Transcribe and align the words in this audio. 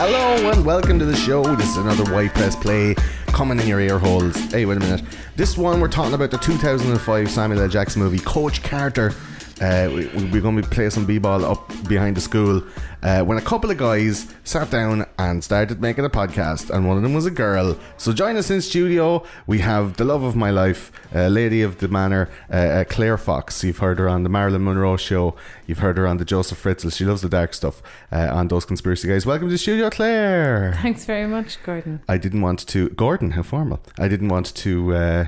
Hello 0.00 0.52
and 0.52 0.64
welcome 0.64 0.96
to 1.00 1.04
the 1.04 1.16
show. 1.16 1.42
This 1.56 1.70
is 1.70 1.76
another 1.76 2.04
Why 2.14 2.28
Press 2.28 2.54
play 2.54 2.94
coming 3.26 3.58
in 3.58 3.66
your 3.66 3.80
ear 3.80 3.98
holes. 3.98 4.36
Hey, 4.52 4.64
wait 4.64 4.76
a 4.76 4.80
minute. 4.80 5.02
This 5.34 5.58
one 5.58 5.80
we're 5.80 5.88
talking 5.88 6.14
about 6.14 6.30
the 6.30 6.38
2005 6.38 7.28
Samuel 7.28 7.62
L. 7.62 7.68
Jackson 7.68 8.00
movie, 8.00 8.20
Coach 8.20 8.62
Carter. 8.62 9.12
Uh, 9.60 9.90
we, 9.92 10.06
we're 10.30 10.40
going 10.40 10.54
to 10.56 10.62
be 10.62 10.68
playing 10.68 10.90
some 10.90 11.04
b-ball 11.04 11.44
up 11.44 11.68
behind 11.88 12.16
the 12.16 12.20
school 12.20 12.62
uh, 13.02 13.22
when 13.22 13.38
a 13.38 13.40
couple 13.40 13.70
of 13.70 13.76
guys 13.76 14.32
sat 14.44 14.70
down 14.70 15.04
and 15.18 15.42
started 15.42 15.80
making 15.80 16.04
a 16.04 16.08
podcast 16.10 16.70
and 16.70 16.86
one 16.86 16.96
of 16.96 17.02
them 17.02 17.12
was 17.12 17.26
a 17.26 17.30
girl. 17.30 17.76
So 17.96 18.12
join 18.12 18.36
us 18.36 18.50
in 18.50 18.62
studio. 18.62 19.24
We 19.48 19.58
have 19.58 19.96
the 19.96 20.04
love 20.04 20.22
of 20.22 20.36
my 20.36 20.50
life 20.50 20.92
uh, 21.12 21.26
lady 21.26 21.62
of 21.62 21.78
the 21.78 21.88
manor 21.88 22.30
uh, 22.52 22.56
uh, 22.56 22.84
Claire 22.84 23.18
Fox. 23.18 23.64
You've 23.64 23.78
heard 23.78 23.98
her 23.98 24.08
on 24.08 24.22
the 24.22 24.28
Marilyn 24.28 24.62
Monroe 24.62 24.96
show. 24.96 25.34
You've 25.66 25.78
heard 25.80 25.98
her 25.98 26.06
on 26.06 26.18
the 26.18 26.24
Joseph 26.24 26.62
Fritzl. 26.62 26.92
She 26.96 27.04
loves 27.04 27.22
the 27.22 27.28
dark 27.28 27.52
stuff 27.52 27.82
uh, 28.12 28.28
on 28.32 28.46
those 28.48 28.64
conspiracy 28.64 29.08
guys. 29.08 29.26
Welcome 29.26 29.48
to 29.48 29.52
the 29.52 29.58
studio 29.58 29.90
Claire. 29.90 30.78
Thanks 30.82 31.04
very 31.04 31.26
much, 31.26 31.60
Gordon. 31.64 32.00
I 32.08 32.16
didn't 32.18 32.42
want 32.42 32.60
to 32.68 32.90
Gordon 32.90 33.32
how 33.32 33.42
formal. 33.42 33.80
I 33.98 34.06
didn't 34.06 34.28
want 34.28 34.54
to 34.54 34.94
uh, 34.94 35.26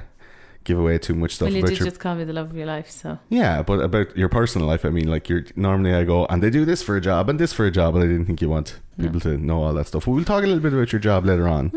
give 0.64 0.78
away 0.78 0.98
too 0.98 1.14
much 1.14 1.34
stuff 1.36 1.46
Well, 1.46 1.54
you 1.54 1.60
about 1.60 1.70
did 1.70 1.78
your 1.78 1.88
just 1.88 2.00
call 2.00 2.14
me 2.14 2.24
the 2.24 2.32
love 2.32 2.50
of 2.50 2.56
your 2.56 2.66
life, 2.66 2.90
so 2.90 3.18
yeah, 3.28 3.62
but 3.62 3.80
about 3.80 4.16
your 4.16 4.28
personal 4.28 4.66
life, 4.66 4.84
I 4.84 4.90
mean, 4.90 5.08
like 5.08 5.28
you're 5.28 5.44
normally 5.56 5.94
I 5.94 6.04
go 6.04 6.26
and 6.26 6.42
they 6.42 6.50
do 6.50 6.64
this 6.64 6.82
for 6.82 6.96
a 6.96 7.00
job 7.00 7.28
and 7.28 7.38
this 7.38 7.52
for 7.52 7.66
a 7.66 7.70
job, 7.70 7.94
and 7.94 8.04
I 8.04 8.06
didn't 8.06 8.26
think 8.26 8.40
you 8.40 8.50
want 8.50 8.80
people 9.00 9.20
to 9.20 9.38
know 9.38 9.62
all 9.62 9.72
that 9.72 9.86
stuff. 9.86 10.06
We'll 10.06 10.24
talk 10.24 10.42
a 10.42 10.46
little 10.46 10.60
bit 10.60 10.74
about 10.74 10.92
your 10.92 11.00
job 11.00 11.24
later 11.24 11.48
on, 11.48 11.70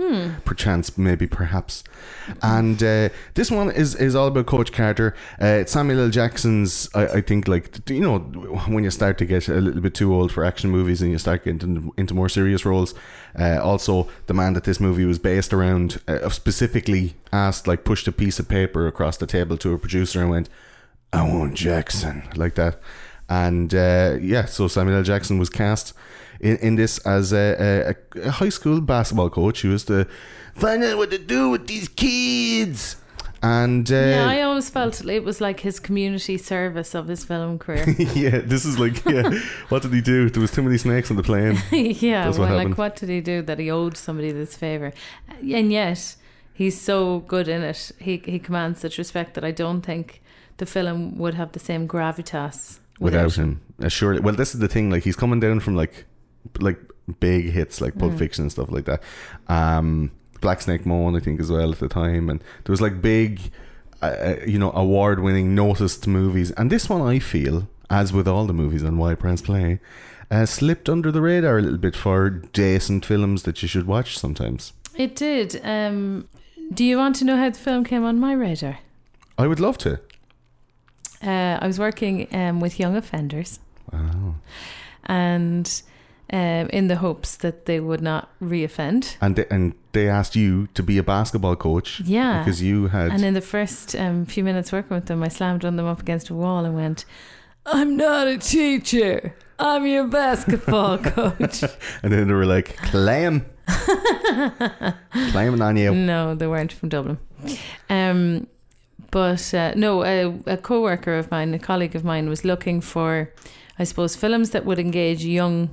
perchance, 0.44 0.98
maybe, 0.98 1.26
perhaps. 1.26 1.84
And 2.42 2.82
uh, 2.84 3.10
this 3.34 3.50
one 3.50 3.72
is 3.72 3.96
is 3.96 4.16
all 4.16 4.28
about 4.28 4.46
Coach 4.46 4.72
Carter. 4.74 5.16
Uh, 5.40 5.64
Samuel 5.66 6.02
L. 6.02 6.10
Jackson's. 6.10 6.90
I, 6.94 7.08
I 7.08 7.22
think, 7.22 7.48
like 7.48 7.90
you 7.90 8.02
know, 8.02 8.20
when 8.68 8.84
you 8.84 8.92
start 8.92 9.18
to 9.20 9.26
get 9.26 9.48
a 9.48 9.62
little 9.62 9.82
bit 9.82 9.94
too 9.94 10.14
old 10.14 10.32
for 10.32 10.44
action 10.44 10.70
movies 10.70 11.02
and 11.02 11.12
you 11.12 11.18
start 11.18 11.46
getting 11.46 11.62
into, 11.62 11.94
into 11.98 12.14
more 12.14 12.30
serious 12.30 12.66
roles. 12.66 12.94
Uh, 13.38 13.60
also, 13.62 14.08
the 14.28 14.34
man 14.34 14.54
that 14.54 14.64
this 14.64 14.80
movie 14.80 15.06
was 15.06 15.20
based 15.20 15.54
around 15.54 16.00
uh, 16.08 16.30
specifically 16.30 17.16
asked, 17.32 17.68
like, 17.68 17.84
pushed 17.84 18.08
a 18.08 18.12
piece 18.12 18.40
of 18.40 18.48
paper 18.48 18.88
across 18.88 19.18
the 19.18 19.26
table 19.26 19.58
to 19.58 19.74
a 19.74 19.78
producer 19.80 20.22
and 20.22 20.30
went. 20.30 20.50
I 21.12 21.24
want 21.28 21.56
Jackson 21.56 22.28
like 22.36 22.56
that. 22.56 22.80
And 23.30 23.74
uh, 23.74 24.18
yeah, 24.22 24.46
so 24.46 24.68
Samuel 24.68 24.98
L. 24.98 25.04
Jackson 25.04 25.40
was 25.40 25.50
cast 25.50 25.94
in, 26.40 26.58
in 26.58 26.76
this 26.76 27.00
as 27.00 27.32
a, 27.34 27.96
a, 28.16 28.20
a 28.28 28.32
high 28.32 28.50
school 28.50 28.82
basketball 28.82 29.30
coach 29.30 29.62
who 29.62 29.70
was 29.70 29.86
to 29.86 30.08
find 30.56 30.84
out 30.84 30.98
what 30.98 31.12
to 31.12 31.18
do 31.18 31.50
with 31.50 31.68
these 31.68 31.88
kids. 31.88 32.98
And 33.44 33.92
uh, 33.92 33.96
yeah, 33.96 34.26
I 34.26 34.42
always 34.44 34.70
felt 34.70 35.04
it 35.06 35.24
was 35.26 35.42
like 35.42 35.60
his 35.60 35.78
community 35.78 36.38
service 36.38 36.96
of 36.96 37.10
his 37.10 37.26
film 37.26 37.60
career. 37.60 37.90
yeah, 38.16 38.40
this 38.40 38.64
is 38.64 38.80
like 38.80 39.04
yeah. 39.04 39.38
what 39.70 39.82
did 39.82 39.92
he 39.92 40.00
do? 40.00 40.30
There 40.30 40.40
was 40.42 40.52
too 40.52 40.64
many 40.64 40.78
snakes 40.78 41.12
on 41.12 41.18
the 41.18 41.24
plane. 41.24 41.62
yeah, 41.72 42.24
That's 42.24 42.38
what 42.38 42.50
well, 42.50 42.64
like 42.64 42.78
what 42.78 42.96
did 42.96 43.10
he 43.10 43.20
do 43.20 43.42
that 43.42 43.60
he 43.60 43.70
owed 43.70 43.98
somebody 43.98 44.32
this 44.32 44.56
favor? 44.56 44.94
And 45.42 45.74
yet 45.74 46.16
he's 46.54 46.80
so 46.80 47.20
good 47.20 47.50
in 47.50 47.64
it. 47.64 47.92
He 48.00 48.22
he 48.24 48.40
commands 48.40 48.80
such 48.80 48.98
respect 48.98 49.34
that 49.34 49.44
I 49.44 49.52
don't 49.52 49.82
think 49.82 50.22
the 50.56 50.66
film 50.66 51.18
would 51.18 51.34
have 51.34 51.52
the 51.52 51.60
same 51.60 51.86
gravitas 51.86 52.80
without 53.02 53.36
him. 53.36 53.60
Uh, 53.82 53.90
sure. 53.90 54.22
Well, 54.22 54.36
this 54.36 54.54
is 54.56 54.62
the 54.62 54.70
thing. 54.70 54.90
Like 54.90 55.04
he's 55.04 55.18
coming 55.18 55.42
down 55.42 55.60
from 55.60 55.76
like 55.76 56.06
like 56.62 56.80
big 57.20 57.52
hits 57.52 57.82
like 57.82 57.96
Mm. 57.96 58.00
Pulp 58.00 58.14
Fiction 58.18 58.44
and 58.44 58.52
stuff 58.54 58.72
like 58.72 58.86
that. 58.86 59.04
Um, 59.50 60.12
Black 60.44 60.62
Snake 60.62 60.86
Moan, 60.86 61.16
I 61.16 61.20
think, 61.20 61.40
as 61.40 61.50
well 61.50 61.72
at 61.72 61.80
the 61.80 61.90
time, 61.90 62.30
and 62.30 62.40
there 62.64 62.74
was 62.74 62.82
like 62.82 63.02
big, 63.02 63.40
uh, 64.04 64.06
uh, 64.06 64.36
you 64.46 64.60
know, 64.60 64.72
award-winning, 64.76 65.56
noticed 65.56 66.06
movies. 66.08 66.52
And 66.52 66.72
this 66.72 66.88
one, 66.88 67.02
I 67.02 67.18
feel, 67.18 67.68
as 67.90 68.14
with 68.14 68.28
all 68.28 68.46
the 68.46 68.54
movies 68.54 68.84
on 68.84 68.98
Why 68.98 69.16
Press 69.16 69.42
Play, 69.42 69.80
uh, 70.30 70.46
slipped 70.46 70.88
under 70.90 71.12
the 71.12 71.22
radar 71.22 71.58
a 71.58 71.62
little 71.62 71.80
bit 71.80 71.96
for 71.96 72.30
decent 72.30 73.06
films 73.06 73.44
that 73.44 73.62
you 73.62 73.68
should 73.68 73.88
watch 73.88 74.18
sometimes. 74.18 74.74
It 74.96 75.16
did. 75.16 75.60
Um, 75.64 76.28
do 76.74 76.84
you 76.84 76.98
want 76.98 77.16
to 77.18 77.26
know 77.26 77.38
how 77.38 77.50
the 77.50 77.60
film 77.60 77.84
came 77.84 78.06
on 78.06 78.20
my 78.20 78.34
radar? 78.34 78.80
I 79.38 79.48
would 79.48 79.60
love 79.60 79.78
to. 79.80 80.00
Uh, 81.26 81.58
I 81.62 81.66
was 81.66 81.80
working 81.80 82.28
um, 82.36 82.60
with 82.60 82.80
young 82.80 82.96
offenders. 82.96 83.60
Wow. 83.92 84.36
And 85.06 85.82
um, 86.32 86.70
in 86.70 86.88
the 86.88 86.98
hopes 86.98 87.36
that 87.38 87.66
they 87.66 87.80
would 87.80 88.02
not 88.02 88.30
reoffend. 88.42 89.18
And 89.22 89.36
they, 89.36 89.46
and 89.50 89.74
they 89.92 90.10
asked 90.10 90.36
you 90.36 90.68
to 90.74 90.84
be 90.84 90.98
a 90.98 91.04
basketball 91.04 91.56
coach. 91.56 92.02
Yeah. 92.02 92.40
Because 92.40 92.62
you 92.62 92.88
had. 92.88 93.12
And 93.12 93.24
in 93.24 93.34
the 93.34 93.42
first 93.42 93.96
um, 93.96 94.26
few 94.26 94.44
minutes 94.44 94.72
working 94.72 94.96
with 94.96 95.06
them, 95.06 95.24
I 95.24 95.28
slammed 95.28 95.62
them 95.62 95.80
up 95.80 96.00
against 96.02 96.30
a 96.30 96.34
wall 96.34 96.66
and 96.66 96.76
went, 96.76 97.06
I'm 97.66 97.96
not 97.96 98.28
a 98.28 98.38
teacher. 98.38 99.36
I'm 99.60 99.86
your 99.86 100.08
basketball 100.08 100.98
coach. 101.16 101.64
And 102.02 102.12
then 102.12 102.28
they 102.28 102.34
were 102.34 102.46
like, 102.46 102.76
"Clam." 102.78 103.46
Claiming 105.32 105.62
on 105.62 105.78
you. 105.78 105.94
no, 105.94 106.36
they 106.36 106.48
weren't 106.48 106.74
from 106.74 106.90
Dublin. 106.90 107.18
Um, 107.90 108.48
but 109.12 109.54
uh, 109.54 109.74
no, 109.76 110.04
a, 110.04 110.38
a 110.48 110.58
co 110.58 110.82
worker 110.82 111.18
of 111.18 111.30
mine, 111.32 111.54
a 111.54 111.60
colleague 111.60 111.96
of 111.96 112.04
mine, 112.04 112.28
was 112.30 112.44
looking 112.44 112.82
for, 112.82 113.32
I 113.80 113.84
suppose, 113.84 114.16
films 114.16 114.50
that 114.50 114.66
would 114.66 114.80
engage 114.80 115.24
young, 115.24 115.70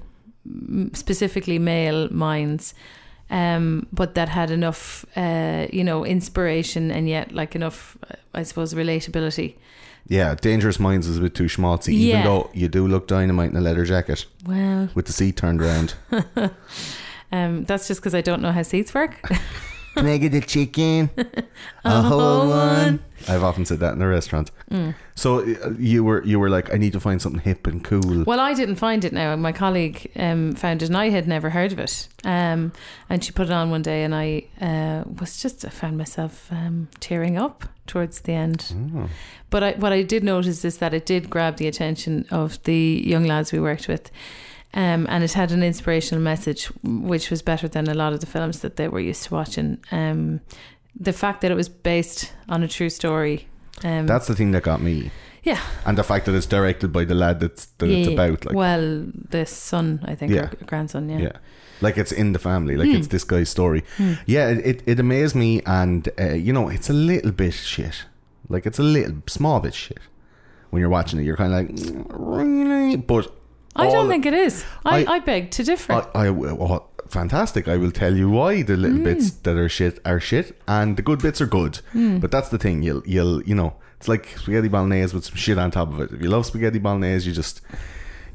specifically 0.93 1.59
male 1.59 2.09
minds. 2.13 2.75
Um, 3.33 3.87
but 3.93 4.15
that 4.17 4.29
had 4.29 4.51
enough, 4.51 5.05
uh, 5.17 5.69
you 5.73 5.85
know, 5.85 6.05
inspiration 6.05 6.91
and 6.91 7.09
yet 7.09 7.31
like 7.33 7.55
enough, 7.55 7.97
uh, 8.11 8.15
I 8.35 8.43
suppose, 8.43 8.75
relatability. 8.75 9.55
Yeah, 10.09 10.35
Dangerous 10.35 10.81
Minds 10.81 11.07
is 11.07 11.19
a 11.19 11.21
bit 11.21 11.35
too 11.37 11.45
schmaltzy, 11.45 11.91
even 11.93 12.09
Yeah. 12.09 12.25
though 12.25 12.51
you 12.55 12.67
do 12.69 12.89
look 12.89 13.07
dynamite 13.07 13.51
in 13.51 13.57
a 13.57 13.61
leather 13.61 13.85
jacket 13.85 14.27
Well, 14.45 14.89
with 14.95 15.07
the 15.07 15.13
seat 15.13 15.37
turned 15.37 15.63
around. 15.63 15.95
um, 17.33 17.65
that's 17.65 17.87
just 17.87 18.01
because 18.01 18.15
I 18.15 18.21
don't 18.21 18.43
know 18.43 18.51
how 18.53 18.63
seats 18.63 18.93
work. 18.95 19.21
Can 19.97 20.07
I 20.07 20.17
get 20.19 20.35
a 20.35 20.41
chicken? 20.41 21.11
a 21.85 22.03
whole 22.03 22.49
one. 22.49 23.01
I've 23.29 23.43
often 23.43 23.65
said 23.65 23.81
that 23.81 23.95
in 23.95 24.03
a 24.03 24.09
restaurant. 24.09 24.51
Mm. 24.71 24.95
So 25.15 25.41
uh, 25.41 25.71
you 25.79 26.05
were 26.05 26.25
you 26.25 26.39
were 26.41 26.49
like, 26.49 26.73
I 26.73 26.77
need 26.77 26.93
to 26.93 27.01
find 27.01 27.21
something 27.21 27.41
hip 27.41 27.67
and 27.67 27.85
cool. 27.85 28.25
Well, 28.25 28.41
I 28.41 28.55
didn't 28.55 28.77
find 28.77 29.05
it 29.05 29.13
now. 29.13 29.37
My 29.37 29.53
colleague 29.53 30.11
um, 30.17 30.53
found 30.55 30.83
it, 30.83 30.87
and 30.87 30.97
I 30.97 31.11
had 31.11 31.29
never 31.29 31.51
heard 31.51 31.73
of 31.73 31.79
it. 31.79 32.09
Um, 32.25 32.73
and 33.09 33.25
she 33.25 33.33
put 33.33 33.47
it 33.47 33.53
on 33.53 33.71
one 33.71 33.83
day, 33.83 34.05
and 34.05 34.15
I 34.15 34.45
uh, 34.61 35.05
was 35.21 35.41
just 35.41 35.65
I 35.65 35.69
found 35.69 35.99
myself 35.99 36.51
um, 36.51 36.89
tearing 37.01 37.37
up 37.37 37.65
towards 37.87 38.21
the 38.23 38.33
end. 38.33 38.73
But 39.51 39.63
I, 39.63 39.73
what 39.73 39.93
I 39.93 40.03
did 40.03 40.23
notice 40.23 40.65
is 40.65 40.79
that 40.79 40.95
it 40.95 41.07
did 41.07 41.29
grab 41.29 41.57
the 41.57 41.67
attention 41.67 42.27
of 42.31 42.63
the 42.63 43.03
young 43.05 43.25
lads 43.25 43.53
we 43.53 43.61
worked 43.61 43.89
with. 43.89 44.11
Um, 44.73 45.07
and 45.11 45.25
it 45.25 45.33
had 45.33 45.51
an 45.51 45.65
inspirational 45.65 46.23
message, 46.23 46.67
which 46.85 47.31
was 47.31 47.43
better 47.43 47.67
than 47.67 47.89
a 47.89 47.95
lot 47.95 48.13
of 48.13 48.21
the 48.21 48.27
films 48.27 48.61
that 48.61 48.77
they 48.77 48.87
were 48.87 49.01
used 49.01 49.25
to 49.25 49.35
watching. 49.35 49.79
Um, 49.91 50.41
the 50.99 51.13
fact 51.13 51.41
that 51.43 51.51
it 51.51 51.55
was 51.55 51.69
based 51.69 52.33
on 52.49 52.63
a 52.63 52.69
true 52.69 52.91
story. 52.91 53.47
Um, 53.85 54.07
That's 54.07 54.27
the 54.27 54.35
thing 54.35 54.51
that 54.53 54.63
got 54.63 54.81
me, 54.83 55.11
yeah, 55.43 55.61
and 55.87 55.97
the 55.97 56.03
fact 56.05 56.27
that 56.27 56.35
it's 56.35 56.47
directed 56.47 56.93
by 56.93 57.05
the 57.05 57.15
lad 57.15 57.41
that's 57.41 57.67
that 57.79 57.89
it's 57.89 58.09
about. 58.09 58.45
Like, 58.45 58.55
well, 58.55 59.07
the 59.31 59.47
son, 59.47 60.01
I 60.05 60.15
think, 60.15 60.33
Yeah. 60.33 60.51
or 60.61 60.67
grandson, 60.67 61.09
yeah. 61.09 61.19
yeah. 61.19 61.33
Like 61.81 61.97
it's 61.97 62.13
in 62.13 62.33
the 62.33 62.39
family, 62.39 62.77
like 62.77 62.89
Hmm. 62.91 62.97
it's 62.97 63.07
this 63.09 63.25
guy's 63.25 63.49
story. 63.49 63.83
Yeah, 64.27 64.51
it, 64.51 64.67
it, 64.67 64.83
it 64.87 65.01
amazed 65.01 65.35
me, 65.35 65.63
and 65.65 66.07
uh, 66.21 66.35
you 66.35 66.53
know, 66.53 66.69
it's 66.69 66.91
a 66.91 66.93
little 66.93 67.33
bit 67.33 67.55
shit. 67.55 68.05
Like 68.51 68.67
it's 68.67 68.79
a 68.79 68.83
little 68.83 69.23
small 69.27 69.61
bit 69.61 69.73
shit. 69.75 69.99
When 70.69 70.81
you're 70.81 70.91
watching 70.91 71.19
it, 71.21 71.23
you're 71.25 71.37
kind 71.39 71.53
of 71.55 71.59
like, 71.59 71.69
"Mm, 71.71 72.05
really, 72.11 72.97
but 72.97 73.33
I 73.77 73.87
don't 73.89 74.09
think 74.11 74.27
it 74.27 74.35
is. 74.35 74.65
I, 74.85 75.05
I- 75.05 75.15
I, 75.15 75.19
beg 75.21 75.51
to 75.53 75.63
differ. 75.65 75.93
I, 76.15 76.27
I 76.27 76.31
fantastic. 77.11 77.69
I 77.69 77.77
will 77.77 77.91
tell 77.91 78.17
you 78.17 78.31
why 78.31 78.63
the 78.63 78.77
little 78.77 78.99
bits 79.05 79.31
that 79.31 79.57
are 79.57 79.69
shit 79.69 79.99
are 80.05 80.21
shit, 80.21 80.61
and 80.67 80.97
the 80.97 81.03
good 81.03 81.21
bits 81.21 81.41
are 81.41 81.47
good. 81.47 81.81
But 82.21 82.31
that's 82.31 82.49
the 82.49 82.59
thing. 82.59 82.83
You'll 82.83 83.03
you'll 83.07 83.43
you 83.43 83.55
know 83.55 83.75
it's 83.99 84.09
like 84.09 84.27
spaghetti 84.39 84.69
bolognese 84.69 85.15
with 85.15 85.25
some 85.25 85.37
shit 85.37 85.59
on 85.59 85.71
top 85.71 85.93
of 85.93 86.01
it. 86.01 86.11
If 86.13 86.23
you 86.23 86.29
love 86.31 86.47
spaghetti 86.47 86.79
bolognese, 86.79 87.29
you 87.29 87.35
just 87.35 87.61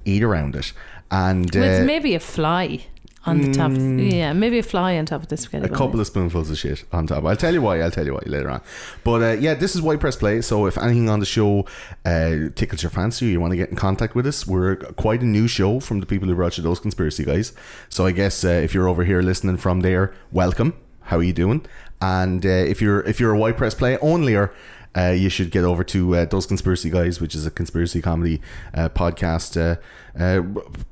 eat 0.05 0.21
around 0.23 0.55
it. 0.55 0.73
And 1.09 1.53
Well, 1.53 1.63
uh, 1.63 1.67
it's 1.77 1.85
maybe 1.87 2.15
a 2.15 2.19
fly 2.19 2.85
on 3.25 3.41
the 3.41 3.51
top. 3.53 3.71
Yeah, 3.71 4.33
maybe 4.33 4.59
a 4.59 4.63
fly 4.63 4.97
on 4.97 5.05
top 5.05 5.23
of 5.23 5.27
the 5.29 5.37
spaghetti. 5.37 5.67
Mm. 5.67 5.73
a 5.73 5.77
couple 5.77 5.99
of 5.99 6.07
spoonfuls 6.07 6.49
of 6.49 6.57
shit 6.57 6.83
on 6.91 7.07
top. 7.07 7.25
I'll 7.25 7.35
tell 7.35 7.53
you 7.53 7.61
why. 7.61 7.81
I'll 7.81 7.91
tell 7.91 8.05
you 8.05 8.13
why 8.13 8.23
later 8.25 8.49
on. 8.49 8.61
But 9.03 9.21
uh, 9.21 9.31
yeah, 9.39 9.53
this 9.53 9.75
is 9.75 9.81
Why 9.81 9.95
Press 9.95 10.15
Play. 10.15 10.41
So 10.41 10.65
if 10.65 10.77
anything 10.77 11.09
on 11.09 11.19
the 11.19 11.25
show 11.25 11.65
uh, 12.05 12.49
tickles 12.55 12.83
your 12.83 12.89
fancy, 12.89 13.27
or 13.27 13.29
you 13.29 13.39
want 13.39 13.51
to 13.51 13.57
get 13.57 13.69
in 13.69 13.75
contact 13.75 14.15
with 14.15 14.27
us, 14.27 14.45
we're 14.45 14.75
quite 14.75 15.21
a 15.21 15.25
new 15.25 15.47
show 15.47 15.79
from 15.79 15.99
the 15.99 16.05
people 16.05 16.27
who 16.27 16.35
brought 16.35 16.57
you 16.57 16.63
those 16.63 16.79
conspiracy 16.79 17.25
guys. 17.25 17.53
So 17.89 18.05
I 18.05 18.11
guess 18.11 18.43
uh, 18.43 18.49
if 18.49 18.73
you're 18.73 18.87
over 18.87 19.03
here 19.03 19.21
listening 19.21 19.57
from 19.57 19.81
there, 19.81 20.13
welcome. 20.31 20.73
How 21.01 21.17
are 21.17 21.23
you 21.23 21.33
doing? 21.33 21.65
And 22.01 22.45
uh, 22.45 22.49
if 22.49 22.81
you're 22.81 23.01
if 23.01 23.19
you're 23.19 23.33
a 23.33 23.37
Why 23.37 23.51
Press 23.51 23.73
Play 23.73 23.97
onlyer. 23.97 24.51
Uh, 24.97 25.09
you 25.09 25.27
should 25.29 25.51
get 25.51 25.65
over 25.65 25.83
to 25.83 26.15
uh, 26.15 26.25
those 26.25 26.45
conspiracy 26.45 26.89
guys, 26.89 27.19
which 27.19 27.35
is 27.35 27.45
a 27.45 27.51
conspiracy 27.51 28.01
comedy 28.01 28.41
uh, 28.73 28.87
podcast 28.87 29.59
uh, 29.59 29.75
uh, 30.17 30.41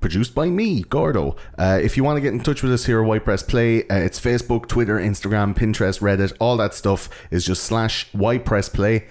produced 0.01 0.35
by 0.35 0.49
me, 0.49 0.83
Gordo. 0.83 1.37
Uh, 1.57 1.79
if 1.81 1.95
you 1.95 2.03
want 2.03 2.17
to 2.17 2.21
get 2.21 2.33
in 2.33 2.41
touch 2.41 2.61
with 2.61 2.73
us 2.73 2.85
here 2.85 3.01
at 3.01 3.07
Why 3.07 3.19
Press 3.19 3.43
Play, 3.43 3.77
it's 3.89 4.19
Facebook, 4.19 4.67
Twitter, 4.67 4.97
Instagram, 4.97 5.55
Pinterest, 5.55 6.01
Reddit, 6.01 6.35
all 6.39 6.57
that 6.57 6.73
stuff 6.73 7.09
is 7.31 7.45
just 7.45 7.63
slash 7.63 8.09
Why 8.11 8.37
Press 8.37 8.67
Play. 8.67 9.07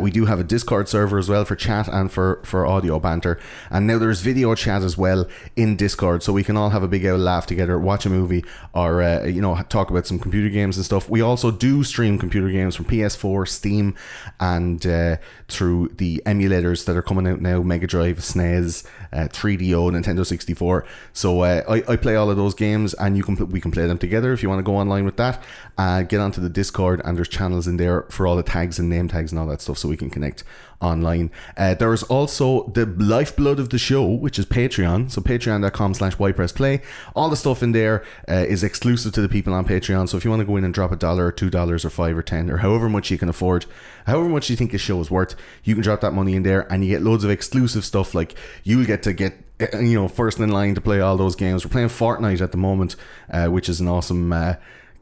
We 0.00 0.10
do 0.10 0.24
have 0.24 0.40
a 0.40 0.44
Discord 0.44 0.88
server 0.88 1.16
as 1.16 1.28
well 1.28 1.44
for 1.44 1.54
chat 1.54 1.86
and 1.86 2.10
for, 2.10 2.40
for 2.42 2.66
audio 2.66 2.98
banter. 2.98 3.38
And 3.70 3.86
now 3.86 3.98
there's 3.98 4.20
video 4.20 4.52
chat 4.56 4.82
as 4.82 4.98
well 4.98 5.28
in 5.54 5.76
Discord, 5.76 6.24
so 6.24 6.32
we 6.32 6.42
can 6.42 6.56
all 6.56 6.70
have 6.70 6.82
a 6.82 6.88
big 6.88 7.06
old 7.06 7.20
laugh 7.20 7.46
together, 7.46 7.78
watch 7.78 8.04
a 8.04 8.10
movie, 8.10 8.44
or 8.74 9.00
you 9.26 9.40
know 9.40 9.54
talk 9.68 9.88
about 9.90 10.06
some 10.06 10.18
computer 10.18 10.48
games 10.48 10.76
and 10.76 10.84
stuff. 10.84 11.08
We 11.08 11.22
also 11.26 11.50
do 11.50 11.84
stream 11.84 12.18
computer 12.18 12.50
games 12.50 12.74
from 12.74 12.86
PS4, 12.86 13.46
Steam, 13.48 13.94
and 14.40 14.84
uh, 14.86 15.16
through 15.48 15.88
the 15.96 16.22
emulators 16.26 16.84
that 16.86 16.96
are 16.96 17.02
coming 17.02 17.26
out 17.26 17.40
now: 17.40 17.62
Mega 17.62 17.86
Drive, 17.86 18.18
SNES, 18.18 18.86
uh, 19.12 19.28
3DO, 19.28 19.92
Nintendo 19.92 20.24
64. 20.24 20.84
So 21.12 21.40
uh, 21.42 21.62
I, 21.68 21.92
I 21.92 21.96
play 21.96 22.16
all 22.16 22.30
of 22.30 22.36
those 22.36 22.54
games, 22.54 22.94
and 22.94 23.16
you 23.16 23.22
can 23.22 23.36
we 23.48 23.60
can 23.60 23.70
play 23.70 23.86
them 23.86 23.98
together 23.98 24.32
if 24.32 24.42
you 24.42 24.48
want 24.48 24.60
to 24.60 24.64
go 24.64 24.76
online 24.76 25.04
with 25.04 25.16
that. 25.16 25.42
Uh, 25.78 26.02
get 26.02 26.20
onto 26.20 26.40
the 26.40 26.48
Discord, 26.48 27.00
and 27.04 27.16
there's 27.16 27.28
channels 27.28 27.66
in 27.66 27.76
there 27.76 28.02
for 28.10 28.26
all 28.26 28.36
the 28.36 28.42
tags 28.42 28.78
and 28.78 28.88
name 28.88 29.08
tags 29.08 29.32
and 29.32 29.38
all 29.38 29.46
that 29.46 29.60
stuff, 29.60 29.78
so 29.78 29.88
we 29.88 29.96
can 29.96 30.10
connect 30.10 30.44
online. 30.80 31.30
Uh, 31.56 31.74
there 31.74 31.92
is 31.92 32.02
also 32.04 32.68
the 32.68 32.86
lifeblood 32.86 33.58
of 33.58 33.70
the 33.70 33.78
show, 33.78 34.04
which 34.04 34.38
is 34.38 34.46
Patreon. 34.46 35.10
So 35.10 35.20
patreon.com 35.20 35.94
slash 35.94 36.16
play. 36.16 36.82
All 37.14 37.30
the 37.30 37.36
stuff 37.36 37.62
in 37.62 37.72
there 37.72 38.04
uh, 38.28 38.44
is 38.48 38.62
exclusive 38.62 39.12
to 39.14 39.20
the 39.20 39.28
people 39.28 39.52
on 39.52 39.64
Patreon. 39.64 40.08
So 40.08 40.16
if 40.16 40.24
you 40.24 40.30
want 40.30 40.40
to 40.40 40.46
go 40.46 40.56
in 40.56 40.64
and 40.64 40.74
drop 40.74 40.92
a 40.92 40.96
dollar 40.96 41.26
or 41.26 41.32
two 41.32 41.50
dollars 41.50 41.84
or 41.84 41.90
five 41.90 42.16
or 42.16 42.22
ten 42.22 42.50
or 42.50 42.58
however 42.58 42.88
much 42.88 43.10
you 43.10 43.18
can 43.18 43.28
afford, 43.28 43.66
however 44.06 44.28
much 44.28 44.50
you 44.50 44.56
think 44.56 44.74
a 44.74 44.78
show 44.78 45.00
is 45.00 45.10
worth, 45.10 45.34
you 45.64 45.74
can 45.74 45.82
drop 45.82 46.00
that 46.00 46.12
money 46.12 46.34
in 46.34 46.42
there 46.42 46.70
and 46.72 46.84
you 46.84 46.90
get 46.90 47.02
loads 47.02 47.24
of 47.24 47.30
exclusive 47.30 47.84
stuff. 47.84 48.14
Like 48.14 48.34
you'll 48.64 48.86
get 48.86 49.02
to 49.04 49.12
get 49.12 49.34
uh, 49.60 49.78
you 49.78 49.94
know 49.94 50.08
first 50.08 50.38
in 50.38 50.50
line 50.50 50.74
to 50.74 50.80
play 50.80 51.00
all 51.00 51.16
those 51.16 51.36
games. 51.36 51.64
We're 51.64 51.70
playing 51.70 51.88
Fortnite 51.88 52.40
at 52.40 52.52
the 52.52 52.58
moment, 52.58 52.96
uh, 53.30 53.46
which 53.46 53.68
is 53.68 53.80
an 53.80 53.88
awesome. 53.88 54.32
Uh, 54.32 54.54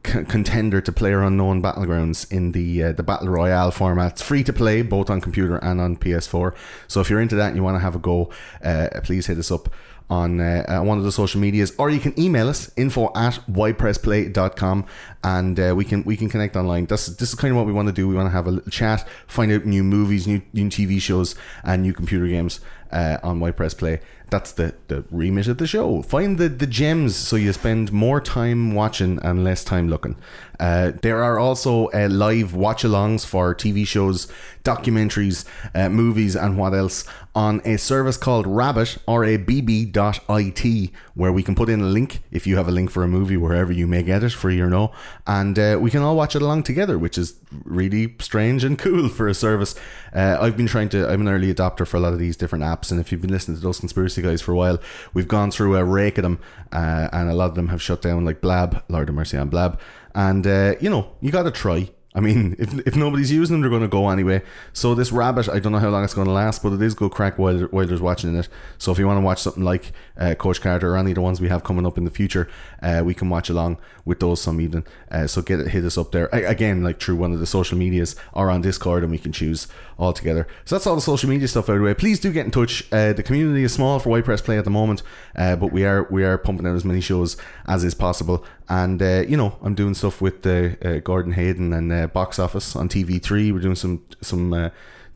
c- 0.05 0.23
contender 0.25 0.81
to 0.81 0.91
player 0.91 1.23
unknown 1.23 1.61
battlegrounds 1.61 2.31
in 2.31 2.51
the 2.51 2.83
uh, 2.83 2.91
the 2.91 3.03
battle 3.03 3.29
royale 3.29 3.71
format 3.71 4.13
it's 4.13 4.21
free 4.21 4.43
to 4.43 4.53
play 4.53 4.81
both 4.81 5.09
on 5.09 5.21
computer 5.21 5.57
and 5.57 5.81
on 5.81 5.97
ps4 5.97 6.55
so 6.87 7.01
if 7.01 7.09
you're 7.09 7.21
into 7.21 7.35
that 7.35 7.47
and 7.47 7.55
you 7.55 7.63
want 7.63 7.75
to 7.75 7.79
have 7.79 7.95
a 7.95 7.99
go 7.99 8.29
uh, 8.63 8.87
please 9.03 9.27
hit 9.27 9.37
us 9.37 9.51
up 9.51 9.69
on 10.09 10.39
uh, 10.39 10.63
uh, 10.67 10.83
one 10.83 10.97
of 10.97 11.03
the 11.03 11.11
social 11.11 11.41
medias 11.41 11.73
or 11.77 11.89
you 11.89 11.99
can 11.99 12.17
email 12.19 12.47
us 12.47 12.71
info 12.77 13.11
at 13.15 13.33
whypressplay.com 13.49 14.85
and 15.23 15.59
uh, 15.59 15.73
we 15.75 15.83
can 15.83 16.03
we 16.03 16.15
can 16.15 16.29
connect 16.29 16.55
online. 16.55 16.85
That's 16.85 17.07
this 17.07 17.29
is 17.29 17.35
kind 17.35 17.51
of 17.51 17.57
what 17.57 17.65
we 17.65 17.73
want 17.73 17.87
to 17.87 17.93
do. 17.93 18.07
We 18.07 18.15
want 18.15 18.27
to 18.27 18.31
have 18.31 18.45
a 18.45 18.51
little 18.51 18.69
chat 18.69 19.07
find 19.27 19.51
out 19.51 19.65
new 19.65 19.83
movies 19.83 20.27
new, 20.27 20.41
new 20.53 20.65
tv 20.65 21.01
shows 21.01 21.35
and 21.63 21.81
new 21.81 21.93
computer 21.93 22.27
games 22.27 22.59
uh, 22.91 23.17
on 23.23 23.39
Why 23.39 23.51
Press 23.51 23.73
Play. 23.73 23.99
That's 24.29 24.51
the, 24.53 24.73
the 24.87 25.05
remit 25.11 25.47
of 25.47 25.57
the 25.57 25.67
show. 25.67 26.01
Find 26.01 26.37
the, 26.37 26.49
the 26.49 26.67
gems 26.67 27.15
so 27.15 27.35
you 27.35 27.53
spend 27.53 27.91
more 27.93 28.19
time 28.19 28.73
watching 28.73 29.19
and 29.21 29.43
less 29.43 29.63
time 29.63 29.87
looking. 29.87 30.15
Uh, 30.59 30.91
there 31.01 31.23
are 31.23 31.39
also 31.39 31.87
uh, 31.87 32.07
live 32.09 32.53
watch 32.53 32.83
alongs 32.83 33.25
for 33.25 33.53
TV 33.53 33.85
shows, 33.85 34.27
documentaries, 34.63 35.45
uh, 35.73 35.89
movies, 35.89 36.35
and 36.35 36.57
what 36.57 36.73
else 36.73 37.05
on 37.33 37.61
a 37.65 37.77
service 37.77 38.15
called 38.15 38.47
Rabbit, 38.47 38.97
R 39.07 39.25
A 39.25 39.37
B 39.37 39.61
B 39.61 39.85
dot 39.85 40.19
I 40.29 40.49
T, 40.49 40.91
where 41.13 41.31
we 41.31 41.43
can 41.43 41.55
put 41.55 41.69
in 41.69 41.81
a 41.81 41.85
link 41.85 42.21
if 42.31 42.47
you 42.47 42.55
have 42.55 42.67
a 42.67 42.71
link 42.71 42.89
for 42.89 43.03
a 43.03 43.07
movie 43.07 43.37
wherever 43.37 43.73
you 43.73 43.87
may 43.87 44.03
get 44.03 44.23
it, 44.23 44.31
free 44.31 44.59
or 44.61 44.69
no, 44.69 44.91
and 45.27 45.59
uh, 45.59 45.77
we 45.79 45.91
can 45.91 46.01
all 46.01 46.15
watch 46.15 46.35
it 46.35 46.41
along 46.41 46.63
together, 46.63 46.97
which 46.97 47.17
is 47.17 47.35
really 47.65 48.15
strange 48.19 48.63
and 48.63 48.79
cool 48.85 49.09
for 49.09 49.27
a 49.27 49.33
service. 49.33 49.75
Uh, 50.13 50.37
I've 50.39 50.55
been 50.55 50.67
trying 50.67 50.89
to, 50.89 51.09
I'm 51.09 51.21
an 51.21 51.27
early 51.27 51.53
adopter 51.53 51.85
for 51.85 51.97
a 51.97 51.99
lot 51.99 52.13
of 52.13 52.19
these 52.19 52.37
different 52.37 52.63
apps, 52.63 52.91
and 52.91 52.99
if 52.99 53.11
you've 53.11 53.21
been 53.21 53.31
listening 53.31 53.57
to 53.57 53.63
those 53.63 53.79
conspiracy 53.79 54.14
guys 54.21 54.41
for 54.41 54.51
a 54.51 54.55
while, 54.55 54.79
we've 55.13 55.27
gone 55.27 55.51
through 55.51 55.75
a 55.77 55.83
rake 55.83 56.17
of 56.17 56.23
them, 56.23 56.39
uh, 56.71 57.09
and 57.11 57.29
a 57.29 57.33
lot 57.33 57.49
of 57.49 57.55
them 57.55 57.69
have 57.69 57.81
shut 57.81 58.01
down, 58.01 58.25
like 58.25 58.41
Blab, 58.41 58.83
Lord 58.89 59.09
of 59.09 59.15
Mercy 59.15 59.37
on 59.37 59.49
Blab, 59.49 59.79
and 60.13 60.45
uh, 60.45 60.75
you 60.79 60.89
know, 60.89 61.11
you 61.21 61.31
got 61.31 61.43
to 61.43 61.51
try. 61.51 61.89
I 62.15 62.21
mean, 62.21 62.55
if, 62.59 62.73
if 62.87 62.95
nobody's 62.95 63.31
using 63.31 63.55
them, 63.55 63.61
they're 63.61 63.69
going 63.69 63.81
to 63.81 63.87
go 63.87 64.09
anyway. 64.09 64.41
So 64.73 64.95
this 64.95 65.11
rabbit, 65.11 65.49
I 65.49 65.59
don't 65.59 65.73
know 65.73 65.79
how 65.79 65.89
long 65.89 66.03
it's 66.03 66.13
going 66.13 66.27
to 66.27 66.33
last, 66.33 66.63
but 66.63 66.73
it 66.73 66.81
is 66.81 66.93
good 66.93 67.11
crack 67.11 67.37
while, 67.37 67.59
while 67.59 67.85
there's 67.85 68.01
watching 68.01 68.35
it. 68.35 68.47
So 68.77 68.91
if 68.91 68.97
you 68.97 69.05
want 69.05 69.17
to 69.17 69.25
watch 69.25 69.41
something 69.41 69.63
like 69.63 69.91
uh, 70.17 70.33
Coach 70.35 70.61
Carter 70.61 70.93
or 70.93 70.97
any 70.97 71.11
of 71.11 71.15
the 71.15 71.21
ones 71.21 71.41
we 71.41 71.49
have 71.49 71.63
coming 71.63 71.85
up 71.85 71.97
in 71.97 72.05
the 72.05 72.11
future, 72.11 72.47
uh, 72.81 73.03
we 73.05 73.13
can 73.13 73.29
watch 73.29 73.49
along 73.49 73.77
with 74.05 74.19
those 74.19 74.39
some 74.39 74.61
evening. 74.61 74.85
Uh, 75.11 75.27
so 75.27 75.41
get 75.41 75.59
it, 75.59 75.69
hit 75.69 75.83
us 75.83 75.97
up 75.97 76.11
there 76.11 76.33
I, 76.33 76.39
again, 76.39 76.83
like 76.83 77.01
through 77.01 77.15
one 77.15 77.33
of 77.33 77.39
the 77.39 77.45
social 77.45 77.77
medias 77.77 78.15
or 78.33 78.49
on 78.49 78.61
Discord, 78.61 79.03
and 79.03 79.11
we 79.11 79.17
can 79.17 79.31
choose 79.31 79.67
all 79.97 80.13
together. 80.13 80.47
So 80.63 80.75
that's 80.75 80.87
all 80.87 80.95
the 80.95 81.01
social 81.01 81.29
media 81.29 81.47
stuff 81.47 81.69
out 81.69 81.73
of 81.73 81.79
the 81.79 81.85
way. 81.85 81.93
Please 81.93 82.19
do 82.19 82.31
get 82.31 82.45
in 82.45 82.51
touch. 82.51 82.87
Uh, 82.93 83.13
the 83.13 83.23
community 83.23 83.63
is 83.63 83.73
small 83.73 83.99
for 83.99 84.09
Why 84.09 84.21
Press 84.21 84.41
Play 84.41 84.57
at 84.57 84.63
the 84.63 84.69
moment, 84.69 85.01
uh, 85.35 85.55
but 85.55 85.71
we 85.71 85.83
are 85.85 86.07
we 86.09 86.23
are 86.23 86.37
pumping 86.37 86.67
out 86.67 86.75
as 86.75 86.85
many 86.85 87.01
shows 87.01 87.37
as 87.67 87.83
is 87.83 87.93
possible. 87.93 88.45
And 88.69 89.01
uh, 89.01 89.23
you 89.27 89.37
know, 89.37 89.57
I'm 89.61 89.75
doing 89.75 89.93
stuff 89.95 90.21
with 90.21 90.45
uh, 90.45 90.99
Gordon 90.99 91.33
Hayden 91.33 91.73
and 91.73 91.91
uh, 91.91 92.07
Box 92.07 92.39
Office 92.39 92.75
on 92.75 92.87
TV3. 92.89 93.51
We're 93.51 93.59
doing 93.59 93.75
some 93.75 94.05
some 94.21 94.53
uh, 94.53 94.69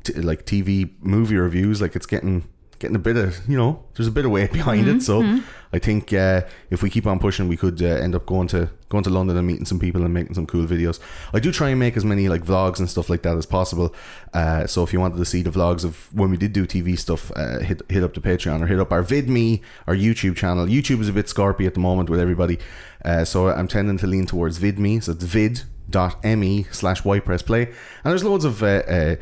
t- 0.03 0.13
like 0.13 0.45
TV 0.45 0.91
movie 1.01 1.37
reviews. 1.37 1.81
Like 1.81 1.95
it's 1.95 2.05
getting 2.05 2.47
getting 2.79 2.95
a 2.95 2.99
bit 2.99 3.17
of 3.17 3.37
you 3.47 3.57
know 3.57 3.83
there's 3.95 4.07
a 4.07 4.11
bit 4.11 4.25
of 4.25 4.31
weight 4.31 4.51
behind 4.59 4.87
it. 4.87 5.01
So 5.01 5.41
i 5.71 5.77
think 5.77 6.11
uh, 6.13 6.41
if 6.71 6.81
we 6.81 6.89
keep 6.89 7.05
on 7.05 7.19
pushing 7.19 7.47
we 7.47 7.55
could 7.55 7.81
uh, 7.81 7.85
end 7.85 8.15
up 8.15 8.25
going 8.25 8.47
to 8.47 8.69
going 8.87 9.03
to 9.03 9.09
london 9.09 9.37
and 9.37 9.45
meeting 9.45 9.65
some 9.65 9.79
people 9.79 10.03
and 10.03 10.13
making 10.13 10.33
some 10.33 10.47
cool 10.47 10.65
videos. 10.65 10.99
I 11.31 11.39
do 11.39 11.51
try 11.51 11.69
and 11.69 11.79
make 11.79 11.95
as 11.95 12.03
many 12.03 12.27
like 12.27 12.43
vlogs 12.43 12.79
and 12.79 12.89
stuff 12.89 13.09
like 13.09 13.21
that 13.21 13.37
as 13.37 13.45
possible. 13.45 13.93
Uh, 14.33 14.65
so 14.65 14.83
if 14.83 14.91
you 14.93 14.99
wanted 14.99 15.17
to 15.17 15.25
see 15.25 15.43
the 15.43 15.51
vlogs 15.51 15.83
of 15.83 16.11
when 16.13 16.31
we 16.31 16.37
did 16.37 16.53
do 16.53 16.65
tv 16.65 16.97
stuff 16.97 17.31
uh, 17.35 17.59
hit, 17.59 17.81
hit 17.89 18.03
up 18.03 18.13
the 18.13 18.21
patreon 18.21 18.61
or 18.61 18.67
hit 18.67 18.79
up 18.79 18.91
our 18.91 19.03
vidme 19.03 19.61
our 19.85 19.95
youtube 19.95 20.35
channel. 20.35 20.65
Youtube 20.65 21.01
is 21.01 21.09
a 21.09 21.13
bit 21.13 21.27
scarpy 21.27 21.67
at 21.67 21.73
the 21.75 21.79
moment 21.79 22.09
with 22.09 22.19
everybody. 22.19 22.57
Uh, 23.05 23.23
so 23.23 23.49
i'm 23.49 23.67
tending 23.67 23.97
to 23.97 24.07
lean 24.07 24.25
towards 24.25 24.59
vidme 24.59 25.01
so 25.03 25.11
it's 25.11 25.23
vid.me 25.23 26.65
slash 26.71 27.03
whypressplay 27.03 27.65
and 27.67 28.11
there's 28.11 28.23
loads 28.23 28.43
of 28.43 28.61
uh, 28.63 28.81
uh, 28.87 29.15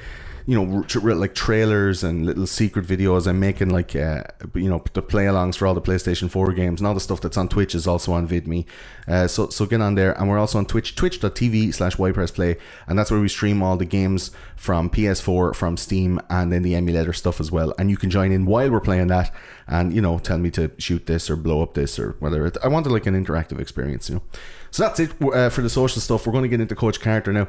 you 0.47 0.55
know, 0.55 0.81
tr- 0.83 1.11
like 1.11 1.35
trailers 1.35 2.05
and 2.05 2.25
little 2.25 2.47
secret 2.47 2.87
videos. 2.87 3.27
I'm 3.27 3.37
making 3.37 3.69
like, 3.69 3.93
uh, 3.97 4.23
you 4.53 4.69
know, 4.69 4.81
the 4.93 5.01
play 5.01 5.25
alongs 5.25 5.57
for 5.57 5.67
all 5.67 5.73
the 5.73 5.81
PlayStation 5.81 6.31
4 6.31 6.53
games 6.53 6.79
and 6.79 6.87
all 6.87 6.93
the 6.93 7.01
stuff 7.01 7.19
that's 7.19 7.35
on 7.35 7.49
Twitch 7.49 7.75
is 7.75 7.85
also 7.85 8.13
on 8.13 8.29
VidMe. 8.29 8.65
Uh, 9.09 9.27
so, 9.27 9.49
so 9.49 9.65
get 9.65 9.81
on 9.81 9.95
there. 9.95 10.17
And 10.17 10.29
we're 10.29 10.39
also 10.39 10.57
on 10.57 10.65
Twitch, 10.65 10.95
twitch.tv 10.95 11.73
slash 11.73 11.97
Play, 11.97 12.55
And 12.87 12.97
that's 12.97 13.11
where 13.11 13.19
we 13.19 13.27
stream 13.27 13.61
all 13.61 13.75
the 13.75 13.83
games 13.83 14.31
from 14.55 14.89
PS4, 14.89 15.53
from 15.53 15.75
Steam, 15.75 16.21
and 16.29 16.49
then 16.51 16.63
the 16.63 16.75
emulator 16.75 17.11
stuff 17.11 17.41
as 17.41 17.51
well. 17.51 17.73
And 17.77 17.89
you 17.89 17.97
can 17.97 18.09
join 18.09 18.31
in 18.31 18.45
while 18.45 18.71
we're 18.71 18.79
playing 18.79 19.07
that 19.07 19.33
and, 19.67 19.93
you 19.93 20.01
know, 20.01 20.17
tell 20.17 20.37
me 20.37 20.49
to 20.51 20.71
shoot 20.77 21.07
this 21.07 21.29
or 21.29 21.35
blow 21.35 21.61
up 21.61 21.73
this 21.73 21.99
or 21.99 22.15
whatever. 22.19 22.53
I 22.63 22.69
wanted 22.69 22.93
like 22.93 23.05
an 23.05 23.21
interactive 23.21 23.59
experience, 23.59 24.07
you 24.07 24.15
know. 24.15 24.23
So 24.71 24.83
that's 24.83 24.99
it 24.99 25.11
uh, 25.21 25.49
for 25.49 25.61
the 25.61 25.69
social 25.69 26.01
stuff. 26.01 26.25
We're 26.25 26.33
going 26.33 26.43
to 26.43 26.49
get 26.49 26.61
into 26.61 26.75
Coach 26.75 27.01
Carter 27.01 27.33
now. 27.33 27.47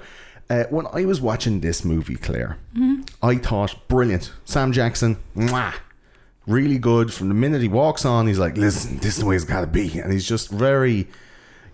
Uh, 0.51 0.65
when 0.71 0.87
I 0.93 1.05
was 1.05 1.21
watching 1.21 1.61
this 1.61 1.85
movie, 1.85 2.17
Claire, 2.17 2.57
I 3.23 3.37
thought 3.37 3.87
brilliant. 3.89 4.33
Sam 4.45 4.73
Jackson, 4.73 5.19
mwah, 5.37 5.75
really 6.47 6.79
good. 6.79 7.13
From 7.13 7.29
the 7.29 7.35
minute 7.35 7.61
he 7.61 7.69
walks 7.69 8.05
on, 8.07 8.27
he's 8.27 8.39
like, 8.39 8.57
"Listen, 8.57 8.97
this 8.97 9.15
is 9.15 9.19
the 9.19 9.27
way 9.27 9.37
it's 9.37 9.45
got 9.45 9.61
to 9.61 9.67
be," 9.67 9.99
and 9.99 10.11
he's 10.11 10.27
just 10.27 10.49
very, 10.49 11.07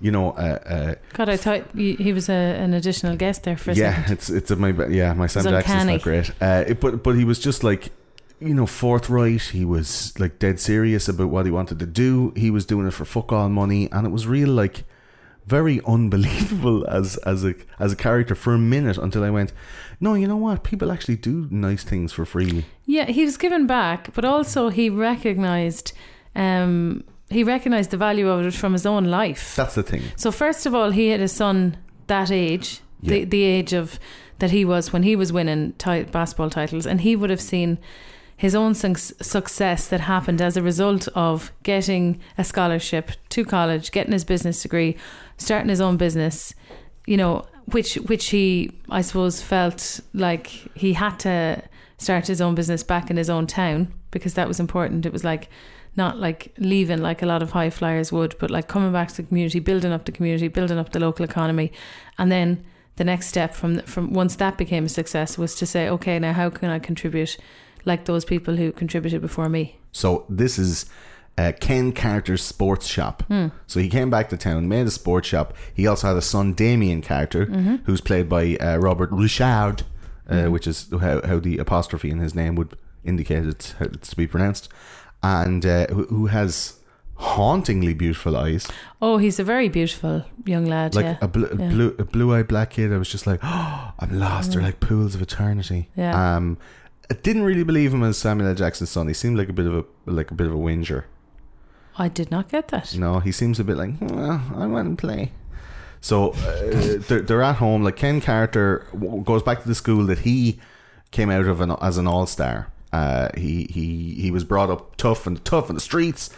you 0.01 0.11
know, 0.11 0.33
uh, 0.33 0.59
uh, 0.67 0.95
God, 1.13 1.29
I 1.29 1.37
thought 1.37 1.65
he 1.77 2.13
was 2.13 2.29
a, 2.29 2.33
an 2.33 2.75
additional 2.75 3.17
guest 3.17 3.45
there 3.45 3.57
for 3.57 3.71
a 3.71 3.75
yeah, 3.75 3.95
second. 3.95 4.13
it's 4.13 4.31
it's 4.31 4.51
a, 4.51 4.57
my 4.57 4.71
yeah, 4.89 5.13
my 5.13 5.29
Sam 5.29 5.45
Jackson's 5.45 5.87
not 5.87 6.03
great. 6.03 6.31
Uh, 6.41 6.65
it, 6.67 6.81
but 6.81 7.03
but 7.05 7.15
he 7.17 7.25
was 7.25 7.39
just 7.39 7.63
like. 7.65 7.91
You 8.41 8.53
know, 8.53 8.67
forthright. 8.67 9.41
He 9.41 9.65
was 9.65 10.13
like 10.19 10.39
dead 10.39 10.61
serious 10.61 11.09
about 11.09 11.29
what 11.29 11.47
he 11.47 11.53
wanted 11.53 11.79
to 11.79 11.87
do. 11.87 12.33
He 12.37 12.51
was 12.51 12.67
doing 12.67 12.87
it 12.87 12.91
for 12.91 13.07
fuck 13.07 13.33
all 13.33 13.49
money, 13.49 13.89
and 13.91 14.07
it 14.07 14.11
was 14.11 14.27
real 14.27 14.51
like 14.51 14.85
very 15.47 15.81
unbelievable 15.87 16.87
as 16.99 17.17
as 17.19 17.45
a 17.45 17.55
as 17.79 17.93
a 17.93 17.97
character 17.97 18.35
for 18.35 18.55
a 18.55 18.59
minute 18.59 18.99
until 18.99 19.23
I 19.25 19.31
went, 19.31 19.53
no, 20.01 20.15
you 20.15 20.27
know 20.27 20.37
what? 20.37 20.63
People 20.65 20.91
actually 20.93 21.17
do 21.17 21.49
nice 21.51 21.85
things 21.85 22.13
for 22.13 22.25
free. 22.25 22.65
Yeah, 22.87 23.07
he 23.07 23.25
was 23.25 23.37
given 23.37 23.67
back, 23.67 24.13
but 24.15 24.25
also 24.25 24.69
he 24.71 24.91
recognized 24.91 25.93
um, 26.35 27.05
he 27.31 27.45
recognized 27.45 27.91
the 27.91 27.97
value 27.97 28.29
of 28.29 28.45
it 28.47 28.55
from 28.55 28.73
his 28.73 28.87
own 28.87 29.05
life. 29.05 29.55
That's 29.57 29.75
the 29.75 29.83
thing. 29.83 30.03
So 30.17 30.31
first 30.33 30.67
of 30.67 30.75
all, 30.75 30.91
he 30.91 31.09
had 31.09 31.21
a 31.21 31.29
son 31.29 31.77
that 32.07 32.31
age, 32.31 32.81
Yeah. 33.01 33.11
the 33.11 33.25
the 33.25 33.43
age 33.43 33.73
of 33.73 33.99
that 34.41 34.51
he 34.51 34.65
was 34.65 34.93
when 34.93 35.05
he 35.05 35.17
was 35.17 35.33
winning 35.33 35.73
ti- 35.79 36.03
basketball 36.05 36.51
titles, 36.51 36.87
and 36.87 37.01
he 37.01 37.17
would 37.17 37.31
have 37.31 37.41
seen, 37.41 37.79
his 38.37 38.55
own 38.55 38.75
suc- 38.75 38.99
success 39.23 39.87
that 39.89 40.01
happened 40.01 40.43
as 40.43 40.57
a 40.57 40.63
result 40.63 41.07
of 41.15 41.53
getting 41.63 42.19
a 42.37 42.43
scholarship 42.43 43.13
to 43.29 43.45
college, 43.45 43.93
getting 43.93 44.13
his 44.13 44.25
business 44.25 44.61
degree, 44.63 44.97
starting 45.37 45.69
his 45.69 45.81
own 45.81 45.97
business, 45.97 46.55
you 47.07 47.17
know, 47.17 47.47
which 47.67 47.95
which 47.95 48.27
he 48.27 48.71
I 48.91 49.01
suppose 49.03 49.43
felt 49.43 50.01
like 50.13 50.47
he 50.75 50.95
had 50.95 51.19
to 51.21 51.63
start 51.99 52.27
his 52.27 52.41
own 52.41 52.55
business 52.55 52.83
back 52.83 53.11
in 53.11 53.17
his 53.17 53.31
own 53.31 53.47
town 53.47 53.93
because 54.11 54.35
that 54.35 54.49
was 54.49 54.61
important. 54.61 55.07
It 55.07 55.13
was 55.13 55.25
like 55.25 55.49
not 55.97 56.19
like 56.19 56.53
leaving 56.59 57.01
like 57.01 57.23
a 57.23 57.27
lot 57.27 57.43
of 57.43 57.53
high 57.53 57.71
flyers 57.71 58.13
would, 58.13 58.37
but 58.39 58.51
like 58.51 58.69
coming 58.69 58.93
back 58.93 59.09
to 59.09 59.17
the 59.17 59.23
community, 59.23 59.61
building 59.61 59.93
up 59.93 60.05
the 60.05 60.13
community, 60.13 60.49
building 60.49 60.79
up 60.79 60.91
the 60.91 61.01
local 61.01 61.25
economy, 61.25 61.73
and 62.19 62.31
then 62.33 62.65
the 62.97 63.05
next 63.05 63.29
step 63.29 63.55
from 63.55 63.81
from 63.81 64.13
once 64.13 64.37
that 64.37 64.59
became 64.59 64.87
a 64.87 64.89
success 64.89 65.39
was 65.39 65.55
to 65.57 65.67
say, 65.67 65.89
okay, 65.89 66.19
now 66.19 66.33
how 66.33 66.51
can 66.51 66.71
I 66.71 66.79
contribute 66.79 67.37
like 67.85 68.07
those 68.07 68.25
people 68.25 68.57
who 68.57 68.73
contributed 68.73 69.21
before 69.21 69.49
me? 69.49 69.79
So 69.93 70.25
this 70.29 70.59
is 70.59 70.87
uh, 71.37 71.53
Ken 71.61 71.93
Carter's 71.93 72.43
sports 72.43 72.87
shop. 72.87 73.23
Hmm. 73.29 73.49
So 73.67 73.81
he 73.81 73.89
came 73.89 74.09
back 74.11 74.29
to 74.31 74.37
town, 74.37 74.69
made 74.69 74.87
a 74.87 74.91
sports 74.91 75.29
shop. 75.29 75.55
He 75.75 75.87
also 75.87 76.09
had 76.09 76.17
a 76.17 76.23
son, 76.23 76.53
Damien 76.55 77.03
Carter, 77.03 77.47
Mm-hmm. 77.47 77.77
who's 77.87 78.01
played 78.01 78.29
by 78.29 78.57
uh, 78.57 78.77
Robert 78.79 79.11
Ri'chard, 79.11 79.83
uh, 80.29 80.45
which 80.47 80.67
is 80.67 80.89
how, 81.01 81.21
how 81.27 81.39
the 81.41 81.59
apostrophe 81.59 82.11
in 82.11 82.19
his 82.19 82.35
name 82.35 82.55
would 82.55 82.77
indicate 83.05 83.45
it's 83.47 83.73
how 83.73 83.87
it's 83.87 84.11
to 84.11 84.17
be 84.17 84.27
pronounced, 84.27 84.69
and 85.23 85.67
uh, 85.67 85.87
who, 85.89 86.05
who 86.07 86.27
has 86.27 86.79
hauntingly 87.17 87.95
beautiful 87.95 88.37
eyes, 88.37 88.67
Oh, 89.01 89.19
he's 89.19 89.39
a 89.39 89.45
very 89.45 89.69
beautiful 89.69 90.25
young 90.47 90.65
lad. 90.67 90.95
like 90.95 91.05
yeah. 91.05 91.19
a, 91.21 91.29
bl- 91.29 91.47
Yeah. 91.59 91.69
blue 91.69 91.97
a 91.99 92.05
blue-eyed 92.05 92.49
black 92.49 92.71
kid. 92.71 92.93
I 92.93 92.97
was 92.97 93.09
just 93.09 93.27
like, 93.27 93.41
oh, 93.43 93.93
I'm 93.99 94.19
lost. 94.19 94.53
They're 94.53 94.63
like 94.63 94.81
pools 94.81 95.15
of 95.15 95.23
eternity. 95.23 95.91
Yeah. 95.97 96.37
Um, 96.37 96.59
I 97.11 97.15
didn't 97.15 97.43
really 97.43 97.65
believe 97.65 97.93
him 97.93 98.03
as 98.03 98.17
Samuel 98.19 98.49
L. 98.49 98.55
Jackson's 98.55 98.91
son. 98.91 99.09
He 99.09 99.15
seemed 99.15 99.37
like 99.37 99.49
a 99.49 99.53
bit 99.53 99.67
of 99.67 99.75
a 99.77 99.85
like 100.11 100.31
a 100.31 100.35
bit 100.35 100.47
of 100.47 100.55
a 100.55 100.57
whinger. 100.57 101.05
I 101.97 102.09
did 102.09 102.31
not 102.31 102.49
get 102.49 102.69
that. 102.69 102.97
No, 102.97 103.21
he 103.21 103.33
seems 103.33 103.61
a 103.61 103.65
bit 103.65 103.77
like 103.77 103.91
well, 104.01 104.43
I 104.57 104.67
want 104.67 104.99
to 104.99 105.01
play. 105.07 105.33
So 106.01 106.31
uh, 106.33 106.99
they're, 107.09 107.21
they're 107.23 107.43
at 107.43 107.57
home. 107.57 107.83
Like 107.83 107.97
Ken 107.97 108.21
Carter 108.21 108.87
goes 109.25 109.43
back 109.43 109.63
to 109.63 109.69
the 109.69 109.75
school 109.75 110.05
that 110.07 110.21
he 110.21 110.59
came 111.13 111.31
out 111.31 111.47
of 111.47 111.61
an, 111.61 111.71
as 111.81 111.97
an 111.99 112.07
all 112.07 112.27
star. 112.27 112.69
Uh, 112.93 113.29
he 113.37 113.67
he 113.71 114.15
he 114.21 114.31
was 114.31 114.45
brought 114.45 114.71
up 114.71 114.97
tough 114.97 115.27
and 115.27 115.45
tough 115.45 115.69
in 115.69 115.75
the 115.75 115.81
streets, 115.81 116.31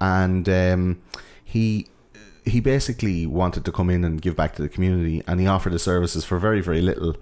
and 0.00 0.48
um, 0.48 1.00
he 1.44 1.86
he 2.44 2.58
basically 2.60 3.26
wanted 3.26 3.64
to 3.64 3.72
come 3.72 3.88
in 3.90 4.04
and 4.04 4.20
give 4.20 4.34
back 4.34 4.54
to 4.56 4.62
the 4.62 4.68
community, 4.68 5.22
and 5.26 5.38
he 5.40 5.46
offered 5.46 5.72
his 5.72 5.82
services 5.82 6.24
for 6.24 6.38
very 6.38 6.60
very 6.60 6.80
little. 6.82 7.16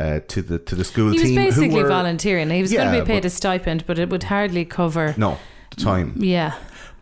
Uh, 0.00 0.18
to 0.26 0.42
the 0.42 0.58
to 0.58 0.74
the 0.74 0.84
school 0.84 1.10
He 1.12 1.18
was 1.18 1.22
team, 1.22 1.36
who 1.38 1.44
basically 1.44 1.82
were- 1.82 1.88
volunteering. 1.88 2.50
He 2.50 2.62
was 2.62 2.72
going 2.72 2.92
to 2.92 3.00
be 3.00 3.06
paid 3.06 3.22
but- 3.22 3.26
a 3.26 3.30
stipend, 3.30 3.84
but 3.86 3.98
it 3.98 4.08
would 4.08 4.24
hardly 4.24 4.64
cover. 4.64 5.14
No, 5.18 5.38
the 5.76 5.82
time, 5.84 6.14
Yeah, 6.16 6.54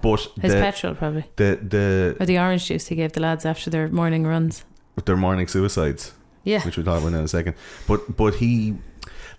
but 0.02 0.20
his 0.40 0.52
the, 0.52 0.60
petrol 0.60 0.94
probably, 0.94 1.24
the 1.36 1.58
the 1.62 2.16
or 2.20 2.26
the 2.26 2.38
orange 2.38 2.66
juice 2.66 2.88
he 2.88 2.96
gave 2.96 3.12
the 3.12 3.20
lads 3.20 3.44
after 3.44 3.70
their 3.70 3.88
morning 3.88 4.26
runs. 4.26 4.64
their 5.04 5.16
morning 5.16 5.46
suicides. 5.48 6.12
Yeah, 6.44 6.62
which 6.64 6.76
we'll 6.76 6.86
talk 6.86 7.00
about 7.00 7.08
in 7.12 7.24
a 7.24 7.28
second. 7.28 7.54
But 7.86 8.16
but 8.16 8.34
he, 8.36 8.74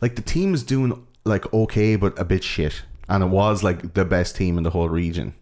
like 0.01 0.15
the 0.15 0.21
team 0.21 0.53
is 0.53 0.63
doing 0.63 1.05
like 1.25 1.51
okay, 1.53 1.95
but 1.95 2.17
a 2.19 2.23
bit 2.25 2.43
shit, 2.43 2.83
and 3.09 3.23
it 3.23 3.27
was 3.29 3.63
like 3.63 3.93
the 3.93 4.05
best 4.05 4.35
team 4.35 4.57
in 4.57 4.63
the 4.63 4.69
whole 4.71 4.89
region 4.89 5.33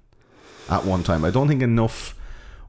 at 0.69 0.85
one 0.85 1.03
time. 1.03 1.25
I 1.25 1.31
don't 1.31 1.47
think 1.47 1.61
enough 1.61 2.15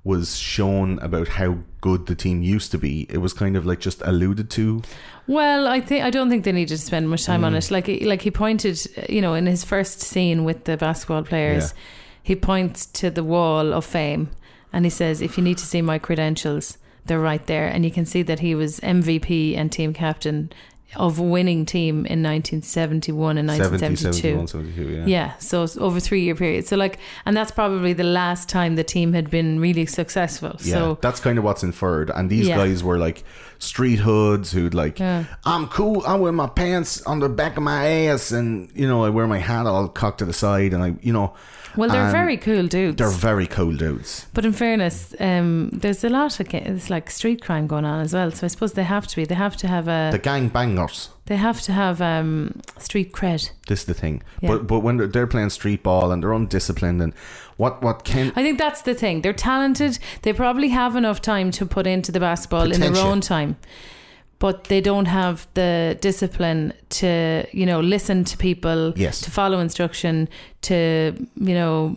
was 0.02 0.36
shown 0.38 0.98
about 1.00 1.28
how 1.28 1.58
good 1.82 2.06
the 2.06 2.14
team 2.14 2.42
used 2.42 2.70
to 2.72 2.78
be. 2.78 3.06
It 3.10 3.18
was 3.18 3.32
kind 3.34 3.54
of 3.56 3.66
like 3.66 3.80
just 3.80 4.00
alluded 4.02 4.48
to. 4.50 4.82
Well, 5.26 5.68
I 5.68 5.80
think 5.80 6.04
I 6.04 6.10
don't 6.10 6.30
think 6.30 6.44
they 6.44 6.52
needed 6.52 6.76
to 6.76 6.82
spend 6.82 7.08
much 7.10 7.24
time 7.26 7.44
on 7.44 7.52
Mm. 7.52 7.58
it. 7.58 7.70
Like 7.70 7.86
like 8.06 8.22
he 8.22 8.30
pointed, 8.30 8.80
you 9.08 9.20
know, 9.20 9.34
in 9.34 9.46
his 9.46 9.62
first 9.64 10.00
scene 10.00 10.42
with 10.44 10.64
the 10.64 10.76
basketball 10.76 11.22
players, 11.22 11.74
he 12.22 12.36
points 12.36 12.86
to 12.86 13.10
the 13.10 13.24
wall 13.24 13.72
of 13.72 13.84
fame 13.84 14.30
and 14.72 14.84
he 14.84 14.90
says, 14.90 15.20
"If 15.20 15.36
you 15.36 15.44
need 15.44 15.58
to 15.58 15.66
see 15.66 15.82
my 15.82 15.98
credentials, 15.98 16.78
they're 17.06 17.20
right 17.20 17.44
there." 17.46 17.66
And 17.66 17.84
you 17.84 17.90
can 17.90 18.06
see 18.06 18.22
that 18.22 18.40
he 18.40 18.54
was 18.54 18.80
MVP 18.80 19.56
and 19.56 19.70
team 19.72 19.92
captain 19.92 20.50
of 20.96 21.20
a 21.20 21.22
winning 21.22 21.64
team 21.64 21.98
in 22.06 22.20
1971 22.20 23.38
and 23.38 23.48
70, 23.48 23.70
1972. 23.70 24.20
71, 24.20 24.46
72, 24.48 24.88
yeah. 24.88 25.04
Yeah, 25.06 25.36
so 25.38 25.64
over 25.78 26.00
three 26.00 26.22
year 26.22 26.34
period. 26.34 26.66
So 26.66 26.76
like, 26.76 26.98
and 27.24 27.36
that's 27.36 27.52
probably 27.52 27.92
the 27.92 28.02
last 28.04 28.48
time 28.48 28.74
the 28.74 28.82
team 28.82 29.12
had 29.12 29.30
been 29.30 29.60
really 29.60 29.86
successful. 29.86 30.56
Yeah, 30.60 30.74
So 30.74 30.98
that's 31.00 31.20
kind 31.20 31.38
of 31.38 31.44
what's 31.44 31.62
inferred. 31.62 32.10
And 32.10 32.28
these 32.28 32.48
Yeah. 32.48 32.56
guys 32.56 32.82
were 32.82 32.98
like 32.98 33.22
street 33.60 34.00
hoods 34.00 34.50
who'd 34.50 34.74
like, 34.74 34.98
Yeah. 34.98 35.24
I'm 35.44 35.68
cool. 35.68 36.02
I 36.06 36.14
wear 36.16 36.32
my 36.32 36.48
pants 36.48 37.02
on 37.02 37.20
the 37.20 37.28
back 37.28 37.56
of 37.56 37.62
my 37.62 37.86
ass, 37.86 38.32
and 38.32 38.68
you 38.74 38.88
know, 38.88 39.04
I 39.04 39.10
wear 39.10 39.28
my 39.28 39.38
hat 39.38 39.66
all 39.66 39.86
cocked 39.86 40.18
to 40.18 40.24
the 40.24 40.32
side, 40.32 40.72
and 40.74 40.82
I, 40.82 40.94
you 41.02 41.12
know, 41.12 41.34
well, 41.76 41.88
they're 41.88 42.02
and 42.02 42.12
very 42.12 42.36
cool 42.36 42.66
dudes. 42.66 42.96
they're 42.96 43.10
very 43.10 43.46
cool 43.46 43.76
dudes. 43.76 44.26
But 44.34 44.44
in 44.44 44.52
fairness, 44.52 45.14
um, 45.20 45.70
there's 45.72 46.04
a 46.04 46.08
lot 46.08 46.38
of 46.40 46.54
it's 46.54 46.90
like 46.90 47.10
street 47.10 47.42
crime 47.42 47.66
going 47.66 47.84
on 47.84 48.00
as 48.00 48.12
well. 48.14 48.30
So 48.32 48.46
I 48.46 48.48
suppose 48.48 48.72
they 48.72 48.84
have 48.84 49.06
to 49.08 49.16
be. 49.16 49.24
They 49.24 49.34
have 49.34 49.56
to 49.58 49.68
have 49.68 49.88
a. 49.88 50.10
The 50.12 50.18
gang 50.18 50.48
bangers. 50.48 51.10
they 51.26 51.36
have 51.36 51.60
to 51.62 51.72
have 51.72 52.00
um, 52.02 52.60
street 52.78 53.12
cred. 53.12 53.50
This 53.68 53.80
is 53.80 53.84
the 53.86 53.94
thing. 53.94 54.22
Yeah. 54.40 54.48
But 54.50 54.66
but 54.66 54.80
when 54.80 54.96
they're, 54.96 55.06
they're 55.06 55.26
playing 55.26 55.50
street 55.50 55.82
ball 55.82 56.10
and 56.12 56.22
they're 56.22 56.32
undisciplined 56.32 57.00
and 57.02 57.14
what 57.56 57.82
what 57.82 58.04
Ken 58.04 58.32
I 58.36 58.42
think 58.42 58.58
that's 58.58 58.82
the 58.82 58.94
thing. 58.94 59.22
They're 59.22 59.32
talented. 59.32 59.98
They 60.22 60.32
probably 60.32 60.68
have 60.70 60.96
enough 60.96 61.20
time 61.20 61.50
to 61.52 61.66
put 61.66 61.86
into 61.86 62.10
the 62.12 62.20
basketball 62.20 62.64
in 62.72 62.80
their 62.80 62.90
Potential. 62.90 63.06
own 63.12 63.20
time. 63.20 63.56
But 64.40 64.64
they 64.64 64.80
don't 64.80 65.06
have 65.06 65.46
the 65.54 65.96
discipline 66.00 66.72
to, 67.00 67.44
you 67.52 67.66
know, 67.66 67.80
listen 67.80 68.24
to 68.24 68.36
people, 68.38 68.92
Yes. 68.96 69.20
to 69.20 69.30
follow 69.30 69.60
instruction, 69.60 70.28
to, 70.62 71.12
you 71.36 71.54
know, 71.54 71.94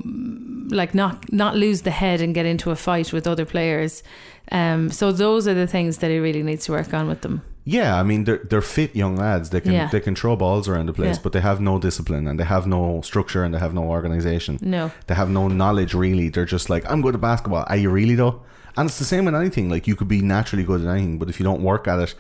like 0.70 0.94
not 0.94 1.32
not 1.32 1.56
lose 1.56 1.82
the 1.82 1.92
head 1.92 2.22
and 2.22 2.36
get 2.36 2.46
into 2.46 2.70
a 2.72 2.76
fight 2.76 3.12
with 3.14 3.26
other 3.28 3.46
players. 3.46 4.04
Um, 4.52 4.92
so 4.92 5.12
those 5.14 5.48
are 5.50 5.54
the 5.56 5.68
things 5.68 5.98
that 6.00 6.12
he 6.12 6.20
really 6.20 6.44
needs 6.44 6.66
to 6.66 6.74
work 6.74 6.94
on 6.94 7.08
with 7.08 7.22
them. 7.22 7.42
Yeah, 7.66 7.98
I 8.00 8.04
mean 8.04 8.26
they're 8.26 8.42
they're 8.50 8.62
fit 8.78 8.94
young 8.94 9.16
lads. 9.16 9.50
They 9.50 9.62
can 9.62 9.72
Yeah. 9.72 9.88
they 9.90 10.02
can 10.02 10.16
throw 10.16 10.36
balls 10.36 10.68
around 10.68 10.88
the 10.88 10.94
place, 10.94 11.16
Yeah. 11.16 11.24
but 11.24 11.32
they 11.32 11.40
have 11.42 11.62
no 11.62 11.80
discipline 11.80 12.28
and 12.30 12.38
they 12.40 12.44
have 12.46 12.68
no 12.68 13.00
structure 13.04 13.44
and 13.46 13.54
they 13.54 13.60
have 13.60 13.74
no 13.74 13.84
organization. 13.84 14.58
No. 14.62 14.92
They 15.08 15.16
have 15.16 15.30
no 15.30 15.48
knowledge 15.48 15.94
really. 15.94 16.28
They're 16.30 16.52
just 16.58 16.70
like, 16.70 16.84
I'm 16.92 17.02
good 17.02 17.16
at 17.16 17.22
basketball. 17.22 17.64
Are 17.68 17.78
you 17.78 17.90
really 17.90 18.16
though? 18.16 18.42
And 18.76 18.90
it's 18.90 18.98
the 19.00 19.06
same 19.06 19.24
with 19.26 19.36
anything. 19.36 19.70
Like 19.70 19.88
you 19.88 19.96
could 19.96 20.10
be 20.10 20.22
naturally 20.22 20.66
good 20.66 20.82
at 20.82 20.88
anything, 20.96 21.20
but 21.20 21.30
if 21.30 21.40
you 21.40 21.46
don't 21.46 21.62
work 21.62 21.88
at 21.88 22.00
it 22.00 22.16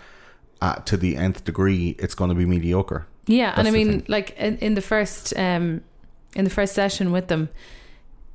to 0.71 0.97
the 0.97 1.15
nth 1.17 1.43
degree, 1.43 1.95
it's 1.99 2.15
going 2.15 2.29
to 2.29 2.35
be 2.35 2.45
mediocre. 2.45 3.05
Yeah, 3.25 3.53
and 3.55 3.67
I 3.67 3.71
mean, 3.71 3.87
thing. 3.87 4.05
like 4.07 4.35
in, 4.37 4.57
in 4.57 4.73
the 4.75 4.81
first 4.81 5.33
um, 5.37 5.81
in 6.35 6.43
the 6.43 6.49
first 6.49 6.73
session 6.73 7.11
with 7.11 7.27
them, 7.27 7.49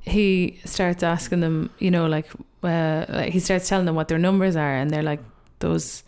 he 0.01 0.59
starts 0.65 1.03
asking 1.03 1.41
them, 1.41 1.69
you 1.79 1.91
know, 1.91 2.07
like, 2.07 2.27
uh, 2.63 3.05
like 3.09 3.31
he 3.33 3.39
starts 3.39 3.67
telling 3.69 3.85
them 3.85 3.95
what 3.95 4.07
their 4.07 4.17
numbers 4.17 4.55
are, 4.55 4.75
and 4.75 4.89
they're 4.91 5.03
like, 5.03 5.21
those 5.59 6.03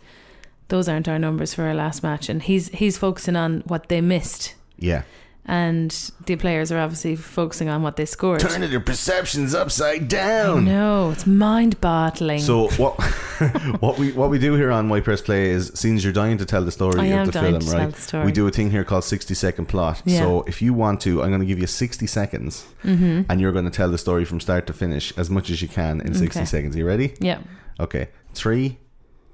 those 0.68 0.88
aren't 0.88 1.08
our 1.08 1.18
numbers 1.18 1.54
for 1.54 1.64
our 1.64 1.74
last 1.74 2.02
match, 2.02 2.28
and 2.28 2.42
he's 2.42 2.68
he's 2.68 2.96
focusing 2.98 3.36
on 3.36 3.62
what 3.66 3.88
they 3.88 4.00
missed, 4.00 4.54
Yeah. 4.78 5.02
And 5.44 5.90
the 6.26 6.36
players 6.36 6.70
are 6.70 6.78
obviously 6.78 7.16
focusing 7.16 7.68
on 7.68 7.82
what 7.82 7.96
they 7.96 8.04
scored. 8.06 8.38
Turning 8.40 8.70
their 8.70 8.78
perceptions 8.78 9.56
upside 9.56 10.02
I 10.02 10.06
down. 10.06 10.64
know 10.64 11.10
it's 11.10 11.26
mind 11.26 11.80
boggling. 11.80 12.38
So 12.38 12.68
what 12.78 12.92
what 13.80 13.98
we 13.98 14.12
what 14.12 14.30
we 14.30 14.38
do 14.38 14.54
here 14.54 14.70
on 14.70 14.88
Why 14.88 15.00
Press 15.00 15.20
Play 15.20 15.50
is 15.50 15.72
since 15.74 16.04
you're 16.04 16.12
dying 16.12 16.38
to 16.38 16.44
tell 16.44 16.62
the 16.64 16.70
story 16.70 17.00
I 17.00 17.06
of 17.06 17.26
the 17.26 17.32
film, 17.32 17.58
right? 17.76 17.90
the 17.92 18.00
story. 18.00 18.24
We 18.26 18.30
do 18.30 18.46
a 18.46 18.52
thing 18.52 18.70
here 18.70 18.84
called 18.84 19.02
sixty 19.02 19.34
second 19.34 19.66
plot. 19.66 20.00
Yeah. 20.04 20.20
So 20.20 20.42
if 20.42 20.62
you 20.62 20.72
want 20.74 21.00
to, 21.02 21.22
I'm 21.24 21.30
going 21.30 21.40
to 21.40 21.46
give 21.46 21.58
you 21.58 21.66
sixty 21.66 22.06
seconds, 22.06 22.64
Mm-hmm. 22.84 23.22
and 23.28 23.40
you're 23.40 23.52
going 23.52 23.64
to 23.64 23.70
tell 23.70 23.90
the 23.90 23.98
story 23.98 24.24
from 24.24 24.38
start 24.38 24.66
to 24.68 24.72
finish 24.72 25.12
as 25.18 25.28
much 25.28 25.50
as 25.50 25.60
you 25.60 25.66
can 25.66 26.00
in 26.02 26.14
sixty 26.14 26.40
Okay. 26.40 26.46
seconds. 26.46 26.76
Are 26.76 26.78
you 26.78 26.86
ready? 26.86 27.14
yeah. 27.18 27.38
Okay. 27.80 28.10
Three, 28.32 28.78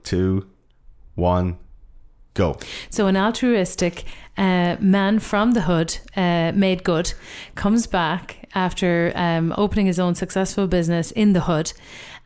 two, 0.05 0.49
one, 1.17 1.59
go. 2.39 2.57
So 2.91 3.07
an 3.07 3.17
altruistic 3.17 4.05
uh, 4.39 4.77
man 4.81 5.19
from 5.19 5.53
the 5.53 5.63
hood, 5.63 5.99
uh, 6.17 6.53
made 6.55 6.85
good, 6.85 7.13
comes 7.55 7.87
back 7.87 8.37
after 8.55 9.13
um, 9.15 9.53
opening 9.57 9.87
his 9.87 9.99
own 9.99 10.15
successful 10.15 10.67
business 10.67 11.11
in 11.11 11.33
the 11.33 11.41
hood, 11.41 11.73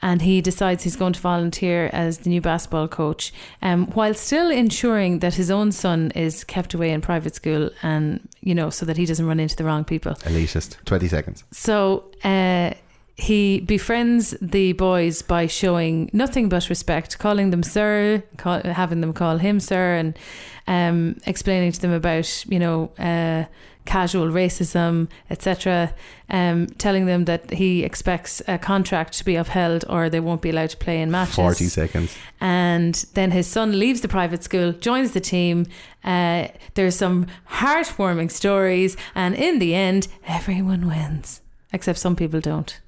and 0.01 0.23
he 0.23 0.41
decides 0.41 0.85
he's 0.85 0.97
going 0.97 1.13
to 1.15 1.21
volunteer 1.21 1.91
as 1.93 2.19
the 2.19 2.29
new 2.29 2.41
basketball 2.41 2.89
coach, 2.89 3.33
um, 3.63 3.87
while 3.95 4.15
still 4.15 4.51
ensuring 4.51 5.21
that 5.21 5.35
his 5.35 5.51
own 5.51 5.73
son 5.73 6.11
is 6.15 6.45
kept 6.45 6.75
away 6.75 6.91
in 6.91 7.01
private 7.01 7.35
school, 7.35 7.71
and 7.83 8.21
you 8.41 8.55
know, 8.55 8.71
so 8.71 8.87
that 8.87 8.97
he 8.97 9.07
doesn't 9.07 9.27
run 9.27 9.41
into 9.41 9.57
the 9.57 9.65
wrong 9.65 9.85
people. 9.85 10.13
Elitist. 10.25 10.77
Twenty 10.85 11.09
seconds. 11.09 11.45
So 11.51 12.05
uh, 12.25 12.75
he 13.17 13.61
befriends 13.61 14.35
the 14.41 14.73
boys 14.73 15.23
by 15.23 15.47
showing 15.47 16.11
nothing 16.13 16.49
but 16.49 16.69
respect, 16.69 17.19
calling 17.19 17.51
them 17.51 17.63
sir, 17.63 18.23
call, 18.39 18.61
having 18.63 19.01
them 19.01 19.13
call 19.13 19.39
him 19.39 19.61
sir, 19.61 19.95
and 19.97 20.19
um, 20.67 21.21
explaining 21.27 21.73
to 21.73 21.81
them 21.81 21.93
about 21.93 22.45
you 22.49 22.59
know 22.59 22.91
uh, 22.99 23.45
casual 23.85 24.29
racism, 24.29 25.09
etc., 25.29 25.95
um, 26.31 26.67
telling 26.79 27.07
them 27.07 27.25
that 27.27 27.51
he 27.51 27.83
expects 27.85 28.41
a 28.49 28.59
contract 28.59 29.19
to 29.19 29.25
be 29.25 29.37
upheld 29.37 29.85
or 29.89 30.09
they 30.09 30.21
won't 30.21 30.41
be 30.41 30.51
allowed 30.51 30.71
to 30.71 30.77
play 30.77 31.01
in 31.01 31.11
matches. 31.11 31.35
40 31.35 31.65
seconds. 31.67 32.17
And 32.41 32.95
then 33.15 33.33
his 33.33 33.47
son 33.47 33.79
leaves 33.79 34.01
the 34.01 34.09
private 34.09 34.43
school, 34.43 34.73
joins 34.73 35.13
the 35.13 35.21
team. 35.21 35.67
Uh, 36.05 36.49
there's 36.75 36.97
some 36.97 37.27
heartwarming 37.51 38.31
stories, 38.31 38.97
and 39.15 39.35
in 39.35 39.59
the 39.59 39.75
end, 39.75 40.09
everyone 40.27 40.87
wins, 40.87 41.41
except 41.73 41.99
some 41.99 42.17
people 42.17 42.41
don't. 42.41 42.81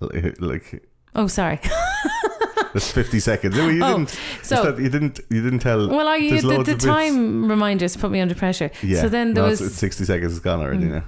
Like, 0.00 0.88
Oh, 1.14 1.26
sorry. 1.26 1.60
that's 2.72 2.90
50 2.92 3.20
seconds. 3.20 3.56
No, 3.56 3.68
you 3.68 3.82
Oh, 3.82 3.98
didn't. 3.98 4.18
so- 4.42 4.70
that 4.70 4.82
you 4.82 4.88
didn't. 4.88 5.20
You 5.30 5.42
didn't 5.42 5.60
tell. 5.60 5.88
Well, 5.88 6.06
I 6.06 6.18
the, 6.20 6.62
the 6.62 6.76
time 6.76 7.48
reminders 7.48 7.96
put 7.96 8.10
me 8.10 8.20
under 8.20 8.34
pressure. 8.34 8.70
Yeah. 8.82 9.00
So 9.00 9.08
then 9.08 9.34
there 9.34 9.44
no, 9.44 9.50
was 9.50 9.60
it's, 9.60 9.70
it's 9.70 9.78
60 9.78 10.04
seconds. 10.04 10.32
It's 10.32 10.40
gone 10.44 10.60
already. 10.60 10.84
Mm. 10.84 10.90
Now. 10.90 11.04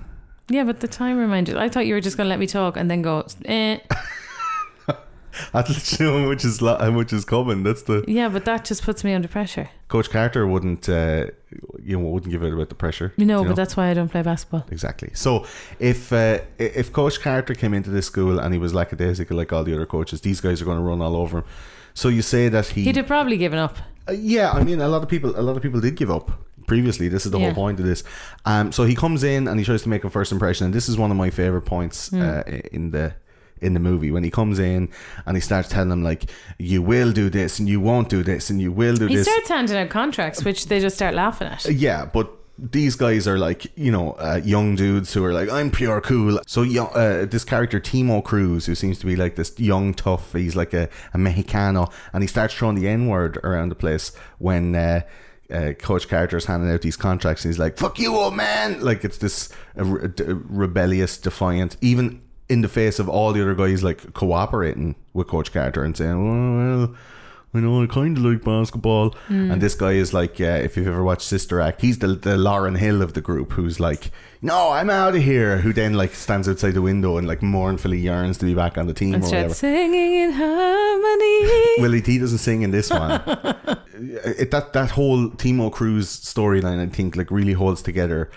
yeah, 0.48 0.64
but 0.64 0.80
the 0.80 0.88
time 0.88 1.18
reminders. 1.18 1.56
I 1.56 1.68
thought 1.68 1.86
you 1.86 1.94
were 1.94 2.00
just 2.00 2.16
going 2.16 2.26
to 2.26 2.30
let 2.30 2.38
me 2.40 2.46
talk 2.46 2.76
and 2.76 2.90
then 2.90 3.02
go. 3.02 3.26
Eh. 3.44 3.78
I'd 5.54 5.68
let 5.68 5.98
you 6.00 6.06
know 6.06 6.18
how 6.20 6.28
much 6.28 6.44
is 6.44 6.60
how 6.60 6.90
much 6.90 7.12
is 7.12 7.24
coming. 7.24 7.62
That's 7.62 7.82
the 7.82 8.04
Yeah, 8.08 8.28
but 8.28 8.44
that 8.46 8.64
just 8.64 8.82
puts 8.82 9.04
me 9.04 9.14
under 9.14 9.28
pressure. 9.28 9.70
Coach 9.88 10.10
Carter 10.10 10.46
wouldn't. 10.46 10.88
Uh, 10.88 11.26
you 11.82 11.98
know, 11.98 12.04
wouldn't 12.08 12.30
give 12.32 12.42
it 12.42 12.52
about 12.52 12.68
the 12.68 12.74
pressure. 12.74 13.12
You 13.16 13.26
know, 13.26 13.44
but 13.44 13.56
that's 13.56 13.76
why 13.76 13.88
I 13.90 13.94
don't 13.94 14.08
play 14.10 14.22
basketball. 14.22 14.64
Exactly. 14.70 15.10
So 15.14 15.46
if 15.78 16.12
uh, 16.12 16.38
if 16.58 16.92
Coach 16.92 17.20
Carter 17.20 17.54
came 17.54 17.74
into 17.74 17.90
this 17.90 18.06
school 18.06 18.38
and 18.38 18.52
he 18.54 18.58
was 18.60 18.72
lackadaisical 18.74 19.36
like 19.36 19.52
all 19.52 19.64
the 19.64 19.74
other 19.74 19.86
coaches, 19.86 20.20
these 20.20 20.40
guys 20.40 20.60
are 20.62 20.64
going 20.64 20.78
to 20.78 20.84
run 20.84 21.00
all 21.00 21.16
over 21.16 21.38
him. 21.38 21.44
So 21.94 22.08
you 22.08 22.22
say 22.22 22.48
that 22.48 22.66
he, 22.68 22.82
He'd 22.82 22.96
have 22.96 23.06
probably 23.06 23.36
given 23.36 23.58
up. 23.58 23.76
Uh, 24.08 24.12
yeah, 24.12 24.52
I 24.52 24.62
mean, 24.62 24.80
a 24.80 24.88
lot 24.88 25.02
of 25.02 25.08
people, 25.08 25.38
a 25.38 25.42
lot 25.42 25.56
of 25.56 25.62
people 25.62 25.80
did 25.80 25.96
give 25.96 26.10
up 26.10 26.30
previously. 26.66 27.08
This 27.08 27.26
is 27.26 27.32
the 27.32 27.38
Yeah. 27.38 27.46
whole 27.46 27.54
point 27.54 27.80
of 27.80 27.86
this. 27.86 28.04
Um, 28.44 28.70
so 28.72 28.84
he 28.84 28.94
comes 28.94 29.24
in 29.24 29.48
and 29.48 29.58
he 29.58 29.64
tries 29.66 29.82
to 29.82 29.88
make 29.88 30.04
a 30.04 30.10
first 30.10 30.30
impression, 30.32 30.66
and 30.66 30.74
this 30.74 30.88
is 30.88 30.96
one 30.96 31.10
of 31.10 31.16
my 31.16 31.30
favorite 31.30 31.62
points 31.62 32.08
Hmm. 32.10 32.22
uh, 32.22 32.42
in 32.72 32.92
the 32.92 33.14
in 33.60 33.74
the 33.74 33.80
movie 33.80 34.10
when 34.10 34.24
he 34.24 34.30
comes 34.30 34.58
in 34.58 34.88
and 35.26 35.36
he 35.36 35.40
starts 35.40 35.68
telling 35.68 35.88
them 35.88 36.02
like, 36.02 36.30
"You 36.58 36.82
will 36.82 37.12
do 37.12 37.30
this, 37.30 37.58
and 37.58 37.68
you 37.68 37.80
won't 37.80 38.08
do 38.08 38.22
this, 38.22 38.50
and 38.50 38.60
you 38.60 38.72
will 38.72 38.96
do 38.96 39.06
He 39.06 39.16
this." 39.16 39.26
He 39.26 39.32
starts 39.32 39.48
handing 39.48 39.76
out 39.76 39.90
contracts, 39.90 40.44
which 40.44 40.66
they 40.66 40.80
just 40.80 40.96
start 40.96 41.14
laughing 41.14 41.48
at. 41.48 41.64
Yeah, 41.66 42.06
but 42.06 42.30
these 42.60 42.94
guys 42.94 43.26
are 43.26 43.38
like 43.38 43.66
you 43.76 43.90
know 43.90 44.12
uh, 44.12 44.40
young 44.44 44.76
dudes 44.76 45.14
who 45.14 45.24
are 45.24 45.32
like 45.32 45.50
I'm 45.50 45.70
pure 45.70 46.00
cool. 46.00 46.40
So 46.46 46.62
uh, 46.62 47.24
this 47.24 47.44
character 47.44 47.80
Timo 47.80 48.22
Cruz, 48.22 48.66
who 48.66 48.74
seems 48.74 48.98
to 48.98 49.06
be 49.06 49.16
like 49.16 49.36
this 49.36 49.58
young 49.58 49.94
tough, 49.94 50.32
he's 50.32 50.56
like 50.56 50.74
a, 50.74 50.88
a 51.14 51.18
Mexicano, 51.18 51.90
and 52.12 52.22
he 52.22 52.26
starts 52.26 52.54
throwing 52.54 52.76
the 52.76 52.88
N 52.88 53.08
word 53.08 53.38
around 53.38 53.70
the 53.70 53.76
place 53.76 54.12
when. 54.38 54.74
Uh, 54.74 55.02
uh, 55.52 55.72
Coach 55.72 56.06
Carter's 56.06 56.44
handing 56.44 56.70
out 56.70 56.80
these 56.80 56.96
contracts, 56.96 57.44
and 57.44 57.52
he's 57.52 57.58
like, 57.58 57.76
"Fuck 57.76 57.98
you, 57.98 58.14
old 58.14 58.36
man!" 58.36 58.80
Like 58.80 59.04
it's 59.04 59.18
this 59.18 59.48
uh, 59.76 59.84
re- 59.84 60.12
rebellious, 60.18 61.18
defiant, 61.18 61.76
even 61.80 62.22
in 62.50 62.60
the 62.62 62.68
face 62.68 62.98
of 62.98 63.08
all 63.08 63.32
the 63.32 63.40
other 63.40 63.54
guys, 63.54 63.82
like 63.82 64.12
cooperating 64.12 64.96
with 65.12 65.28
Coach 65.28 65.52
Carter 65.52 65.84
and 65.84 65.96
saying, 65.96 66.18
"Well, 66.24 66.56
well 66.56 66.96
I 67.52 67.58
know 67.58 67.82
I 67.82 67.86
kind 67.86 68.16
of 68.16 68.24
like 68.24 68.44
basketball. 68.44 69.14
And 69.28 69.60
this 69.60 69.74
guy 69.74 69.92
is 69.92 70.14
like, 70.14 70.40
uh, 70.40 70.44
if 70.44 70.76
you've 70.76 70.86
ever 70.86 71.02
watched 71.02 71.22
Sister 71.22 71.60
Act, 71.60 71.80
he's 71.80 71.98
the, 71.98 72.08
the 72.08 72.36
Lauryn 72.36 72.78
Hill 72.78 73.02
of 73.02 73.14
the 73.14 73.20
group 73.20 73.52
who's 73.52 73.80
like, 73.80 74.12
no, 74.40 74.70
I'm 74.70 74.88
out 74.88 75.16
of 75.16 75.22
here. 75.22 75.58
Who 75.58 75.72
then 75.72 75.94
like 75.94 76.14
stands 76.14 76.48
outside 76.48 76.74
the 76.74 76.82
window 76.82 77.16
and 77.16 77.26
like 77.26 77.42
mournfully 77.42 77.98
yearns 77.98 78.38
to 78.38 78.44
be 78.44 78.54
back 78.54 78.78
on 78.78 78.86
the 78.86 78.94
team 78.94 79.14
And 79.14 79.24
or 79.24 79.26
whatever. 79.26 79.54
singing 79.54 80.14
in 80.14 80.30
harmony. 80.32 81.82
Well, 81.82 81.90
he, 81.92 82.00
he 82.00 82.18
doesn't 82.18 82.38
sing 82.38 82.62
in 82.62 82.70
this 82.70 82.88
one. 82.90 83.10
it, 83.94 84.52
that 84.52 84.72
that 84.72 84.92
whole 84.92 85.30
Timo 85.30 85.72
Cruz 85.72 86.08
storyline, 86.08 86.80
I 86.80 86.86
think, 86.86 87.16
like 87.16 87.32
really 87.32 87.54
holds 87.54 87.82
together. 87.82 88.30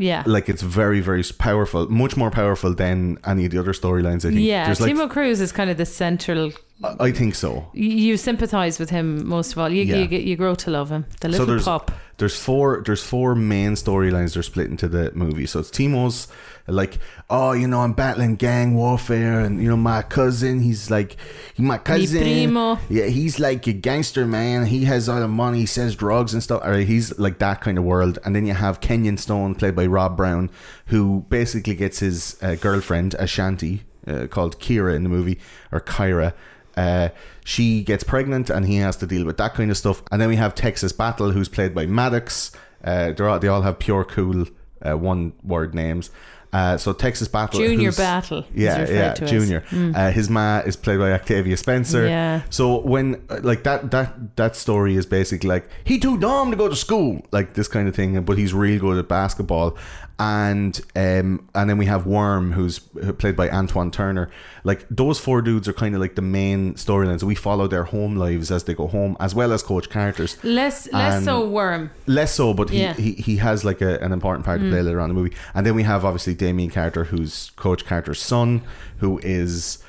Yeah. 0.00 0.22
Like 0.26 0.48
it's 0.48 0.62
very, 0.62 1.00
very 1.00 1.22
powerful, 1.38 1.88
much 1.90 2.16
more 2.16 2.30
powerful 2.30 2.74
than 2.74 3.18
any 3.24 3.44
of 3.46 3.50
the 3.52 3.58
other 3.58 3.72
storylines. 3.72 4.24
I 4.24 4.30
think. 4.30 4.40
yeah, 4.40 4.64
There's 4.66 4.80
like, 4.80 4.92
Timo 4.94 5.08
Cruz 5.08 5.40
is 5.40 5.52
kind 5.52 5.70
of 5.70 5.76
the 5.76 5.86
central. 5.86 6.52
I 6.82 7.12
think 7.12 7.34
so. 7.34 7.68
You, 7.74 8.16
sympathise 8.16 8.78
with 8.78 8.88
him 8.90 9.28
most 9.28 9.52
of 9.52 9.58
all. 9.58 9.68
You, 9.68 9.82
Yeah. 9.84 9.96
you 9.98 10.18
you 10.30 10.36
grow 10.36 10.54
to 10.54 10.70
love 10.70 10.88
him. 10.90 11.04
The 11.20 11.26
So 11.28 11.30
little 11.32 11.46
there's- 11.46 11.64
pup. 11.64 11.90
There's 12.16 12.38
four. 12.38 12.82
There's 12.84 13.02
four 13.02 13.34
main 13.34 13.72
storylines. 13.76 14.34
They're 14.34 14.42
split 14.42 14.68
into 14.70 14.88
the 14.88 15.10
movie. 15.14 15.46
So 15.46 15.60
it's 15.60 15.70
Timo's 15.70 16.28
like, 16.70 16.98
oh, 17.28 17.52
you 17.52 17.66
know, 17.66 17.80
I'm 17.80 17.92
battling 17.92 18.36
gang 18.36 18.74
warfare, 18.74 19.40
and 19.40 19.62
you 19.62 19.68
know, 19.68 19.76
my 19.76 20.02
cousin, 20.02 20.60
he's 20.60 20.90
like, 20.90 21.16
my 21.58 21.78
cousin, 21.78 22.20
primo. 22.20 22.78
yeah, 22.88 23.06
he's 23.06 23.38
like 23.38 23.66
a 23.66 23.72
gangster 23.72 24.26
man. 24.26 24.66
He 24.66 24.84
has 24.84 25.08
all 25.08 25.20
the 25.20 25.28
money, 25.28 25.60
he 25.60 25.66
sells 25.66 25.94
drugs 25.94 26.32
and 26.32 26.42
stuff. 26.42 26.62
Or 26.64 26.74
he's 26.78 27.18
like 27.18 27.38
that 27.38 27.60
kind 27.60 27.78
of 27.78 27.84
world. 27.84 28.18
And 28.24 28.34
then 28.34 28.46
you 28.46 28.54
have 28.54 28.80
Kenyon 28.80 29.16
Stone, 29.16 29.56
played 29.56 29.76
by 29.76 29.86
Rob 29.86 30.16
Brown, 30.16 30.50
who 30.86 31.26
basically 31.28 31.74
gets 31.74 31.98
his 31.98 32.36
uh, 32.42 32.54
girlfriend 32.54 33.14
Ashanti, 33.14 33.84
uh, 34.06 34.26
called 34.26 34.58
Kira 34.58 34.94
in 34.94 35.02
the 35.02 35.10
movie, 35.10 35.38
or 35.72 35.80
Kyra. 35.80 36.32
Uh, 36.76 37.10
she 37.44 37.82
gets 37.82 38.04
pregnant 38.04 38.48
and 38.48 38.66
he 38.66 38.76
has 38.76 38.96
to 38.96 39.06
deal 39.06 39.26
with 39.26 39.36
that 39.38 39.54
kind 39.54 39.70
of 39.70 39.76
stuff. 39.76 40.02
And 40.10 40.20
then 40.20 40.28
we 40.28 40.36
have 40.36 40.54
Texas 40.54 40.92
Battle, 40.92 41.32
who's 41.32 41.48
played 41.48 41.74
by 41.74 41.86
Maddox. 41.86 42.52
Uh, 42.82 43.12
all, 43.20 43.38
they 43.38 43.48
all 43.48 43.62
have 43.62 43.78
pure 43.78 44.04
cool 44.04 44.46
uh, 44.82 44.96
one 44.96 45.32
word 45.42 45.74
names. 45.74 46.10
Uh, 46.52 46.76
so 46.76 46.92
Texas 46.92 47.28
Battle, 47.28 47.60
Junior 47.60 47.92
Battle. 47.92 48.44
yeah, 48.52 48.88
yeah. 48.88 49.14
Junior. 49.14 49.62
Uh, 49.72 50.10
his 50.10 50.28
ma 50.28 50.58
is 50.66 50.76
played 50.76 50.98
by 50.98 51.12
Octavia 51.12 51.56
Spencer. 51.56 52.06
Yeah. 52.08 52.42
So 52.50 52.80
when 52.80 53.22
like 53.42 53.62
that 53.62 53.90
that 53.92 54.36
that 54.36 54.56
story 54.56 54.96
is 54.96 55.06
basically 55.06 55.48
like 55.48 55.68
he 55.84 55.98
too 55.98 56.18
dumb 56.18 56.50
to 56.50 56.56
go 56.56 56.68
to 56.68 56.74
school, 56.76 57.24
like 57.30 57.54
this 57.54 57.68
kind 57.68 57.86
of 57.88 57.94
thing, 57.94 58.20
but 58.22 58.36
he's 58.36 58.52
real 58.52 58.80
good 58.80 58.98
at 58.98 59.08
basketball. 59.08 59.76
And 60.22 60.78
um 60.94 61.48
and 61.54 61.70
then 61.70 61.78
we 61.78 61.86
have 61.86 62.06
Worm, 62.06 62.52
who's 62.52 62.78
played 62.78 63.36
by 63.36 63.48
Antoine 63.48 63.90
Turner. 63.90 64.28
Like 64.64 64.86
those 64.90 65.18
four 65.18 65.40
dudes 65.40 65.66
are 65.66 65.72
kind 65.72 65.94
of 65.94 66.00
like 66.02 66.14
the 66.14 66.20
main 66.22 66.74
storylines. 66.74 67.22
We 67.22 67.34
follow 67.34 67.66
their 67.66 67.84
home 67.84 68.16
lives 68.16 68.50
as 68.50 68.64
they 68.64 68.74
go 68.74 68.86
home, 68.86 69.16
as 69.18 69.34
well 69.34 69.50
as 69.50 69.62
Coach 69.62 69.88
Carter's. 69.88 70.36
Less 70.44 70.92
less 70.92 71.24
so 71.24 71.48
worm. 71.48 71.90
Less 72.06 72.34
so, 72.34 72.52
but 72.52 72.68
he, 72.68 72.82
Yeah. 72.82 72.92
he, 72.92 73.12
he 73.12 73.36
has 73.38 73.64
like 73.64 73.80
a, 73.80 73.98
an 74.00 74.12
important 74.12 74.44
part 74.44 74.60
to 74.60 74.68
play 74.68 74.82
later 74.82 75.00
on 75.00 75.08
in 75.08 75.16
the 75.16 75.22
movie. 75.22 75.34
And 75.54 75.64
then 75.64 75.74
we 75.74 75.84
have 75.84 76.04
obviously 76.04 76.34
Damien 76.34 76.68
Carter, 76.70 77.04
who's 77.04 77.50
Coach 77.56 77.86
Carter's 77.86 78.20
son, 78.20 78.60
who 78.98 79.18
is, 79.22 79.82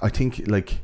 I 0.00 0.10
think, 0.10 0.42
like, 0.46 0.78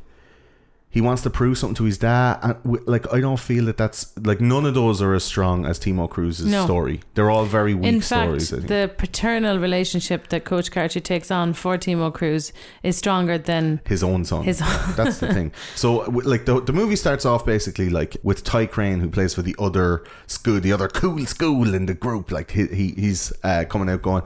he 0.91 0.99
wants 1.01 1.21
to 1.23 1.29
prove 1.29 1.57
something 1.57 1.75
to 1.75 1.85
his 1.85 1.97
dad. 1.97 2.37
And 2.43 2.55
w- 2.63 2.83
like, 2.85 3.11
I 3.13 3.19
don't 3.21 3.39
feel 3.39 3.65
that 3.65 3.77
that's 3.77 4.11
like 4.19 4.41
none 4.41 4.65
of 4.65 4.73
those 4.73 5.01
are 5.01 5.13
as 5.13 5.23
strong 5.23 5.65
as 5.65 5.79
Timo 5.79 6.09
Cruz's 6.09 6.45
No. 6.51 6.65
story. 6.65 6.99
They're 7.15 7.29
all 7.31 7.45
very 7.45 7.73
weak 7.73 7.87
In 7.87 8.01
fact, 8.01 8.07
stories. 8.41 8.51
I 8.53 8.55
think. 8.57 8.67
the 8.67 8.91
paternal 8.97 9.57
relationship 9.57 10.27
that 10.29 10.43
Coach 10.45 10.69
Carter 10.71 10.99
takes 10.99 11.31
on 11.31 11.53
for 11.53 11.77
Timo 11.77 12.13
Cruz 12.13 12.51
is 12.83 12.97
stronger 12.97 13.37
than 13.37 13.79
his 13.87 14.03
own 14.03 14.25
son. 14.25 14.43
his. 14.43 14.61
own- 14.61 14.67
That's 14.97 15.19
the 15.19 15.33
thing. 15.33 15.51
So, 15.75 16.03
w- 16.05 16.27
like 16.29 16.45
the 16.45 16.59
the 16.61 16.73
movie 16.73 16.97
starts 16.97 17.25
off 17.25 17.45
basically 17.45 17.89
like 17.89 18.17
with 18.23 18.43
Ty 18.43 18.65
Crane, 18.65 18.99
who 18.99 19.09
plays 19.09 19.33
for 19.33 19.41
the 19.43 19.55
other 19.57 20.03
school, 20.27 20.59
the 20.59 20.73
other 20.73 20.87
cool 20.89 21.25
school 21.25 21.73
in 21.73 21.85
the 21.85 21.93
group. 21.93 22.31
Like 22.31 22.51
he, 22.51 22.67
he 22.67 22.87
he's 22.97 23.31
uh, 23.43 23.63
coming 23.69 23.89
out 23.89 24.01
going, 24.01 24.23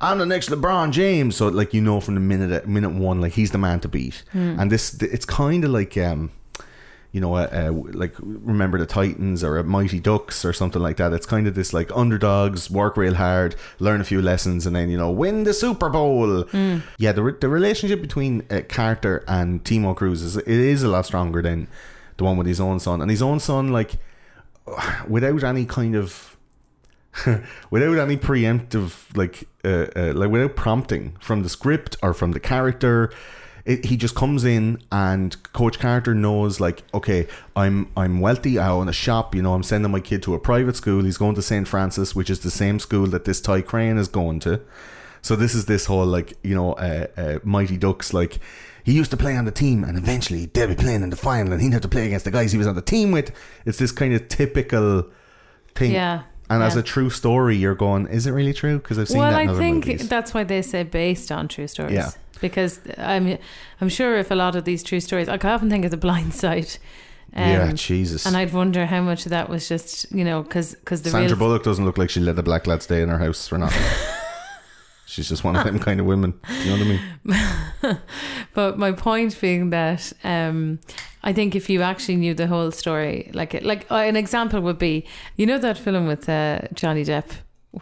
"I'm 0.00 0.18
the 0.18 0.26
next 0.26 0.48
LeBron 0.50 0.92
James." 0.92 1.34
So, 1.36 1.48
like 1.48 1.74
you 1.74 1.80
know 1.80 2.00
from 2.00 2.14
the 2.14 2.20
minute 2.20 2.68
minute 2.68 2.92
one, 2.94 3.20
like 3.20 3.32
he's 3.32 3.50
the 3.50 3.58
man 3.58 3.80
to 3.80 3.88
beat. 3.88 4.22
And 4.32 4.70
this, 4.70 4.94
it's 5.02 5.24
kind 5.24 5.64
of 5.64 5.70
like 5.70 5.96
um, 6.04 6.30
you 7.12 7.20
know, 7.20 7.36
uh, 7.36 7.48
uh, 7.52 7.70
like 7.92 8.12
remember 8.18 8.76
the 8.76 8.86
Titans 8.86 9.44
or 9.44 9.56
a 9.56 9.62
Mighty 9.62 10.00
Ducks 10.00 10.44
or 10.44 10.52
something 10.52 10.82
like 10.82 10.96
that. 10.96 11.12
It's 11.12 11.26
kind 11.26 11.46
of 11.46 11.54
this 11.54 11.72
like 11.72 11.90
underdogs 11.94 12.68
work 12.68 12.96
real 12.96 13.14
hard, 13.14 13.54
learn 13.78 14.00
a 14.00 14.04
few 14.04 14.20
lessons, 14.20 14.66
and 14.66 14.74
then 14.74 14.90
you 14.90 14.98
know 14.98 15.12
win 15.12 15.44
the 15.44 15.54
Super 15.54 15.88
Bowl. 15.88 16.44
Yeah, 16.98 17.12
the 17.12 17.22
re- 17.22 17.38
the 17.40 17.48
relationship 17.48 18.00
between 18.00 18.42
uh, 18.50 18.62
Carter 18.68 19.24
and 19.28 19.62
Timo 19.62 19.94
Cruz 19.94 20.22
is 20.22 20.36
it 20.36 20.48
is 20.48 20.82
a 20.82 20.88
lot 20.88 21.06
stronger 21.06 21.40
than 21.40 21.68
the 22.16 22.24
one 22.24 22.36
with 22.36 22.48
his 22.48 22.60
own 22.60 22.80
son, 22.80 23.00
and 23.00 23.08
his 23.10 23.22
own 23.22 23.38
son 23.38 23.72
like 23.72 23.92
without 25.08 25.44
any 25.44 25.66
kind 25.66 25.94
of 25.94 26.36
without 27.70 27.96
any 27.96 28.16
preemptive 28.16 29.16
like 29.16 29.46
uh, 29.64 29.86
uh, 29.94 30.12
like 30.14 30.30
without 30.30 30.56
prompting 30.56 31.16
from 31.20 31.44
the 31.44 31.48
script 31.48 31.96
or 32.02 32.12
from 32.12 32.32
the 32.32 32.40
character 32.40 33.12
it, 33.64 33.86
he 33.86 33.96
just 33.96 34.14
comes 34.14 34.44
in 34.44 34.78
and 34.92 35.42
coach 35.52 35.78
carter 35.78 36.14
knows 36.14 36.60
like 36.60 36.82
okay 36.92 37.26
i'm 37.56 37.90
i'm 37.96 38.20
wealthy 38.20 38.58
i 38.58 38.68
own 38.68 38.88
a 38.88 38.92
shop 38.92 39.34
you 39.34 39.42
know 39.42 39.54
i'm 39.54 39.62
sending 39.62 39.90
my 39.90 40.00
kid 40.00 40.22
to 40.22 40.34
a 40.34 40.38
private 40.38 40.76
school 40.76 41.04
he's 41.04 41.16
going 41.16 41.34
to 41.34 41.42
st 41.42 41.66
francis 41.66 42.14
which 42.14 42.30
is 42.30 42.40
the 42.40 42.50
same 42.50 42.78
school 42.78 43.06
that 43.06 43.24
this 43.24 43.40
ty 43.40 43.60
crane 43.60 43.96
is 43.96 44.08
going 44.08 44.38
to 44.38 44.60
so 45.22 45.34
this 45.34 45.54
is 45.54 45.66
this 45.66 45.86
whole 45.86 46.06
like 46.06 46.34
you 46.42 46.54
know 46.54 46.72
uh, 46.74 47.06
uh, 47.16 47.38
mighty 47.42 47.76
ducks 47.76 48.12
like 48.12 48.38
he 48.84 48.92
used 48.92 49.10
to 49.10 49.16
play 49.16 49.34
on 49.36 49.46
the 49.46 49.50
team 49.50 49.82
and 49.82 49.96
eventually 49.96 50.46
they'd 50.46 50.66
be 50.66 50.74
playing 50.74 51.02
in 51.02 51.10
the 51.10 51.16
final 51.16 51.52
and 51.52 51.62
he'd 51.62 51.72
have 51.72 51.82
to 51.82 51.88
play 51.88 52.06
against 52.06 52.26
the 52.26 52.30
guys 52.30 52.52
he 52.52 52.58
was 52.58 52.66
on 52.66 52.74
the 52.74 52.82
team 52.82 53.12
with 53.12 53.32
it's 53.64 53.78
this 53.78 53.92
kind 53.92 54.12
of 54.12 54.28
typical 54.28 55.08
thing 55.74 55.92
Yeah, 55.92 56.24
and 56.50 56.62
as 56.62 56.76
a 56.76 56.82
true 56.82 57.10
story, 57.10 57.56
you're 57.56 57.74
going, 57.74 58.06
is 58.08 58.26
it 58.26 58.32
really 58.32 58.52
true? 58.52 58.78
Because 58.78 58.98
I've 58.98 59.08
seen 59.08 59.18
well, 59.18 59.30
that 59.30 59.42
in 59.42 59.48
I 59.48 59.58
think 59.58 59.86
movies. 59.86 60.08
that's 60.08 60.34
why 60.34 60.44
they 60.44 60.60
say 60.60 60.82
based 60.82 61.32
on 61.32 61.48
true 61.48 61.66
stories. 61.66 61.94
Yeah. 61.94 62.10
Because 62.48 62.80
I'm 62.98 63.38
I'm 63.80 63.88
sure 63.88 64.18
if 64.18 64.30
a 64.30 64.34
lot 64.34 64.54
of 64.56 64.64
these 64.64 64.82
true 64.82 65.00
stories, 65.00 65.28
like 65.28 65.44
I 65.44 65.52
often 65.54 65.70
think 65.70 65.84
of 65.84 65.90
The 65.90 65.96
Blind 65.96 66.34
Side, 66.44 66.76
Um, 67.36 67.48
yeah, 67.50 67.72
Jesus. 67.72 68.26
And 68.26 68.36
I'd 68.36 68.52
wonder 68.52 68.84
how 68.86 69.00
much 69.00 69.24
of 69.26 69.30
that 69.30 69.48
was 69.48 69.68
just, 69.68 70.12
you 70.12 70.24
know, 70.24 70.42
because 70.42 70.74
because 70.74 71.00
the 71.02 71.10
Sandra 71.10 71.30
real 71.30 71.38
Bullock 71.38 71.62
doesn't 71.62 71.84
look 71.84 71.98
like 71.98 72.10
she 72.10 72.20
let 72.20 72.36
the 72.36 72.42
black 72.42 72.66
lad 72.66 72.82
stay 72.82 73.00
in 73.02 73.08
her 73.08 73.18
house 73.18 73.48
for 73.48 73.58
nothing. 73.58 73.82
She's 75.06 75.28
just 75.28 75.44
one 75.44 75.56
of 75.56 75.64
them 75.64 75.78
kind 75.78 76.00
of 76.00 76.06
women. 76.06 76.34
You 76.64 76.70
know 76.70 76.76
what 76.78 76.86
I 76.86 76.88
mean? 77.84 77.98
But 78.54 78.78
my 78.78 78.92
point 78.92 79.38
being 79.40 79.70
that 79.70 80.12
um, 80.22 80.78
I 81.22 81.32
think 81.32 81.54
if 81.54 81.68
you 81.68 81.82
actually 81.82 82.16
knew 82.16 82.34
the 82.34 82.46
whole 82.46 82.70
story, 82.70 83.30
like 83.34 83.52
like 83.62 83.86
uh, 83.90 83.96
an 84.10 84.16
example 84.16 84.60
would 84.60 84.78
be, 84.78 85.04
you 85.36 85.46
know 85.46 85.58
that 85.58 85.78
film 85.78 86.06
with 86.06 86.28
uh, 86.28 86.60
Johnny 86.72 87.04
Depp, 87.04 87.30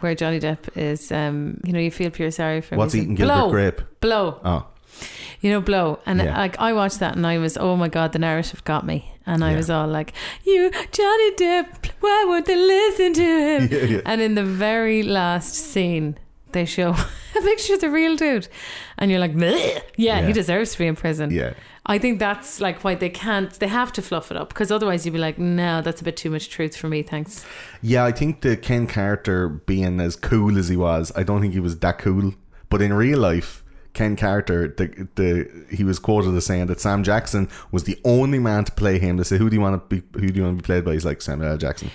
where 0.01 0.15
Johnny 0.15 0.39
Depp 0.39 0.75
is, 0.77 1.11
um, 1.11 1.59
you 1.63 1.73
know, 1.73 1.79
you 1.79 1.91
feel 1.91 2.09
pure 2.11 2.31
sorry 2.31 2.61
for 2.61 2.75
him. 2.75 2.79
What's 2.79 2.95
eating 2.95 3.15
Gilbert 3.15 3.33
Blow, 3.33 3.49
Grape? 3.51 3.81
Blow, 4.01 4.39
Oh, 4.43 4.65
you 5.41 5.49
know, 5.51 5.61
blow. 5.61 5.99
And 6.05 6.19
Yeah. 6.19 6.37
like 6.37 6.59
I 6.59 6.73
watched 6.73 6.99
that 6.99 7.15
and 7.15 7.25
I 7.27 7.37
was, 7.37 7.57
oh 7.57 7.75
my 7.75 7.87
god, 7.89 8.11
the 8.13 8.19
narrative 8.19 8.63
got 8.63 8.85
me, 8.85 9.11
and 9.25 9.43
I 9.43 9.51
Yeah. 9.51 9.57
was 9.57 9.69
all 9.69 9.87
like, 9.87 10.13
you 10.45 10.71
Johnny 10.91 11.31
Depp, 11.35 11.87
why 11.99 12.25
would 12.27 12.45
they 12.45 12.55
listen 12.55 13.13
to 13.13 13.21
him? 13.23 13.69
Yeah. 13.91 14.01
And 14.05 14.21
in 14.21 14.35
the 14.35 14.43
very 14.43 15.03
last 15.03 15.55
scene, 15.55 16.17
they 16.51 16.65
show 16.65 16.91
a 17.37 17.41
picture 17.41 17.73
of 17.75 17.81
the 17.81 17.89
real 17.89 18.15
dude, 18.15 18.47
and 18.97 19.09
you're 19.11 19.19
like, 19.19 19.33
yeah, 19.35 19.79
Yeah. 19.97 20.25
he 20.27 20.33
deserves 20.33 20.71
to 20.73 20.77
be 20.79 20.87
in 20.87 20.95
prison. 20.95 21.31
yeah. 21.31 21.53
I 21.85 21.97
think 21.97 22.19
that's 22.19 22.61
like 22.61 22.83
why 22.83 22.95
they 22.95 23.09
can't. 23.09 23.51
They 23.59 23.67
have 23.67 23.91
to 23.93 24.01
fluff 24.01 24.31
it 24.31 24.37
up 24.37 24.49
because 24.49 24.71
otherwise 24.71 25.05
you'd 25.05 25.11
be 25.11 25.17
like, 25.17 25.37
no, 25.37 25.81
that's 25.81 25.99
a 25.99 26.03
bit 26.03 26.15
too 26.15 26.29
much 26.29 26.49
truth 26.49 26.77
for 26.77 26.87
me. 26.87 27.03
Thanks. 27.03 27.45
Yeah, 27.81 28.05
I 28.05 28.11
think 28.11 28.41
the 28.41 28.55
Ken 28.55 28.87
Carter 28.87 29.49
being 29.49 29.99
as 29.99 30.15
cool 30.15 30.57
as 30.57 30.69
he 30.69 30.77
was, 30.77 31.11
I 31.15 31.23
don't 31.23 31.41
think 31.41 31.53
he 31.53 31.59
was 31.59 31.79
that 31.79 31.99
cool. 31.99 32.35
But 32.69 32.81
in 32.81 32.93
real 32.93 33.19
life, 33.19 33.63
Ken 33.93 34.15
Carter, 34.15 34.69
the 34.69 35.07
the 35.15 35.65
he 35.75 35.83
was 35.83 35.99
quoted 35.99 36.33
as 36.35 36.45
saying 36.45 36.67
that 36.67 36.79
Sam 36.79 37.03
Jackson 37.03 37.49
was 37.71 37.83
the 37.83 37.99
only 38.05 38.39
man 38.39 38.63
to 38.65 38.71
play 38.71 38.97
him. 38.97 39.17
They 39.17 39.23
say, 39.23 39.37
"Who 39.37 39.49
do 39.49 39.55
you 39.55 39.61
want 39.61 39.89
to 39.89 39.95
be? 39.95 40.19
Who 40.19 40.29
do 40.29 40.37
you 40.37 40.43
want 40.43 40.57
to 40.57 40.63
be 40.63 40.65
played 40.65 40.85
by?" 40.85 40.93
He's 40.93 41.05
like 41.05 41.21
Samuel 41.21 41.51
L. 41.51 41.57
Jackson. 41.57 41.91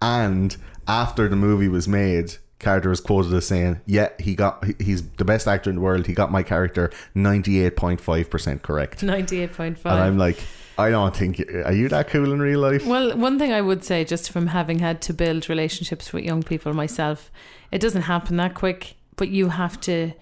And 0.00 0.56
after 0.86 1.28
the 1.28 1.36
movie 1.36 1.68
was 1.68 1.88
made, 1.88 2.36
Carter 2.62 2.88
was 2.88 3.00
quoted 3.00 3.34
as 3.34 3.46
saying, 3.46 3.80
"Yeah, 3.86 4.08
he 4.18 4.34
got 4.34 4.64
he's 4.80 5.02
the 5.02 5.24
best 5.24 5.46
actor 5.46 5.68
in 5.68 5.76
the 5.76 5.82
world. 5.82 6.06
He 6.06 6.14
got 6.14 6.30
my 6.30 6.42
character 6.42 6.90
ninety 7.14 7.62
eight 7.64 7.76
point 7.76 8.00
five 8.00 8.30
percent 8.30 8.62
correct." 8.62 9.02
Ninety 9.02 9.40
eight 9.40 9.52
point 9.52 9.78
five. 9.78 9.92
And 9.92 10.02
I'm 10.02 10.16
like, 10.16 10.38
I 10.78 10.90
don't 10.90 11.14
think 11.14 11.40
are 11.64 11.72
you 11.72 11.88
that 11.88 12.08
cool 12.08 12.32
in 12.32 12.40
real 12.40 12.60
life? 12.60 12.86
Well, 12.86 13.16
one 13.16 13.38
thing 13.38 13.52
I 13.52 13.60
would 13.60 13.84
say, 13.84 14.04
just 14.04 14.30
from 14.30 14.46
having 14.48 14.78
had 14.78 15.02
to 15.02 15.12
build 15.12 15.48
relationships 15.48 16.12
with 16.12 16.24
young 16.24 16.42
people 16.42 16.72
myself, 16.72 17.30
it 17.70 17.80
doesn't 17.80 18.02
happen 18.02 18.36
that 18.38 18.54
quick. 18.54 18.94
But 19.16 19.28
you 19.28 19.50
have 19.50 19.78
to, 19.82 20.12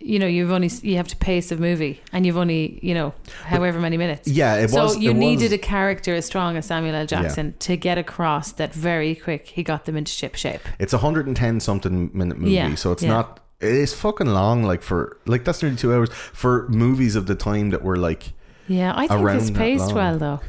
you 0.00 0.18
know, 0.18 0.26
you've 0.26 0.50
only 0.50 0.68
you 0.82 0.96
have 0.96 1.08
to 1.08 1.16
pace 1.16 1.50
a 1.52 1.56
movie, 1.56 2.00
and 2.12 2.24
you've 2.26 2.36
only, 2.36 2.78
you 2.82 2.94
know, 2.94 3.14
however 3.44 3.80
many 3.80 3.96
minutes. 3.96 4.28
Yeah, 4.28 4.56
it 4.56 4.70
so 4.70 4.84
was. 4.84 4.98
you 4.98 5.10
it 5.10 5.14
needed 5.16 5.44
was, 5.46 5.52
a 5.52 5.58
character 5.58 6.14
as 6.14 6.26
strong 6.26 6.56
as 6.56 6.66
Samuel 6.66 6.94
L. 6.94 7.06
Jackson 7.06 7.54
to 7.60 7.76
get 7.76 7.98
across 7.98 8.52
that 8.52 8.72
very 8.74 9.14
quick. 9.14 9.46
He 9.48 9.62
got 9.62 9.84
them 9.84 9.96
into 9.96 10.12
ship 10.12 10.34
shape. 10.34 10.60
It's 10.78 10.92
a 10.92 10.98
hundred 10.98 11.26
and 11.26 11.36
ten 11.36 11.60
something 11.60 12.10
minute 12.12 12.38
movie, 12.38 12.52
Yeah, 12.52 12.74
so 12.74 12.92
it's 12.92 13.02
yeah. 13.02 13.10
not. 13.10 13.40
It 13.60 13.72
is 13.72 13.92
fucking 13.94 14.28
long. 14.28 14.62
Like 14.62 14.82
for 14.82 15.18
like 15.26 15.44
that's 15.44 15.62
nearly 15.62 15.76
two 15.76 15.92
hours 15.92 16.10
for 16.12 16.68
movies 16.68 17.16
of 17.16 17.26
the 17.26 17.34
time 17.34 17.70
that 17.70 17.82
were 17.82 17.96
like 17.96 18.32
Yeah, 18.68 18.92
I 18.96 19.08
think 19.08 19.28
it's 19.30 19.50
paced 19.50 19.92
well 19.92 20.16
though. 20.18 20.40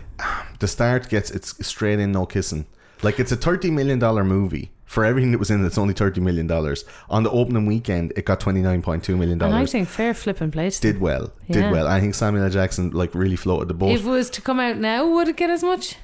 the 0.59 0.67
start 0.67 1.09
gets 1.09 1.31
it's 1.31 1.65
straight 1.65 1.99
in 1.99 2.11
no 2.11 2.25
kissing. 2.25 2.65
Like 3.01 3.19
it's 3.19 3.31
a 3.31 3.35
thirty 3.35 3.71
million 3.71 3.97
dollar 3.99 4.23
movie 4.23 4.71
for 4.89 5.05
everything 5.05 5.31
that 5.31 5.37
was 5.37 5.51
in 5.51 5.63
it. 5.63 5.67
It's 5.67 5.77
only 5.77 5.93
thirty 5.93 6.19
million 6.19 6.47
dollars 6.47 6.83
on 7.09 7.21
the 7.23 7.29
opening 7.29 7.65
weekend. 7.67 8.11
It 8.17 8.25
got 8.25 8.39
twenty 8.39 8.61
nine 8.61 8.81
point 8.81 9.03
two 9.03 9.15
million 9.15 9.33
And 9.41 9.43
I 9.53 9.57
dollars. 9.57 9.71
think 9.71 9.87
fair 9.87 10.13
flipping 10.15 10.49
them. 10.49 10.81
Did 10.81 10.99
well, 10.99 11.31
Yeah. 11.47 11.53
did 11.61 11.71
well. 11.71 11.87
I 11.87 11.99
think 12.01 12.15
Samuel 12.15 12.43
L. 12.45 12.49
Jackson 12.49 12.89
like 12.91 13.13
really 13.13 13.35
floated 13.35 13.67
the 13.67 13.75
boat. 13.75 13.91
If 13.91 14.03
it 14.05 14.09
was 14.09 14.29
to 14.31 14.41
come 14.41 14.59
out 14.59 14.77
now, 14.77 15.07
would 15.07 15.27
it 15.27 15.37
get 15.37 15.49
as 15.51 15.63
much? 15.63 15.95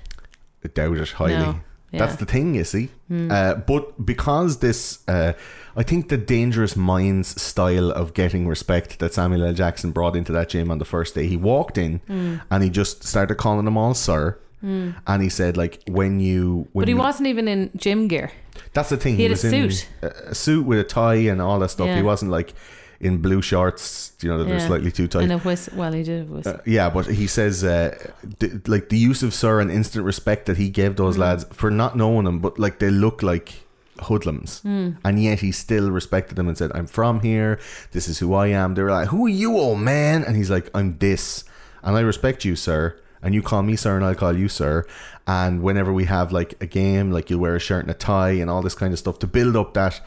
I 0.63 0.67
doubt 0.69 0.98
it 0.98 1.10
highly. 1.12 1.34
No. 1.34 1.60
Yeah. 1.91 2.00
That's 2.06 2.17
the 2.17 2.26
thing, 2.26 2.56
you 2.56 2.63
see. 2.65 2.89
Uh, 3.10 3.54
but 3.56 4.06
because 4.06 4.58
this, 4.60 5.00
uh, 5.08 5.32
I 5.78 5.84
think 5.84 6.10
the 6.10 6.17
Dangerous 6.17 6.76
Minds 6.76 7.39
style 7.41 7.89
of 7.91 8.13
getting 8.13 8.48
respect 8.48 9.00
that 9.00 9.13
Samuel 9.13 9.45
L. 9.45 9.54
Jackson 9.54 9.91
brought 9.91 10.15
into 10.15 10.32
that 10.34 10.50
gym 10.50 10.71
on 10.71 10.80
the 10.80 10.86
first 10.86 11.15
day, 11.15 11.28
he 11.28 11.38
walked 11.38 11.78
in 11.78 12.00
Hmm. 12.08 12.36
and 12.52 12.63
he 12.63 12.69
just 12.69 13.04
started 13.06 13.36
calling 13.36 13.65
them 13.65 13.78
all 13.78 13.93
sir. 13.93 14.38
And 14.65 15.21
he 15.21 15.30
said, 15.30 15.58
like, 15.58 15.82
when 15.88 16.19
you. 16.19 16.67
When 16.73 16.84
But 16.84 16.88
he 16.88 16.93
you- 16.93 16.99
wasn't 16.99 17.28
even 17.28 17.47
in 17.47 17.69
gym 17.75 18.08
gear. 18.08 18.32
That's 18.73 18.89
the 18.89 18.97
thing. 18.97 19.15
he 19.17 19.23
had 19.23 19.32
a 19.32 19.34
was 19.34 19.43
in 19.45 19.69
suit. 19.71 19.88
a, 20.01 20.08
a 20.32 20.36
suit 20.36 20.65
with 20.65 20.80
a 20.80 20.84
tie 20.84 21.15
and 21.32 21.41
all 21.41 21.60
that 21.60 21.69
stuff. 21.69 21.88
Yeah. 21.88 21.97
He 21.97 22.01
wasn't 22.04 22.32
like 22.32 22.54
in 22.99 23.21
blue 23.21 23.41
shorts, 23.41 24.13
you 24.21 24.30
know, 24.30 24.38
that 24.39 24.45
they're 24.45 24.60
slightly 24.60 24.91
too 24.91 25.08
tight. 25.08 25.23
And 25.23 25.34
a 25.34 25.38
whistle. 25.38 25.78
Well, 25.78 25.91
he 25.93 26.01
did 26.04 26.21
a 26.28 26.32
whistle. 26.34 26.54
Uh, 26.56 26.60
yeah, 26.65 26.89
but 26.89 27.06
he 27.08 27.28
says 27.28 27.63
uh, 27.63 27.95
th- 28.39 28.67
like 28.67 28.88
the 28.89 28.97
use 28.97 29.21
of 29.23 29.34
sir 29.34 29.60
and 29.60 29.69
instant 29.69 30.06
respect 30.06 30.45
that 30.47 30.58
he 30.58 30.69
gave 30.69 30.93
Mm. 30.93 30.97
those 30.97 31.17
lads 31.17 31.45
for 31.51 31.69
not 31.69 31.95
knowing 31.95 32.23
them, 32.25 32.39
but 32.39 32.58
like 32.58 32.80
they 32.80 32.89
look 32.89 33.21
like 33.21 33.65
hoodlums, 34.04 34.62
Mm. 34.65 34.95
and 35.04 35.21
yet 35.23 35.39
he 35.41 35.51
still 35.51 35.91
respected 35.91 36.36
them 36.36 36.47
and 36.47 36.58
said, 36.58 36.71
"I'm 36.73 36.88
from 36.88 37.19
here. 37.21 37.60
This 37.91 38.08
is 38.08 38.19
who 38.19 38.34
I 38.34 38.47
am." 38.47 38.73
They 38.75 38.84
were 38.84 38.91
like, 38.91 39.10
"Who 39.10 39.25
are 39.25 39.30
you, 39.30 39.58
old 39.58 39.80
man?" 39.80 40.23
And 40.23 40.36
he's 40.36 40.49
like, 40.49 40.69
"I'm 40.73 40.97
this, 40.99 41.43
and 41.84 41.95
I 41.97 42.01
respect 42.01 42.45
you, 42.45 42.56
sir." 42.56 42.95
And 43.26 43.34
you 43.34 43.42
call 43.42 43.64
me 43.64 43.76
sir, 43.76 43.96
and 43.96 44.06
I'll 44.06 44.14
call 44.14 44.38
you 44.38 44.48
sir. 44.48 44.86
And 45.26 45.64
whenever 45.64 45.92
we 45.92 46.06
have 46.06 46.32
like 46.32 46.54
a 46.62 46.68
game, 46.68 47.12
like 47.12 47.32
you'll 47.32 47.40
wear 47.40 47.56
a 47.56 47.60
shirt 47.60 47.82
and 47.82 47.90
a 47.90 47.96
tie 47.96 48.34
and 48.34 48.52
all 48.52 48.62
this 48.62 48.76
kind 48.76 48.94
of 48.94 49.00
stuff 49.00 49.18
to 49.20 49.28
build 49.28 49.56
up 49.56 49.74
that 49.74 50.00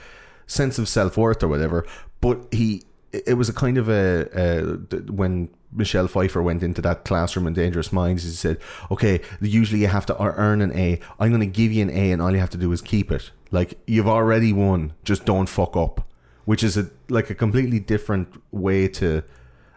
sense 0.47 0.79
of 0.79 0.89
self 0.89 1.17
worth 1.17 1.43
or 1.43 1.49
whatever. 1.49 1.85
But 2.21 2.47
he, 2.53 2.85
it 3.13 3.35
was 3.35 3.49
a 3.49 3.53
kind 3.53 3.77
of 3.77 3.89
a, 3.89 4.29
a 4.33 4.97
when 5.11 5.51
Michelle 5.73 6.07
Pfeiffer 6.07 6.41
went 6.41 6.63
into 6.63 6.81
that 6.83 7.05
classroom 7.05 7.49
in 7.49 7.55
Dangerous 7.55 7.93
Minds, 7.93 8.23
he 8.23 8.31
said, 8.31 8.59
"Okay, 8.89 9.21
usually 9.41 9.81
you 9.81 9.89
have 9.89 10.07
to 10.07 10.23
earn 10.23 10.63
an 10.63 10.73
A. 10.79 11.01
I'm 11.19 11.31
going 11.31 11.41
to 11.41 11.47
give 11.47 11.73
you 11.73 11.83
an 11.83 11.91
A, 11.91 12.13
and 12.13 12.23
all 12.23 12.31
you 12.31 12.39
have 12.39 12.51
to 12.51 12.57
do 12.57 12.71
is 12.71 12.81
keep 12.81 13.11
it. 13.11 13.33
Like 13.51 13.79
you've 13.87 14.09
already 14.09 14.53
won. 14.53 14.93
Just 15.03 15.25
don't 15.25 15.49
fuck 15.49 15.77
up." 15.77 16.07
Which 16.45 16.63
is 16.63 16.79
a 16.79 16.89
like 17.11 17.29
a 17.31 17.35
completely 17.35 17.81
different 17.81 18.41
way 18.53 18.89
to 18.89 19.23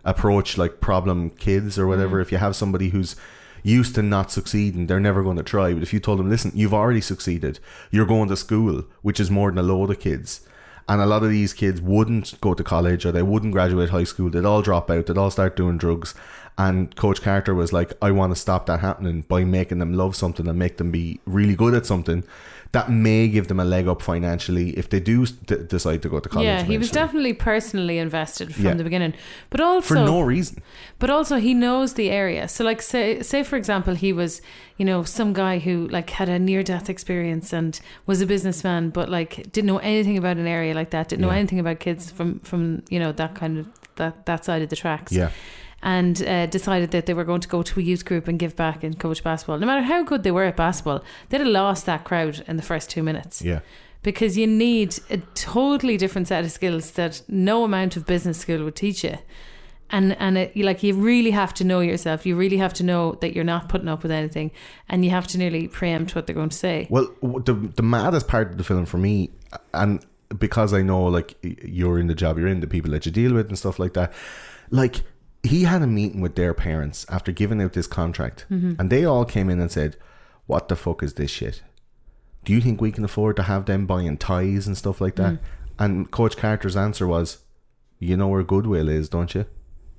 approach 0.04 0.58
like 0.58 0.82
problem 0.82 1.30
kids 1.32 1.78
or 1.78 1.88
whatever. 1.88 2.18
Mm. 2.18 2.22
If 2.22 2.32
you 2.32 2.38
have 2.38 2.56
somebody 2.56 2.90
who's 2.90 3.16
used 3.64 3.96
to 3.96 4.02
not 4.02 4.32
succeeding, 4.32 4.88
they're 4.88 5.00
never 5.00 5.24
going 5.24 5.38
to 5.38 5.44
try. 5.44 5.74
But 5.74 5.84
if 5.84 5.94
you 5.94 6.00
told 6.00 6.20
them, 6.20 6.30
listen, 6.30 6.52
you've 6.56 6.74
already 6.74 7.02
succeeded, 7.02 7.60
you're 7.92 8.06
going 8.06 8.30
to 8.30 8.38
school, 8.38 8.86
which 9.02 9.20
is 9.20 9.32
more 9.32 9.52
than 9.52 9.60
a 9.60 9.64
load 9.64 9.92
of 9.92 10.00
kids. 10.00 10.42
And 10.90 11.00
a 11.00 11.06
lot 11.06 11.24
of 11.24 11.30
these 11.30 11.54
kids 11.54 11.80
wouldn't 11.80 12.40
go 12.42 12.54
to 12.54 12.64
college 12.64 13.06
or 13.06 13.12
they 13.12 13.22
wouldn't 13.22 13.54
graduate 13.54 13.92
high 13.92 14.04
school. 14.04 14.30
They'd 14.30 14.46
all 14.46 14.62
drop 14.62 14.90
out. 14.90 15.06
They'd 15.06 15.18
all 15.18 15.32
start 15.32 15.56
doing 15.56 15.78
drugs. 15.78 16.16
And 16.58 16.94
Coach 16.96 17.22
Carter 17.22 17.56
was 17.56 17.72
like, 17.72 17.94
I 18.02 18.12
want 18.12 18.34
to 18.34 18.40
stop 18.40 18.66
that 18.66 18.82
happening 18.82 19.22
by 19.22 19.44
making 19.44 19.80
them 19.80 19.94
love 19.94 20.16
something 20.16 20.48
and 20.48 20.60
make 20.60 20.78
them 20.78 20.92
be 20.92 21.20
really 21.26 21.56
good 21.56 21.74
at 21.74 21.86
something. 21.86 22.24
That 22.74 22.90
may 22.90 23.28
give 23.28 23.48
them 23.50 23.60
a 23.60 23.66
leg 23.66 23.88
up 23.90 24.02
financially 24.02 24.70
if 24.78 24.88
they 24.88 25.02
do 25.02 25.26
d- 25.26 25.58
decide 25.68 26.02
to 26.04 26.10
go 26.10 26.20
to 26.22 26.30
college. 26.30 26.46
yeah, 26.48 26.64
he 26.64 26.78
was 26.78 26.90
definitely 26.90 27.34
personally 27.34 27.98
invested 27.98 28.56
from 28.56 28.64
Yeah. 28.66 28.74
the 28.76 28.84
beginning. 28.86 29.14
But 29.50 29.60
also 29.60 29.88
for 29.88 29.96
no 29.96 30.22
reason. 30.22 30.62
But 30.98 31.10
also 31.10 31.36
he 31.36 31.54
knows 31.54 31.96
the 31.96 32.10
area. 32.10 32.48
So 32.48 32.64
like 32.64 32.82
say 32.82 33.22
say 33.24 33.44
for 33.44 33.58
example 33.58 33.96
he 33.96 34.14
was, 34.14 34.42
you 34.78 34.86
know, 34.86 35.04
some 35.04 35.34
guy 35.34 35.60
who 35.60 35.88
like 35.90 36.12
had 36.12 36.30
a 36.30 36.40
near 36.40 36.64
death 36.64 36.90
experience 36.90 37.52
and 37.52 37.78
was 38.06 38.22
a 38.22 38.26
businessman 38.26 38.90
but 38.90 39.10
like 39.10 39.52
didn't 39.52 39.68
know 39.68 39.80
anything 39.80 40.18
about 40.18 40.38
an 40.38 40.48
area 40.48 40.74
like 40.74 40.92
that, 40.92 41.10
didn't 41.10 41.24
know 41.24 41.30
anything 41.30 41.60
about 41.60 41.80
kids 41.82 42.10
from 42.10 42.40
from, 42.40 42.84
you 42.90 43.00
know, 43.00 43.12
that 43.12 43.36
kind 43.36 43.58
of 43.60 43.66
that 43.98 44.26
that 44.28 44.46
side 44.46 44.62
of 44.62 44.70
the 44.70 44.78
tracks. 44.78 45.12
Yeah. 45.12 45.30
And 45.84 46.22
uh, 46.28 46.46
decided 46.46 46.92
that 46.92 47.08
they 47.08 47.14
were 47.16 47.24
going 47.24 47.42
to 47.42 47.48
go 47.48 47.64
to 47.64 47.80
a 47.80 47.84
youth 47.84 48.06
group 48.06 48.28
and 48.28 48.38
give 48.38 48.56
back 48.56 48.84
and 48.84 49.00
coach 49.00 49.24
basketball. 49.24 49.58
No 49.58 49.66
matter 49.66 49.82
how 49.82 50.04
good 50.04 50.22
they 50.22 50.30
were 50.32 50.44
at 50.44 50.56
basketball, 50.56 51.04
they'd 51.30 51.40
have 51.40 51.48
lost 51.48 51.86
that 51.88 52.04
crowd 52.04 52.44
in 52.48 52.58
the 52.58 52.62
first 52.64 52.90
two 52.92 53.02
minutes 53.02 53.42
Yeah. 53.42 53.62
because 54.04 54.38
you 54.38 54.46
need 54.46 55.00
a 55.10 55.18
totally 55.34 55.98
different 55.98 56.28
set 56.28 56.44
of 56.46 56.52
skills 56.52 56.92
that 56.92 57.24
no 57.28 57.64
amount 57.64 57.98
of 57.98 58.06
business 58.06 58.38
school 58.38 58.64
would 58.64 58.76
teach 58.76 59.04
you. 59.04 59.18
And 59.90 60.16
and 60.22 60.38
it, 60.38 60.56
like 60.56 60.84
you 60.84 60.94
really 60.94 61.32
have 61.32 61.54
to 61.56 61.64
know 61.66 61.80
yourself. 61.82 62.26
You 62.26 62.38
really 62.38 62.58
have 62.58 62.74
to 62.76 62.84
know 62.84 63.14
that 63.22 63.34
you're 63.36 63.44
not 63.44 63.68
putting 63.68 63.90
up 63.90 64.04
with 64.04 64.12
anything, 64.12 64.52
and 64.88 65.04
you 65.04 65.12
have 65.12 65.28
to 65.28 65.38
nearly 65.38 65.68
preempt 65.68 66.16
what 66.16 66.28
they're 66.28 66.36
going 66.36 66.48
to 66.50 66.58
say. 66.58 66.88
Well, 66.90 67.08
the 67.22 67.54
the 67.76 67.84
maddest 67.84 68.28
part 68.30 68.52
of 68.52 68.58
the 68.58 68.64
film 68.64 68.86
for 68.86 68.98
me, 68.98 69.32
and 69.74 70.00
because 70.40 70.74
I 70.74 70.82
know 70.82 71.04
like 71.04 71.36
you're 71.44 72.00
in 72.00 72.08
the 72.08 72.16
job 72.16 72.38
you're 72.38 72.48
in, 72.48 72.62
the 72.62 72.68
people 72.68 72.92
that 72.92 73.06
you 73.06 73.12
deal 73.12 73.34
with 73.34 73.50
and 73.50 73.58
stuff 73.58 73.80
like 73.80 73.92
that, 73.96 74.14
like 74.70 75.02
he 75.44 75.64
had 75.64 75.82
a 75.82 75.88
meeting 75.88 76.22
with 76.22 76.36
their 76.36 76.54
parents 76.54 77.06
after 77.10 77.32
giving 77.32 77.62
out 77.62 77.74
this 77.74 77.88
contract, 77.88 78.46
mm-hmm. 78.52 78.74
and 78.80 78.90
they 78.90 79.06
all 79.06 79.26
came 79.26 79.50
in 79.50 79.60
and 79.60 79.72
said, 79.72 79.96
"What 80.46 80.68
the 80.68 80.76
fuck 80.76 81.02
is 81.04 81.16
this 81.16 81.32
shit? 81.32 81.62
Do 82.44 82.54
you 82.54 82.62
think 82.62 82.82
we 82.82 82.92
can 82.92 83.04
afford 83.04 83.36
to 83.38 83.44
have 83.44 83.66
them 83.66 83.86
buying 83.86 84.18
ties 84.18 84.68
and 84.68 84.78
stuff 84.78 85.02
like 85.02 85.16
that?" 85.16 85.34
Mm. 85.34 85.40
And 85.80 86.12
Coach 86.12 86.38
Carter's 86.38 86.76
answer 86.76 87.08
was, 87.08 87.40
"You 88.00 88.18
know 88.18 88.28
where 88.28 88.44
Goodwill 88.44 88.90
is, 88.90 89.10
don't 89.10 89.34
you?" 89.34 89.46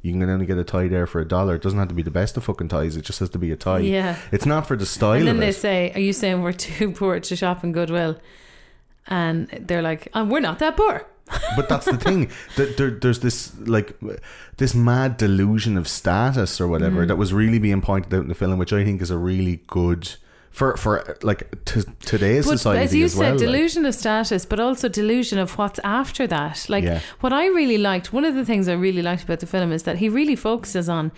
You 0.02 0.12
can 0.12 0.28
only 0.28 0.46
get 0.46 0.58
a 0.58 0.64
tie 0.64 0.88
there 0.88 1.06
for 1.06 1.20
a 1.20 1.24
dollar. 1.24 1.54
It 1.54 1.62
doesn't 1.62 1.78
have 1.78 1.88
to 1.88 1.94
be 1.94 2.02
the 2.02 2.10
best 2.10 2.36
of 2.36 2.42
fucking 2.42 2.68
ties. 2.68 2.96
It 2.96 3.02
just 3.02 3.20
has 3.20 3.30
to 3.30 3.38
be 3.38 3.52
a 3.52 3.56
tie. 3.56 3.78
Yeah. 3.78 4.16
It's 4.32 4.44
not 4.44 4.66
for 4.66 4.76
the 4.76 4.84
style 4.84 5.14
and 5.14 5.28
then 5.28 5.38
they 5.38 5.50
it. 5.50 5.54
say, 5.54 5.92
"Are 5.94 6.00
you 6.00 6.12
saying 6.12 6.42
we're 6.42 6.52
too 6.52 6.90
poor 6.98 7.18
to 7.20 7.36
shop 7.36 7.64
in 7.64 7.72
Goodwill?" 7.72 8.18
And 9.08 9.48
they're 9.48 9.82
like, 9.82 10.08
oh, 10.14 10.24
"We're 10.24 10.40
not 10.40 10.58
that 10.60 10.76
poor." 10.76 11.06
But 11.56 11.68
that's 11.68 11.86
the 11.86 11.96
thing 11.96 12.30
that 12.56 12.76
there, 12.76 12.90
there's 12.90 13.20
this 13.20 13.52
like 13.60 13.96
this 14.58 14.74
mad 14.74 15.16
delusion 15.16 15.76
of 15.76 15.88
status 15.88 16.60
or 16.60 16.66
Mm. 16.66 16.70
whatever 16.70 17.06
that 17.06 17.16
was 17.16 17.32
really 17.32 17.58
being 17.58 17.80
pointed 17.80 18.12
out 18.14 18.22
in 18.22 18.28
the 18.28 18.34
film, 18.34 18.58
which 18.58 18.72
I 18.72 18.84
think 18.84 19.00
is 19.02 19.10
a 19.10 19.18
really 19.18 19.60
good 19.66 20.10
for 20.50 20.76
for 20.76 21.16
like 21.22 21.64
t- 21.64 21.82
today's 22.04 22.46
But 22.46 22.58
society 22.58 22.84
as 22.84 22.94
you 22.94 23.04
as 23.06 23.12
said, 23.12 23.20
well. 23.20 23.30
like- 23.30 23.38
delusion 23.38 23.86
of 23.86 23.94
status, 23.94 24.44
but 24.44 24.60
also 24.60 24.88
delusion 24.88 25.38
of 25.38 25.56
what's 25.56 25.80
after 25.84 26.26
that. 26.26 26.66
Like 26.68 26.84
Yeah. 26.84 27.00
what 27.20 27.32
I 27.32 27.46
really 27.46 27.78
liked, 27.78 28.12
one 28.12 28.24
of 28.26 28.34
the 28.34 28.44
things 28.44 28.68
I 28.68 28.74
really 28.74 29.00
liked 29.02 29.24
about 29.24 29.40
the 29.40 29.46
film 29.46 29.72
is 29.72 29.84
that 29.84 29.96
he 29.98 30.08
really 30.10 30.36
focuses 30.36 30.88
on. 30.88 31.10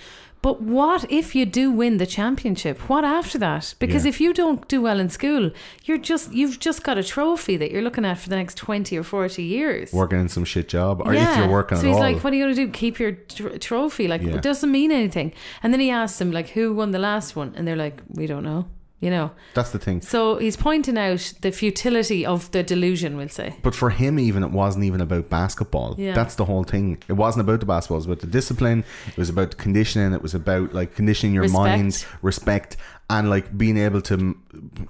But 0.46 0.61
what 0.61 1.02
if 1.11 1.35
you 1.35 1.46
do 1.46 1.70
win 1.70 1.96
the 1.96 2.04
championship? 2.18 2.76
What 2.90 3.02
after 3.02 3.38
that? 3.38 3.74
Because 3.78 4.04
Yeah. 4.04 4.11
if 4.12 4.20
you 4.20 4.30
don't 4.35 4.61
do 4.68 4.78
well 4.83 5.00
in 5.04 5.09
school, 5.09 5.44
you're 5.87 6.02
just 6.12 6.35
you've 6.38 6.59
just 6.68 6.80
got 6.88 6.98
a 6.98 7.02
trophy 7.14 7.57
that 7.61 7.70
you're 7.70 7.80
looking 7.88 8.04
at 8.04 8.18
for 8.18 8.28
the 8.28 8.37
next 8.37 8.57
twenty 8.59 8.94
or 8.98 9.04
forty 9.04 9.42
years. 9.42 9.90
working 10.02 10.20
in 10.20 10.28
some 10.28 10.44
shit 10.44 10.68
job, 10.68 11.00
or 11.04 11.14
if 11.14 11.37
you're 11.38 11.48
working 11.48 11.78
so 11.78 11.87
he's 11.87 11.96
all. 11.96 12.02
like, 12.09 12.22
"What 12.22 12.30
are 12.35 12.37
you 12.37 12.44
going 12.44 12.54
to 12.57 12.66
do? 12.66 12.70
Keep 12.70 12.94
your 13.02 13.12
tr- 13.37 13.57
trophy? 13.68 14.07
Like, 14.07 14.20
Yeah. 14.22 14.35
it 14.35 14.42
doesn't 14.42 14.70
mean 14.70 14.90
anything." 14.92 15.33
And 15.62 15.72
then 15.72 15.80
he 15.80 15.90
asks 15.90 16.18
them, 16.18 16.30
like, 16.30 16.50
"Who 16.50 16.74
won 16.74 16.90
the 16.90 16.98
last 17.11 17.35
one?" 17.37 17.50
And 17.57 17.66
they're 17.66 17.83
like, 17.87 18.02
"We 18.20 18.26
don't 18.26 18.44
know." 18.50 18.66
You 19.05 19.11
know. 19.11 19.31
That's 19.55 19.71
the 19.71 19.79
thing. 19.79 20.01
So 20.01 20.37
he's 20.45 20.57
pointing 20.57 20.97
out 20.99 21.25
the 21.43 21.53
futility 21.53 22.25
of 22.25 22.51
the 22.53 22.62
delusion, 22.62 23.17
we'll 23.19 23.29
say. 23.40 23.49
But 23.62 23.75
for 23.75 23.90
him, 23.90 24.19
even 24.19 24.43
it 24.43 24.51
wasn't 24.51 24.85
even 24.85 25.01
about 25.03 25.29
basketball. 25.29 25.95
Yeah. 25.99 26.14
That's 26.14 26.37
the 26.37 26.47
whole 26.47 26.64
thing. 26.64 26.87
It 27.09 27.12
wasn't 27.25 27.43
about 27.47 27.61
the 27.61 27.67
basketball. 27.67 27.97
It 27.99 28.03
was 28.05 28.07
about 28.07 28.21
the 28.21 28.33
discipline. 28.38 28.85
It 29.12 29.19
was 29.19 29.29
about 29.29 29.51
conditioning. 29.59 30.12
It 30.14 30.23
was 30.23 30.35
about 30.35 30.73
like 30.73 30.95
conditioning 30.95 31.35
your 31.35 31.43
Respect. 31.43 31.62
mind, 31.77 32.07
respect, 32.23 32.77
and 33.11 33.29
like 33.29 33.47
being 33.59 33.77
able 33.77 34.01
to, 34.11 34.17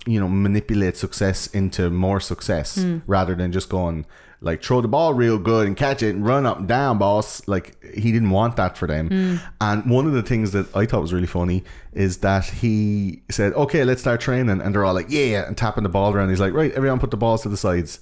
you 0.06 0.20
know, 0.20 0.28
manipulate 0.28 0.96
success 0.96 1.48
into 1.48 1.90
more 1.90 2.20
success 2.20 2.76
Hmm. 2.80 2.98
rather 3.08 3.34
than 3.34 3.50
just 3.50 3.68
going 3.68 4.06
like 4.44 4.62
throw 4.62 4.80
the 4.80 4.88
ball 4.88 5.14
real 5.14 5.38
good 5.38 5.66
and 5.66 5.76
catch 5.76 6.02
it 6.02 6.14
and 6.14 6.24
run 6.24 6.46
up 6.46 6.58
and 6.58 6.68
down, 6.68 6.98
boss. 6.98 7.42
Like 7.48 7.82
he 7.82 8.12
didn't 8.12 8.30
want 8.30 8.56
that 8.56 8.78
for 8.78 8.86
them. 8.86 9.08
Hmm. 9.08 9.36
And 9.60 9.90
one 9.90 10.06
of 10.06 10.12
the 10.12 10.22
things 10.22 10.52
that 10.52 10.66
I 10.76 10.86
thought 10.86 11.00
was 11.02 11.12
really 11.12 11.26
funny 11.26 11.64
is 11.92 12.18
that 12.18 12.44
he 12.44 13.22
said, 13.30 13.52
"Okay, 13.54 13.82
let's 13.84 14.00
start 14.02 14.20
training," 14.20 14.60
and 14.60 14.74
they're 14.74 14.84
all 14.84 14.94
like, 14.94 15.10
"Yeah," 15.10 15.46
and 15.46 15.56
tapping 15.56 15.82
the 15.82 15.88
ball 15.88 16.12
around. 16.12 16.28
He's 16.30 16.40
like, 16.40 16.52
"Right, 16.52 16.72
everyone, 16.72 17.00
put 17.00 17.10
the 17.10 17.16
balls 17.16 17.42
to 17.42 17.48
the 17.48 17.56
sides." 17.56 18.00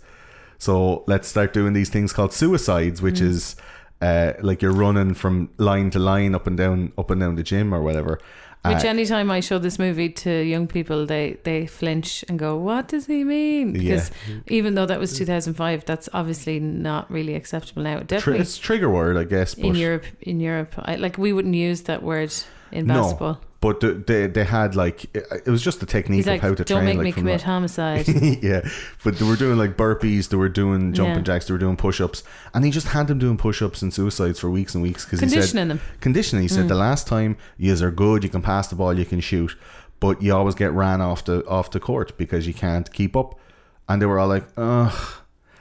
So 0.58 1.04
let's 1.06 1.28
start 1.28 1.52
doing 1.52 1.72
these 1.72 1.88
things 1.90 2.12
called 2.12 2.32
suicides, 2.32 3.00
which 3.02 3.20
Mm. 3.20 3.26
is 3.28 3.56
uh, 4.00 4.32
like 4.42 4.60
you're 4.62 4.72
running 4.72 5.14
from 5.14 5.48
line 5.58 5.88
to 5.90 5.98
line 6.00 6.34
up 6.34 6.46
and 6.48 6.56
down, 6.56 6.92
up 6.98 7.08
and 7.10 7.20
down 7.20 7.36
the 7.36 7.42
gym 7.44 7.72
or 7.72 7.80
whatever. 7.82 8.18
Which 8.64 8.84
Uh, 8.84 8.88
anytime 8.88 9.28
I 9.30 9.40
show 9.40 9.58
this 9.58 9.76
movie 9.78 10.08
to 10.08 10.30
young 10.30 10.68
people, 10.68 11.04
they, 11.04 11.38
they 11.42 11.66
flinch 11.66 12.24
and 12.28 12.38
go, 12.38 12.56
"What 12.56 12.86
does 12.86 13.06
he 13.06 13.24
mean?" 13.24 13.72
Because 13.72 14.12
even 14.46 14.76
though 14.76 14.86
that 14.86 15.00
was 15.00 15.18
2005, 15.18 15.84
that's 15.84 16.08
obviously 16.12 16.60
not 16.60 17.10
really 17.10 17.34
acceptable 17.34 17.82
now. 17.82 17.98
Definitely 18.00 18.42
it's 18.42 18.58
trigger 18.58 18.88
word, 18.88 19.16
I 19.16 19.24
guess. 19.24 19.56
But 19.56 19.64
in 19.64 19.74
Europe, 19.74 20.04
in 20.20 20.38
Europe, 20.38 20.74
I, 20.78 20.94
like 20.94 21.18
we 21.18 21.32
wouldn't 21.32 21.56
use 21.56 21.82
that 21.82 22.04
word 22.04 22.32
in 22.70 22.86
no, 22.86 22.94
basketball. 22.94 23.40
But 23.62 23.80
the, 23.80 23.92
they 23.94 24.26
they 24.26 24.44
had 24.44 24.76
like 24.76 25.06
it, 25.16 25.46
was 25.46 25.62
just 25.62 25.80
the 25.80 25.86
technique 25.86 26.26
He's 26.26 26.26
of 26.26 26.40
how 26.40 26.52
to 26.54 26.64
"Don't 26.64 26.82
train. 26.82 26.84
make 26.84 26.96
like, 26.98 27.04
me 27.04 27.12
commit 27.12 27.38
that- 27.40 27.46
homicide." 27.46 28.06
yeah, 28.42 28.68
but 29.02 29.18
they 29.18 29.24
were 29.24 29.36
doing 29.36 29.56
like 29.56 29.78
burpees, 29.78 30.28
they 30.28 30.36
were 30.36 30.50
doing 30.50 30.92
jumping 30.92 31.16
Yeah. 31.16 31.22
jacks, 31.22 31.46
they 31.46 31.54
were 31.54 31.58
doing 31.58 31.76
push 31.76 31.98
ups, 32.00 32.22
and 32.52 32.64
he 32.66 32.70
just 32.70 32.88
had 32.88 33.06
them 33.06 33.18
doing 33.18 33.38
push 33.38 33.62
ups 33.62 33.80
and 33.80 33.94
suicides 33.94 34.38
for 34.38 34.50
weeks 34.50 34.74
and 34.74 34.82
weeks 34.82 35.06
because 35.06 35.20
he 35.20 35.28
said 35.28 35.34
Conditioning 35.36 35.68
them. 35.68 35.80
conditioning. 36.00 36.42
He 36.42 36.48
said 36.48 36.68
the 36.68 36.74
last 36.74 37.06
time 37.06 37.38
you 37.56 37.74
are 37.82 37.90
good, 37.90 38.22
you 38.24 38.28
can 38.30 38.42
pass 38.42 38.68
the 38.68 38.74
ball, 38.76 38.98
you 38.98 39.06
can 39.06 39.20
shoot, 39.20 39.56
but 40.00 40.20
you 40.20 40.34
always 40.34 40.54
get 40.56 40.72
ran 40.72 41.00
off 41.00 41.24
the 41.24 41.46
off 41.46 41.70
the 41.70 41.80
court 41.80 42.18
because 42.18 42.46
you 42.46 42.52
can't 42.52 42.92
keep 42.92 43.16
up. 43.16 43.38
And 43.88 44.02
they 44.02 44.06
were 44.06 44.18
all 44.18 44.28
like, 44.28 44.44
ugh. 44.56 45.14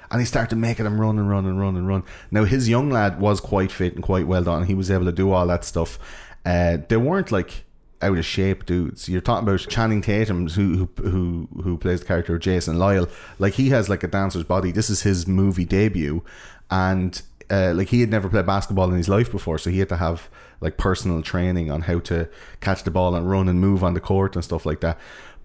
And 0.10 0.20
he 0.20 0.26
started 0.26 0.56
making 0.58 0.86
him 0.86 1.00
run 1.00 1.18
and 1.18 1.30
run 1.30 1.46
and 1.46 1.60
run 1.60 1.76
and 1.78 1.88
run. 1.88 2.04
Now 2.32 2.44
his 2.46 2.68
young 2.68 2.90
lad 2.90 3.20
was 3.22 3.40
quite 3.40 3.72
fit 3.72 3.94
and 3.96 4.04
quite 4.04 4.28
well 4.28 4.44
done. 4.44 4.66
He 4.66 4.74
was 4.74 4.92
able 4.92 5.06
to 5.06 5.12
do 5.12 5.32
all 5.32 5.48
that 5.48 5.64
stuff. 5.64 5.98
Uh, 6.46 6.78
they 6.90 6.98
weren't 6.98 7.32
like 7.32 7.64
out 8.02 8.18
of 8.18 8.26
shape 8.26 8.66
dudes. 8.66 9.08
You're 9.08 9.22
talking 9.22 9.48
about 9.48 9.68
Channing 9.70 10.02
Tatum, 10.02 10.48
who 10.50 10.90
who 10.98 11.48
who 11.64 11.78
plays 11.78 12.02
the 12.02 12.06
character 12.06 12.36
of 12.36 12.42
Jason 12.42 12.78
Lyle. 12.80 13.08
Like 13.40 13.54
he 13.54 13.70
has 13.70 13.90
like 13.90 14.04
a 14.04 14.08
dancer's 14.08 14.44
body. 14.44 14.72
This 14.72 14.90
is 14.90 15.04
his 15.04 15.28
movie 15.28 15.66
debut, 15.66 16.24
and 16.70 17.22
uh, 17.50 17.74
like 17.76 17.90
he 17.90 18.02
had 18.02 18.10
never 18.10 18.30
played 18.30 18.46
basketball 18.46 18.90
in 18.90 18.98
his 18.98 19.10
life 19.10 19.32
before, 19.32 19.58
so 19.58 19.70
he 19.70 19.80
had 19.80 19.90
to 19.90 19.98
have 19.98 20.30
like 20.62 20.78
personal 20.78 21.22
training 21.22 21.70
on 21.70 21.82
how 21.82 22.00
to 22.00 22.30
catch 22.62 22.84
the 22.84 22.92
ball 22.92 23.16
and 23.16 23.30
run 23.30 23.50
and 23.50 23.60
move 23.60 23.84
on 23.84 23.94
the 23.94 24.00
court 24.00 24.36
and 24.36 24.44
stuff 24.44 24.66
like 24.66 24.80
that. 24.82 24.98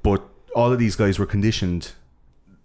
But 0.02 0.22
all 0.54 0.72
of 0.72 0.78
these 0.78 0.96
guys 0.96 1.18
were 1.18 1.26
conditioned 1.26 1.92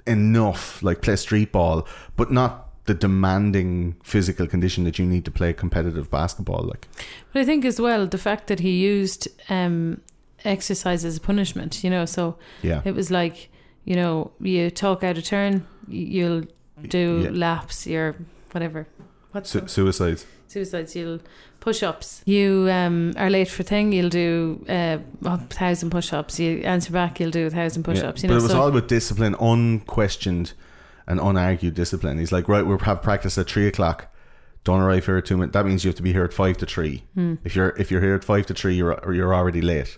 enough, 0.06 0.82
like 0.84 1.01
play 1.01 1.15
street 1.15 1.51
ball, 1.51 1.88
but 2.15 2.32
not 2.32 2.70
the 2.85 2.93
demanding 2.93 3.95
physical 4.03 4.47
condition 4.47 4.83
that 4.85 4.97
you 4.97 5.05
need 5.05 5.23
to 5.25 5.31
play 5.31 5.53
competitive 5.53 6.09
basketball. 6.09 6.63
Like, 6.63 6.87
But 7.31 7.41
I 7.43 7.45
think 7.45 7.63
as 7.65 7.79
well 7.79 8.07
the 8.07 8.17
fact 8.17 8.47
that 8.47 8.59
he 8.59 8.71
used 8.71 9.27
um, 9.49 10.01
exercise 10.43 11.05
as 11.05 11.17
a 11.17 11.21
punishment, 11.21 11.83
you 11.83 11.89
know, 11.89 12.05
so 12.05 12.37
yeah, 12.63 12.81
it 12.83 12.95
was 12.95 13.11
like, 13.11 13.49
you 13.85 13.95
know, 13.95 14.31
you 14.39 14.69
talk 14.71 15.03
out 15.03 15.17
of 15.17 15.23
turn, 15.23 15.65
you'll 15.87 16.43
do 16.87 17.21
Yeah. 17.23 17.29
laps, 17.31 17.85
your 17.85 18.15
whatever. 18.51 18.87
What's 19.31 19.51
Su- 19.51 19.67
suicides. 19.67 20.25
suicides? 20.47 20.95
You'll 20.95 21.19
push 21.59 21.83
ups. 21.83 22.21
You 22.25 22.67
um, 22.71 23.13
are 23.17 23.29
late 23.29 23.47
for 23.47 23.63
thing, 23.63 23.93
you'll 23.93 24.09
do 24.09 24.65
uh, 24.67 24.97
a 25.23 25.37
thousand 25.37 25.91
push 25.91 26.11
ups. 26.11 26.39
You 26.39 26.57
answer 26.63 26.91
back, 26.91 27.19
you'll 27.19 27.29
do 27.31 27.45
a 27.45 27.49
thousand 27.51 27.83
push 27.83 27.99
Yeah, 27.99 28.09
ups. 28.09 28.23
You 28.23 28.29
but 28.29 28.33
know, 28.33 28.39
it 28.39 28.43
was 28.43 28.51
so 28.51 28.61
all 28.61 28.67
about 28.69 28.87
discipline, 28.87 29.35
unquestioned 29.39 30.53
and 31.07 31.19
unargued 31.19 31.73
discipline. 31.73 32.17
He's 32.19 32.31
like, 32.31 32.47
right, 32.47 32.65
we'll 32.65 32.77
have 32.79 33.01
practice 33.01 33.37
at 33.37 33.49
three 33.49 33.67
o'clock. 33.67 34.07
Don't 34.63 34.81
arrive 34.81 35.05
here 35.07 35.17
at 35.17 35.25
two 35.25 35.37
minutes. 35.37 35.53
That 35.53 35.65
means 35.65 35.83
you 35.83 35.89
have 35.89 35.95
to 35.95 36.03
be 36.03 36.13
here 36.13 36.23
at 36.23 36.33
five 36.33 36.57
to 36.57 36.65
three. 36.65 37.03
Hmm. 37.15 37.35
If 37.43 37.55
you're 37.55 37.69
if 37.77 37.89
you're 37.89 38.01
here 38.01 38.13
at 38.15 38.23
five 38.23 38.45
to 38.47 38.53
three, 38.53 38.75
you're 38.75 39.13
you're 39.13 39.33
already 39.33 39.61
late. 39.61 39.97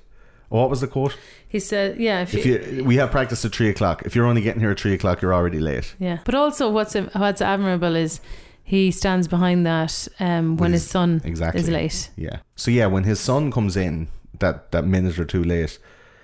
What 0.49 0.69
was 0.69 0.81
the 0.81 0.87
quote? 0.87 1.17
he 1.47 1.59
said, 1.59 1.97
yeah, 1.97 2.21
if, 2.21 2.33
If 2.35 2.45
you, 2.45 2.59
you 2.59 2.83
we 2.83 2.95
have 2.97 3.09
practice 3.11 3.43
at 3.43 3.53
three 3.55 3.69
o'clock. 3.69 4.03
If 4.05 4.15
you're 4.15 4.25
only 4.27 4.41
getting 4.41 4.61
here 4.61 4.69
at 4.71 4.79
three 4.79 4.93
o'clock, 4.93 5.21
you're 5.21 5.33
already 5.33 5.59
late. 5.59 5.95
yeah. 5.99 6.19
But 6.25 6.35
also, 6.35 6.69
what's 6.69 6.93
what's 6.93 7.41
admirable 7.41 7.95
is 7.95 8.21
he 8.63 8.91
stands 8.91 9.27
behind 9.27 9.65
that 9.65 10.07
um, 10.19 10.55
when 10.57 10.71
With 10.71 10.81
his 10.81 10.89
son 10.89 11.21
exactly. 11.25 11.59
is 11.59 11.69
late. 11.69 12.09
Yeah. 12.15 12.37
So 12.55 12.71
yeah, 12.71 12.85
when 12.85 13.03
his 13.03 13.19
son 13.19 13.51
comes 13.51 13.75
in, 13.75 14.07
that 14.39 14.71
that 14.71 14.85
minute 14.85 15.19
or 15.19 15.25
two 15.25 15.43
late, 15.43 15.77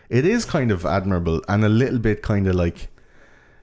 it 0.09 0.25
is 0.25 0.45
kind 0.45 0.71
of 0.71 0.85
admirable 0.85 1.41
and 1.49 1.65
a 1.65 1.69
little 1.69 1.99
bit 1.99 2.21
kind 2.21 2.47
of 2.47 2.55
like, 2.55 2.87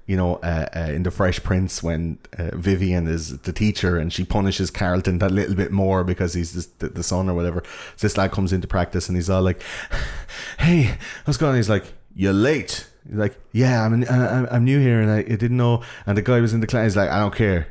you 0.07 0.17
know, 0.17 0.37
uh, 0.37 0.69
uh, 0.75 0.93
in 0.93 1.03
the 1.03 1.11
Fresh 1.11 1.43
Prince 1.43 1.83
when 1.83 2.19
uh, 2.39 2.51
Vivian 2.55 3.07
is 3.07 3.39
the 3.39 3.53
teacher 3.53 3.97
and 3.97 4.13
she 4.13 4.25
punishes 4.25 4.71
Carlton 4.71 5.19
that 5.19 5.33
little 5.33 5.55
bit 5.55 5.73
more 5.73 6.05
because 6.05 6.35
he's 6.35 6.53
just 6.53 6.79
the, 6.79 6.89
the 6.89 7.03
son 7.03 7.29
or 7.29 7.35
whatever. 7.35 7.63
So 7.97 8.07
this 8.07 8.17
lad 8.17 8.33
comes 8.33 8.53
into 8.53 8.69
practice 8.69 9.09
and 9.09 9.17
he's 9.17 9.29
all 9.29 9.43
like, 9.43 9.63
"Hey, 10.59 10.97
what's 11.25 11.37
going 11.37 11.51
on?" 11.51 11.57
He's 11.57 11.71
like, 11.71 11.93
"You're 12.15 12.33
late." 12.33 12.89
He's 13.07 13.17
like, 13.17 13.37
"Yeah, 13.53 13.85
I'm 13.85 14.05
I'm, 14.09 14.49
I'm 14.51 14.65
new 14.65 14.79
here 14.79 15.01
and 15.01 15.11
I, 15.11 15.19
I 15.19 15.23
didn't 15.23 15.57
know." 15.57 15.83
And 16.07 16.17
the 16.17 16.23
guy 16.23 16.41
was 16.41 16.55
in 16.55 16.61
the 16.61 16.67
class. 16.67 16.85
He's 16.85 16.97
like, 16.97 17.11
"I 17.11 17.19
don't 17.19 17.35
care." 17.35 17.69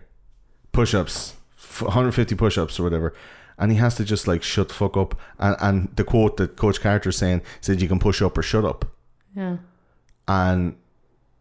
push-ups, 0.75 1.33
150 1.79 2.35
push-ups 2.35 2.79
or 2.79 2.83
whatever, 2.83 3.13
and 3.57 3.71
he 3.71 3.77
has 3.77 3.95
to 3.95 4.03
just 4.03 4.27
like 4.27 4.43
shut 4.43 4.67
the 4.67 4.73
fuck 4.73 4.97
up. 4.97 5.17
And, 5.39 5.55
and 5.61 5.95
the 5.95 6.03
quote 6.03 6.37
that 6.37 6.57
Coach 6.57 6.81
Carter's 6.81 7.17
saying 7.17 7.41
said, 7.61 7.81
"You 7.81 7.87
can 7.87 7.99
push 7.99 8.21
up 8.21 8.37
or 8.37 8.43
shut 8.43 8.65
up." 8.65 8.85
Yeah. 9.35 9.57
And 10.27 10.75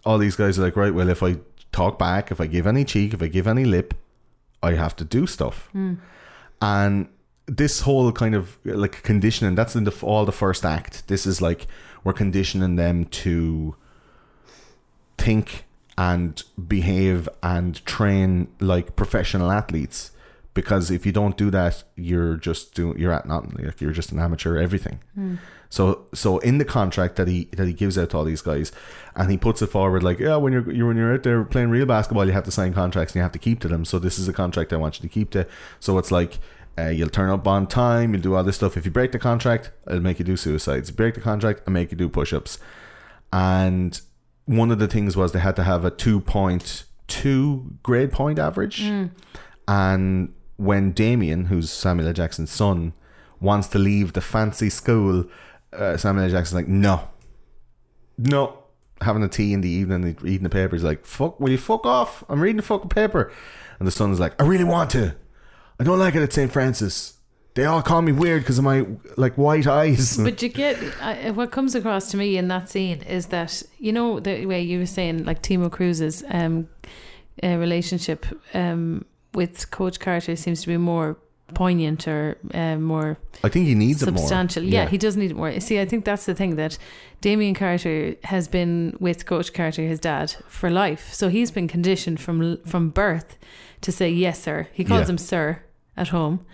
all 0.04 0.18
these 0.18 0.36
guys 0.36 0.58
are 0.58 0.62
like, 0.62 0.76
right, 0.76 0.94
well, 0.94 1.08
if 1.08 1.22
I 1.22 1.36
talk 1.72 1.98
back, 1.98 2.30
if 2.30 2.40
I 2.40 2.46
give 2.46 2.66
any 2.66 2.84
cheek, 2.84 3.14
if 3.14 3.22
I 3.22 3.28
give 3.28 3.46
any 3.46 3.64
lip, 3.64 3.94
I 4.62 4.74
have 4.74 4.96
to 4.96 5.04
do 5.04 5.26
stuff. 5.26 5.68
Hmm. 5.72 5.94
And 6.62 7.08
this 7.46 7.80
whole 7.80 8.10
kind 8.12 8.34
of 8.34 8.58
like 8.64 9.02
conditioning, 9.02 9.54
that's 9.54 9.76
in 9.76 9.84
the 9.84 9.94
all 10.02 10.24
the 10.24 10.32
first 10.32 10.64
act. 10.64 11.08
This 11.08 11.26
is 11.26 11.42
like 11.42 11.66
we're 12.02 12.12
conditioning 12.12 12.76
them 12.76 13.04
to 13.06 13.76
think 15.18 15.64
and 15.96 16.42
behave 16.68 17.28
and 17.42 17.84
train 17.86 18.48
like 18.60 18.96
professional 18.96 19.50
athletes 19.50 20.10
because 20.54 20.90
if 20.90 21.04
you 21.04 21.12
don't 21.12 21.36
do 21.36 21.50
that 21.50 21.82
you're 21.96 22.36
just 22.36 22.74
doing 22.74 22.98
you're 22.98 23.12
at 23.12 23.26
not 23.26 23.54
like 23.60 23.80
you're 23.80 23.92
just 23.92 24.12
an 24.12 24.18
amateur 24.18 24.56
at 24.56 24.62
everything. 24.62 25.00
So 25.68 26.06
so 26.14 26.38
in 26.38 26.58
the 26.58 26.64
contract 26.64 27.16
that 27.16 27.26
he 27.28 27.44
that 27.56 27.66
he 27.66 27.72
gives 27.72 27.98
out 27.98 28.10
to 28.10 28.16
all 28.18 28.24
these 28.24 28.42
guys 28.42 28.70
and 29.16 29.30
he 29.30 29.36
puts 29.36 29.60
it 29.62 29.66
forward 29.68 30.02
like 30.04 30.20
yeah 30.20 30.36
when 30.36 30.52
you're, 30.52 30.70
you're 30.70 30.86
when 30.86 30.96
you're 30.96 31.14
out 31.14 31.24
there 31.24 31.42
playing 31.44 31.70
real 31.70 31.86
basketball 31.86 32.26
you 32.26 32.32
have 32.32 32.44
to 32.44 32.52
sign 32.52 32.72
contracts 32.72 33.12
and 33.12 33.16
you 33.16 33.22
have 33.22 33.32
to 33.32 33.38
keep 33.38 33.60
to 33.60 33.68
them. 33.68 33.84
So 33.84 33.98
this 33.98 34.18
is 34.18 34.28
a 34.28 34.32
contract 34.32 34.72
I 34.72 34.76
want 34.76 35.02
you 35.02 35.08
to 35.08 35.12
keep 35.12 35.30
to. 35.30 35.46
So 35.80 35.98
it's 35.98 36.10
like 36.12 36.38
uh, 36.78 36.88
you'll 36.88 37.08
turn 37.08 37.30
up 37.30 37.46
on 37.48 37.66
time 37.66 38.12
you'll 38.14 38.22
do 38.22 38.34
all 38.36 38.44
this 38.44 38.56
stuff. 38.56 38.76
If 38.76 38.84
you 38.84 38.90
break 38.92 39.10
the 39.12 39.18
contract 39.18 39.72
I'll 39.88 40.00
make 40.00 40.18
you 40.20 40.24
do 40.24 40.36
suicides. 40.36 40.90
Break 40.92 41.14
the 41.14 41.20
contract 41.20 41.62
I'll 41.66 41.72
make 41.72 41.90
you 41.90 41.96
do 41.96 42.08
push-ups. 42.08 42.58
And 43.32 44.00
one 44.46 44.70
of 44.70 44.78
the 44.78 44.86
things 44.86 45.16
was 45.16 45.32
they 45.32 45.40
had 45.40 45.56
to 45.56 45.64
have 45.64 45.84
a 45.84 45.90
2.2 45.90 47.82
grade 47.82 48.12
point 48.12 48.38
average. 48.38 48.82
And 49.66 50.34
when 50.56 50.92
Damien 50.92 51.46
who's 51.46 51.70
Samuel 51.70 52.08
L. 52.08 52.14
Jackson's 52.14 52.50
son 52.50 52.92
wants 53.40 53.68
to 53.68 53.78
leave 53.78 54.12
the 54.12 54.20
fancy 54.20 54.70
school 54.70 55.24
uh, 55.72 55.96
Samuel 55.96 56.24
L. 56.24 56.30
Jackson's 56.30 56.54
like 56.54 56.68
no 56.68 57.08
no 58.18 58.64
having 59.00 59.22
a 59.22 59.28
tea 59.28 59.52
in 59.52 59.60
the 59.60 59.68
evening, 59.68 60.16
eating 60.24 60.42
the 60.42 60.50
paper. 60.50 60.74
He's 60.74 60.84
like, 60.84 61.06
"Fuck, 61.06 61.40
will 61.40 61.50
you 61.50 61.58
fuck 61.58 61.86
off? 61.86 62.24
I'm 62.28 62.40
reading 62.40 62.56
the 62.56 62.62
fucking 62.62 62.90
paper." 62.90 63.32
And 63.78 63.86
the 63.86 63.92
son's 63.92 64.20
like, 64.20 64.40
"I 64.40 64.46
really 64.46 64.64
want 64.64 64.90
to. 64.90 65.14
I 65.78 65.84
don't 65.84 65.98
like 65.98 66.14
it 66.14 66.22
at 66.22 66.32
St. 66.32 66.52
Francis. 66.52 67.18
They 67.54 67.64
all 67.64 67.82
call 67.82 68.02
me 68.02 68.12
weird 68.12 68.42
because 68.42 68.58
of 68.58 68.64
my 68.64 68.86
like 69.16 69.36
white 69.36 69.66
eyes." 69.66 70.18
But 70.22 70.42
you 70.42 70.48
get 70.48 70.78
uh, 71.00 71.32
what 71.32 71.50
comes 71.50 71.74
across 71.74 72.10
to 72.10 72.16
me 72.16 72.36
in 72.36 72.48
that 72.48 72.70
scene 72.70 73.02
is 73.02 73.26
that 73.26 73.62
you 73.78 73.92
know 73.92 74.20
the 74.20 74.46
way 74.46 74.62
you 74.62 74.78
were 74.78 74.86
saying 74.86 75.24
like 75.24 75.42
Timo 75.42 75.70
Cruz's 75.70 76.24
um, 76.30 76.68
uh, 77.42 77.56
relationship 77.56 78.26
um, 78.54 79.04
with 79.34 79.70
Coach 79.70 79.98
Carter 80.00 80.36
seems 80.36 80.60
to 80.62 80.68
be 80.68 80.76
more 80.76 81.16
poignant 81.52 82.08
or 82.08 82.36
uh, 82.54 82.76
more 82.76 83.18
I 83.44 83.48
think 83.48 83.66
he 83.66 83.74
needs 83.74 84.00
substantial. 84.00 84.62
it 84.62 84.66
more. 84.66 84.72
Yeah, 84.74 84.88
he 84.88 84.96
does 84.98 85.16
need 85.16 85.30
it 85.30 85.36
more. 85.36 85.60
See, 85.60 85.78
I 85.78 85.84
think 85.84 86.04
that's 86.04 86.24
the 86.26 86.34
thing 86.34 86.56
that 86.56 86.78
Damien 87.20 87.54
Carter 87.54 88.16
has 88.24 88.48
been 88.48 88.96
with 88.98 89.26
Coach 89.26 89.52
Carter, 89.52 89.82
his 89.82 90.00
dad, 90.00 90.34
for 90.48 90.70
life. 90.70 91.12
So 91.12 91.28
he's 91.28 91.50
been 91.50 91.68
conditioned 91.68 92.18
from 92.20 92.58
from 92.64 92.90
birth 92.90 93.36
to 93.82 93.92
say 93.92 94.08
yes, 94.10 94.42
sir. 94.42 94.68
He 94.72 94.84
calls 94.84 95.02
Yeah. 95.02 95.10
him 95.12 95.18
sir 95.18 95.62
at 95.96 96.08
home, 96.08 96.44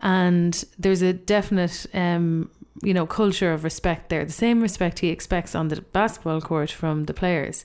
and 0.00 0.64
there's 0.78 1.02
a 1.02 1.12
definite. 1.12 1.86
Um, 1.94 2.50
you 2.80 2.94
know, 2.94 3.06
culture 3.06 3.52
of 3.52 3.64
respect 3.64 4.08
there. 4.08 4.24
The 4.24 4.30
same 4.30 4.60
respect 4.62 5.00
he 5.00 5.08
expects 5.08 5.56
on 5.56 5.66
the 5.66 5.80
basketball 5.92 6.40
court 6.40 6.70
from 6.70 7.06
the 7.06 7.12
players. 7.12 7.64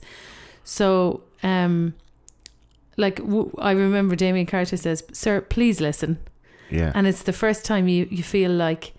So, 0.64 1.22
um, 1.44 1.94
like 2.96 3.16
w- 3.16 3.52
I 3.58 3.72
remember 3.72 4.16
Damien 4.16 4.46
Carter 4.46 4.76
says, 4.76 5.02
"Sir, 5.12 5.40
please 5.40 5.80
listen." 5.80 6.18
yeah. 6.70 6.90
and 6.94 7.06
it's 7.06 7.22
the 7.24 7.32
first 7.32 7.64
time 7.64 7.88
you 7.88 8.06
you 8.10 8.22
feel 8.22 8.50
like 8.50 8.92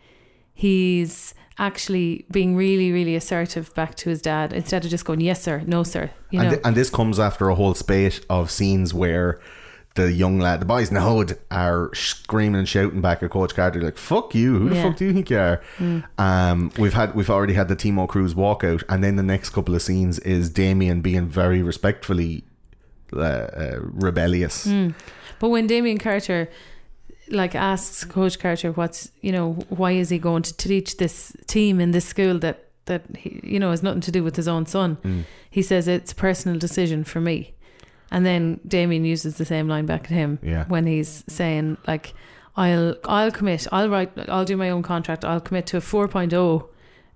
he's 0.54 1.34
actually 1.58 2.26
being 2.32 2.56
really 2.56 2.92
really 2.92 3.16
assertive 3.16 3.74
back 3.76 3.96
to 3.96 4.10
his 4.10 4.22
dad 4.22 4.52
instead 4.54 4.84
of 4.84 4.92
just 4.92 5.06
going 5.06 5.22
yes 5.22 5.42
sir 5.42 5.64
no 5.66 5.84
sir 5.84 6.10
you 6.30 6.38
know 6.40 6.44
and, 6.46 6.52
th- 6.54 6.62
and 6.66 6.76
this 6.76 6.90
comes 6.90 7.18
after 7.20 7.48
a 7.50 7.56
whole 7.56 7.74
spate 7.74 8.24
of 8.30 8.52
scenes 8.52 8.94
where 8.94 9.40
the 9.96 10.12
young 10.12 10.40
lad, 10.40 10.60
the 10.60 10.66
boys 10.66 10.90
in 10.90 10.96
the 10.96 11.02
hood, 11.02 11.40
are 11.52 11.90
screaming 11.96 12.60
and 12.60 12.68
shouting 12.68 13.00
back 13.00 13.24
at 13.24 13.30
Coach 13.30 13.56
Carter, 13.56 13.82
like 13.82 13.96
"Fuck 13.98 14.36
you! 14.36 14.60
Who 14.60 14.68
the 14.70 14.76
Yeah. 14.76 14.84
Fuck 14.84 14.98
do 14.98 15.06
you 15.06 15.14
think 15.14 15.30
you 15.30 15.40
are?" 15.40 15.62
Um, 16.18 16.70
we've 16.78 16.94
had 16.94 17.16
we've 17.16 17.30
already 17.30 17.54
had 17.54 17.70
the 17.70 17.78
Timo 17.78 18.06
Cruz 18.06 18.34
walkout, 18.34 18.84
and 18.90 19.02
then 19.02 19.16
the 19.16 19.24
next 19.24 19.52
couple 19.52 19.74
of 19.74 19.82
scenes 19.82 20.20
is 20.20 20.50
Damien 20.50 21.00
being 21.00 21.28
very 21.30 21.62
respectfully 21.62 22.44
uh, 23.18 23.22
uh, 23.22 23.80
rebellious. 23.82 24.66
Hmm. 24.66 24.90
But 25.40 25.50
when 25.50 25.68
Damien 25.68 25.98
Carter 25.98 26.50
like 27.30 27.56
asks 27.56 28.04
Coach 28.06 28.38
Carter 28.40 28.72
what's 28.72 29.10
you 29.22 29.32
know 29.32 29.54
why 29.70 29.92
is 29.94 30.10
he 30.10 30.20
going 30.20 30.44
to 30.44 30.56
teach 30.56 30.98
this 30.98 31.36
team 31.48 31.80
in 31.80 31.92
this 31.92 32.06
school 32.06 32.38
that 32.40 32.66
that 32.86 33.02
he, 33.18 33.40
you 33.44 33.60
know 33.60 33.72
has 33.72 33.82
nothing 33.82 34.02
to 34.02 34.12
do 34.12 34.24
with 34.24 34.36
his 34.36 34.48
own 34.48 34.66
son, 34.66 34.96
Hmm. 35.02 35.22
he 35.50 35.62
says 35.64 35.88
it's 35.88 36.12
a 36.12 36.16
personal 36.16 36.60
decision 36.60 37.04
for 37.04 37.20
me. 37.20 37.54
And 38.12 38.24
then 38.26 38.60
Damien 38.68 39.04
uses 39.06 39.38
the 39.38 39.46
same 39.46 39.68
line 39.68 39.88
back 39.88 40.04
at 40.06 40.12
him 40.12 40.38
Yeah. 40.44 40.66
when 40.68 40.86
he's 40.86 41.24
saying 41.28 41.78
like 41.88 42.14
I'll 42.56 42.96
I'll 43.06 43.32
commit 43.32 43.68
I'll 43.72 43.90
write 43.90 44.12
I'll 44.30 44.46
do 44.46 44.56
my 44.56 44.70
own 44.70 44.84
contract 44.84 45.26
I'll 45.26 45.42
commit 45.42 45.66
to 45.68 45.78
a 45.78 45.82
4.0 45.82 46.68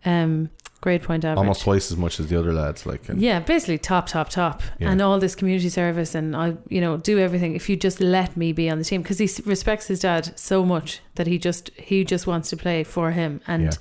um 0.05 0.49
grade 0.81 1.03
point 1.03 1.25
average 1.25 1.37
Almost 1.39 1.61
twice 1.63 1.91
as 1.91 1.97
much 1.97 2.21
as 2.21 2.27
the 2.27 2.39
other 2.39 2.53
lads. 2.53 2.85
Like, 2.85 3.09
and- 3.09 3.19
yeah, 3.21 3.41
basically 3.41 3.77
top, 3.77 4.07
top, 4.07 4.29
top, 4.29 4.61
Yeah. 4.79 4.89
and 4.91 5.01
all 5.01 5.19
this 5.19 5.35
community 5.35 5.67
service, 5.67 6.15
and 6.15 6.33
I, 6.35 6.53
you 6.69 6.79
know, 6.79 6.95
do 6.95 7.19
everything. 7.19 7.53
If 7.53 7.67
you 7.69 7.75
just 7.75 7.99
let 7.99 8.37
me 8.37 8.53
be 8.53 8.69
on 8.69 8.77
the 8.77 8.85
team, 8.85 9.01
because 9.01 9.17
he 9.17 9.29
respects 9.45 9.87
his 9.87 9.99
dad 9.99 10.31
so 10.39 10.63
much 10.65 11.01
that 11.15 11.27
he 11.27 11.37
just 11.37 11.71
he 11.75 12.05
just 12.05 12.25
wants 12.27 12.49
to 12.51 12.57
play 12.57 12.85
for 12.85 13.11
him, 13.11 13.41
and 13.45 13.63
Yeah. 13.63 13.71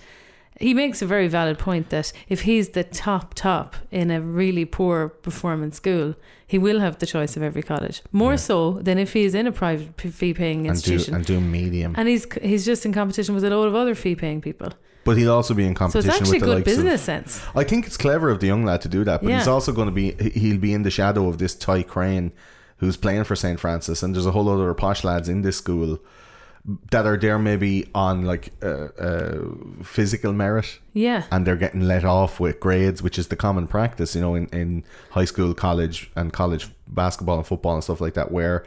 he 0.58 0.74
makes 0.74 1.00
a 1.00 1.06
very 1.06 1.28
valid 1.28 1.56
point 1.56 1.90
that 1.90 2.12
if 2.28 2.40
he's 2.42 2.70
the 2.70 2.82
top 2.82 3.34
top 3.34 3.76
in 3.92 4.10
a 4.10 4.20
really 4.20 4.64
poor 4.64 5.08
performance 5.08 5.76
school, 5.76 6.16
he 6.44 6.58
will 6.58 6.80
have 6.80 6.98
the 6.98 7.06
choice 7.06 7.36
of 7.36 7.44
every 7.44 7.62
college 7.62 8.02
more 8.10 8.32
Yeah. 8.32 8.36
so 8.48 8.72
than 8.82 8.98
if 8.98 9.12
he's 9.12 9.34
in 9.36 9.46
a 9.46 9.52
private 9.52 10.00
fee 10.00 10.34
paying 10.34 10.66
and 10.66 10.82
do 10.82 10.92
institution. 10.94 11.14
and 11.14 11.24
do 11.24 11.40
medium. 11.40 11.94
and 11.96 12.08
he's 12.08 12.26
he's 12.42 12.66
just 12.66 12.84
in 12.84 12.92
competition 12.92 13.36
with 13.36 13.44
a 13.44 13.50
load 13.50 13.68
of 13.68 13.76
other 13.76 13.94
fee 13.94 14.16
paying 14.16 14.40
people. 14.40 14.70
But 15.08 15.16
he'll 15.18 15.32
also 15.32 15.54
be 15.54 15.66
in 15.66 15.74
competition. 15.74 16.10
So 16.10 16.14
it's 16.14 16.20
actually 16.20 16.38
with 16.38 16.40
the 16.40 16.46
good 16.46 16.58
likes 16.66 16.70
of 16.78 16.84
business 16.84 17.02
sense. 17.02 17.30
I 17.54 17.64
think 17.64 17.86
it's 17.88 17.96
clever 17.96 18.28
of 18.30 18.38
the 18.40 18.46
young 18.52 18.64
lad 18.64 18.80
to 18.82 18.88
do 18.88 19.04
that, 19.08 19.22
but 19.22 19.30
he's 19.32 19.48
also 19.56 19.70
going 19.72 19.88
to 19.88 19.96
be 20.02 20.06
he- 20.24 20.34
he'll 20.42 20.58
be 20.68 20.72
in 20.78 20.82
the 20.82 20.90
shadow 20.90 21.28
of 21.28 21.38
this 21.38 21.54
Ty 21.54 21.82
Crane 21.94 22.32
who's 22.80 22.96
playing 22.96 23.24
for 23.24 23.34
St. 23.34 23.58
Francis, 23.58 24.02
and 24.02 24.14
there's 24.14 24.26
a 24.26 24.30
whole 24.36 24.44
lot 24.44 24.60
of 24.60 24.76
posh 24.76 25.02
lads 25.04 25.28
in 25.28 25.42
this 25.42 25.56
school 25.56 25.98
that 26.90 27.06
are 27.06 27.16
there 27.16 27.38
maybe 27.38 27.88
on 27.94 28.24
like 28.32 28.52
uh, 28.62 28.88
uh, 29.08 29.38
physical 29.82 30.32
merit 30.34 30.78
Yeah. 30.92 31.22
and 31.30 31.46
they're 31.46 31.56
getting 31.56 31.82
let 31.82 32.04
off 32.04 32.38
with 32.40 32.60
grades, 32.60 33.02
which 33.02 33.18
is 33.18 33.28
the 33.28 33.36
common 33.36 33.66
practice, 33.66 34.14
you 34.14 34.20
know, 34.20 34.34
in, 34.34 34.46
in 34.52 34.84
high 35.16 35.24
school, 35.24 35.54
college, 35.54 36.10
and 36.14 36.30
college 36.32 36.68
basketball 36.86 37.38
and 37.38 37.46
football 37.46 37.74
and 37.74 37.82
stuff 37.84 38.00
like 38.02 38.14
that, 38.14 38.30
where 38.30 38.64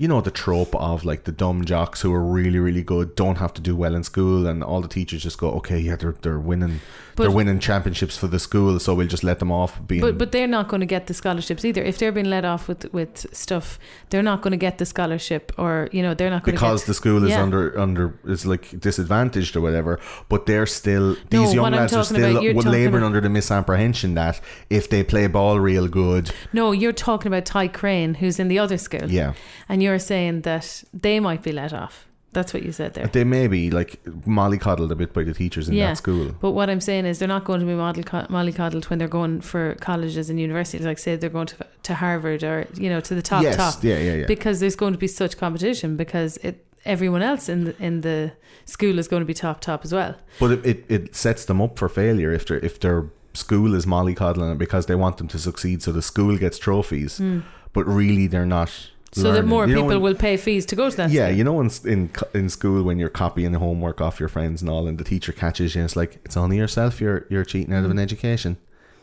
you 0.00 0.08
know 0.08 0.20
the 0.28 0.30
trope 0.44 0.74
of 0.90 1.04
like 1.10 1.22
the 1.24 1.32
dumb 1.42 1.58
jocks 1.72 1.98
who 2.02 2.10
are 2.18 2.24
really 2.36 2.58
really 2.66 2.82
good 2.82 3.08
don't 3.22 3.38
have 3.44 3.52
to 3.58 3.60
do 3.68 3.74
well 3.82 3.94
in 3.94 4.02
school 4.02 4.46
and 4.50 4.64
all 4.64 4.80
the 4.80 4.88
teachers 4.98 5.22
just 5.28 5.38
go 5.38 5.48
okay 5.58 5.78
yeah 5.78 5.94
they're 6.00 6.16
they're 6.22 6.38
winning 6.50 6.80
they're 7.16 7.30
winning 7.40 7.58
championships 7.60 8.16
for 8.16 8.26
the 8.34 8.38
school 8.38 8.80
so 8.80 8.94
we'll 8.94 9.06
just 9.16 9.22
let 9.30 9.38
them 9.40 9.52
off 9.52 9.72
being 9.86 10.00
But 10.00 10.16
but 10.16 10.32
they're 10.32 10.46
not 10.58 10.68
going 10.68 10.80
to 10.80 10.86
get 10.96 11.06
the 11.06 11.12
scholarships 11.12 11.62
either. 11.68 11.82
If 11.82 11.98
they're 11.98 12.12
being 12.12 12.30
let 12.30 12.46
off 12.46 12.66
with 12.66 12.82
with 12.94 13.26
stuff, 13.44 13.78
they're 14.08 14.22
not 14.32 14.40
going 14.40 14.52
to 14.52 14.62
get 14.66 14.78
the 14.78 14.86
scholarship, 14.86 15.52
or 15.58 15.72
you 15.92 16.02
know 16.02 16.14
they're 16.14 16.30
not 16.30 16.44
going 16.44 16.54
to 16.56 16.60
because 16.60 16.80
get, 16.80 16.86
the 16.86 16.94
school 16.94 17.22
is 17.24 17.30
Yeah. 17.30 17.42
under 17.42 17.78
under 17.78 18.04
is 18.24 18.46
like 18.46 18.64
disadvantaged 18.80 19.54
or 19.56 19.60
whatever 19.60 20.00
but 20.30 20.46
they're 20.46 20.64
still 20.80 21.08
No, 21.30 21.42
these 21.44 21.52
young 21.54 21.62
what 21.64 21.72
lads 21.74 21.92
are 21.92 21.96
about, 21.96 22.06
still 22.06 22.34
talking 22.54 22.72
labouring 22.72 23.04
under 23.04 23.20
the 23.20 23.28
misapprehension 23.28 24.14
that 24.14 24.40
if 24.70 24.88
they 24.88 25.02
play 25.02 25.26
ball 25.26 25.60
real 25.60 25.88
good 25.88 26.30
No, 26.54 26.72
you're 26.72 26.94
talking 27.08 27.28
about 27.32 27.44
Ty 27.44 27.68
Crane, 27.68 28.14
who's 28.14 28.38
in 28.38 28.48
the 28.48 28.58
other 28.58 28.78
school. 28.78 29.10
yeah 29.10 29.32
and 29.68 29.82
you're 29.82 29.89
saying 29.98 30.42
that 30.42 30.84
they 30.92 31.20
might 31.20 31.42
be 31.42 31.52
let 31.52 31.72
off. 31.72 32.06
That's 32.32 32.54
what 32.54 32.62
you 32.62 32.70
said 32.70 32.94
there. 32.94 33.08
They 33.08 33.24
may 33.24 33.48
be 33.48 33.70
like 33.72 34.00
mollycoddled 34.04 34.90
a 34.92 34.94
bit 34.94 35.12
by 35.12 35.24
the 35.24 35.34
teachers 35.34 35.68
in 35.68 35.74
Yeah. 35.74 35.88
that 35.88 35.96
school. 35.96 36.32
But 36.40 36.52
what 36.52 36.70
I'm 36.70 36.80
saying 36.80 37.04
is 37.06 37.18
they're 37.18 37.26
not 37.26 37.44
going 37.44 37.58
to 37.58 37.66
be 37.66 37.74
model 37.74 38.04
mollycoddled 38.04 38.84
when 38.84 39.00
they're 39.00 39.08
going 39.08 39.40
for 39.40 39.74
colleges 39.80 40.30
and 40.30 40.38
universities. 40.38 40.86
Like 40.86 40.98
say 40.98 41.16
they're 41.16 41.28
going 41.28 41.48
to 41.48 41.56
to 41.82 41.94
Harvard 41.94 42.44
or 42.44 42.68
you 42.74 42.88
know 42.88 43.00
to 43.00 43.14
the 43.16 43.22
top 43.22 43.42
yes, 43.42 43.56
top. 43.56 43.82
yeah, 43.82 43.98
yeah, 43.98 44.14
yeah. 44.14 44.26
Because 44.26 44.60
there's 44.60 44.76
going 44.76 44.92
to 44.92 44.98
be 44.98 45.08
such 45.08 45.38
competition 45.38 45.96
because 45.96 46.36
it 46.38 46.64
everyone 46.84 47.22
else 47.22 47.48
in 47.48 47.64
the, 47.64 47.82
in 47.82 48.02
the 48.02 48.32
school 48.64 48.98
is 48.98 49.08
going 49.08 49.20
to 49.20 49.26
be 49.26 49.34
top 49.34 49.60
top 49.60 49.84
as 49.84 49.92
well. 49.92 50.14
but 50.38 50.52
it, 50.52 50.64
it, 50.64 50.84
it 50.88 51.16
sets 51.16 51.44
them 51.44 51.60
up 51.60 51.78
for 51.78 51.88
failure 51.88 52.32
if 52.32 52.46
their 52.46 52.58
if 52.58 52.78
their 52.78 53.10
school 53.34 53.74
is 53.74 53.86
mollycoddling 53.86 54.56
because 54.56 54.86
they 54.86 54.94
want 54.94 55.16
them 55.16 55.28
to 55.28 55.38
succeed, 55.38 55.82
so 55.82 55.92
the 55.92 56.02
school 56.02 56.36
gets 56.38 56.58
trophies, 56.58 57.18
hmm. 57.18 57.40
but 57.72 57.84
really 57.86 58.28
they're 58.28 58.46
not. 58.46 58.90
Hmm. 59.14 59.20
So 59.22 59.32
that 59.32 59.44
more 59.44 59.66
You 59.66 59.74
know 59.74 59.82
people 59.82 59.98
will 60.00 60.14
pay 60.14 60.36
fees 60.36 60.64
to 60.66 60.76
go 60.76 60.88
to 60.88 60.96
that. 60.96 61.10
Yeah, 61.10 61.26
school. 61.26 61.36
you 61.38 61.44
know, 61.44 61.60
in, 61.60 61.70
in 61.84 62.10
in 62.32 62.48
school 62.48 62.82
when 62.84 62.98
you're 63.00 63.08
copying 63.08 63.50
the 63.52 63.58
homework 63.58 64.00
off 64.00 64.20
your 64.20 64.28
friends 64.28 64.62
and 64.62 64.70
all, 64.70 64.86
and 64.86 64.98
the 64.98 65.04
teacher 65.04 65.32
catches 65.32 65.74
you, 65.74 65.80
and 65.80 65.86
it's 65.88 65.96
like 65.96 66.20
it's 66.24 66.36
only 66.36 66.56
yourself 66.58 67.00
you're 67.00 67.26
you're 67.28 67.44
cheating 67.44 67.74
out 67.74 67.84
of 67.84 67.90
an 67.90 67.96
Mm. 67.96 68.02
education. 68.08 68.56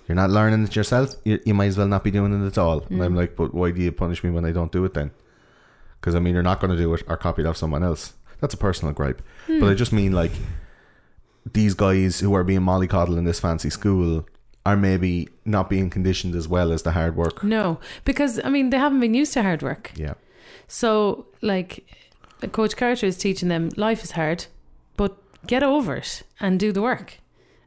You're 0.07 0.15
not 0.15 0.29
learning 0.29 0.63
it 0.63 0.73
yourself. 0.77 1.15
You, 1.25 1.39
you 1.45 1.53
might 1.53 1.65
as 1.65 1.77
well 1.77 1.87
not 1.89 2.03
be 2.05 2.11
doing 2.11 2.31
it 2.41 2.47
at 2.47 2.57
all. 2.57 2.79
And 2.89 2.99
Mm. 3.01 3.05
I'm 3.05 3.15
like, 3.17 3.35
but 3.35 3.53
why 3.53 3.71
do 3.71 3.81
you 3.81 3.91
punish 3.91 4.23
me 4.23 4.29
when 4.29 4.45
I 4.45 4.53
don't 4.53 4.71
do 4.71 4.85
it 4.85 4.93
then? 4.93 5.11
Because 5.99 6.15
I 6.15 6.19
mean, 6.19 6.33
you're 6.33 6.43
not 6.51 6.61
going 6.61 6.71
to 6.71 6.77
do 6.77 6.93
it 6.93 7.03
or 7.09 7.17
copy 7.17 7.41
it 7.41 7.45
off 7.45 7.57
someone 7.57 7.83
else. 7.83 8.13
That's 8.39 8.53
a 8.53 8.57
personal 8.57 8.93
gripe. 8.93 9.21
Hmm. 9.47 9.59
But 9.59 9.69
I 9.71 9.73
just 9.73 9.91
mean 9.91 10.13
like 10.13 10.31
these 11.51 11.73
guys 11.73 12.21
who 12.21 12.33
are 12.33 12.45
being 12.45 12.61
mollycoddled 12.61 13.17
in 13.17 13.25
this 13.25 13.39
fancy 13.41 13.69
school 13.69 14.25
are 14.67 14.75
maybe 14.75 15.29
not 15.45 15.69
being 15.69 15.89
conditioned 15.89 16.35
as 16.35 16.45
well 16.45 16.73
as 16.73 16.83
the 16.83 16.91
hard 16.91 17.15
work. 17.15 17.41
No, 17.41 17.79
because 18.03 18.37
I 18.43 18.49
mean 18.49 18.69
they 18.69 18.77
haven't 18.77 18.99
been 18.99 19.13
used 19.13 19.31
to 19.33 19.41
hard 19.41 19.61
work. 19.61 19.93
Yeah. 19.95 20.15
So 20.67 21.25
like 21.41 21.89
Coach 22.51 22.75
Carter 22.75 23.05
is 23.05 23.17
teaching 23.17 23.47
them 23.47 23.69
life 23.77 24.03
is 24.03 24.11
hard, 24.11 24.47
but 24.97 25.15
get 25.47 25.63
over 25.63 25.95
it 25.95 26.23
and 26.41 26.59
do 26.59 26.73
the 26.73 26.81
work. 26.81 27.19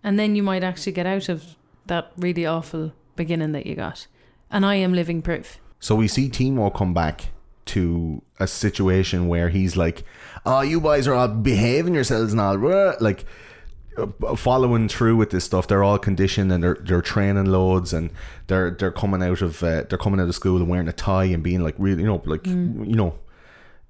And 0.04 0.18
then 0.18 0.36
you 0.36 0.42
might 0.42 0.62
actually 0.62 0.92
get 0.92 1.06
out 1.06 1.30
of 1.30 1.56
that 1.86 2.12
really 2.18 2.44
awful 2.44 2.92
beginning 3.16 3.52
that 3.52 3.64
you 3.64 3.76
got. 3.76 4.06
And 4.50 4.66
I 4.66 4.74
am 4.74 4.92
living 4.92 5.22
proof. 5.22 5.58
So 5.78 5.94
we 5.94 6.06
see 6.06 6.28
Timo 6.28 6.74
come 6.74 6.92
back 6.92 7.30
to 7.66 8.20
a 8.38 8.46
situation 8.46 9.26
where 9.26 9.48
he's 9.48 9.74
like, 9.74 10.04
"Oh, 10.44 10.60
you 10.60 10.82
guys 10.82 11.08
are 11.08 11.14
all 11.14 11.28
behaving 11.28 11.94
yourselves 11.94 12.32
and 12.32 12.40
all 12.42 12.58
like 13.00 13.24
following 14.36 14.88
through 14.88 15.16
with 15.16 15.30
this 15.30 15.44
stuff. 15.44 15.66
They're 15.68 15.82
all 15.84 15.98
conditioned 15.98 16.52
and 16.52 16.62
they're 16.62 16.78
they're 16.80 17.02
training 17.02 17.46
loads 17.46 17.92
and 17.92 18.10
they're 18.46 18.70
they're 18.70 18.92
coming 18.92 19.22
out 19.22 19.42
of 19.42 19.62
uh, 19.62 19.82
they're 19.88 19.98
coming 19.98 20.20
out 20.20 20.28
of 20.28 20.34
school 20.34 20.56
and 20.58 20.68
wearing 20.68 20.88
a 20.88 20.92
tie 20.92 21.24
and 21.24 21.42
being 21.42 21.62
like 21.62 21.74
really 21.78 22.02
you 22.02 22.08
know 22.08 22.22
like 22.26 22.42
Mm. 22.44 22.88
you 22.88 22.96
know." 22.96 23.14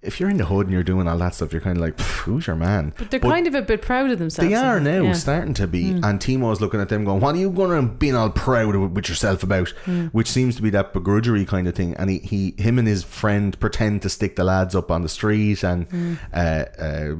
If 0.03 0.19
you're 0.19 0.31
in 0.31 0.39
the 0.39 0.47
hood 0.47 0.65
and 0.65 0.73
you're 0.73 0.83
doing 0.83 1.07
all 1.07 1.19
that 1.19 1.35
stuff, 1.35 1.53
you're 1.53 1.61
kind 1.61 1.77
of 1.77 1.83
like, 1.83 2.01
"Who's 2.01 2.47
your 2.47 2.57
man?" 2.57 2.95
But 2.97 3.11
they're 3.11 3.21
kind 3.21 3.47
of 3.47 3.55
a 3.55 3.61
bit 3.61 3.83
proud 3.83 4.11
of 4.11 4.19
themselves. 4.19 4.49
They 4.51 4.55
are 4.57 4.81
now 4.81 5.03
Yeah. 5.03 5.13
starting 5.13 5.53
to 5.53 5.67
be, 5.67 5.91
and 5.91 6.19
Timo's 6.19 6.59
looking 6.59 6.81
at 6.81 6.89
them 6.89 7.05
going, 7.05 7.21
"What 7.21 7.35
are 7.35 7.39
you 7.39 7.51
going 7.51 7.71
around 7.71 7.99
being 7.99 8.17
all 8.17 8.31
proud 8.31 8.75
of- 8.75 8.93
with 8.93 9.11
yourself 9.11 9.43
about?" 9.43 9.69
Which 10.13 10.31
seems 10.31 10.57
to 10.57 10.63
be 10.63 10.71
that 10.71 10.95
begrudgery 10.95 11.47
kind 11.47 11.69
of 11.69 11.75
thing. 11.75 11.93
And 11.99 12.09
he, 12.09 12.19
he, 12.21 12.55
him 12.57 12.79
and 12.79 12.89
his 12.89 13.03
friend 13.03 13.61
pretend 13.61 14.01
to 14.01 14.09
stick 14.09 14.37
the 14.37 14.45
lads 14.45 14.75
up 14.75 14.91
on 14.91 15.03
the 15.03 15.09
street 15.11 15.63
and 15.63 15.87
uh, 16.33 16.65
uh, 16.81 17.15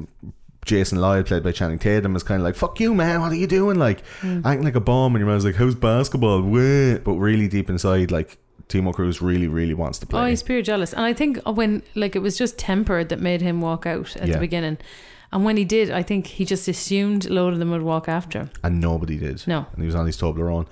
Jason 0.65 1.01
Lloyd, 1.01 1.27
played 1.27 1.43
by 1.43 1.53
Channing 1.53 1.79
Tatum, 1.79 2.15
is 2.17 2.23
kind 2.23 2.41
of 2.41 2.45
like, 2.45 2.55
"Fuck 2.55 2.81
you, 2.81 2.95
man! 2.95 3.21
What 3.21 3.33
are 3.33 3.37
you 3.37 3.47
doing?" 3.47 3.79
Like 3.79 4.03
mm. 4.21 4.45
acting 4.45 4.65
like 4.65 4.75
a 4.75 4.81
bomb, 4.81 5.15
and 5.15 5.21
your 5.21 5.29
man's 5.31 5.45
like, 5.45 5.57
"How's 5.57 5.75
basketball?" 5.75 6.43
Wah. 6.43 6.99
But 6.99 7.15
really 7.15 7.49
deep 7.49 7.71
inside, 7.71 8.11
like 8.11 8.39
Timo 8.69 8.93
Cruz 8.95 9.21
really, 9.23 9.49
really 9.49 9.75
wants 9.75 9.99
to 10.01 10.07
play. 10.07 10.21
Oh, 10.21 10.27
he's 10.27 10.43
pure 10.43 10.63
jealous. 10.63 10.93
And 10.93 11.03
I 11.05 11.13
think 11.13 11.39
when, 11.47 11.83
like, 11.97 12.15
it 12.15 12.21
was 12.21 12.39
just 12.39 12.57
temper 12.59 13.03
that 13.03 13.19
made 13.21 13.41
him 13.41 13.61
walk 13.61 13.85
out 13.87 14.17
at 14.17 14.29
Yeah. 14.29 14.35
the 14.35 14.41
beginning. 14.41 14.79
And 15.33 15.45
when 15.45 15.57
he 15.57 15.65
did, 15.65 15.91
I 15.91 16.03
think 16.03 16.27
he 16.27 16.45
just 16.45 16.69
assumed 16.69 17.27
a 17.27 17.33
load 17.33 17.53
of 17.53 17.59
them 17.59 17.71
would 17.71 17.83
walk 17.83 18.09
after 18.09 18.39
him. 18.41 18.51
and 18.63 18.81
nobody 18.81 19.17
did. 19.17 19.43
No. 19.47 19.67
and 19.73 19.83
he 19.83 19.87
was 19.87 19.95
on 19.95 20.07
his 20.07 20.17
Toblerone. 20.17 20.67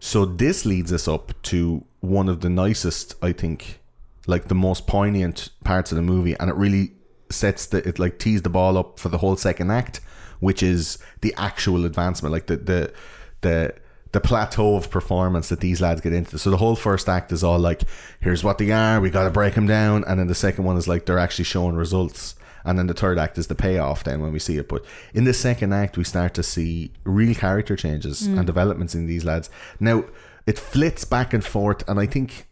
So 0.00 0.24
this 0.24 0.66
leads 0.66 0.92
us 0.92 1.08
up 1.08 1.32
to 1.44 1.84
one 2.00 2.28
of 2.28 2.40
the 2.40 2.50
nicest, 2.50 3.14
I 3.22 3.32
think, 3.32 3.80
like 4.26 4.48
the 4.48 4.54
most 4.54 4.86
poignant 4.86 5.48
parts 5.64 5.92
of 5.92 5.96
the 5.96 6.02
movie, 6.02 6.36
and 6.38 6.50
it 6.50 6.56
really 6.56 6.92
sets 7.34 7.66
the 7.66 7.86
it 7.86 7.98
like 7.98 8.18
tees 8.18 8.42
the 8.42 8.50
ball 8.50 8.78
up 8.78 8.98
for 8.98 9.08
the 9.08 9.18
whole 9.18 9.36
second 9.36 9.70
act, 9.70 10.00
which 10.40 10.62
is 10.62 10.98
the 11.20 11.34
actual 11.36 11.84
advancement, 11.84 12.32
like 12.32 12.46
the 12.46 12.56
the 12.56 12.92
the 13.40 13.74
the 14.12 14.20
plateau 14.20 14.76
of 14.76 14.90
performance 14.90 15.48
that 15.48 15.58
these 15.58 15.80
lads 15.80 16.00
get 16.00 16.12
into. 16.12 16.38
So 16.38 16.48
the 16.50 16.56
whole 16.58 16.76
first 16.76 17.08
act 17.08 17.32
is 17.32 17.42
all 17.42 17.58
like, 17.58 17.82
here's 18.20 18.44
what 18.44 18.58
they 18.58 18.70
are, 18.70 19.00
we 19.00 19.10
got 19.10 19.24
to 19.24 19.30
break 19.30 19.54
them 19.54 19.66
down, 19.66 20.04
and 20.06 20.20
then 20.20 20.28
the 20.28 20.36
second 20.36 20.64
one 20.64 20.76
is 20.76 20.86
like 20.86 21.04
they're 21.04 21.18
actually 21.18 21.46
showing 21.46 21.74
results. 21.74 22.36
And 22.66 22.78
then 22.78 22.86
the 22.86 22.94
third 22.94 23.18
act 23.18 23.36
is 23.36 23.48
the 23.48 23.54
payoff. 23.54 24.04
Then 24.04 24.22
when 24.22 24.32
we 24.32 24.38
see 24.38 24.56
it, 24.56 24.68
but 24.68 24.84
in 25.12 25.24
the 25.24 25.34
second 25.34 25.74
act, 25.74 25.98
we 25.98 26.04
start 26.04 26.32
to 26.34 26.42
see 26.42 26.92
real 27.04 27.34
character 27.34 27.76
changes 27.76 28.22
and 28.26 28.38
mm. 28.38 28.46
developments 28.46 28.94
in 28.94 29.04
these 29.06 29.24
lads. 29.24 29.50
Now 29.80 30.04
it 30.46 30.58
flits 30.58 31.04
back 31.04 31.34
and 31.34 31.44
forth, 31.44 31.86
and 31.88 31.98
I 31.98 32.06
think 32.06 32.46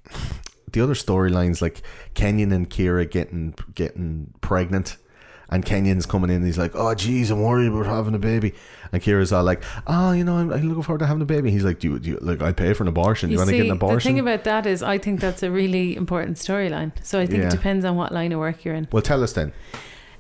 the 0.73 0.81
other 0.81 0.95
storylines 0.95 1.61
like 1.63 1.83
Kenyon 2.15 2.53
and 2.53 2.69
Kyra 2.69 3.11
getting 3.11 3.55
getting 3.75 4.33
pregnant. 4.41 4.97
And 5.51 5.67
Kenyon's 5.67 6.07
coming 6.07 6.31
in, 6.31 6.37
and 6.37 6.47
he's 6.47 6.57
like, 6.57 6.71
"Oh, 6.75 6.95
geez, 6.95 7.31
I'm 7.31 7.43
worried 7.43 7.67
about 7.71 7.85
having 7.85 8.15
a 8.15 8.19
baby." 8.19 8.55
And 8.91 9.03
Kyra's 9.03 9.33
all 9.35 9.45
like, 9.45 9.63
"Oh, 9.87 10.13
you 10.13 10.25
know, 10.25 10.37
I'm, 10.39 10.51
I'm 10.51 10.67
looking 10.67 10.83
forward 10.83 11.01
to 11.01 11.07
having 11.07 11.21
a 11.21 11.27
baby." 11.27 11.51
He's 11.51 11.63
like, 11.63 11.79
"Do 11.79 11.91
you, 11.91 11.99
do 11.99 12.09
you 12.11 12.19
like? 12.23 12.41
I 12.41 12.53
pay 12.53 12.73
for 12.73 12.85
an 12.85 12.89
abortion. 12.89 13.29
Do 13.29 13.33
you, 13.33 13.37
You 13.37 13.41
want 13.41 13.49
to 13.51 13.53
see, 13.53 13.59
get 13.59 13.67
an 13.67 13.73
abortion?" 13.73 13.97
the 13.99 14.03
thing 14.03 14.19
about 14.21 14.45
that 14.45 14.65
is, 14.65 14.83
I 14.83 14.97
think 14.97 15.21
that's 15.21 15.43
a 15.43 15.51
really 15.51 15.95
important 15.95 16.39
storyline. 16.39 16.93
So 17.05 17.21
I 17.21 17.27
think 17.27 17.41
Yeah. 17.43 17.49
it 17.49 17.51
depends 17.51 17.85
on 17.85 17.97
what 17.97 18.13
line 18.13 18.33
of 18.33 18.39
work 18.39 18.65
you're 18.65 18.75
in. 18.75 18.89
well, 18.93 19.03
tell 19.03 19.23
us 19.23 19.35
then. 19.35 19.53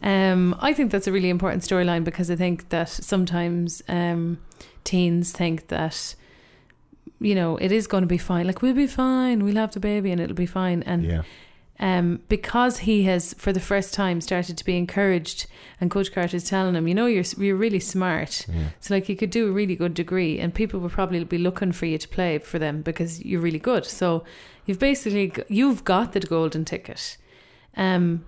Um, 0.03 0.55
I 0.61 0.75
think 0.75 0.91
that's 0.91 1.07
a 1.07 1.13
really 1.13 1.31
important 1.31 1.63
storyline 1.63 2.05
because 2.05 2.31
I 2.31 2.37
think 2.37 2.69
that 2.69 2.91
sometimes 2.91 3.83
um, 3.89 4.37
teens 4.85 5.33
think 5.33 5.69
that 5.69 6.15
you 7.23 7.35
know 7.35 7.57
it 7.57 7.73
is 7.73 7.87
going 7.87 8.03
to 8.03 8.09
be 8.09 8.19
fine. 8.19 8.47
Like 8.47 8.63
we'll 8.63 8.75
be 8.75 8.87
fine, 8.87 9.45
we'll 9.45 9.57
have 9.57 9.73
the 9.73 9.81
baby, 9.81 10.11
and 10.11 10.21
it'll 10.21 10.37
be 10.37 10.47
fine. 10.47 10.83
And 10.83 11.05
Yeah, 11.05 11.23
um, 11.83 12.21
because 12.29 12.79
he 12.79 13.03
has 13.05 13.35
for 13.35 13.53
the 13.53 13.61
first 13.61 13.93
time 13.93 14.21
started 14.21 14.57
to 14.59 14.65
be 14.65 14.77
encouraged, 14.77 15.47
and 15.81 15.91
Coach 15.91 16.13
Carter 16.13 16.37
is 16.37 16.45
telling 16.45 16.77
him, 16.77 16.87
you 16.87 16.95
know, 16.95 17.07
you're 17.07 17.25
you're 17.39 17.57
really 17.57 17.81
smart. 17.81 18.47
So 18.81 18.95
like 18.95 19.09
you 19.09 19.17
could 19.17 19.31
do 19.31 19.49
a 19.49 19.53
really 19.53 19.75
good 19.75 19.95
degree, 19.95 20.39
and 20.39 20.55
people 20.55 20.79
will 20.81 20.91
probably 20.91 21.25
be 21.25 21.39
looking 21.39 21.73
for 21.73 21.87
you 21.87 21.99
to 21.99 22.09
play 22.09 22.39
for 22.39 22.59
them 22.59 22.83
because 22.83 23.25
you're 23.25 23.41
really 23.41 23.59
good. 23.59 23.85
So 23.85 24.25
you've 24.65 24.79
basically 24.79 25.33
you've 25.49 25.85
got 25.85 26.13
the 26.13 26.21
golden 26.21 26.65
ticket. 26.65 27.17
Um, 27.77 28.27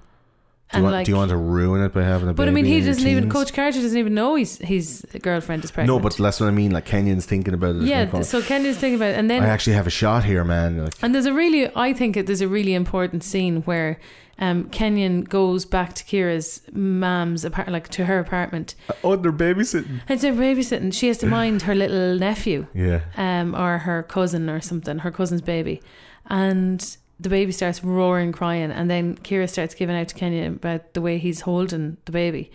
do 0.74 0.78
you, 0.80 0.84
want, 0.84 1.04
do 1.06 1.10
you 1.12 1.16
want 1.16 1.30
to 1.30 1.36
ruin 1.36 1.82
it 1.82 1.92
by 1.92 2.02
having 2.02 2.28
a 2.28 2.32
baby? 2.32 2.36
but 2.36 2.48
I 2.48 2.50
mean, 2.52 2.64
he 2.64 2.78
in 2.78 2.84
doesn't 2.86 3.06
even. 3.06 3.24
teens? 3.24 3.32
Coach 3.32 3.52
Carter 3.54 3.80
doesn't 3.80 3.98
even 3.98 4.14
know 4.14 4.34
his 4.34 4.58
his 4.58 5.06
girlfriend 5.22 5.64
is 5.64 5.70
pregnant. 5.70 5.96
No, 5.96 6.02
but 6.02 6.16
that's 6.16 6.40
what 6.40 6.46
I 6.46 6.52
mean. 6.52 6.70
Like 6.72 6.86
Kenyon's 6.86 7.26
thinking 7.26 7.54
about 7.54 7.76
it. 7.76 7.82
yeah. 7.82 8.08
Like, 8.12 8.24
So 8.24 8.40
Kenyon's 8.42 8.78
thinking 8.78 8.96
about, 8.96 9.10
it. 9.10 9.18
and 9.18 9.30
then 9.30 9.42
I 9.42 9.46
actually 9.48 9.74
have 9.76 9.86
a 9.86 9.90
shot 9.90 10.24
here, 10.24 10.44
man. 10.44 10.84
Like, 10.84 10.94
and 11.02 11.14
there's 11.14 11.26
a 11.26 11.32
really, 11.32 11.70
I 11.76 11.92
think 11.92 12.16
it- 12.16 12.26
there's 12.26 12.40
a 12.40 12.48
really 12.48 12.74
important 12.74 13.22
scene 13.24 13.62
where 13.62 13.98
um, 14.40 14.64
Kenyon 14.70 15.22
goes 15.22 15.64
back 15.64 15.92
to 15.94 16.02
Kyra's 16.04 16.60
mom's 16.72 17.44
apart, 17.44 17.68
like 17.68 17.88
to 17.90 18.06
her 18.06 18.18
apartment, 18.18 18.74
oh, 19.04 19.14
they're 19.14 19.30
babysitting. 19.32 20.00
and 20.08 20.18
they're 20.18 20.32
babysitting. 20.32 20.92
She 20.92 21.06
has 21.06 21.18
to 21.18 21.26
mind 21.38 21.62
her 21.62 21.74
little 21.74 22.18
nephew, 22.18 22.66
Yeah, 22.74 23.02
um, 23.16 23.54
or 23.54 23.78
her 23.78 24.02
cousin 24.02 24.50
or 24.50 24.60
something, 24.60 24.98
her 24.98 25.12
cousin's 25.12 25.40
baby, 25.40 25.80
and 26.26 26.96
the 27.20 27.28
baby 27.28 27.52
starts 27.52 27.82
roaring, 27.84 28.32
crying, 28.32 28.70
and 28.70 28.90
then 28.90 29.16
Kyra 29.18 29.48
starts 29.48 29.74
giving 29.74 29.96
out 29.96 30.08
to 30.08 30.14
Kenyon 30.14 30.54
about 30.54 30.94
the 30.94 31.00
way 31.00 31.18
he's 31.18 31.42
holding 31.42 31.96
the 32.06 32.12
baby. 32.12 32.50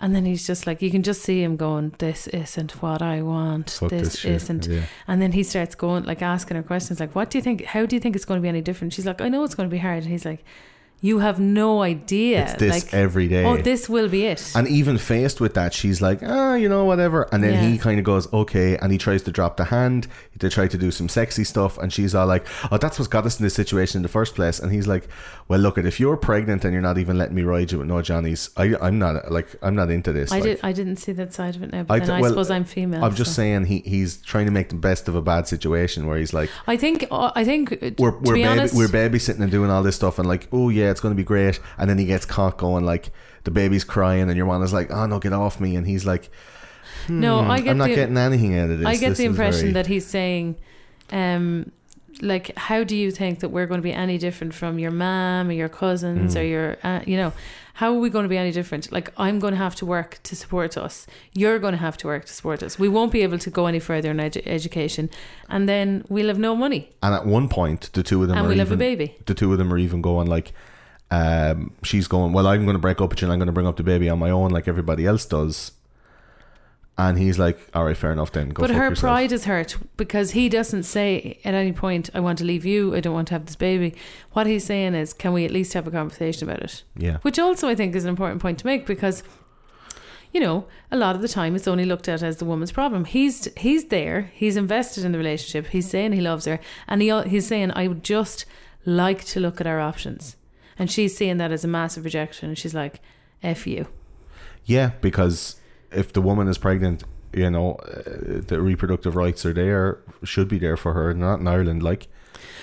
And 0.00 0.14
then 0.14 0.24
he's 0.24 0.46
just 0.46 0.64
like, 0.64 0.80
you 0.80 0.92
can 0.92 1.02
just 1.02 1.22
see 1.22 1.42
him 1.42 1.56
going, 1.56 1.92
This 1.98 2.28
isn't 2.28 2.80
what 2.80 3.02
I 3.02 3.20
want. 3.22 3.70
Fuck 3.70 3.90
this 3.90 4.12
this 4.22 4.24
isn't. 4.24 4.66
Yeah. 4.68 4.82
And 5.08 5.20
then 5.20 5.32
he 5.32 5.42
starts 5.42 5.74
going, 5.74 6.04
like, 6.04 6.22
asking 6.22 6.56
her 6.56 6.62
questions, 6.62 7.00
like, 7.00 7.16
What 7.16 7.30
do 7.30 7.38
you 7.38 7.42
think? 7.42 7.64
How 7.64 7.84
do 7.84 7.96
you 7.96 8.00
think 8.00 8.14
it's 8.14 8.24
going 8.24 8.38
to 8.38 8.42
be 8.42 8.48
any 8.48 8.60
different? 8.60 8.92
She's 8.92 9.06
like, 9.06 9.20
I 9.20 9.28
know 9.28 9.42
it's 9.42 9.56
going 9.56 9.68
to 9.68 9.72
be 9.74 9.78
hard. 9.78 10.04
And 10.04 10.12
he's 10.12 10.24
like, 10.24 10.44
You 11.00 11.18
have 11.18 11.40
no 11.40 11.82
idea. 11.82 12.44
It's 12.44 12.54
this 12.60 12.84
like, 12.84 12.94
every 12.94 13.26
day. 13.26 13.44
Oh, 13.44 13.56
this 13.56 13.88
will 13.88 14.08
be 14.08 14.24
it. 14.26 14.52
And 14.54 14.68
even 14.68 14.98
faced 14.98 15.40
with 15.40 15.54
that, 15.54 15.74
she's 15.74 16.00
like, 16.00 16.20
ah, 16.22 16.54
you 16.54 16.68
know, 16.68 16.84
whatever. 16.84 17.26
And 17.32 17.42
then 17.42 17.54
Yeah. 17.54 17.68
he 17.68 17.76
kind 17.76 17.98
of 17.98 18.04
goes, 18.04 18.32
okay. 18.32 18.76
And 18.76 18.92
he 18.92 18.98
tries 18.98 19.24
to 19.24 19.32
drop 19.32 19.56
the 19.56 19.64
hand. 19.64 20.06
They 20.38 20.48
try 20.48 20.68
to 20.68 20.78
do 20.78 20.90
some 20.90 21.08
sexy 21.08 21.44
stuff. 21.44 21.78
And 21.78 21.92
she's 21.92 22.14
all 22.14 22.26
like, 22.26 22.46
oh, 22.70 22.78
that's 22.78 22.98
what's 22.98 23.08
got 23.08 23.26
us 23.26 23.38
in 23.38 23.44
this 23.44 23.54
situation 23.54 23.98
in 23.98 24.02
the 24.02 24.08
first 24.08 24.34
place. 24.34 24.58
And 24.58 24.72
he's 24.72 24.86
like, 24.86 25.08
well, 25.48 25.60
look, 25.60 25.78
at 25.78 25.86
if 25.86 25.98
you're 25.98 26.16
pregnant 26.16 26.64
and 26.64 26.72
you're 26.72 26.82
not 26.82 26.98
even 26.98 27.18
letting 27.18 27.34
me 27.34 27.42
ride 27.42 27.72
you 27.72 27.78
with 27.78 27.88
no 27.88 28.02
Johnny's, 28.02 28.50
I, 28.56 28.74
I'm 28.80 28.98
not, 28.98 29.30
like, 29.30 29.48
I'm 29.62 29.74
not 29.74 29.90
into 29.90 30.12
this. 30.12 30.32
I 30.32 30.36
like, 30.36 30.44
did. 30.44 30.60
I 30.62 30.72
didn't 30.72 30.96
see 30.96 31.12
that 31.12 31.32
side 31.34 31.56
of 31.56 31.62
it 31.62 31.72
now, 31.72 31.82
but 31.82 31.94
I 31.94 31.98
then 32.00 32.10
I 32.10 32.20
well, 32.20 32.30
suppose 32.30 32.50
I'm 32.50 32.64
female. 32.64 33.04
I'm 33.04 33.14
just 33.14 33.34
saying 33.34 33.66
he, 33.66 33.80
he's 33.80 34.18
trying 34.18 34.46
to 34.46 34.52
make 34.52 34.68
the 34.68 34.76
best 34.76 35.08
of 35.08 35.14
a 35.14 35.22
bad 35.22 35.48
situation 35.48 36.06
where 36.06 36.18
he's 36.18 36.32
like, 36.32 36.50
I 36.66 36.76
think. 36.76 37.06
uh, 37.10 37.32
I 37.34 37.44
think. 37.44 37.72
uh, 37.72 37.90
we're, 37.98 38.16
we're, 38.18 38.34
baby, 38.34 38.44
honest, 38.44 38.74
we're 38.74 38.88
babysitting 38.88 39.40
and 39.40 39.50
doing 39.50 39.70
all 39.70 39.82
this 39.82 39.96
stuff 39.96 40.18
and 40.18 40.28
like, 40.28 40.48
oh 40.52 40.68
yeah, 40.68 40.90
it's 40.90 41.00
going 41.00 41.14
to 41.14 41.16
be 41.16 41.24
great. 41.24 41.60
And 41.76 41.88
then 41.88 41.98
he 41.98 42.06
gets 42.06 42.24
caught 42.24 42.58
going 42.58 42.84
like, 42.84 43.10
the 43.44 43.50
baby's 43.50 43.84
crying 43.84 44.28
and 44.28 44.36
your 44.36 44.46
man 44.46 44.62
is 44.62 44.72
like, 44.72 44.90
oh 44.90 45.06
no, 45.06 45.18
get 45.18 45.32
off 45.32 45.60
me. 45.60 45.76
And 45.76 45.86
he's 45.86 46.04
like, 46.04 46.30
no, 47.08 47.40
I 47.40 47.60
get 47.60 47.70
I'm 47.72 47.78
not 47.78 47.88
the, 47.88 47.94
getting 47.94 48.16
anything 48.16 48.56
out 48.58 48.70
of 48.70 48.78
this. 48.78 48.86
I 48.86 48.96
get 48.96 49.10
This 49.10 49.18
the 49.18 49.24
impression 49.24 49.60
very- 49.60 49.72
that 49.74 49.86
he's 49.86 50.06
saying, 50.06 50.56
um, 51.10 51.70
like, 52.20 52.56
how 52.56 52.82
do 52.84 52.96
you 52.96 53.10
think 53.10 53.40
that 53.40 53.50
we're 53.50 53.66
going 53.66 53.78
to 53.78 53.82
be 53.82 53.92
any 53.92 54.18
different 54.18 54.52
from 54.54 54.78
your 54.78 54.90
mom 54.90 55.48
or 55.48 55.52
your 55.52 55.68
cousins 55.68 56.34
Mm. 56.34 56.40
or 56.40 56.44
your, 56.44 56.76
uh, 56.82 57.00
you 57.06 57.16
know, 57.16 57.32
how 57.74 57.94
are 57.94 57.98
we 58.00 58.10
going 58.10 58.24
to 58.24 58.28
be 58.28 58.36
any 58.36 58.50
different? 58.50 58.90
Like, 58.90 59.12
I'm 59.16 59.38
going 59.38 59.52
to 59.52 59.58
have 59.58 59.76
to 59.76 59.86
work 59.86 60.18
to 60.24 60.34
support 60.34 60.76
us. 60.76 61.06
You're 61.32 61.60
going 61.60 61.72
to 61.74 61.78
have 61.78 61.96
to 61.98 62.08
work 62.08 62.24
to 62.24 62.32
support 62.32 62.60
us. 62.64 62.76
We 62.76 62.88
won't 62.88 63.12
be 63.12 63.22
able 63.22 63.38
to 63.38 63.50
go 63.50 63.66
any 63.66 63.78
further 63.78 64.10
in 64.10 64.16
edu- 64.16 64.42
education, 64.46 65.10
and 65.48 65.68
then 65.68 66.04
we'll 66.08 66.26
have 66.26 66.40
no 66.40 66.56
money, 66.56 66.90
And 67.04 67.14
at 67.14 67.24
one 67.24 67.48
point, 67.48 67.90
the 67.92 68.02
two 68.02 68.20
of 68.22 68.28
them 68.28 68.36
and 68.36 68.46
are 68.46 68.48
we'll 68.48 68.56
even, 68.56 68.66
have 68.66 68.72
a 68.72 68.76
baby. 68.76 69.16
The 69.26 69.34
two 69.34 69.52
of 69.52 69.58
them 69.58 69.72
are 69.72 69.78
even 69.78 70.02
going 70.02 70.26
like, 70.26 70.52
um, 71.12 71.72
she's 71.84 72.08
going, 72.08 72.32
well, 72.32 72.48
I'm 72.48 72.64
going 72.64 72.74
to 72.74 72.80
break 72.80 73.00
up 73.00 73.10
with 73.10 73.22
you 73.22 73.26
and 73.26 73.32
I'm 73.32 73.38
going 73.38 73.46
to 73.46 73.52
bring 73.52 73.66
up 73.66 73.76
the 73.76 73.82
baby 73.84 74.08
on 74.08 74.18
my 74.18 74.30
own 74.30 74.50
like 74.50 74.66
everybody 74.66 75.06
else 75.06 75.24
does. 75.24 75.70
And 77.00 77.16
he's 77.16 77.38
like, 77.38 77.58
all 77.74 77.84
right, 77.84 77.96
fair 77.96 78.10
enough 78.10 78.32
then. 78.32 78.48
Go 78.48 78.62
But 78.62 78.70
her 78.70 78.88
yourself. 78.88 78.98
pride 78.98 79.30
is 79.32 79.44
hurt 79.44 79.76
because 79.96 80.32
he 80.32 80.48
doesn't 80.48 80.82
say 80.82 81.38
at 81.44 81.54
any 81.54 81.70
point, 81.72 82.10
I 82.12 82.18
want 82.18 82.38
to 82.38 82.44
leave 82.44 82.64
you, 82.64 82.94
I 82.96 82.98
don't 83.00 83.14
want 83.14 83.28
to 83.28 83.34
have 83.34 83.46
this 83.46 83.54
baby. 83.54 83.94
What 84.32 84.48
he's 84.48 84.64
saying 84.64 84.94
is, 84.96 85.12
can 85.12 85.32
we 85.32 85.44
at 85.44 85.52
least 85.52 85.74
have 85.74 85.86
a 85.86 85.92
conversation 85.92 86.48
about 86.48 86.60
it? 86.62 86.82
Yeah. 86.96 87.18
Which 87.22 87.38
also 87.38 87.68
I 87.68 87.76
think 87.76 87.94
is 87.94 88.02
an 88.04 88.10
important 88.10 88.42
point 88.42 88.58
to 88.58 88.66
make 88.66 88.84
because, 88.84 89.22
you 90.32 90.40
know, 90.40 90.66
a 90.90 90.96
lot 90.96 91.14
of 91.14 91.22
the 91.22 91.28
time 91.28 91.54
it's 91.54 91.68
only 91.68 91.84
looked 91.84 92.08
at 92.08 92.20
as 92.20 92.38
the 92.38 92.44
woman's 92.44 92.72
problem. 92.72 93.04
He's 93.04 93.44
he's 93.56 93.84
there, 93.86 94.32
he's 94.34 94.56
invested 94.56 95.04
in 95.04 95.12
the 95.12 95.18
relationship, 95.18 95.68
he's 95.70 95.88
saying 95.88 96.12
he 96.14 96.20
loves 96.20 96.46
her, 96.46 96.58
and 96.88 97.00
he 97.00 97.16
he's 97.28 97.46
saying, 97.46 97.70
I 97.76 97.86
would 97.86 98.02
just 98.02 98.44
like 98.84 99.24
to 99.26 99.38
look 99.38 99.60
at 99.60 99.68
our 99.68 99.78
options. 99.78 100.36
And 100.76 100.90
she's 100.90 101.16
seeing 101.16 101.36
that 101.38 101.52
as 101.52 101.62
a 101.62 101.68
massive 101.68 102.04
rejection, 102.04 102.48
and 102.48 102.58
she's 102.58 102.74
like, 102.74 103.00
F 103.40 103.68
you. 103.68 103.86
Yeah, 104.64 104.90
because 105.00 105.57
if 105.90 106.12
the 106.12 106.20
woman 106.22 106.48
is 106.48 106.58
pregnant, 106.58 107.04
you 107.32 107.50
know, 107.50 107.74
uh, 107.74 108.40
the 108.46 108.60
reproductive 108.60 109.14
rights 109.16 109.44
are 109.46 109.52
there, 109.52 109.98
should 110.24 110.48
be 110.48 110.58
there 110.58 110.76
for 110.76 110.92
her, 110.94 111.14
not 111.14 111.40
in 111.40 111.48
Ireland, 111.48 111.82
like. 111.82 112.08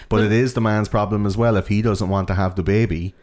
But 0.10 0.24
it 0.24 0.32
is 0.32 0.54
the 0.54 0.62
man's 0.62 0.88
problem 0.90 1.26
as 1.26 1.36
well. 1.36 1.58
If 1.58 1.68
he 1.68 1.82
doesn't 1.82 2.10
want 2.10 2.28
to 2.28 2.36
have 2.36 2.56
the 2.56 2.64
baby, 2.64 3.14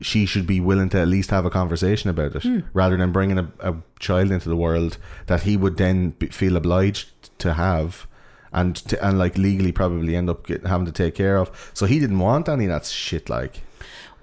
she 0.00 0.26
should 0.26 0.46
be 0.46 0.60
willing 0.60 0.88
to 0.90 0.98
at 1.00 1.08
least 1.08 1.30
have 1.30 1.44
a 1.44 1.50
conversation 1.50 2.10
about 2.10 2.34
it, 2.36 2.42
Hmm. 2.42 2.60
rather 2.72 2.96
than 2.96 3.12
bringing 3.12 3.38
a, 3.38 3.50
a 3.60 3.76
child 3.98 4.30
into 4.30 4.48
the 4.48 4.56
world 4.56 4.98
that 5.26 5.42
he 5.42 5.56
would 5.56 5.76
then 5.76 6.10
be, 6.10 6.26
feel 6.28 6.56
obliged 6.56 7.10
to 7.38 7.54
have. 7.54 8.06
And 8.52 8.74
to, 8.76 9.06
and 9.06 9.18
like 9.18 9.36
legally 9.36 9.72
probably 9.72 10.16
end 10.16 10.30
up 10.30 10.46
get, 10.46 10.64
having 10.66 10.86
to 10.86 10.92
take 10.92 11.14
care 11.14 11.36
of. 11.36 11.70
So 11.74 11.84
he 11.84 11.98
didn't 11.98 12.20
want 12.20 12.48
any 12.48 12.64
of 12.64 12.70
that 12.70 12.86
shit. 12.86 13.28
Like, 13.28 13.60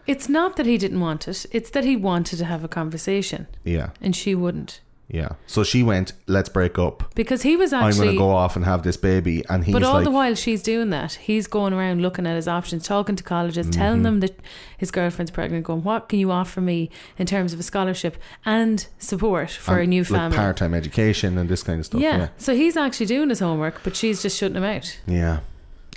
It's 0.07 0.28
not 0.28 0.55
that 0.55 0.66
he 0.66 0.78
didn't 0.78 0.99
want 1.01 1.28
it, 1.28 1.45
it's 1.51 1.70
that 1.72 1.84
he 1.84 1.95
wanted 1.95 2.38
to 2.39 2.45
have 2.45 2.64
a 2.64 2.68
conversation, 2.68 3.45
yeah, 3.64 3.89
and 4.01 4.16
she 4.16 4.34
wouldn't. 4.34 4.82
Yeah. 5.14 5.30
So 5.47 5.64
she 5.64 5.84
went, 5.84 6.11
"Let's 6.28 6.49
break 6.49 6.78
up. 6.78 7.14
Because 7.16 7.43
he 7.43 7.55
was 7.55 7.72
actually. 7.72 7.91
I'm 7.91 7.97
going 7.97 8.09
to 8.16 8.18
go 8.18 8.32
off 8.32 8.55
and 8.57 8.66
have 8.66 8.84
this 8.84 8.97
baby." 8.97 9.45
And 9.49 9.64
he's 9.64 9.72
But 9.74 9.84
all 9.84 9.93
like, 9.93 10.03
the 10.03 10.11
while 10.11 10.36
she's 10.36 10.61
doing 10.64 10.89
that, 10.89 11.14
he's 11.14 11.47
going 11.47 11.72
around 11.72 12.01
looking 12.01 12.28
at 12.28 12.36
his 12.36 12.47
options, 12.47 12.86
talking 12.88 13.16
to 13.16 13.24
colleges, 13.24 13.68
Mm-hmm. 13.68 13.80
telling 13.80 14.01
them 14.03 14.20
that 14.22 14.36
his 14.78 14.89
girlfriend's 14.91 15.30
pregnant, 15.32 15.64
going, 15.66 15.84
What 15.84 16.09
can 16.09 16.18
you 16.20 16.32
offer 16.32 16.59
me 16.59 16.89
in 17.18 17.26
terms 17.28 17.53
of 17.53 17.59
a 17.59 17.64
scholarship 17.64 18.18
and 18.45 18.86
support 18.97 19.51
for 19.51 19.78
a 19.78 19.82
and, 19.82 19.91
new 19.91 20.01
like, 20.01 20.09
family? 20.09 20.36
part-time 20.38 20.74
education 20.74 21.38
and 21.38 21.47
this 21.47 21.61
kind 21.64 21.80
of 21.80 21.86
stuff. 21.86 22.01
yeah. 22.01 22.18
Yeah, 22.18 22.28
So 22.38 22.55
he's 22.55 22.76
actually 22.76 23.05
doing 23.05 23.30
his 23.30 23.39
homework, 23.39 23.82
but 23.84 23.95
she's 23.95 24.22
just 24.24 24.38
shutting 24.38 24.57
him 24.57 24.64
out. 24.64 24.99
yeah. 25.05 25.41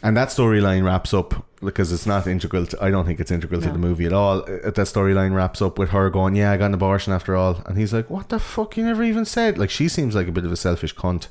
And 0.03 0.15
that 0.19 0.29
storyline 0.29 0.85
wraps 0.85 1.15
up 1.15 1.46
because 1.67 1.93
it's 1.93 2.07
not 2.07 2.27
integral. 2.27 2.65
To, 2.67 2.83
I 2.83 2.91
don't 2.91 3.05
think 3.07 3.21
it's 3.21 3.31
integral 3.31 3.61
to 3.61 3.71
the 3.71 3.79
movie 3.79 4.07
at 4.07 4.13
all. 4.13 4.39
Uh, 4.41 4.71
That 4.71 4.87
storyline 4.87 5.35
wraps 5.35 5.61
up 5.61 5.79
with 5.79 5.91
her 5.91 6.09
going, 6.11 6.35
"Yeah, 6.37 6.53
I 6.53 6.57
got 6.57 6.67
an 6.67 6.75
abortion 6.75 7.13
after 7.13 7.37
all," 7.37 7.63
and 7.67 7.77
he's 7.77 7.93
like, 7.93 8.09
"What 8.09 8.31
the 8.31 8.39
fuck? 8.39 8.77
You 8.77 8.85
never 8.85 9.03
even 9.03 9.25
said." 9.25 9.59
Like 9.59 9.71
she 9.71 9.89
seems 9.89 10.15
like 10.15 10.29
a 10.29 10.33
bit 10.33 10.45
of 10.47 10.53
a 10.53 10.57
selfish 10.57 10.95
cunt 10.95 11.29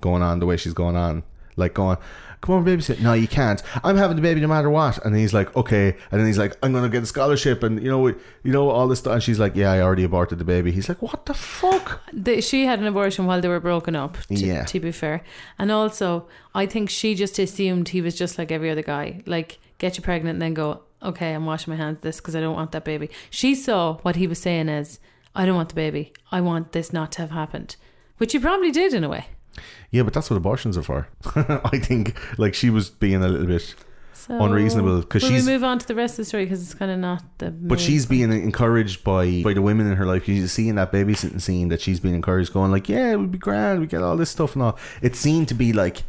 going 0.00 0.22
on 0.22 0.38
the 0.38 0.46
way 0.46 0.56
she's 0.56 0.74
going 0.74 0.94
on, 0.96 1.24
like 1.56 1.74
going. 1.74 1.96
Come 2.40 2.54
on, 2.54 2.64
babysit. 2.64 3.00
No, 3.00 3.14
you 3.14 3.26
can't. 3.26 3.60
I'm 3.82 3.96
having 3.96 4.14
the 4.14 4.22
baby 4.22 4.40
no 4.40 4.46
matter 4.46 4.70
what. 4.70 5.04
And 5.04 5.16
he's 5.16 5.34
like, 5.34 5.56
okay. 5.56 5.96
And 6.12 6.20
then 6.20 6.24
he's 6.28 6.38
like, 6.38 6.56
I'm 6.62 6.72
gonna 6.72 6.88
get 6.88 7.02
a 7.02 7.06
scholarship, 7.06 7.64
and 7.64 7.82
you 7.82 7.90
know, 7.90 8.06
you 8.06 8.52
know 8.52 8.68
all 8.70 8.86
this 8.86 9.00
stuff. 9.00 9.14
And 9.14 9.22
she's 9.24 9.40
like, 9.40 9.56
yeah, 9.56 9.72
I 9.72 9.80
already 9.82 10.04
aborted 10.04 10.38
the 10.38 10.44
baby. 10.44 10.70
He's 10.70 10.88
like, 10.88 11.02
what 11.02 11.26
the 11.26 11.34
fuck? 11.34 12.00
The, 12.12 12.40
she 12.40 12.64
had 12.64 12.78
an 12.78 12.86
abortion 12.86 13.26
while 13.26 13.40
they 13.40 13.48
were 13.48 13.58
broken 13.58 13.96
up. 13.96 14.16
To, 14.28 14.34
Yeah. 14.34 14.62
To 14.66 14.78
be 14.78 14.92
fair, 14.92 15.24
and 15.58 15.72
also 15.72 16.28
I 16.54 16.66
think 16.66 16.90
she 16.90 17.16
just 17.16 17.40
assumed 17.40 17.88
he 17.88 18.00
was 18.00 18.14
just 18.14 18.38
like 18.38 18.52
every 18.52 18.70
other 18.70 18.82
guy, 18.84 19.20
like 19.26 19.58
get 19.78 19.96
you 19.96 20.02
pregnant 20.02 20.34
and 20.36 20.42
then 20.42 20.54
go, 20.54 20.82
okay, 21.02 21.32
I'm 21.32 21.46
washing 21.46 21.72
my 21.72 21.76
hands 21.76 22.00
this 22.00 22.16
because 22.18 22.34
I 22.36 22.40
don't 22.40 22.54
want 22.54 22.72
that 22.72 22.84
baby. 22.84 23.08
She 23.30 23.54
saw 23.54 23.98
what 23.98 24.16
he 24.16 24.26
was 24.26 24.40
saying 24.40 24.68
as, 24.68 24.98
I 25.34 25.46
don't 25.46 25.54
want 25.56 25.68
the 25.70 25.74
baby. 25.76 26.12
I 26.32 26.40
want 26.40 26.72
this 26.72 26.92
not 26.92 27.12
to 27.12 27.22
have 27.22 27.30
happened, 27.30 27.76
which 28.18 28.32
he 28.32 28.38
probably 28.38 28.70
did 28.72 28.92
in 28.94 29.04
a 29.04 29.08
way. 29.08 29.26
Yeah, 29.90 30.02
but 30.02 30.12
that's 30.12 30.30
what 30.30 30.36
abortions 30.36 30.76
are 30.76 30.82
for. 30.82 31.08
I 31.64 31.78
think 31.78 32.18
like 32.38 32.54
she 32.54 32.70
was 32.70 32.90
being 32.90 33.22
a 33.22 33.28
little 33.28 33.46
bit 33.46 33.74
So 34.12 34.40
Unreasonable, 34.42 35.02
'cause 35.04 35.22
will 35.22 35.30
she's- 35.30 35.46
we 35.46 35.52
move 35.52 35.64
on 35.64 35.78
to 35.78 35.86
the 35.86 35.94
rest 35.94 36.12
of 36.14 36.16
the 36.18 36.24
story 36.26 36.44
because 36.44 36.62
it's 36.62 36.74
kind 36.74 36.90
of 36.90 36.98
not 36.98 37.22
the. 37.38 37.50
But 37.50 37.80
she's 37.80 38.04
being 38.06 38.32
encouraged 38.32 39.02
by 39.04 39.42
by 39.42 39.54
the 39.54 39.62
women 39.62 39.86
in 39.86 39.96
her 39.96 40.04
life. 40.06 40.28
You 40.28 40.46
see 40.48 40.68
in 40.68 40.74
that 40.76 40.92
babysitting 40.92 41.40
scene 41.40 41.68
that 41.68 41.80
she's 41.80 42.00
being 42.00 42.14
encouraged, 42.16 42.52
going 42.52 42.70
like, 42.72 42.88
"Yeah, 42.88 43.12
it 43.12 43.16
would 43.20 43.30
be 43.32 43.38
grand. 43.38 43.80
We 43.80 43.86
get 43.86 44.02
all 44.02 44.16
this 44.16 44.30
stuff 44.30 44.54
and 44.54 44.62
all." 44.64 44.78
It 45.02 45.14
seemed 45.16 45.48
to 45.48 45.54
be 45.54 45.72
like, 45.72 46.02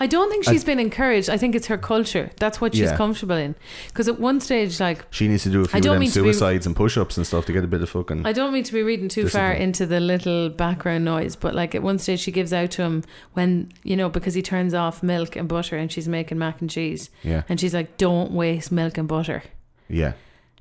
I 0.00 0.06
don't 0.06 0.30
think 0.30 0.44
she's 0.44 0.64
been 0.64 0.78
encouraged. 0.80 1.30
I 1.30 1.36
think 1.36 1.54
it's 1.54 1.66
her 1.68 1.78
culture. 1.78 2.30
That's 2.38 2.60
what 2.60 2.74
she's 2.74 2.90
Yeah. 2.90 2.96
comfortable 2.96 3.36
in. 3.36 3.54
Because 3.88 4.08
at 4.08 4.18
one 4.18 4.40
stage, 4.40 4.80
like 4.80 5.04
she 5.10 5.28
needs 5.28 5.44
to 5.44 5.50
do 5.50 5.60
a 5.62 5.64
few 5.68 5.78
of 5.78 5.82
don't 5.84 5.92
them 5.94 6.00
mean 6.00 6.10
to 6.10 6.22
be- 6.22 6.32
suicides 6.32 6.66
and 6.66 6.74
push-ups 6.74 7.16
and 7.16 7.26
stuff 7.26 7.46
to 7.46 7.52
get 7.52 7.62
a 7.64 7.66
bit 7.68 7.82
of 7.82 7.90
fucking. 7.90 8.26
I 8.26 8.32
don't 8.32 8.52
mean 8.52 8.64
to 8.64 8.72
be 8.72 8.82
reading 8.82 9.08
too 9.08 9.28
far 9.28 9.52
into 9.52 9.86
the 9.86 10.00
little 10.00 10.48
background 10.48 11.04
noise, 11.04 11.36
but 11.36 11.54
like 11.54 11.74
at 11.74 11.82
one 11.82 11.98
stage 11.98 12.20
she 12.20 12.32
gives 12.32 12.52
out 12.52 12.70
to 12.72 12.82
him 12.82 13.04
when 13.34 13.70
you 13.84 13.96
know 13.96 14.08
because 14.08 14.34
he 14.34 14.42
turns 14.42 14.74
off 14.74 15.02
milk 15.02 15.36
and 15.36 15.48
butter 15.48 15.76
and 15.76 15.92
she's 15.92 16.08
making 16.08 16.38
mac 16.38 16.60
and 16.60 16.70
cheese, 16.70 17.10
yeah, 17.22 17.42
and 17.48 17.60
she's 17.60 17.74
like, 17.74 17.96
"Don't 17.96 18.32
waste 18.32 18.72
milk 18.72 18.98
and 18.98 19.06
butter." 19.08 19.42
yeah, 19.88 20.12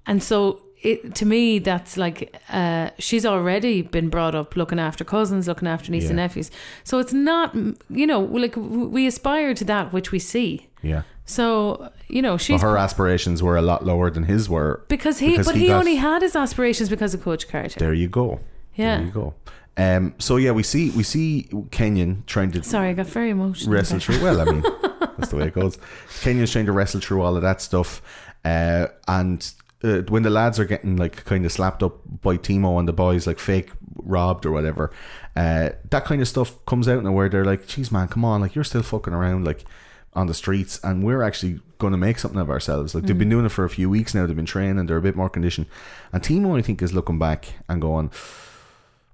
And 0.06 0.22
so 0.22 0.62
it 0.84 1.14
to 1.16 1.26
me 1.26 1.60
that's 1.60 1.96
like 1.98 2.36
uh, 2.50 2.90
she's 2.98 3.26
already 3.26 3.82
been 3.82 4.10
brought 4.10 4.36
up 4.36 4.56
looking 4.56 4.80
after 4.80 5.04
cousins, 5.04 5.48
looking 5.48 5.68
after 5.68 5.92
nieces 5.92 6.10
and 6.10 6.18
nephews. 6.18 6.50
So 6.84 7.00
it's 7.00 7.14
not 7.14 7.54
you 7.90 8.08
know 8.08 8.20
like 8.20 8.56
we 8.58 9.06
aspire 9.08 9.54
to 9.54 9.66
that 9.66 9.94
which 9.94 10.12
we 10.12 10.20
see. 10.20 10.68
yeah. 10.82 11.04
So 11.26 11.92
you 12.08 12.22
know 12.22 12.36
she's 12.38 12.62
her 12.62 12.78
aspirations 12.78 13.42
were 13.44 13.56
a 13.56 13.62
lot 13.62 13.86
lower 13.86 14.10
than 14.10 14.24
his 14.24 14.50
were. 14.50 14.84
because 14.90 15.20
he 15.20 15.32
because 15.32 15.46
but 15.46 15.56
he 15.56 15.62
he, 15.62 15.68
got- 15.68 15.80
only 15.80 15.96
had 15.96 16.22
his 16.24 16.36
aspirations 16.36 16.90
because 16.90 17.14
of 17.14 17.22
Coach 17.24 17.48
Carter. 17.48 17.80
There 17.80 17.94
you 17.94 18.10
go. 18.10 18.40
Yeah. 18.76 18.98
There 18.98 19.06
you 19.06 19.12
go. 19.12 19.34
Um. 19.78 20.14
So 20.18 20.36
yeah, 20.38 20.52
we 20.52 20.64
see 20.64 20.90
we 20.90 21.04
see 21.04 21.48
Kenyon 21.72 22.24
trying 22.28 22.52
to 22.52 22.64
Sorry, 22.64 22.90
I 22.90 22.94
got 22.94 23.06
very 23.06 23.30
emotional. 23.30 23.74
wrestle 23.74 24.00
there. 24.00 24.18
through. 24.18 24.24
Well, 24.24 24.42
I 24.42 24.46
mean, 24.52 24.62
that's 25.18 25.30
the 25.30 25.38
way 25.38 25.48
it 25.48 25.54
goes. 25.54 25.78
Kenyon's 26.22 26.52
trying 26.52 26.66
to 26.66 26.74
wrestle 26.74 27.00
through 27.00 27.22
all 27.22 27.38
of 27.38 27.42
that 27.44 27.62
stuff, 27.62 28.02
uh, 28.44 28.88
and 29.08 29.54
uh, 29.84 30.02
when 30.10 30.24
the 30.24 30.30
lads 30.30 30.60
are 30.60 30.66
getting 30.66 30.98
like 30.98 31.24
kind 31.26 31.46
of 31.46 31.52
slapped 31.52 31.84
up 31.84 32.00
by 32.22 32.38
Timo 32.38 32.80
and 32.80 32.88
the 32.88 32.94
boys, 32.94 33.28
like 33.28 33.40
fake 33.40 33.72
robbed 33.96 34.46
or 34.46 34.52
whatever, 34.52 34.92
uh, 35.36 35.70
that 35.90 36.06
kind 36.06 36.22
of 36.22 36.28
stuff 36.28 36.64
comes 36.66 36.88
out 36.88 37.04
now 37.04 37.12
where 37.12 37.30
they're 37.30 37.46
like, 37.46 37.68
"Geez, 37.68 37.92
man, 37.92 38.08
come 38.08 38.26
on! 38.26 38.42
Like 38.42 38.56
you're 38.56 38.64
still 38.64 38.84
fucking 38.84 39.14
around 39.14 39.46
like 39.46 39.66
on 40.14 40.28
the 40.28 40.34
streets, 40.34 40.80
and 40.84 41.04
we're 41.04 41.24
actually 41.24 41.60
going 41.78 41.92
to 41.92 41.98
make 41.98 42.20
something 42.20 42.40
of 42.40 42.50
ourselves." 42.50 42.94
Like 42.96 43.06
they've 43.06 43.18
been 43.18 43.30
doing 43.30 43.46
it 43.46 43.50
for 43.50 43.64
a 43.66 43.70
few 43.70 43.90
weeks 43.90 44.14
now. 44.14 44.26
They've 44.26 44.36
been 44.36 44.46
training. 44.46 44.86
They're 44.86 44.98
a 44.98 45.02
bit 45.02 45.16
more 45.16 45.30
conditioned, 45.30 45.68
and 46.12 46.22
Timo, 46.24 46.58
I 46.58 46.62
think, 46.62 46.82
is 46.82 46.94
looking 46.94 47.20
back 47.20 47.54
and 47.70 47.82
going. 47.82 48.10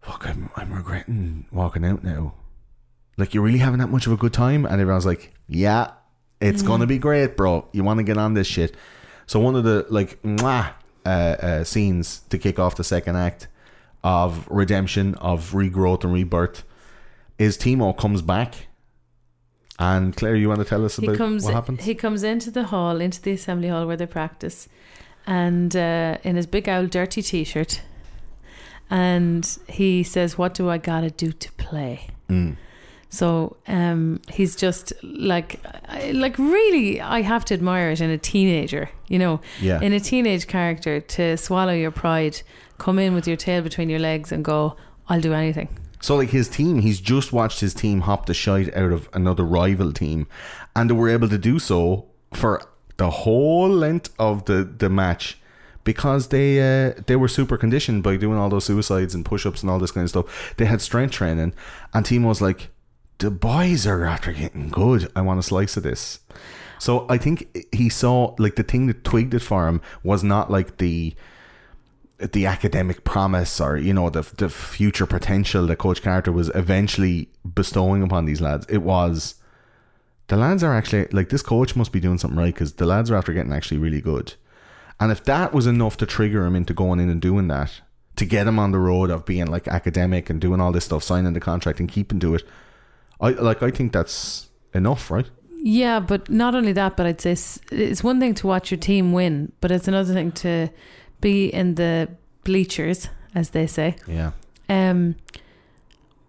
Fuck, 0.02 0.26
I'm, 0.26 0.50
I'm 0.56 0.72
regretting 0.72 1.48
walking 1.52 1.84
out 1.84 2.02
now 2.02 2.34
like 3.18 3.34
you're 3.34 3.44
really 3.44 3.58
having 3.58 3.80
that 3.80 3.88
much 3.88 4.08
of 4.08 4.14
a 4.14 4.18
good 4.18 4.34
time 4.34 4.66
and 4.66 4.80
everyone's 4.80 5.06
like 5.06 5.34
yeah 5.48 5.92
it's 6.40 6.62
gonna 6.62 6.86
be 6.86 6.98
great 6.98 7.36
bro 7.36 7.68
you 7.72 7.84
want 7.84 7.98
to 7.98 8.04
get 8.04 8.18
on 8.18 8.34
this 8.34 8.48
shit 8.48 8.76
so 9.28 9.40
one 9.40 9.56
of 9.56 9.64
the 9.64 9.86
like 9.90 10.22
mwah, 10.24 10.74
uh, 11.06 11.10
uh, 11.10 11.64
scenes 11.64 12.22
to 12.30 12.38
kick 12.40 12.58
off 12.58 12.76
the 12.76 12.84
second 12.84 13.18
act 13.18 13.48
of 14.04 14.48
redemption 14.50 15.16
of 15.16 15.52
regrowth 15.52 16.04
and 16.04 16.14
rebirth 16.14 16.64
is 17.38 17.58
Timo 17.58 17.96
comes 17.96 18.22
back. 18.22 18.68
And 19.80 20.16
Claire 20.16 20.36
you 20.36 20.48
want 20.48 20.60
to 20.60 20.66
tell 20.66 20.84
us 20.84 20.98
he 20.98 21.06
about 21.06 21.18
comes 21.18 21.44
what 21.44 21.54
happens 21.54 21.84
he 21.84 21.94
comes 21.94 22.24
into 22.24 22.50
the 22.50 22.64
hall 22.64 23.00
into 23.00 23.22
the 23.22 23.34
assembly 23.34 23.68
hall 23.68 23.86
where 23.86 23.98
they 23.98 24.08
practice 24.08 24.68
and 25.28 25.76
uh, 25.76 26.18
in 26.24 26.36
his 26.36 26.48
big 26.48 26.68
old 26.68 26.90
dirty 26.90 27.22
t-shirt. 27.22 27.82
And 28.90 29.46
he 29.68 30.02
says 30.02 30.38
what 30.38 30.54
do 30.56 30.70
i 30.70 30.78
gotta 30.78 31.12
do 31.12 31.32
to 31.32 31.52
play? 31.54 32.08
Mm. 32.30 32.56
So 33.10 33.56
um, 33.68 34.20
he's 34.30 34.56
just 34.56 34.92
like 35.04 35.62
like 36.12 36.38
really 36.38 37.00
i 37.00 37.22
have 37.22 37.46
to 37.46 37.54
admire 37.54 37.92
it 37.92 38.02
in 38.02 38.10
a 38.10 38.18
teenager 38.18 38.90
you 39.08 39.18
know? 39.18 39.40
Yeah. 39.62 39.80
In 39.82 39.94
a 39.94 40.00
teenage 40.00 40.48
character 40.48 41.00
to 41.00 41.38
swallow 41.38 41.74
your 41.74 41.92
pride 41.92 42.42
come 42.78 43.00
in 43.00 43.14
with 43.14 43.28
your 43.28 43.38
tail 43.38 43.62
between 43.62 43.90
your 43.90 44.00
legs 44.00 44.32
and 44.32 44.44
go 44.44 44.76
i'll 45.10 45.22
do 45.22 45.34
anything. 45.34 45.70
So 46.00 46.16
like 46.16 46.30
his 46.30 46.48
team, 46.48 46.80
he's 46.80 47.02
just 47.02 47.34
watched 47.34 47.60
his 47.60 47.74
team 47.74 48.02
hop 48.02 48.28
the 48.28 48.34
shite 48.34 48.76
out 48.76 48.92
of 48.92 49.10
another 49.14 49.44
rival 49.44 49.92
team, 49.92 50.28
and 50.76 50.90
they 50.90 50.94
were 50.94 51.10
able 51.10 51.28
to 51.30 51.38
do 51.38 51.58
so 51.58 52.06
for 52.34 52.62
the 52.98 53.10
whole 53.10 53.70
length 53.70 54.14
of 54.20 54.46
the 54.46 54.64
the 54.64 54.90
match 54.90 55.40
because 55.84 56.28
they 56.28 56.60
uh, 56.60 56.94
they 57.08 57.16
were 57.16 57.28
super 57.28 57.58
conditioned 57.58 58.04
by 58.04 58.16
doing 58.16 58.38
all 58.38 58.50
those 58.50 58.66
suicides 58.66 59.16
and 59.16 59.26
push 59.26 59.46
ups 59.46 59.64
and 59.64 59.72
all 59.72 59.80
this 59.80 59.92
kind 59.92 60.04
of 60.04 60.10
stuff. 60.10 60.54
They 60.58 60.66
had 60.66 60.82
strength 60.82 61.14
training, 61.14 61.54
and 61.94 62.06
Timo 62.06 62.28
was 62.28 62.42
like, 62.42 62.70
"The 63.20 63.32
boys 63.32 63.88
are 63.88 64.06
after 64.06 64.32
getting 64.32 64.70
good. 64.70 65.12
I 65.16 65.22
want 65.22 65.40
a 65.40 65.44
slice 65.44 65.78
of 65.78 65.84
this." 65.84 66.20
So 66.80 67.06
I 67.10 67.18
think 67.18 67.68
he 67.72 67.90
saw 67.90 68.36
like 68.38 68.56
the 68.56 68.64
thing 68.64 68.88
that 68.88 69.04
twigged 69.04 69.34
it 69.34 69.42
for 69.42 69.68
him 69.68 69.82
was 70.04 70.24
not 70.24 70.52
like 70.52 70.78
the 70.78 71.16
the 72.20 72.46
academic 72.48 73.04
promise 73.04 73.62
or 73.62 73.78
you 73.78 73.94
know 73.94 74.10
the 74.10 74.22
the 74.38 74.50
future 74.50 75.06
potential 75.06 75.68
that 75.68 75.78
Coach 75.78 76.02
Carter 76.02 76.32
was 76.32 76.50
eventually 76.56 77.30
bestowing 77.56 78.04
upon 78.04 78.26
these 78.26 78.42
lads. 78.42 78.66
It 78.70 78.80
was 78.80 79.36
the 80.28 80.38
lads 80.38 80.64
are 80.64 80.74
actually 80.74 81.08
like 81.12 81.30
this 81.30 81.42
coach 81.42 81.76
must 81.76 81.92
be 81.92 82.00
doing 82.00 82.18
something 82.18 82.40
right 82.40 82.54
because 82.54 82.74
the 82.74 82.86
lads 82.86 83.10
are 83.10 83.16
after 83.16 83.34
getting 83.34 83.54
actually 83.54 83.78
really 83.78 84.02
good. 84.02 84.34
And 85.00 85.12
if 85.12 85.24
that 85.26 85.54
was 85.54 85.68
enough 85.68 85.96
to 85.98 86.06
trigger 86.06 86.46
him 86.46 86.56
into 86.56 86.74
going 86.74 87.00
in 87.00 87.10
and 87.10 87.22
doing 87.22 87.48
that, 87.50 87.82
to 88.16 88.26
get 88.26 88.48
him 88.48 88.58
on 88.58 88.72
the 88.72 88.80
road 88.80 89.12
of 89.12 89.26
being 89.26 89.46
like 89.46 89.68
academic 89.68 90.30
and 90.30 90.42
doing 90.42 90.60
all 90.60 90.72
this 90.72 90.86
stuff, 90.86 91.04
signing 91.04 91.34
the 91.34 91.40
contract 91.40 91.80
and 91.80 91.90
keeping 91.90 92.20
to 92.20 92.36
it, 92.36 92.44
I 93.20 93.30
like 93.32 93.64
I 93.64 93.72
think 93.72 93.94
that's 93.94 94.50
enough, 94.74 95.12
right? 95.12 95.30
Yeah, 95.60 96.00
but 96.00 96.30
not 96.30 96.56
only 96.56 96.72
that, 96.74 96.96
but 96.96 97.06
I'd 97.06 97.20
say 97.20 97.32
it's 97.72 98.04
one 98.04 98.20
thing 98.20 98.36
to 98.36 98.48
watch 98.48 98.72
your 98.72 98.78
team 98.78 99.12
win, 99.12 99.52
but 99.60 99.72
it's 99.72 99.88
another 99.88 100.14
thing 100.14 100.32
to 100.34 100.70
be 101.20 101.48
in 101.48 101.76
the 101.76 102.10
bleachers, 102.44 103.10
as 103.34 103.50
they 103.50 103.68
say. 103.68 103.96
Yeah. 104.08 104.32
Um, 104.70 105.16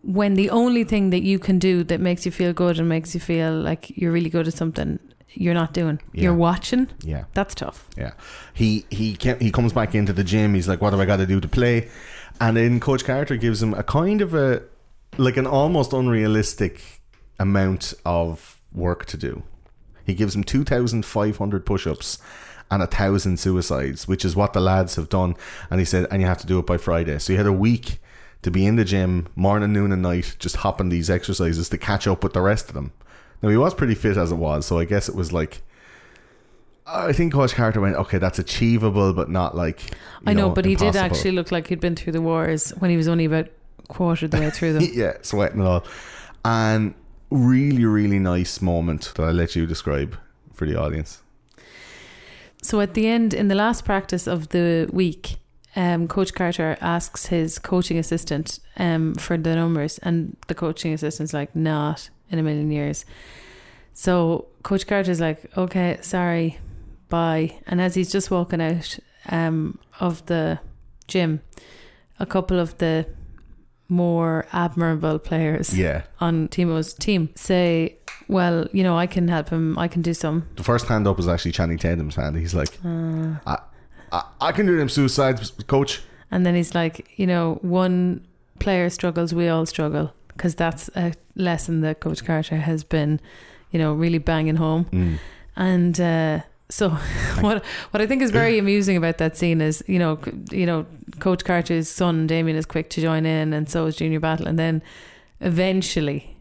when 0.03 0.35
the 0.35 0.51
only 0.51 0.85
thing 0.85 1.11
that 1.11 1.23
you 1.23 1.39
can 1.39 1.59
do 1.59 1.85
that 1.85 2.01
makes 2.01 2.25
you 2.25 2.33
feel 2.33 2.53
good 2.53 2.79
and 2.79 2.89
makes 2.89 3.15
you 3.15 3.21
feel 3.21 3.53
like 3.53 3.97
you're 3.97 4.13
really 4.13 4.31
good 4.31 4.49
at 4.49 4.55
something, 4.55 4.99
you're 5.35 5.55
not 5.55 5.75
doing. 5.75 6.01
Yeah. 6.13 6.23
You're 6.23 6.35
watching. 6.35 6.89
Yeah. 7.01 7.25
That's 7.35 7.55
tough. 7.55 7.87
Yeah, 7.97 8.13
he 8.55 8.87
he 8.91 9.15
can 9.15 9.39
he 9.41 9.51
comes 9.51 9.73
back 9.73 9.95
into 9.95 10.13
the 10.13 10.25
gym. 10.25 10.55
He's 10.55 10.69
like, 10.69 10.81
"What 10.81 10.91
do 10.91 11.01
I 11.01 11.05
got 11.05 11.17
to 11.19 11.27
do 11.27 11.41
to 11.41 11.49
play?" 11.49 11.89
And 12.41 12.57
then 12.57 12.81
Coach 12.81 13.05
Carter 13.05 13.37
gives 13.37 13.63
him 13.63 13.75
a 13.75 13.83
kind 13.83 14.23
of 14.23 14.33
a 14.35 14.63
like 15.17 15.37
an 15.37 15.47
almost 15.47 15.93
unrealistic 15.93 17.01
amount 17.39 17.95
of 18.05 18.61
work 18.73 19.07
to 19.07 19.17
do. 19.17 19.43
He 20.05 20.15
gives 20.15 20.35
him 20.35 20.45
two 20.45 20.65
thousand 20.65 21.05
five 21.05 21.37
hundred 21.37 21.67
push-ups 21.67 22.19
and 22.71 22.83
a 22.83 22.87
thousand 22.87 23.39
suicides, 23.39 24.07
which 24.07 24.25
is 24.25 24.37
what 24.37 24.53
the 24.53 24.61
lads 24.61 24.97
have 24.97 25.09
done. 25.09 25.35
And 25.71 25.81
he 25.81 25.85
said, 25.85 26.07
"And 26.11 26.21
you 26.21 26.29
have 26.29 26.39
to 26.39 26.47
do 26.47 26.59
it 26.59 26.67
by 26.67 26.77
Friday." 26.77 27.19
So 27.19 27.33
he 27.33 27.37
had 27.37 27.47
a 27.47 27.53
week 27.53 28.01
to 28.43 28.51
be 28.51 28.67
in 28.67 28.77
the 28.77 28.85
gym 28.85 29.29
morning, 29.35 29.73
noon, 29.73 29.93
and 29.93 30.03
night, 30.03 30.37
just 30.39 30.57
hopping 30.57 30.89
these 30.89 31.11
exercises 31.11 31.69
to 31.71 31.79
catch 31.79 32.07
up 32.07 32.23
with 32.23 32.33
the 32.33 32.41
rest 32.41 32.69
of 32.69 32.75
them. 32.75 32.93
Now 33.43 33.49
he 33.49 33.57
was 33.57 33.75
pretty 33.75 33.95
fit 33.95 34.17
as 34.17 34.33
it 34.33 34.37
was, 34.37 34.67
so 34.67 34.79
I 34.79 34.85
guess 34.85 35.09
it 35.09 35.15
was 35.15 35.33
like 35.33 35.63
I 36.91 37.13
think 37.13 37.35
Coach 37.35 37.55
Carter 37.55 37.81
went, 37.81 37.97
okay, 37.97 38.17
that's 38.19 38.39
achievable, 38.39 39.13
but 39.13 39.29
not 39.29 39.55
like. 39.55 39.81
I 40.27 40.33
know, 40.33 40.49
but 40.49 40.65
he 40.65 40.75
did 40.75 40.97
actually 40.97 41.33
look 41.33 41.53
like 41.53 41.67
he'd 41.67 41.81
been 41.81 41.97
through 41.97 42.15
the 42.15 42.23
wars 42.23 42.71
when 42.79 42.91
he 42.91 42.97
was 42.97 43.09
only 43.09 43.27
about 43.27 43.49
quarter 43.89 44.27
of 44.27 44.31
the 44.31 44.41
way 44.41 44.51
through 44.51 44.75
them. 44.75 44.89
yeah, 44.93 45.15
sweating 45.23 45.61
and 45.61 45.69
all. 45.69 45.85
And 46.45 46.95
really, 47.31 47.85
really 47.85 48.19
nice 48.19 48.63
moment 48.63 49.13
that 49.17 49.23
I 49.23 49.31
let 49.31 49.57
you 49.57 49.67
describe 49.67 50.17
for 50.53 50.67
the 50.67 50.77
audience. 50.77 51.23
So 52.63 52.81
at 52.81 52.95
the 52.95 53.07
end, 53.07 53.35
in 53.35 53.49
the 53.49 53.55
last 53.55 53.85
practice 53.85 54.27
of 54.27 54.49
the 54.49 54.89
week, 54.93 55.37
um, 55.77 56.09
Coach 56.09 56.35
Carter 56.35 56.77
asks 56.81 57.27
his 57.27 57.59
coaching 57.59 57.99
assistant 57.99 58.59
um, 58.79 59.15
for 59.15 59.37
the 59.37 59.55
numbers, 59.55 59.99
and 59.99 60.37
the 60.49 60.55
coaching 60.55 60.93
assistant's 60.93 61.33
like, 61.33 61.55
"Not 61.55 62.11
in 62.31 62.39
a 62.39 62.43
million 62.43 62.71
years." 62.71 63.05
So 63.93 64.49
Coach 64.63 64.87
Carter's 64.87 65.21
like, 65.21 65.57
"Okay, 65.57 65.99
sorry, 66.01 66.59
bye." 67.09 67.59
and 67.67 67.81
as 67.81 67.95
he's 67.95 68.11
just 68.11 68.31
walking 68.31 68.61
out 68.61 68.99
um, 69.29 69.79
of 70.01 70.25
the 70.27 70.59
gym, 71.07 71.43
a 72.19 72.27
couple 72.27 72.59
of 72.59 72.77
the 72.79 73.07
more 73.89 74.47
admirable 74.53 75.19
players 75.19 75.77
Yeah. 75.77 76.03
on 76.21 76.49
Timo's 76.49 76.93
team 76.95 77.29
say, 77.35 77.97
"Well, 78.29 78.67
you 78.73 78.83
know, 78.83 78.99
I 78.99 79.07
can 79.07 79.29
help 79.29 79.49
him. 79.49 79.79
I 79.79 79.89
can 79.89 80.03
do 80.03 80.13
some." 80.15 80.43
The 80.57 80.63
first 80.65 80.87
hand 80.89 81.07
up 81.07 81.17
was 81.17 81.29
actually 81.29 81.53
Channing 81.53 81.79
Tatum's 81.79 82.17
hand. 82.17 82.37
He's 82.37 82.55
like, 82.55 82.79
Uh. 82.85 83.37
I, 83.47 83.59
I, 84.13 84.23
I 84.41 84.53
can 84.53 84.67
do 84.67 84.77
them 84.77 84.89
suicides, 84.89 85.53
coach. 85.67 86.03
And 86.31 86.45
then 86.45 86.55
he's 86.55 86.75
like, 86.75 87.09
"You 87.17 87.27
know, 87.27 87.59
one 87.63 88.21
player 88.59 88.91
struggles, 88.91 89.33
we 89.33 89.49
all 89.49 89.65
struggle," 89.67 90.13
because 90.29 90.55
that's 90.55 90.91
a 90.95 91.13
lesson 91.35 91.81
that 91.81 92.01
Coach 92.01 92.25
Carter 92.25 92.57
has 92.57 92.85
been, 92.85 93.21
you 93.71 93.79
know, 93.79 93.95
really 93.95 94.19
banging 94.19 94.57
home. 94.57 94.85
Mm. 94.93 95.19
And 95.57 96.01
uh, 96.01 96.41
so, 96.69 96.91
what 97.41 97.65
what 97.93 98.03
I 98.03 98.07
think 98.07 98.21
is 98.23 98.31
very 98.31 98.59
amusing 98.59 98.97
about 98.99 99.17
that 99.19 99.37
scene 99.39 99.63
is, 99.63 99.83
you 99.87 99.99
know, 99.99 100.19
you 100.51 100.67
know, 100.67 100.85
Coach 101.19 101.45
Carter's 101.45 101.89
son 101.89 102.27
Damien 102.27 102.57
is 102.57 102.67
quick 102.67 102.89
to 102.91 103.01
join 103.01 103.27
in, 103.27 103.53
and 103.53 103.69
so 103.69 103.87
is 103.87 103.97
Junior 103.97 104.21
Battle, 104.21 104.47
and 104.49 104.59
then 104.59 104.83
eventually. 105.41 106.35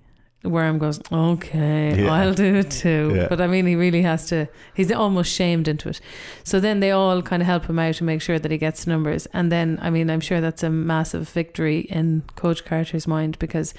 Worm 0.43 0.77
goes, 0.77 1.01
okay, 1.11 2.03
Yeah. 2.03 2.13
I'll 2.13 2.33
do 2.33 2.55
it 2.55 2.69
too. 2.71 3.11
Yeah. 3.15 3.27
But 3.27 3.41
I 3.41 3.47
mean, 3.47 3.65
he 3.65 3.75
really 3.75 4.03
has 4.03 4.27
to, 4.27 4.47
he's 4.75 4.91
almost 4.91 5.33
shamed 5.33 5.67
into 5.67 5.89
it. 5.89 5.99
So 6.43 6.59
then 6.61 6.79
they 6.79 6.91
all 6.91 7.21
kind 7.21 7.41
of 7.41 7.47
help 7.47 7.65
him 7.65 7.79
out 7.79 7.99
and 7.99 8.05
make 8.05 8.21
sure 8.21 8.39
that 8.39 8.49
he 8.51 8.57
gets 8.57 8.87
numbers. 8.87 9.25
And 9.33 9.51
then, 9.51 9.77
I 9.81 9.89
mean, 9.89 10.09
I'm 10.09 10.21
sure 10.21 10.39
that's 10.39 10.63
a 10.63 10.69
massive 10.69 11.27
victory 11.27 11.79
in 11.89 12.23
Coach 12.35 12.63
Carter's 12.63 13.07
mind 13.07 13.37
because 13.39 13.73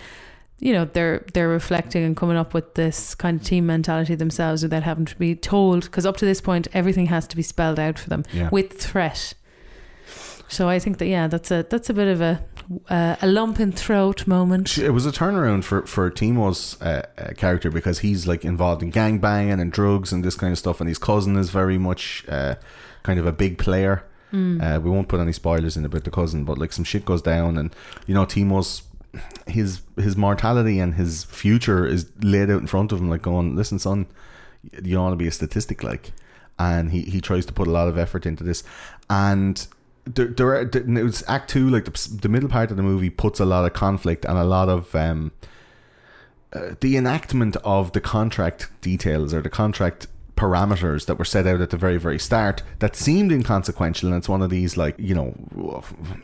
you 0.61 0.72
know 0.72 0.84
they're 0.84 1.24
they're 1.32 1.49
reflecting 1.49 2.03
and 2.03 2.16
coming 2.16 2.36
up 2.36 2.53
with 2.53 2.74
this 2.74 3.14
kind 3.14 3.40
of 3.40 3.46
team 3.46 3.64
mentality 3.64 4.16
themselves 4.16 4.61
without 4.64 4.82
having 4.82 5.05
to 5.05 5.16
be 5.16 5.36
told 5.36 5.84
because 5.84 6.05
up 6.05 6.16
to 6.16 6.24
this 6.24 6.40
point 6.40 6.66
everything 6.74 7.07
has 7.07 7.28
to 7.28 7.36
be 7.36 7.42
spelled 7.42 7.78
out 7.78 7.96
for 7.96 8.09
them 8.11 8.24
Yeah. 8.32 8.49
with 8.51 8.72
threat 8.72 9.34
so 10.49 10.68
i 10.68 10.78
think 10.78 10.99
that 10.99 11.07
yeah 11.07 11.26
that's 11.26 11.51
a 11.51 11.64
that's 11.70 11.90
a 11.90 11.94
bit 11.94 12.09
of 12.09 12.20
a 12.20 12.44
uh, 12.90 13.16
a 13.22 13.26
lump 13.26 13.59
in 13.61 13.72
throat 13.72 14.26
moment 14.26 14.76
It 14.76 14.90
was 14.90 15.07
a 15.07 15.11
turnaround 15.12 15.64
for 15.64 15.86
for 15.86 16.11
Timo's 16.11 16.76
uh, 16.82 17.03
uh, 17.16 17.32
character 17.34 17.70
because 17.70 18.01
he's 18.01 18.26
like 18.26 18.44
involved 18.44 18.82
in 18.82 18.90
gang 18.90 19.20
banging 19.20 19.59
and 19.59 19.72
drugs 19.72 20.12
and 20.12 20.22
this 20.22 20.34
kind 20.34 20.53
of 20.53 20.59
stuff, 20.59 20.78
and 20.80 20.86
his 20.88 20.99
cousin 20.99 21.36
is 21.36 21.49
very 21.49 21.78
much 21.78 22.24
uh, 22.28 22.57
kind 23.05 23.18
of 23.18 23.26
a 23.26 23.32
big 23.32 23.57
player. 23.57 24.05
Uh, 24.61 24.78
we 24.80 24.90
won't 24.90 25.09
put 25.09 25.18
any 25.20 25.32
spoilers 25.32 25.78
in 25.78 25.86
about 25.86 26.05
the 26.05 26.11
cousin, 26.11 26.44
but 26.44 26.59
like 26.59 26.74
some 26.74 26.84
shit 26.84 27.07
goes 27.07 27.22
down, 27.22 27.57
and 27.57 27.74
you 28.07 28.12
know 28.14 28.26
Timo's 28.26 28.82
his 29.46 29.80
his 29.96 30.14
mortality 30.18 30.78
and 30.78 30.94
his 30.94 31.24
future 31.24 31.86
is 31.86 32.11
laid 32.20 32.51
out 32.51 32.61
in 32.61 32.66
front 32.66 32.92
of 32.92 32.99
him, 33.01 33.09
like 33.09 33.22
going, 33.22 33.57
"Listen, 33.57 33.78
son, 33.78 34.05
you 34.84 34.92
don't 34.94 35.05
want 35.05 35.12
to 35.14 35.24
be 35.24 35.28
a 35.28 35.32
statistic, 35.32 35.82
like." 35.82 36.12
And 36.59 36.90
he 36.90 37.01
he 37.03 37.22
tries 37.22 37.46
to 37.46 37.53
put 37.55 37.66
a 37.66 37.70
lot 37.70 37.88
of 37.88 37.96
effort 37.96 38.26
into 38.26 38.44
this, 38.44 38.62
and 39.09 39.66
there, 40.15 40.27
there 40.27 40.55
it 40.63 40.87
was 40.87 41.23
Act 41.29 41.51
Two, 41.51 41.69
like 41.69 41.85
the, 41.85 42.19
the 42.23 42.29
middle 42.29 42.49
part 42.49 42.71
of 42.71 42.77
the 42.77 42.83
movie, 42.83 43.11
puts 43.11 43.41
a 43.41 43.45
lot 43.45 43.65
of 43.65 43.73
conflict 43.73 44.25
and 44.25 44.39
a 44.39 44.45
lot 44.45 44.69
of 44.69 44.95
um, 44.95 45.33
uh, 46.53 46.75
the 46.81 46.97
enactment 46.97 47.57
of 47.65 47.93
the 47.93 48.01
contract 48.01 48.71
details 48.81 49.35
or 49.35 49.43
the 49.43 49.51
contract 49.51 50.07
parameters 50.39 51.07
that 51.07 51.18
were 51.18 51.24
set 51.24 51.47
out 51.47 51.61
at 51.61 51.70
the 51.70 51.76
very 51.76 51.99
very 51.99 52.18
start 52.18 52.62
that 52.78 52.95
seemed 52.95 53.32
inconsequential 53.32 54.09
and 54.09 54.16
it's 54.16 54.28
one 54.28 54.41
of 54.41 54.51
these 54.51 54.76
like 54.76 54.95
you 54.99 55.14
know 55.14 55.34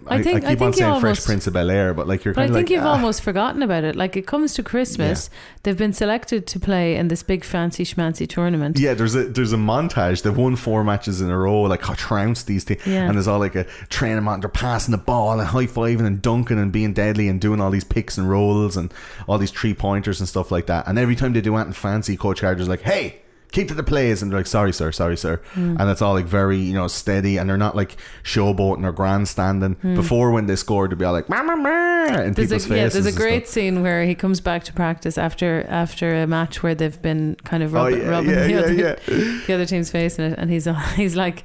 I, 0.07 0.17
I 0.17 0.23
think- 0.23 0.45
I 0.45 0.51
I 0.51 0.55
keep 0.55 0.63
on 0.63 0.73
think 0.73 0.81
you 0.81 0.87
saying 0.87 1.01
Fresh 1.01 1.25
Prince 1.25 1.47
of 1.49 1.53
Bel 1.53 1.71
Air 1.71 1.93
but 1.95 2.07
like 2.07 2.25
you're 2.25 2.35
but 2.35 2.43
I 2.43 2.47
think 2.47 2.55
like 2.55 2.71
you've 2.71 2.85
ah. 2.85 2.93
almost 2.93 3.23
forgotten 3.23 3.63
about 3.63 3.85
it. 3.85 3.97
Like 3.97 4.17
it 4.17 4.27
comes 4.27 4.55
to 4.55 4.63
Christmas, 4.63 5.31
they've 5.63 5.77
been 5.77 5.93
selected 5.93 6.47
to 6.47 6.61
play 6.61 6.97
in 6.97 7.09
this 7.09 7.23
big 7.23 7.45
fancy 7.45 7.85
schmancy 7.85 8.29
tournament. 8.29 8.79
Yeah, 8.79 8.95
there's 8.95 9.15
a 9.15 9.25
there's 9.25 9.53
a 9.53 9.57
montage. 9.57 10.23
They've 10.23 10.37
won 10.37 10.57
four 10.57 10.85
matches 10.85 11.21
in 11.21 11.31
a 11.31 11.37
row, 11.37 11.63
like 11.63 11.83
how 11.83 11.95
trounced 11.95 12.47
these 12.47 12.65
teams, 12.65 12.87
Yeah. 12.87 13.07
and 13.07 13.15
there's 13.17 13.29
all 13.29 13.39
like 13.41 13.55
a 13.57 13.65
training 13.89 14.23
montage. 14.23 14.43
They're 14.43 14.49
passing 14.51 14.93
the 14.93 14.99
ball 14.99 15.41
and 15.41 15.49
high 15.49 15.67
fiving 15.67 16.07
and 16.07 16.23
dunking 16.23 16.59
and 16.59 16.71
being 16.71 16.93
deadly 16.93 17.29
and 17.29 17.41
doing 17.41 17.61
all 17.61 17.71
these 17.71 17.85
picks 17.85 18.17
and 18.19 18.29
rolls 18.29 18.77
and 18.77 18.93
all 19.27 19.39
these 19.39 19.51
three 19.51 19.75
pointers 19.75 20.21
and 20.21 20.29
stuff 20.29 20.53
like 20.53 20.67
that. 20.67 20.87
And 20.87 20.99
every 20.99 21.17
time 21.17 21.33
they 21.33 21.41
do 21.41 21.57
anything 21.57 21.73
fancy, 21.73 22.17
Coach 22.17 22.41
Carter's 22.41 22.69
like, 22.69 22.83
"Hey." 22.83 23.21
Keep 23.55 23.69
to 23.69 23.75
the 23.75 23.83
plays, 23.83 24.21
and 24.21 24.31
they're 24.31 24.41
like, 24.41 24.47
"Sorry, 24.49 24.73
sir, 24.73 24.91
sorry, 24.93 25.17
sir," 25.17 25.41
Hmm. 25.55 25.77
and 25.79 25.89
it's 25.89 26.03
all 26.03 26.13
like 26.13 26.27
very, 26.27 26.59
you 26.59 26.75
know, 26.75 26.89
steady, 26.89 27.39
and 27.39 27.49
they're 27.49 27.57
not 27.57 27.75
like 27.77 27.97
showboating 28.25 28.85
or 28.85 28.93
grandstanding. 28.93 29.77
Before, 29.95 30.31
when 30.33 30.47
they 30.47 30.57
scored, 30.57 30.91
they'd 30.91 30.99
be 30.99 31.05
all 31.05 31.13
like, 31.13 31.29
"Ma 31.29 31.43
ma 31.43 31.55
ma," 31.57 32.05
in. 32.05 32.35
There's 32.35 32.49
people's 32.49 32.71
a, 32.71 32.77
yeah, 32.77 32.89
there's 32.89 33.07
a 33.07 33.13
great 33.13 33.47
stuff. 33.47 33.55
scene 33.55 33.83
where 33.83 34.05
he 34.05 34.15
comes 34.15 34.41
back 34.41 34.65
to 34.65 34.73
practice 34.73 35.17
after 35.17 35.65
after 35.69 36.15
a 36.23 36.27
match 36.27 36.63
where 36.63 36.75
they've 36.75 37.01
been 37.01 37.37
kind 37.45 37.63
of 37.63 37.75
Oh 37.77 37.87
yeah, 37.87 38.09
rubbing 38.09 38.31
yeah, 38.31 38.47
the, 38.47 38.59
other, 38.59 38.99
the 39.47 39.55
other 39.55 39.67
team's 39.67 39.91
face 39.91 40.19
in 40.19 40.33
it, 40.33 40.39
and 40.39 40.51
he's 40.51 40.67
he's 40.97 41.15
like, 41.17 41.45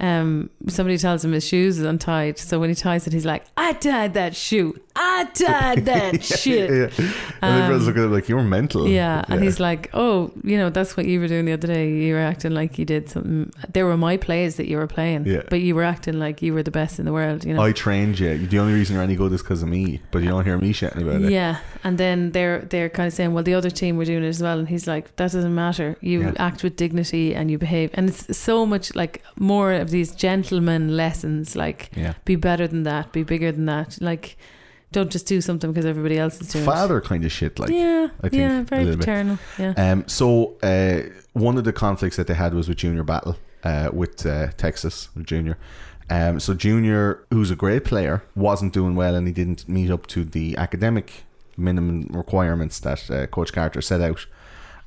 um, 0.00 0.50
somebody 0.68 0.96
tells 0.98 1.24
him 1.24 1.32
his 1.32 1.46
shoes 1.46 1.78
is 1.78 1.84
untied, 1.84 2.38
so 2.38 2.58
when 2.58 2.68
he 2.70 2.74
ties 2.74 3.06
it, 3.06 3.12
he's 3.12 3.26
like, 3.26 3.44
"I 3.56 3.74
tied 3.74 4.14
that 4.14 4.34
shoe, 4.34 4.78
I 4.96 5.24
tied 5.34 5.84
that 5.92 6.24
shit." 6.24 6.70
Yeah. 6.70 7.06
And 7.42 7.62
everyone's 7.62 7.86
looking 7.86 8.02
at 8.02 8.06
him 8.06 8.12
like 8.12 8.28
you're 8.28 8.42
mental. 8.42 8.82
Um, 8.84 8.88
Yeah, 8.90 9.24
and 9.28 9.42
he's 9.42 9.60
like, 9.60 9.90
"Oh, 9.94 10.32
you 10.42 10.56
know, 10.56 10.70
that's 10.70 10.96
what 10.96 11.06
you 11.06 11.20
were 11.20 11.28
doing 11.28 11.44
the 11.44 11.52
other 11.52 11.66
day. 11.68 11.90
You 11.92 12.14
were 12.14 12.20
acting 12.20 12.52
like 12.54 12.78
you 12.78 12.84
did 12.84 13.08
something. 13.10 13.52
There 13.72 13.84
were 13.86 13.96
my 13.96 14.16
plays 14.16 14.56
that 14.56 14.66
you 14.68 14.76
were 14.78 14.86
playing, 14.86 15.26
Yeah. 15.26 15.42
but 15.50 15.60
you 15.60 15.74
were 15.74 15.84
acting 15.84 16.18
like 16.18 16.40
you 16.42 16.54
were 16.54 16.62
the 16.62 16.70
best 16.70 16.98
in 16.98 17.04
the 17.04 17.12
world. 17.12 17.44
You 17.44 17.54
know." 17.54 17.62
I 17.62 17.72
trained 17.72 18.18
you. 18.18 18.38
The 18.46 18.58
only 18.58 18.72
reason 18.74 18.94
you're 18.94 19.02
any 19.04 19.16
good 19.16 19.32
is 19.32 19.42
because 19.42 19.62
of 19.62 19.68
me, 19.68 20.00
but 20.10 20.22
you 20.22 20.28
don't 20.30 20.44
hear 20.44 20.58
me 20.58 20.72
shouting 20.72 21.02
about 21.02 21.22
it. 21.22 21.30
Yeah, 21.30 21.58
and 21.84 21.98
then 21.98 22.32
they're 22.32 22.60
they're 22.60 22.88
kind 22.88 23.06
of 23.06 23.12
saying, 23.12 23.32
well, 23.34 23.44
the 23.44 23.54
other 23.54 23.70
team 23.70 23.96
were 23.96 24.04
doing 24.06 24.24
it 24.24 24.28
as 24.28 24.42
well, 24.42 24.58
and 24.58 24.68
he's 24.68 24.86
like, 24.86 25.04
that 25.16 25.32
doesn't 25.32 25.54
matter. 25.54 25.96
You 26.00 26.22
Yeah. 26.22 26.32
act 26.38 26.62
with 26.62 26.76
dignity 26.76 27.34
and 27.34 27.50
you 27.50 27.58
behave, 27.58 27.90
and 27.94 28.08
it's 28.08 28.36
so 28.36 28.64
much 28.66 28.94
like 28.94 29.22
more 29.38 29.72
of 29.90 29.92
these 29.92 30.12
gentleman 30.14 30.96
lessons, 30.96 31.54
like 31.56 31.90
Yeah. 31.94 32.14
be 32.24 32.36
better 32.36 32.66
than 32.66 32.82
that, 32.84 33.12
be 33.12 33.22
bigger 33.22 33.52
than 33.52 33.66
that, 33.66 33.98
like 34.00 34.36
don't 34.92 35.10
just 35.10 35.26
do 35.26 35.40
something 35.40 35.70
because 35.70 35.86
everybody 35.86 36.18
else 36.18 36.40
is 36.40 36.48
doing 36.52 36.64
Father 36.64 37.00
kind 37.00 37.24
of 37.24 37.30
shit, 37.30 37.58
like. 37.60 37.70
Yeah, 37.70 38.08
I 38.24 38.28
think, 38.28 38.40
yeah, 38.40 38.62
very 38.64 38.84
little 38.84 38.98
bit. 38.98 39.06
paternal. 39.06 39.38
Yeah, 39.58 39.74
Um. 39.92 40.04
So, 40.08 40.56
uh, 40.64 41.02
one 41.32 41.56
of 41.58 41.62
the 41.64 41.72
conflicts 41.72 42.16
that 42.16 42.26
they 42.26 42.34
had 42.34 42.54
was 42.54 42.68
with 42.68 42.78
Junior 42.78 43.04
Battle, 43.04 43.36
uh, 43.62 43.90
with 43.92 44.26
uh, 44.26 44.48
Texas 44.56 45.08
Junior. 45.22 45.56
Um. 46.08 46.40
So 46.40 46.54
Junior, 46.54 47.24
who's 47.30 47.52
a 47.52 47.56
great 47.56 47.84
player, 47.84 48.22
wasn't 48.34 48.72
doing 48.72 48.96
well, 48.96 49.14
and 49.14 49.28
he 49.28 49.32
didn't 49.32 49.68
meet 49.68 49.90
up 49.92 50.08
to 50.08 50.24
the 50.24 50.56
academic 50.56 51.22
minimum 51.56 52.08
requirements 52.12 52.80
that 52.80 53.08
uh, 53.10 53.26
Coach 53.28 53.52
Carter 53.52 53.80
set 53.80 54.00
out, 54.00 54.26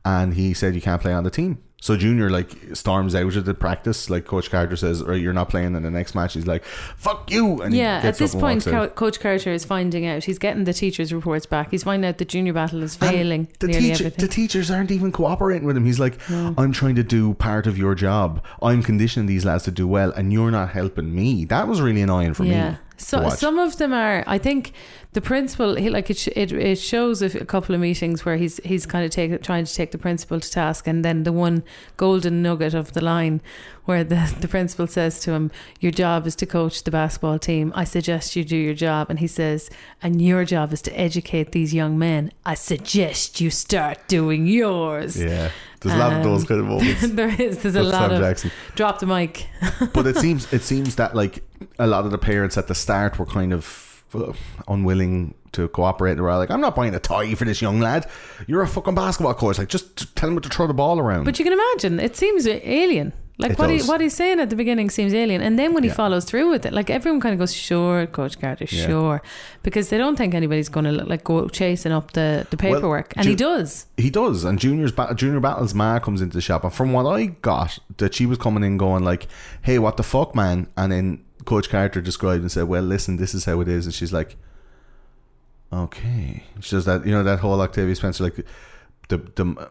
and 0.04 0.34
he 0.34 0.54
said 0.54 0.76
you 0.76 0.82
can't 0.82 1.02
play 1.02 1.14
on 1.14 1.24
the 1.24 1.30
team. 1.32 1.60
So 1.84 1.98
Junior 1.98 2.30
like 2.30 2.50
storms 2.78 3.14
out 3.14 3.36
of 3.36 3.44
the 3.44 3.54
practice, 3.54 4.10
like 4.10 4.24
Coach 4.24 4.50
Carter 4.50 4.78
says, 4.78 5.04
"Right, 5.04 5.20
you're 5.20 5.34
not 5.34 5.50
playing 5.50 5.76
in 5.76 5.84
the 5.84 5.92
next 5.92 6.16
match." 6.16 6.34
He's 6.34 6.48
like, 6.48 6.64
"Fuck 6.64 7.30
you!" 7.30 7.62
And 7.62 7.74
he 7.74 7.82
yeah. 7.82 8.00
At 8.02 8.18
this 8.18 8.32
and 8.32 8.42
point. 8.42 8.64
Co- 8.64 8.88
Coach 8.88 9.20
Carter 9.20 9.52
is 9.52 9.66
finding 9.66 10.08
out. 10.08 10.24
He's 10.24 10.40
getting 10.40 10.64
the 10.64 10.72
teachers' 10.72 11.12
reports 11.12 11.46
back. 11.46 11.72
He's 11.72 11.84
finding 11.84 12.08
out 12.08 12.20
the 12.20 12.24
junior 12.24 12.54
battle 12.54 12.84
is 12.84 12.98
And 13.02 13.12
failing 13.12 13.48
The, 13.60 13.68
teacher, 13.68 14.10
the 14.10 14.30
teachers 14.30 14.72
aren't 14.72 14.92
even 14.92 15.12
cooperating 15.12 15.68
with 15.68 15.76
him. 15.76 15.84
He's 15.84 16.00
like, 16.00 16.18
I'm 16.32 16.72
trying 16.72 16.96
to 16.96 17.04
do 17.04 17.34
part 17.34 17.68
of 17.68 17.78
your 17.78 17.96
job. 17.96 18.42
I'm 18.62 18.82
conditioning 18.82 19.28
these 19.28 19.44
lads 19.44 19.66
to 19.66 19.72
do 19.72 19.86
well, 19.86 20.12
and 20.12 20.32
you're 20.32 20.52
not 20.52 20.70
helping 20.70 21.14
me. 21.14 21.44
That 21.44 21.68
was 21.68 21.82
really 21.82 22.02
annoying 22.02 22.34
for 22.34 22.46
yeah. 22.46 22.72
me. 22.72 22.78
So 22.98 23.30
some 23.30 23.60
of 23.60 23.78
them 23.78 23.92
are. 23.94 24.24
I 24.28 24.38
think 24.38 24.72
the 25.14 25.22
principal, 25.22 25.76
he 25.76 25.90
like 25.90 26.10
it. 26.10 26.18
sh- 26.18 26.30
It, 26.36 26.52
it 26.52 26.80
shows 26.80 27.22
a, 27.22 27.26
f- 27.26 27.36
a 27.36 27.46
couple 27.46 27.76
of 27.76 27.82
meetings 27.82 28.24
where 28.26 28.38
he's 28.38 28.58
he's 28.64 28.86
kind 28.86 29.04
of 29.04 29.12
take, 29.12 29.42
trying 29.42 29.66
to 29.66 29.74
take 29.74 29.92
the 29.92 29.98
principal 29.98 30.40
to 30.40 30.50
task, 30.50 30.88
and 30.88 31.04
then 31.04 31.24
the 31.24 31.32
one 31.32 31.64
golden 31.98 32.42
nugget 32.42 32.74
of 32.74 32.94
the 32.94 33.02
line 33.02 33.42
where 33.86 34.04
the 34.04 34.34
the 34.42 34.48
principal 34.48 34.88
says 34.88 35.20
to 35.22 35.32
him, 35.32 35.52
"Your 35.80 35.92
job 35.92 36.26
is 36.28 36.36
to 36.38 36.46
coach 36.46 36.84
the 36.84 36.92
basketball 36.92 37.40
team. 37.40 37.74
I 37.76 37.84
suggest 37.84 38.36
you 38.36 38.44
do 38.44 38.56
your 38.58 38.76
job." 38.76 39.10
And 39.10 39.20
he 39.20 39.28
says, 39.28 39.70
"And 40.02 40.22
your 40.22 40.46
job 40.46 40.72
is 40.72 40.82
to 40.84 40.92
educate 41.00 41.52
these 41.52 41.74
young 41.74 41.98
men. 41.98 42.32
I 42.46 42.54
suggest 42.54 43.42
you 43.42 43.50
start 43.50 44.08
doing 44.08 44.46
yours." 44.48 45.20
yeah, 45.22 45.50
there's 45.82 45.96
a 45.96 45.98
lot 45.98 46.14
of 46.14 46.24
those 46.24 46.42
Um, 46.42 46.48
kind 46.48 46.60
of 46.62 46.68
moments. 46.68 47.08
there 47.20 47.42
is. 47.42 47.58
There's 47.64 47.76
a 47.76 47.84
lot 47.84 48.10
Sam 48.10 48.12
of 48.12 48.20
Jackson. 48.22 48.52
drop 48.76 49.00
the 49.00 49.08
mic. 49.08 49.48
but 49.94 50.08
it 50.08 50.16
seems 50.18 50.52
it 50.54 50.62
seems 50.62 50.96
that 50.96 51.16
like 51.16 51.44
a 51.80 51.88
lot 51.88 52.06
of 52.06 52.12
the 52.12 52.18
parents 52.18 52.58
at 52.58 52.68
the 52.68 52.76
start 52.76 53.18
were 53.20 53.26
kind 53.26 53.54
of 53.54 54.04
uh, 54.14 54.34
unwilling 54.68 55.36
to 55.54 55.68
cooperate. 55.68 56.16
They 56.16 56.22
were 56.22 56.36
like, 56.38 56.52
"I'm 56.52 56.62
not 56.62 56.76
buying 56.76 56.96
a 56.96 57.00
toy 57.00 57.36
for 57.36 57.46
this 57.46 57.62
young 57.62 57.80
lad. 57.80 58.08
You're 58.48 58.62
a 58.64 58.68
fucking 58.68 58.96
basketball 58.96 59.34
coach. 59.36 59.58
Like, 59.58 59.70
just 59.70 60.16
tell 60.16 60.30
him 60.30 60.40
to 60.40 60.50
throw 60.50 60.68
the 60.68 60.74
ball 60.74 61.00
around." 61.00 61.24
But 61.26 61.38
you 61.40 61.46
can 61.46 61.54
imagine, 61.54 62.00
it 62.00 62.16
seems 62.16 62.48
alien. 62.48 63.14
Like 63.40 63.54
It 63.54 63.58
what 63.60 63.70
he, 63.72 63.82
what 63.82 64.00
he's 64.00 64.14
saying 64.14 64.40
at 64.40 64.52
the 64.52 64.56
beginning 64.56 64.92
seems 64.92 65.12
alien, 65.12 65.42
and 65.42 65.58
then 65.58 65.74
when 65.74 65.82
he 65.82 65.90
Yeah. 65.90 65.96
follows 65.96 66.24
through 66.24 66.52
with 66.52 66.68
it, 66.68 66.72
like 66.74 66.92
everyone 66.92 67.20
kind 67.20 67.34
of 67.34 67.40
goes, 67.40 67.52
"Sure, 67.52 68.06
Coach 68.06 68.40
Carter, 68.40 68.68
Yeah. 68.70 68.86
sure," 68.86 69.22
because 69.64 69.90
they 69.90 69.98
don't 69.98 70.16
think 70.16 70.36
anybody's 70.36 70.70
going 70.70 70.84
to 70.86 70.92
like 70.92 71.24
go 71.24 71.48
chasing 71.48 71.92
up 71.92 72.14
the 72.14 72.46
the 72.52 72.58
Well, 72.62 72.76
paperwork, 72.76 73.14
and 73.16 73.24
Ju- 73.24 73.32
he 73.32 73.36
does. 73.36 73.88
He 73.98 74.12
does, 74.12 74.44
and 74.44 74.60
Junior's 74.60 74.92
ba- 74.92 75.16
Junior 75.16 75.40
Battle's 75.40 75.74
ma 75.74 75.98
comes 75.98 76.22
into 76.22 76.36
the 76.38 76.42
shop, 76.42 76.64
and 76.64 76.72
from 76.72 76.94
what 76.94 77.08
I 77.08 77.26
got, 77.42 77.80
that 77.98 78.14
she 78.14 78.28
was 78.28 78.38
coming 78.38 78.64
in 78.64 78.78
going 78.78 79.04
like, 79.04 79.28
"Hey, 79.64 79.80
what 79.80 79.98
the 79.98 80.04
fuck, 80.04 80.36
man?" 80.36 80.68
And 80.78 80.92
then 80.92 81.20
Coach 81.46 81.70
Carter 81.70 82.02
described 82.02 82.42
and 82.42 82.52
said, 82.52 82.64
"Well, 82.66 82.84
listen, 82.84 83.18
this 83.18 83.34
is 83.34 83.46
how 83.46 83.60
it 83.62 83.68
is," 83.68 83.86
and 83.86 83.94
she's 83.94 84.14
like, 84.14 84.36
"Okay." 85.72 86.44
She 86.62 86.76
does 86.76 86.86
that, 86.86 87.06
you 87.06 87.12
know, 87.12 87.24
that 87.24 87.40
whole 87.40 87.60
Octavia 87.62 87.96
Spencer, 87.96 88.24
like 88.24 88.36
the 89.10 89.18
the 89.36 89.70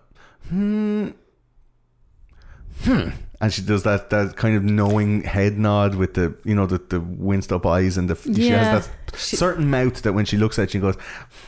hmm, 0.49 1.09
hmm, 2.85 3.09
and 3.41 3.53
she 3.53 3.63
does 3.63 3.83
that 3.85 4.11
that 4.11 4.37
kind 4.37 4.57
of 4.57 4.63
knowing 4.65 5.23
head 5.23 5.59
nod 5.59 5.95
with 5.95 6.15
the 6.15 6.35
you 6.45 6.55
know 6.55 6.67
the 6.67 6.79
the 6.79 7.01
winced 7.01 7.53
up 7.53 7.65
eyes 7.67 7.97
and 7.97 8.09
the 8.11 8.17
she 8.17 8.49
has 8.49 8.87
that 8.87 9.19
She- 9.19 9.37
certain 9.37 9.71
mouth 9.71 10.03
that 10.03 10.13
when 10.13 10.25
she 10.25 10.37
looks 10.37 10.59
at 10.59 10.73
you, 10.75 10.79
she 10.79 10.83
goes, 10.83 10.97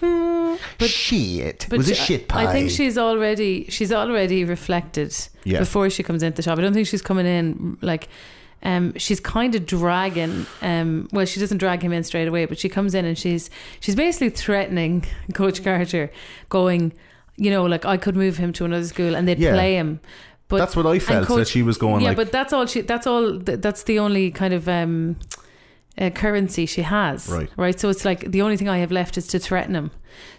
hmm, 0.00 0.54
shit, 0.80 1.66
But 1.68 1.78
was 1.78 1.90
a 1.90 1.94
shit 1.94 2.28
pie. 2.28 2.46
I 2.46 2.52
think 2.52 2.70
she's 2.70 2.96
already 2.98 3.66
she's 3.70 3.92
already 3.92 4.44
reflected 4.44 5.14
Yeah. 5.44 5.58
before 5.60 5.90
she 5.90 6.02
comes 6.02 6.22
into 6.22 6.36
the 6.36 6.42
shop. 6.42 6.58
I 6.58 6.62
don't 6.62 6.74
think 6.74 6.86
she's 6.86 7.02
coming 7.02 7.26
in 7.26 7.78
like 7.80 8.08
um 8.64 8.92
she's 8.96 9.20
kind 9.20 9.54
of 9.54 9.66
dragging 9.66 10.46
um 10.62 11.08
well 11.12 11.26
she 11.26 11.38
doesn't 11.40 11.58
drag 11.58 11.82
him 11.82 11.92
in 11.92 12.02
straight 12.04 12.28
away, 12.28 12.46
but 12.46 12.58
she 12.58 12.68
comes 12.68 12.94
in 12.94 13.04
and 13.04 13.18
she's 13.18 13.50
she's 13.80 13.94
basically 13.94 14.30
threatening 14.30 15.04
Coach 15.34 15.62
Carter, 15.62 16.10
going, 16.48 16.92
you 17.36 17.50
know, 17.50 17.64
like 17.64 17.84
I 17.84 17.96
could 17.96 18.16
move 18.16 18.36
him 18.38 18.52
to 18.54 18.64
another 18.64 18.86
school 18.86 19.14
and 19.14 19.26
they'd 19.28 19.38
Yeah. 19.38 19.52
play 19.52 19.74
him. 19.74 20.00
But 20.48 20.58
That's 20.58 20.76
what 20.76 20.86
I 20.86 20.98
felt, 20.98 21.26
that 21.28 21.48
she 21.48 21.62
was 21.62 21.78
going 21.78 22.02
Yeah, 22.02 22.08
like- 22.08 22.16
but 22.18 22.30
that's 22.32 22.52
all 22.52 22.66
she. 22.66 22.82
That's 22.82 23.06
all. 23.06 23.38
That's 23.38 23.84
the 23.84 23.98
only 23.98 24.30
kind 24.30 24.52
of 24.52 24.68
um, 24.68 25.16
uh, 25.96 26.10
currency 26.10 26.66
she 26.66 26.82
has. 26.82 27.28
Right. 27.28 27.50
Right. 27.56 27.78
So 27.78 27.88
it's 27.88 28.04
like 28.04 28.30
the 28.30 28.42
only 28.42 28.56
thing 28.56 28.68
I 28.68 28.78
have 28.78 28.90
left 28.92 29.16
is 29.16 29.26
to 29.28 29.38
threaten 29.38 29.74
him. 29.74 29.90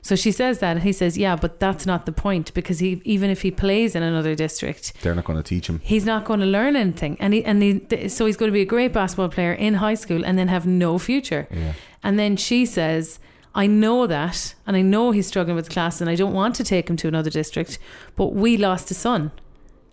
So 0.01 0.15
she 0.15 0.31
says 0.31 0.59
that, 0.59 0.71
and 0.77 0.83
he 0.83 0.93
says, 0.93 1.17
"Yeah, 1.17 1.35
but 1.35 1.59
that's 1.59 1.85
not 1.85 2.05
the 2.05 2.11
point 2.11 2.53
because 2.53 2.79
he, 2.79 3.01
even 3.03 3.29
if 3.29 3.41
he 3.41 3.51
plays 3.51 3.95
in 3.95 4.03
another 4.03 4.33
district, 4.35 4.93
They're 5.01 5.15
not 5.15 5.25
going 5.25 5.37
to 5.37 5.43
teach 5.43 5.67
him. 5.67 5.79
he's 5.83 6.05
not 6.05 6.23
going 6.25 6.39
to 6.39 6.45
learn 6.45 6.75
anything, 6.75 7.17
and 7.19 7.33
he 7.33 7.43
and 7.43 7.61
he, 7.61 7.79
th- 7.79 8.11
so 8.11 8.25
he's 8.25 8.37
going 8.37 8.49
to 8.49 8.53
be 8.53 8.61
a 8.61 8.65
great 8.65 8.93
basketball 8.93 9.29
player 9.29 9.51
in 9.53 9.75
high 9.75 9.95
school 9.95 10.23
and 10.25 10.37
then 10.37 10.47
have 10.47 10.65
no 10.65 10.97
future." 10.97 11.47
Yeah. 11.51 11.73
And 12.03 12.17
then 12.19 12.37
she 12.37 12.65
says, 12.65 13.19
I 13.53 13.67
know 13.67 14.05
that, 14.07 14.55
and 14.67 14.77
I 14.77 14.81
know 14.81 15.11
he's 15.11 15.27
struggling 15.27 15.55
with 15.55 15.69
class, 15.69 15.99
and 16.01 16.09
I 16.09 16.15
don't 16.15 16.33
want 16.33 16.55
to 16.55 16.63
take 16.63 16.89
him 16.89 16.97
to 16.97 17.07
another 17.07 17.29
district, 17.29 17.79
but 18.15 18.33
we 18.33 18.57
lost 18.57 18.91
a 18.91 18.93
son. 18.93 19.31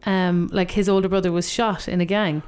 Um, 0.05 0.49
like 0.53 0.73
his 0.73 0.89
older 0.89 1.09
brother 1.09 1.31
was 1.33 1.49
shot 1.51 1.87
in 1.89 2.01
a 2.01 2.05
gang 2.05 2.43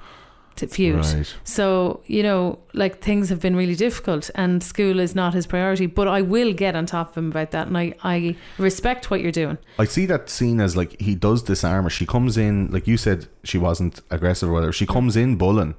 feud. 0.60 1.04
Right. 1.04 1.34
So, 1.44 2.00
you 2.06 2.22
know, 2.22 2.58
like 2.72 3.00
things 3.00 3.28
have 3.28 3.40
been 3.40 3.56
really 3.56 3.74
difficult, 3.74 4.30
and 4.34 4.62
school 4.62 5.00
is 5.00 5.14
not 5.14 5.34
his 5.34 5.46
priority, 5.46 5.86
but 5.86 6.08
I 6.08 6.22
will 6.22 6.52
get 6.52 6.74
on 6.76 6.86
top 6.86 7.10
of 7.10 7.18
him 7.18 7.30
about 7.30 7.50
that, 7.52 7.66
and 7.66 7.76
I, 7.76 7.94
I 8.02 8.36
respect 8.58 9.10
what 9.10 9.20
you're 9.20 9.32
doing. 9.32 9.58
I 9.78 9.84
see 9.84 10.06
that 10.06 10.30
scene 10.30 10.60
as 10.60 10.76
like 10.76 11.00
he 11.00 11.14
does 11.14 11.42
disarm 11.42 11.84
her. 11.84 11.90
She 11.90 12.06
comes 12.06 12.36
in, 12.36 12.70
like 12.70 12.86
you 12.86 12.96
said, 12.96 13.26
she 13.42 13.58
wasn't 13.58 14.00
aggressive 14.10 14.48
or 14.48 14.52
whatever. 14.52 14.72
She 14.72 14.86
comes 14.86 15.16
in 15.16 15.36
bullying, 15.36 15.74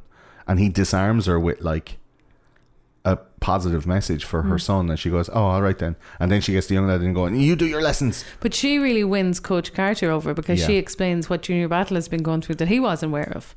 and 0.48 0.60
he 0.60 0.70
disarms 0.70 1.26
her 1.26 1.40
with 1.40 1.62
like 1.62 1.98
a 3.06 3.18
positive 3.40 3.86
message 3.86 4.26
for 4.26 4.42
her 4.42 4.56
mm. 4.56 4.62
son. 4.62 4.90
And 4.90 5.00
she 5.00 5.10
goes, 5.12 5.30
"Oh, 5.30 5.44
all 5.44 5.62
right 5.62 5.78
then." 5.78 5.96
And 6.20 6.32
then 6.32 6.42
she 6.42 6.54
gets 6.54 6.68
the 6.68 6.74
young 6.74 6.88
lad 6.88 7.02
and 7.02 7.14
going, 7.14 7.40
"You 7.40 7.56
do 7.56 7.68
your 7.68 7.82
lessons." 7.82 8.26
But 8.40 8.54
she 8.54 8.80
really 8.80 9.04
wins 9.04 9.40
Coach 9.40 9.74
Carter 9.74 10.10
over 10.10 10.34
because 10.34 10.60
Yeah. 10.62 10.68
she 10.68 10.76
explains 10.78 11.30
what 11.30 11.44
Junior 11.44 11.68
Battle 11.68 11.96
has 11.96 12.08
been 12.08 12.24
going 12.24 12.42
through 12.42 12.56
that 12.56 12.68
he 12.68 12.80
wasn't 12.80 13.12
aware 13.12 13.32
of. 13.36 13.56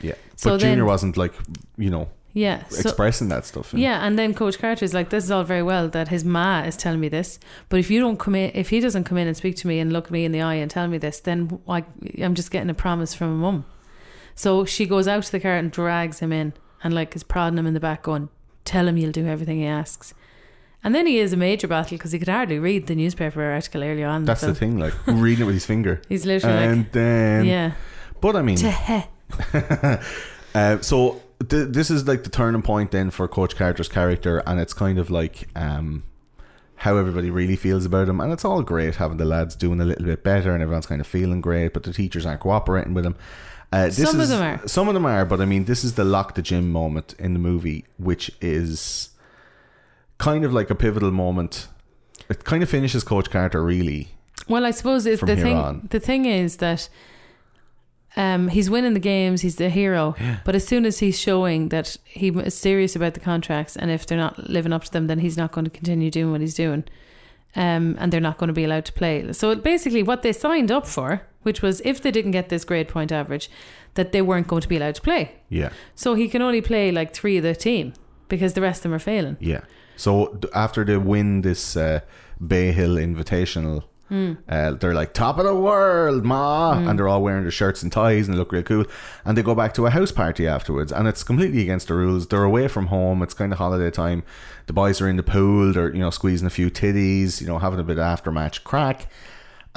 Yeah, 0.00 0.14
So 0.36 0.50
but 0.50 0.60
Junior 0.60 0.84
wasn't 0.84 1.16
like 1.16 1.34
you 1.76 1.90
know 1.90 2.08
Yeah. 2.34 2.64
So, 2.68 2.88
expressing 2.88 3.28
that 3.30 3.46
stuff. 3.46 3.74
Yeah, 3.74 4.06
and 4.06 4.18
then 4.18 4.34
Coach 4.34 4.58
Carter 4.58 4.84
is 4.84 4.94
like, 4.94 5.08
"This 5.10 5.24
is 5.24 5.30
all 5.30 5.44
very 5.44 5.62
well 5.62 5.88
that 5.88 6.08
his 6.08 6.24
ma 6.24 6.62
is 6.62 6.76
telling 6.76 7.00
me 7.00 7.08
this, 7.08 7.38
but 7.68 7.80
if 7.80 7.90
you 7.90 8.00
don't 8.00 8.18
come 8.18 8.34
in, 8.34 8.52
if 8.54 8.68
he 8.70 8.80
doesn't 8.80 9.04
come 9.04 9.18
in 9.18 9.26
and 9.26 9.36
speak 9.36 9.56
to 9.56 9.66
me 9.66 9.80
and 9.80 9.92
look 9.92 10.10
me 10.10 10.24
in 10.24 10.32
the 10.32 10.40
eye 10.40 10.54
and 10.54 10.70
tell 10.70 10.86
me 10.88 10.98
this, 10.98 11.20
then 11.20 11.60
I, 11.68 11.84
I'm 12.22 12.34
just 12.34 12.50
getting 12.50 12.70
a 12.70 12.74
promise 12.74 13.14
from 13.14 13.28
a 13.28 13.36
mum." 13.36 13.64
So 14.34 14.64
she 14.64 14.86
goes 14.86 15.08
out 15.08 15.24
to 15.24 15.32
the 15.32 15.40
car 15.40 15.56
and 15.56 15.72
drags 15.72 16.20
him 16.20 16.32
in, 16.32 16.52
and 16.84 16.94
like 16.94 17.16
is 17.16 17.24
prodding 17.24 17.58
him 17.58 17.66
in 17.66 17.74
the 17.74 17.80
back, 17.80 18.02
going, 18.04 18.28
"Tell 18.64 18.86
him 18.86 18.96
you'll 18.96 19.10
do 19.10 19.26
everything 19.26 19.58
he 19.58 19.66
asks." 19.66 20.14
And 20.84 20.94
then 20.94 21.06
he 21.08 21.18
is 21.18 21.32
a 21.32 21.36
major 21.36 21.66
battle 21.66 21.96
because 21.98 22.12
he 22.12 22.20
could 22.20 22.28
hardly 22.28 22.60
read 22.60 22.86
the 22.86 22.94
newspaper 22.94 23.42
article 23.42 23.82
earlier 23.82 24.06
on. 24.06 24.24
That's 24.26 24.42
the 24.42 24.54
film. 24.54 24.54
thing, 24.54 24.78
like 24.78 24.94
reading 25.08 25.42
it 25.42 25.46
with 25.46 25.56
his 25.56 25.66
finger. 25.66 26.00
He's 26.08 26.24
literally 26.24 26.64
and 26.64 26.92
then, 26.92 27.46
"Yeah, 27.46 27.72
but 28.20 28.36
I 28.36 28.42
mean, 28.42 28.58
to 28.58 28.70
heh." 28.70 29.06
Uh, 30.54 30.80
so 30.80 31.20
th- 31.46 31.68
this 31.68 31.90
is 31.90 32.08
like 32.08 32.24
the 32.24 32.30
turning 32.30 32.62
point 32.62 32.90
then 32.90 33.10
for 33.10 33.28
Coach 33.28 33.54
Carter's 33.54 33.88
character, 33.88 34.38
and 34.46 34.58
it's 34.58 34.72
kind 34.72 34.98
of 34.98 35.10
like 35.10 35.46
um, 35.54 36.02
how 36.76 36.96
everybody 36.96 37.30
really 37.30 37.54
feels 37.54 37.84
about 37.84 38.08
him, 38.08 38.18
and 38.18 38.32
it's 38.32 38.44
all 38.44 38.62
great 38.62 38.96
having 38.96 39.18
the 39.18 39.24
lads 39.26 39.54
doing 39.54 39.80
a 39.80 39.84
little 39.84 40.06
bit 40.06 40.24
better, 40.24 40.52
and 40.52 40.62
everyone's 40.62 40.86
kind 40.86 41.00
of 41.00 41.06
feeling 41.06 41.40
great, 41.40 41.74
but 41.74 41.82
the 41.82 41.92
teachers 41.92 42.24
aren't 42.24 42.40
cooperating 42.40 42.94
with 42.94 43.04
him. 43.04 43.14
Uh, 43.70 43.84
this 43.86 44.02
Some 44.02 44.18
of 44.18 44.28
them 44.28 44.42
are. 44.42 44.66
Some 44.66 44.88
of 44.88 44.94
them 44.94 45.04
are, 45.04 45.26
but 45.26 45.40
I 45.40 45.44
mean, 45.44 45.66
this 45.66 45.84
is 45.84 45.94
the 45.94 46.04
lock 46.04 46.34
the 46.34 46.42
gym 46.42 46.72
moment 46.72 47.14
in 47.18 47.34
the 47.34 47.38
movie, 47.38 47.84
which 47.98 48.30
is 48.40 49.10
kind 50.16 50.44
of 50.44 50.52
like 50.52 50.70
a 50.70 50.74
pivotal 50.74 51.10
moment. 51.10 51.68
It 52.30 52.44
kind 52.44 52.62
of 52.62 52.70
finishes 52.70 53.04
Coach 53.04 53.30
Carter 53.30 53.62
really. 53.62 54.08
Well, 54.48 54.64
I 54.64 54.70
suppose 54.70 55.04
it's 55.04 55.20
From 55.20 55.28
the 55.28 55.36
here 55.36 55.44
thing. 55.44 55.56
on. 55.56 55.88
The 55.90 56.00
thing 56.00 56.24
is 56.24 56.56
that 56.56 56.88
um, 58.16 58.48
he's 58.48 58.70
winning 58.70 58.94
the 58.94 59.00
games. 59.00 59.42
He's 59.42 59.56
the 59.56 59.70
hero. 59.70 60.14
But 60.44 60.54
as 60.54 60.66
soon 60.66 60.86
as 60.86 60.98
he's 60.98 61.18
showing 61.18 61.68
that 61.68 61.96
he 62.04 62.28
is 62.28 62.54
serious 62.54 62.96
about 62.96 63.14
the 63.14 63.20
contracts, 63.20 63.76
and 63.76 63.90
if 63.90 64.06
they're 64.06 64.18
not 64.18 64.48
living 64.50 64.72
up 64.72 64.84
to 64.84 64.92
them, 64.92 65.06
then 65.06 65.20
he's 65.20 65.36
not 65.36 65.52
going 65.52 65.64
to 65.64 65.70
continue 65.70 66.10
doing 66.10 66.32
what 66.32 66.40
he's 66.40 66.54
doing, 66.54 66.84
um, 67.54 67.96
and 67.98 68.12
they're 68.12 68.20
not 68.20 68.38
going 68.38 68.48
to 68.48 68.54
be 68.54 68.64
allowed 68.64 68.86
to 68.86 68.92
play. 68.92 69.32
So 69.32 69.54
basically, 69.54 70.02
what 70.02 70.22
they 70.22 70.32
signed 70.32 70.72
up 70.72 70.86
for, 70.86 71.26
which 71.42 71.62
was 71.62 71.80
if 71.84 72.00
they 72.02 72.10
didn't 72.10 72.32
get 72.32 72.48
this 72.48 72.64
grade 72.64 72.88
point 72.88 73.12
average, 73.12 73.50
that 73.94 74.12
they 74.12 74.22
weren't 74.22 74.48
going 74.48 74.62
to 74.62 74.68
be 74.68 74.76
allowed 74.76 74.94
to 74.96 75.02
play. 75.02 75.36
Yeah. 75.48 75.70
So 75.94 76.14
he 76.14 76.28
can 76.28 76.42
only 76.42 76.60
play 76.60 76.90
like 76.90 77.12
three 77.12 77.36
of 77.36 77.42
the 77.42 77.54
team 77.54 77.92
because 78.28 78.54
the 78.54 78.60
rest 78.60 78.80
of 78.80 78.82
them 78.84 78.94
are 78.94 78.98
failing. 78.98 79.36
Yeah. 79.40 79.62
So 79.96 80.38
after 80.54 80.84
they 80.84 80.96
win 80.96 81.40
this 81.42 81.76
uh, 81.76 82.00
Bay 82.44 82.72
Hill 82.72 82.94
Invitational, 82.94 83.84
Hmm. 84.08 84.32
uh, 84.48 84.72
they're 84.72 84.94
like 84.94 85.12
top 85.12 85.38
of 85.38 85.44
the 85.44 85.54
world, 85.54 86.24
ma, 86.24 86.72
and 86.72 86.98
they're 86.98 87.08
all 87.08 87.22
wearing 87.22 87.42
their 87.42 87.50
shirts 87.50 87.82
and 87.82 87.92
ties 87.92 88.26
and 88.26 88.34
they 88.34 88.38
look 88.38 88.52
real 88.52 88.62
cool. 88.62 88.84
And 89.24 89.36
they 89.36 89.42
go 89.42 89.54
back 89.54 89.74
to 89.74 89.86
a 89.86 89.90
house 89.90 90.12
party 90.12 90.46
afterwards, 90.46 90.90
and 90.92 91.06
it's 91.06 91.22
completely 91.22 91.60
against 91.60 91.88
the 91.88 91.94
rules. 91.94 92.26
They're 92.28 92.42
away 92.44 92.68
from 92.68 92.86
home. 92.86 93.22
It's 93.22 93.34
kind 93.34 93.52
of 93.52 93.58
holiday 93.58 93.90
time. 93.90 94.22
The 94.66 94.72
boys 94.72 95.00
are 95.00 95.08
in 95.08 95.16
the 95.16 95.22
pool. 95.22 95.72
They're 95.72 95.92
you 95.92 96.00
know 96.00 96.10
squeezing 96.10 96.46
a 96.46 96.50
few 96.50 96.70
titties, 96.70 97.40
you 97.40 97.46
know, 97.46 97.58
having 97.58 97.80
a 97.80 97.84
bit 97.84 97.98
of 97.98 98.04
after 98.04 98.30
match 98.32 98.64
crack. 98.64 99.08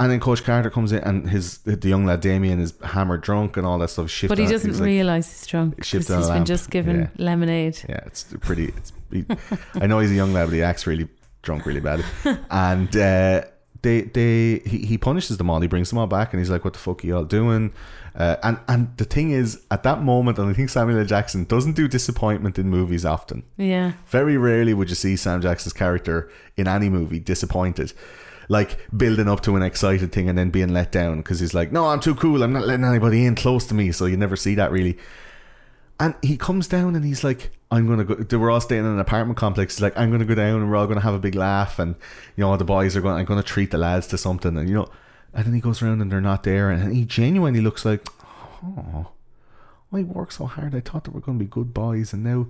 And 0.00 0.10
then 0.10 0.18
Coach 0.18 0.42
Carter 0.42 0.70
comes 0.70 0.90
in, 0.92 0.98
and 1.04 1.28
his 1.30 1.58
the 1.58 1.88
young 1.88 2.06
lad 2.06 2.20
Damien 2.22 2.58
is 2.58 2.74
hammered 2.82 3.20
drunk 3.20 3.56
and 3.56 3.66
all 3.66 3.78
that 3.78 3.88
stuff. 3.90 4.10
But 4.28 4.38
he 4.38 4.46
doesn't 4.46 4.72
like- 4.72 4.82
realise 4.82 5.30
he's 5.30 5.46
drunk 5.46 5.76
because 5.76 5.90
he's 5.90 6.08
been 6.08 6.22
lamp. 6.22 6.46
just 6.46 6.70
given 6.70 7.00
Yeah. 7.02 7.08
lemonade. 7.18 7.78
Yeah, 7.88 8.00
it's 8.06 8.24
pretty. 8.40 8.72
It's. 8.76 8.92
He, 9.12 9.24
I 9.74 9.86
know 9.86 9.98
he's 10.00 10.10
a 10.10 10.14
young 10.14 10.32
lad, 10.32 10.46
but 10.46 10.54
he 10.54 10.62
acts 10.62 10.86
really 10.86 11.08
drunk, 11.42 11.66
really 11.66 11.80
badly. 11.80 12.04
And 12.50 12.96
uh, 12.96 13.42
they, 13.82 14.02
they, 14.02 14.62
he, 14.64 14.86
he 14.86 14.98
punishes 14.98 15.38
them 15.38 15.50
all. 15.50 15.60
He 15.60 15.68
brings 15.68 15.90
them 15.90 15.98
all 15.98 16.06
back, 16.06 16.32
and 16.32 16.40
he's 16.40 16.50
like, 16.50 16.64
"What 16.64 16.72
the 16.72 16.78
fuck 16.78 17.02
are 17.02 17.06
you 17.06 17.16
all 17.16 17.24
doing?" 17.24 17.72
Uh, 18.14 18.36
and 18.42 18.58
and 18.68 18.96
the 18.96 19.04
thing 19.04 19.30
is, 19.30 19.62
at 19.70 19.82
that 19.82 20.02
moment, 20.02 20.38
and 20.38 20.48
I 20.48 20.52
think 20.52 20.68
Samuel 20.68 20.98
L. 20.98 21.04
Jackson 21.04 21.44
doesn't 21.44 21.72
do 21.74 21.88
disappointment 21.88 22.58
in 22.58 22.68
movies 22.68 23.04
often. 23.04 23.42
Yeah. 23.56 23.92
Very 24.06 24.36
rarely 24.36 24.74
would 24.74 24.88
you 24.90 24.94
see 24.94 25.16
Sam 25.16 25.40
Jackson's 25.40 25.72
character 25.72 26.30
in 26.56 26.68
any 26.68 26.88
movie 26.88 27.18
disappointed. 27.20 27.92
Like 28.48 28.78
building 28.94 29.28
up 29.28 29.40
to 29.42 29.56
an 29.56 29.62
excited 29.62 30.12
thing 30.12 30.28
and 30.28 30.36
then 30.36 30.50
being 30.50 30.74
let 30.74 30.92
down 30.92 31.18
because 31.18 31.40
he's 31.40 31.54
like, 31.54 31.72
No, 31.72 31.86
I'm 31.86 32.00
too 32.00 32.14
cool. 32.14 32.42
I'm 32.42 32.52
not 32.52 32.66
letting 32.66 32.84
anybody 32.84 33.24
in 33.24 33.34
close 33.34 33.66
to 33.68 33.74
me. 33.74 33.92
So 33.92 34.04
you 34.04 34.16
never 34.16 34.36
see 34.36 34.54
that 34.56 34.70
really. 34.70 34.98
And 36.00 36.14
he 36.22 36.36
comes 36.36 36.66
down 36.66 36.96
and 36.96 37.04
he's 37.04 37.22
like, 37.22 37.50
I'm 37.70 37.86
gonna 37.86 38.04
go. 38.04 38.14
They 38.14 38.36
were 38.36 38.50
all 38.50 38.60
staying 38.60 38.84
in 38.84 38.90
an 38.90 38.98
apartment 38.98 39.38
complex. 39.38 39.76
He's 39.76 39.82
like, 39.82 39.96
I'm 39.96 40.10
gonna 40.10 40.24
go 40.24 40.34
down 40.34 40.60
and 40.60 40.70
we're 40.70 40.76
all 40.76 40.86
gonna 40.86 41.00
have 41.00 41.14
a 41.14 41.18
big 41.18 41.34
laugh. 41.34 41.78
And 41.78 41.94
you 42.36 42.44
know, 42.44 42.56
the 42.56 42.64
boys 42.64 42.96
are 42.96 43.00
going. 43.00 43.16
I'm 43.16 43.24
gonna 43.24 43.42
treat 43.42 43.70
the 43.70 43.78
lads 43.78 44.06
to 44.08 44.18
something. 44.18 44.56
And 44.56 44.68
you 44.68 44.74
know, 44.74 44.88
and 45.32 45.46
then 45.46 45.54
he 45.54 45.60
goes 45.60 45.80
around 45.80 46.02
and 46.02 46.10
they're 46.10 46.20
not 46.20 46.42
there. 46.42 46.70
And 46.70 46.94
he 46.94 47.04
genuinely 47.04 47.60
looks 47.60 47.84
like, 47.84 48.06
oh, 48.64 49.08
I 49.92 50.02
worked 50.02 50.34
so 50.34 50.46
hard. 50.46 50.74
I 50.74 50.80
thought 50.80 51.04
they 51.04 51.12
were 51.12 51.20
gonna 51.20 51.38
be 51.38 51.46
good 51.46 51.72
boys, 51.72 52.12
and 52.12 52.24
now, 52.24 52.46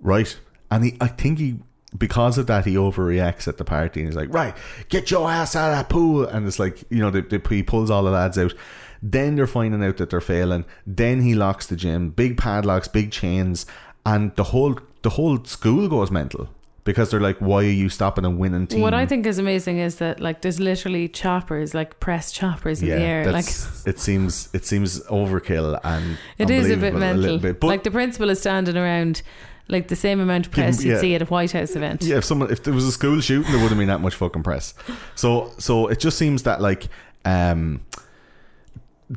right? 0.00 0.36
And 0.70 0.84
he, 0.84 0.96
I 1.00 1.08
think 1.08 1.38
he, 1.38 1.58
because 1.96 2.38
of 2.38 2.46
that, 2.46 2.64
he 2.64 2.74
overreacts 2.74 3.46
at 3.46 3.58
the 3.58 3.64
party. 3.64 4.00
And 4.00 4.08
he's 4.08 4.16
like, 4.16 4.32
right, 4.32 4.56
get 4.88 5.10
your 5.10 5.30
ass 5.30 5.54
out 5.54 5.70
of 5.70 5.76
that 5.76 5.88
pool. 5.90 6.24
And 6.24 6.46
it's 6.46 6.58
like, 6.58 6.82
you 6.90 7.00
know, 7.00 7.10
they, 7.10 7.20
they, 7.20 7.40
he 7.54 7.62
pulls 7.62 7.90
all 7.90 8.02
the 8.02 8.10
lads 8.10 8.38
out. 8.38 8.54
Then 9.02 9.34
they're 9.34 9.46
finding 9.48 9.82
out 9.82 9.96
that 9.96 10.10
they're 10.10 10.20
failing. 10.20 10.64
Then 10.86 11.22
he 11.22 11.34
locks 11.34 11.66
the 11.66 11.76
gym, 11.76 12.10
big 12.10 12.36
padlocks, 12.36 12.86
big 12.88 13.10
chains, 13.10 13.66
and 14.06 14.34
the 14.36 14.44
whole 14.44 14.78
the 15.02 15.10
whole 15.10 15.44
school 15.44 15.88
goes 15.88 16.10
mental 16.10 16.48
because 16.84 17.10
they're 17.10 17.20
like, 17.20 17.38
"Why 17.38 17.58
are 17.58 17.62
you 17.64 17.88
stopping 17.88 18.24
a 18.24 18.30
winning 18.30 18.66
team?" 18.68 18.80
What 18.80 18.94
I 18.94 19.06
think 19.06 19.26
is 19.26 19.38
amazing 19.38 19.78
is 19.78 19.96
that 19.96 20.20
like 20.20 20.42
there's 20.42 20.60
literally 20.60 21.08
choppers, 21.08 21.74
like 21.74 21.98
press 22.00 22.30
choppers 22.32 22.80
in 22.82 22.88
yeah, 22.88 22.96
the 22.96 23.02
air. 23.02 23.32
Like 23.32 23.48
it 23.86 23.98
seems 23.98 24.48
it 24.52 24.64
seems 24.64 25.00
overkill 25.04 25.80
and 25.82 26.18
it 26.38 26.50
is 26.50 26.70
a 26.70 26.76
bit 26.76 26.94
mental. 26.94 27.22
little 27.22 27.38
bit. 27.38 27.60
But 27.60 27.66
like 27.66 27.82
the 27.82 27.90
principal 27.90 28.30
is 28.30 28.40
standing 28.40 28.76
around 28.76 29.22
like 29.68 29.88
the 29.88 29.96
same 29.96 30.20
amount 30.20 30.46
of 30.46 30.52
press 30.52 30.84
Yeah. 30.84 30.92
you'd 30.92 31.00
see 31.00 31.14
at 31.14 31.22
a 31.22 31.26
White 31.26 31.52
House 31.52 31.76
event. 31.76 32.02
yeah, 32.02 32.18
if 32.18 32.24
someone 32.24 32.50
if 32.50 32.62
there 32.62 32.74
was 32.74 32.84
a 32.84 32.92
school 32.92 33.20
shooting, 33.20 33.50
there 33.50 33.60
wouldn't 33.60 33.78
be 33.78 33.86
that 33.86 34.00
much 34.00 34.14
fucking 34.14 34.42
press. 34.42 34.74
So 35.14 35.52
so 35.58 35.88
it 35.88 35.98
just 35.98 36.18
seems 36.18 36.42
that 36.44 36.60
like 36.60 36.88
um 37.24 37.80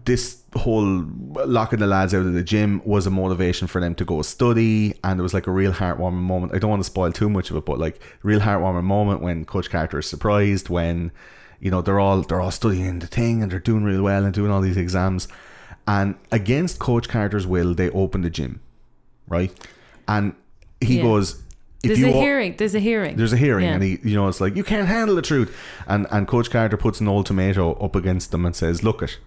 this 0.03 0.41
whole 0.55 1.05
locking 1.45 1.79
the 1.79 1.87
lads 1.87 2.13
out 2.13 2.25
of 2.25 2.33
the 2.33 2.43
gym 2.43 2.81
was 2.83 3.05
a 3.07 3.09
motivation 3.09 3.67
for 3.67 3.79
them 3.79 3.95
to 3.95 4.03
go 4.03 4.21
study 4.21 4.93
and 5.03 5.19
it 5.19 5.23
was 5.23 5.33
like 5.33 5.47
a 5.47 5.51
real 5.51 5.71
heartwarming 5.71 6.13
moment. 6.21 6.53
I 6.53 6.59
don't 6.59 6.69
want 6.69 6.81
to 6.81 6.85
spoil 6.85 7.11
too 7.13 7.29
much 7.29 7.49
of 7.49 7.55
it, 7.55 7.65
but 7.65 7.79
like 7.79 8.01
real 8.23 8.39
heartwarming 8.41 8.83
moment 8.83 9.21
when 9.21 9.45
Coach 9.45 9.69
Carter 9.69 9.99
is 9.99 10.07
surprised 10.09 10.67
when 10.69 11.11
you 11.59 11.71
know 11.71 11.81
they're 11.81 11.99
all 11.99 12.21
they're 12.23 12.41
all 12.41 12.51
studying 12.51 12.99
the 12.99 13.07
thing 13.07 13.41
and 13.41 13.51
they're 13.51 13.59
doing 13.59 13.83
really 13.83 14.01
well 14.01 14.25
and 14.25 14.33
doing 14.33 14.51
all 14.51 14.61
these 14.61 14.77
exams 14.77 15.27
and 15.87 16.15
against 16.31 16.79
Coach 16.79 17.07
Carter's 17.07 17.45
will, 17.45 17.73
they 17.75 17.89
open 17.91 18.21
the 18.21 18.29
gym, 18.31 18.59
right? 19.27 19.51
And 20.07 20.33
he 20.81 20.97
Yeah. 20.97 21.03
goes, 21.03 21.41
if 21.83 21.89
There's 21.99 22.01
a 22.01 22.07
o- 22.17 22.21
hearing. 22.21 22.55
There's 22.57 22.73
a 22.73 22.79
hearing. 22.79 23.15
there's 23.17 23.33
a 23.33 23.37
hearing, 23.37 23.65
Yeah. 23.65 23.73
and 23.75 23.83
he, 23.83 23.99
you 24.03 24.15
know, 24.15 24.27
it's 24.27 24.41
like 24.41 24.55
you 24.55 24.63
can't 24.63 24.87
handle 24.87 25.15
the 25.15 25.21
truth, 25.21 25.55
and 25.87 26.07
and 26.11 26.27
Coach 26.27 26.49
Carter 26.49 26.75
puts 26.77 26.99
an 26.99 27.07
old 27.07 27.27
tomato 27.27 27.73
up 27.73 27.95
against 27.95 28.31
them 28.31 28.45
and 28.47 28.55
says, 28.55 28.83
"Look 28.83 29.03
it, 29.03 29.19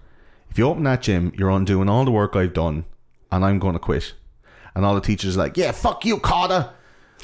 if 0.50 0.58
you 0.58 0.66
open 0.66 0.84
that 0.84 1.02
gym, 1.02 1.32
you're 1.36 1.50
undoing 1.50 1.88
all 1.88 2.04
the 2.04 2.10
work 2.10 2.34
I've 2.36 2.54
done, 2.54 2.84
and 3.30 3.44
I'm 3.44 3.58
going 3.58 3.74
to 3.74 3.78
quit." 3.78 4.14
And 4.74 4.84
all 4.84 4.94
the 4.94 5.00
teachers 5.00 5.36
are 5.36 5.40
like, 5.40 5.56
"Yeah, 5.56 5.72
fuck 5.72 6.04
you, 6.04 6.18
Carter. 6.18 6.70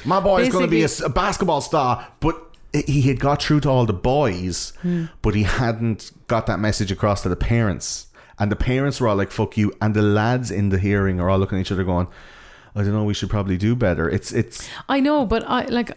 My 0.04 0.20
boy's 0.20 0.48
going 0.50 0.64
to 0.64 0.70
be 0.70 0.82
a 0.84 1.08
basketball 1.08 1.60
star." 1.60 2.06
But 2.20 2.36
he 2.72 3.02
had 3.02 3.20
got 3.20 3.42
through 3.42 3.60
to 3.60 3.70
all 3.70 3.86
the 3.86 3.92
boys, 3.92 4.72
Hmm. 4.82 5.04
but 5.22 5.34
he 5.34 5.44
hadn't 5.44 6.10
got 6.26 6.46
that 6.46 6.58
message 6.58 6.90
across 6.90 7.22
to 7.22 7.28
the 7.28 7.36
parents. 7.36 8.08
And 8.38 8.50
the 8.50 8.56
parents 8.56 9.00
were 9.00 9.06
all 9.06 9.14
like, 9.16 9.30
"Fuck 9.30 9.56
you," 9.56 9.72
and 9.80 9.94
the 9.94 10.02
lads 10.02 10.50
in 10.50 10.70
the 10.70 10.78
hearing 10.78 11.20
are 11.20 11.30
all 11.30 11.38
looking 11.38 11.58
at 11.58 11.60
each 11.60 11.70
other, 11.72 11.84
going, 11.84 12.08
"I 12.74 12.82
don't 12.82 12.92
know. 12.92 13.04
We 13.04 13.14
should 13.14 13.30
probably 13.30 13.56
do 13.56 13.76
better." 13.76 14.08
It's 14.10 14.32
it's 14.32 14.68
I 14.88 14.98
know, 14.98 15.24
but 15.24 15.48
I 15.48 15.66
like. 15.66 15.96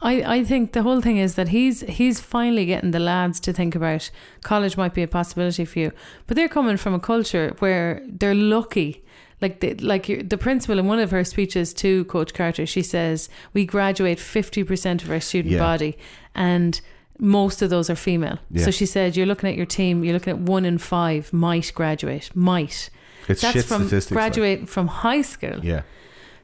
I, 0.00 0.36
I 0.38 0.44
think 0.44 0.72
the 0.72 0.82
whole 0.82 1.00
thing 1.00 1.16
is 1.16 1.34
that 1.34 1.48
he's 1.48 1.80
he's 1.82 2.20
finally 2.20 2.66
getting 2.66 2.92
the 2.92 3.00
lads 3.00 3.40
to 3.40 3.52
think 3.52 3.74
about 3.74 4.10
college 4.42 4.76
might 4.76 4.94
be 4.94 5.02
a 5.02 5.08
possibility 5.08 5.64
for 5.64 5.78
you, 5.80 5.92
but 6.26 6.36
they're 6.36 6.48
coming 6.48 6.76
from 6.76 6.94
a 6.94 7.00
culture 7.00 7.54
where 7.58 8.02
they're 8.06 8.34
lucky. 8.34 9.02
Like 9.40 9.60
the, 9.60 9.74
like 9.74 10.06
the 10.28 10.36
principal 10.36 10.78
in 10.80 10.86
one 10.86 10.98
of 10.98 11.10
her 11.12 11.22
speeches 11.24 11.72
to 11.74 12.04
Coach 12.06 12.34
Carter, 12.34 12.66
she 12.66 12.82
says 12.82 13.28
we 13.52 13.64
graduate 13.66 14.18
fifty 14.20 14.64
percent 14.64 15.02
of 15.04 15.10
our 15.10 15.20
student 15.20 15.54
Yeah. 15.54 15.60
body, 15.60 15.96
and 16.34 16.80
most 17.20 17.62
of 17.62 17.70
those 17.70 17.88
are 17.90 17.96
female. 17.96 18.38
Yeah. 18.50 18.64
So 18.64 18.70
she 18.72 18.86
said 18.86 19.16
you're 19.16 19.26
looking 19.26 19.48
at 19.48 19.56
your 19.56 19.66
team, 19.66 20.02
you're 20.04 20.14
looking 20.14 20.32
at 20.32 20.38
one 20.40 20.64
in 20.64 20.78
five 20.78 21.32
might 21.32 21.72
graduate, 21.74 22.30
might. 22.34 22.90
it's 23.28 23.42
That's 23.42 23.64
from 23.64 23.88
like. 23.88 24.08
graduate 24.08 24.68
from 24.68 24.86
high 24.88 25.22
school. 25.22 25.60
Yeah. 25.64 25.82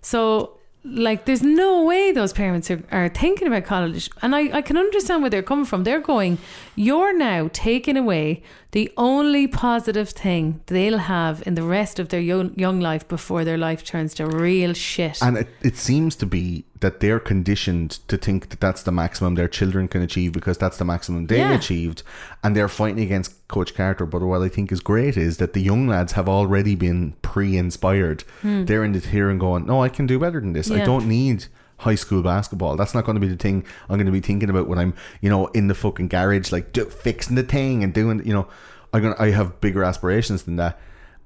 So, 0.00 0.53
like, 0.84 1.24
there's 1.24 1.42
no 1.42 1.82
way 1.82 2.12
those 2.12 2.32
parents 2.32 2.70
are, 2.70 2.82
are 2.92 3.08
thinking 3.08 3.48
about 3.48 3.64
college. 3.64 4.10
And 4.20 4.36
I, 4.36 4.58
I 4.58 4.62
can 4.62 4.76
understand 4.76 5.22
where 5.22 5.30
they're 5.30 5.42
coming 5.42 5.64
from. 5.64 5.84
They're 5.84 6.00
going, 6.00 6.38
you're 6.76 7.16
now 7.16 7.48
taking 7.52 7.96
away 7.96 8.42
the 8.72 8.92
only 8.96 9.46
positive 9.46 10.10
thing 10.10 10.60
they'll 10.66 10.98
have 10.98 11.42
in 11.46 11.54
the 11.54 11.62
rest 11.62 11.98
of 11.98 12.10
their 12.10 12.20
young, 12.20 12.52
young 12.58 12.80
life 12.80 13.08
before 13.08 13.44
their 13.44 13.56
life 13.56 13.84
turns 13.84 14.14
to 14.14 14.26
real 14.26 14.74
shit. 14.74 15.22
And 15.22 15.38
it, 15.38 15.48
it 15.62 15.76
seems 15.76 16.16
to 16.16 16.26
be 16.26 16.64
that 16.84 17.00
they're 17.00 17.18
conditioned 17.32 17.90
to 18.10 18.16
think 18.26 18.50
that 18.50 18.60
that's 18.60 18.82
the 18.82 18.92
maximum 18.92 19.34
their 19.34 19.48
children 19.58 19.88
can 19.88 20.02
achieve 20.02 20.30
because 20.32 20.56
that's 20.58 20.76
the 20.78 20.84
maximum 20.84 21.26
they 21.26 21.38
Yeah. 21.38 21.54
achieved. 21.54 22.02
And 22.42 22.54
they're 22.54 22.68
fighting 22.68 23.02
against 23.08 23.30
Coach 23.48 23.74
Carter. 23.74 24.06
But 24.06 24.22
what 24.22 24.42
I 24.42 24.48
think 24.48 24.70
is 24.70 24.80
great 24.80 25.16
is 25.16 25.38
that 25.38 25.52
the 25.54 25.60
young 25.70 25.88
lads 25.88 26.12
have 26.12 26.28
already 26.28 26.74
been 26.86 27.14
pre 27.22 27.56
inspired. 27.56 28.24
They're 28.42 28.84
in 28.84 28.92
the 28.92 29.00
here 29.00 29.28
and 29.30 29.40
going, 29.40 29.66
no, 29.66 29.82
I 29.82 29.88
can 29.88 30.06
do 30.06 30.18
better 30.18 30.40
than 30.40 30.52
this. 30.52 30.70
I 30.70 30.78
Hmm. 30.80 30.84
Don't 30.84 31.08
need 31.08 31.46
high 31.78 31.94
school 31.96 32.22
basketball. 32.22 32.76
That's 32.76 32.94
not 32.94 33.04
going 33.04 33.16
to 33.16 33.20
be 33.26 33.28
the 33.28 33.42
thing 33.46 33.64
I'm 33.88 33.96
going 33.96 34.06
to 34.06 34.12
be 34.12 34.20
thinking 34.20 34.50
about 34.50 34.68
when 34.68 34.78
I'm, 34.78 34.94
you 35.20 35.28
know, 35.30 35.46
in 35.48 35.66
the 35.68 35.74
fucking 35.74 36.08
garage, 36.08 36.52
like 36.52 36.72
do, 36.72 36.84
fixing 36.84 37.34
the 37.36 37.42
thing 37.56 37.82
and 37.82 37.92
doing, 37.92 38.24
you 38.24 38.32
know, 38.32 38.46
I'm 38.92 39.02
gonna, 39.02 39.16
I 39.18 39.30
have 39.30 39.60
bigger 39.60 39.82
aspirations 39.84 40.44
than 40.44 40.56
that. 40.56 40.78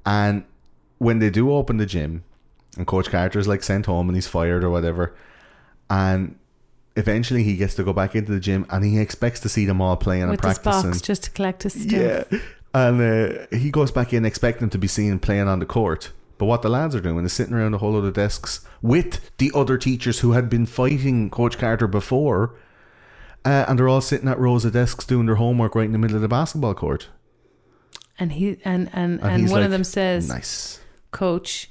And 0.06 0.44
when 0.98 1.18
they 1.18 1.30
do 1.30 1.52
open 1.52 1.76
the 1.76 1.86
gym, 1.86 2.22
and 2.76 2.86
Coach 2.86 3.10
Carter's 3.10 3.48
like 3.48 3.62
sent 3.62 3.86
home 3.86 4.08
and 4.08 4.16
he's 4.16 4.26
fired 4.28 4.62
or 4.64 4.70
whatever, 4.70 5.14
and 5.90 6.36
eventually 6.96 7.44
he 7.44 7.56
gets 7.56 7.74
to 7.76 7.84
go 7.84 7.92
back 7.92 8.14
into 8.14 8.32
the 8.32 8.40
gym 8.40 8.66
and 8.70 8.84
he 8.84 8.98
expects 8.98 9.40
to 9.40 9.48
see 9.48 9.64
them 9.64 9.80
all 9.80 9.96
playing 9.96 10.28
with 10.28 10.44
and 10.44 10.62
practicing. 10.62 10.90
box 10.90 11.00
just 11.00 11.24
to 11.24 11.30
collect 11.30 11.62
his 11.62 11.74
stuff. 11.74 12.26
Yeah. 12.32 12.38
And 12.74 13.00
uh, 13.00 13.56
he 13.56 13.70
goes 13.70 13.90
back 13.90 14.12
in 14.12 14.24
expecting 14.24 14.68
to 14.70 14.78
be 14.78 14.86
seen 14.86 15.18
playing 15.18 15.48
on 15.48 15.58
the 15.58 15.66
court. 15.66 16.12
But 16.36 16.46
what 16.46 16.62
the 16.62 16.68
lads 16.68 16.94
are 16.94 17.00
doing 17.00 17.24
is 17.24 17.32
sitting 17.32 17.54
around 17.54 17.74
a 17.74 17.78
whole 17.78 17.92
lot 17.92 18.04
of 18.04 18.14
desks 18.14 18.60
with 18.82 19.36
the 19.38 19.50
other 19.54 19.76
teachers 19.78 20.20
who 20.20 20.32
had 20.32 20.48
been 20.48 20.66
fighting 20.66 21.30
Coach 21.30 21.58
Carter 21.58 21.88
before. 21.88 22.54
Uh, 23.44 23.64
and 23.68 23.78
they're 23.78 23.88
all 23.88 24.00
sitting 24.00 24.28
at 24.28 24.38
rows 24.38 24.64
of 24.64 24.72
desks 24.72 25.06
doing 25.06 25.26
their 25.26 25.36
homework 25.36 25.74
right 25.74 25.86
in 25.86 25.92
the 25.92 25.98
middle 25.98 26.16
of 26.16 26.22
the 26.22 26.28
basketball 26.28 26.74
court. 26.74 27.08
And 28.18 28.32
he 28.32 28.58
and 28.64 28.90
and, 28.92 29.20
And, 29.20 29.22
and, 29.22 29.42
one 29.44 29.60
like, 29.60 29.64
of 29.64 29.70
them 29.70 29.84
says, 29.84 30.28
Nice. 30.28 30.80
Coach, 31.10 31.70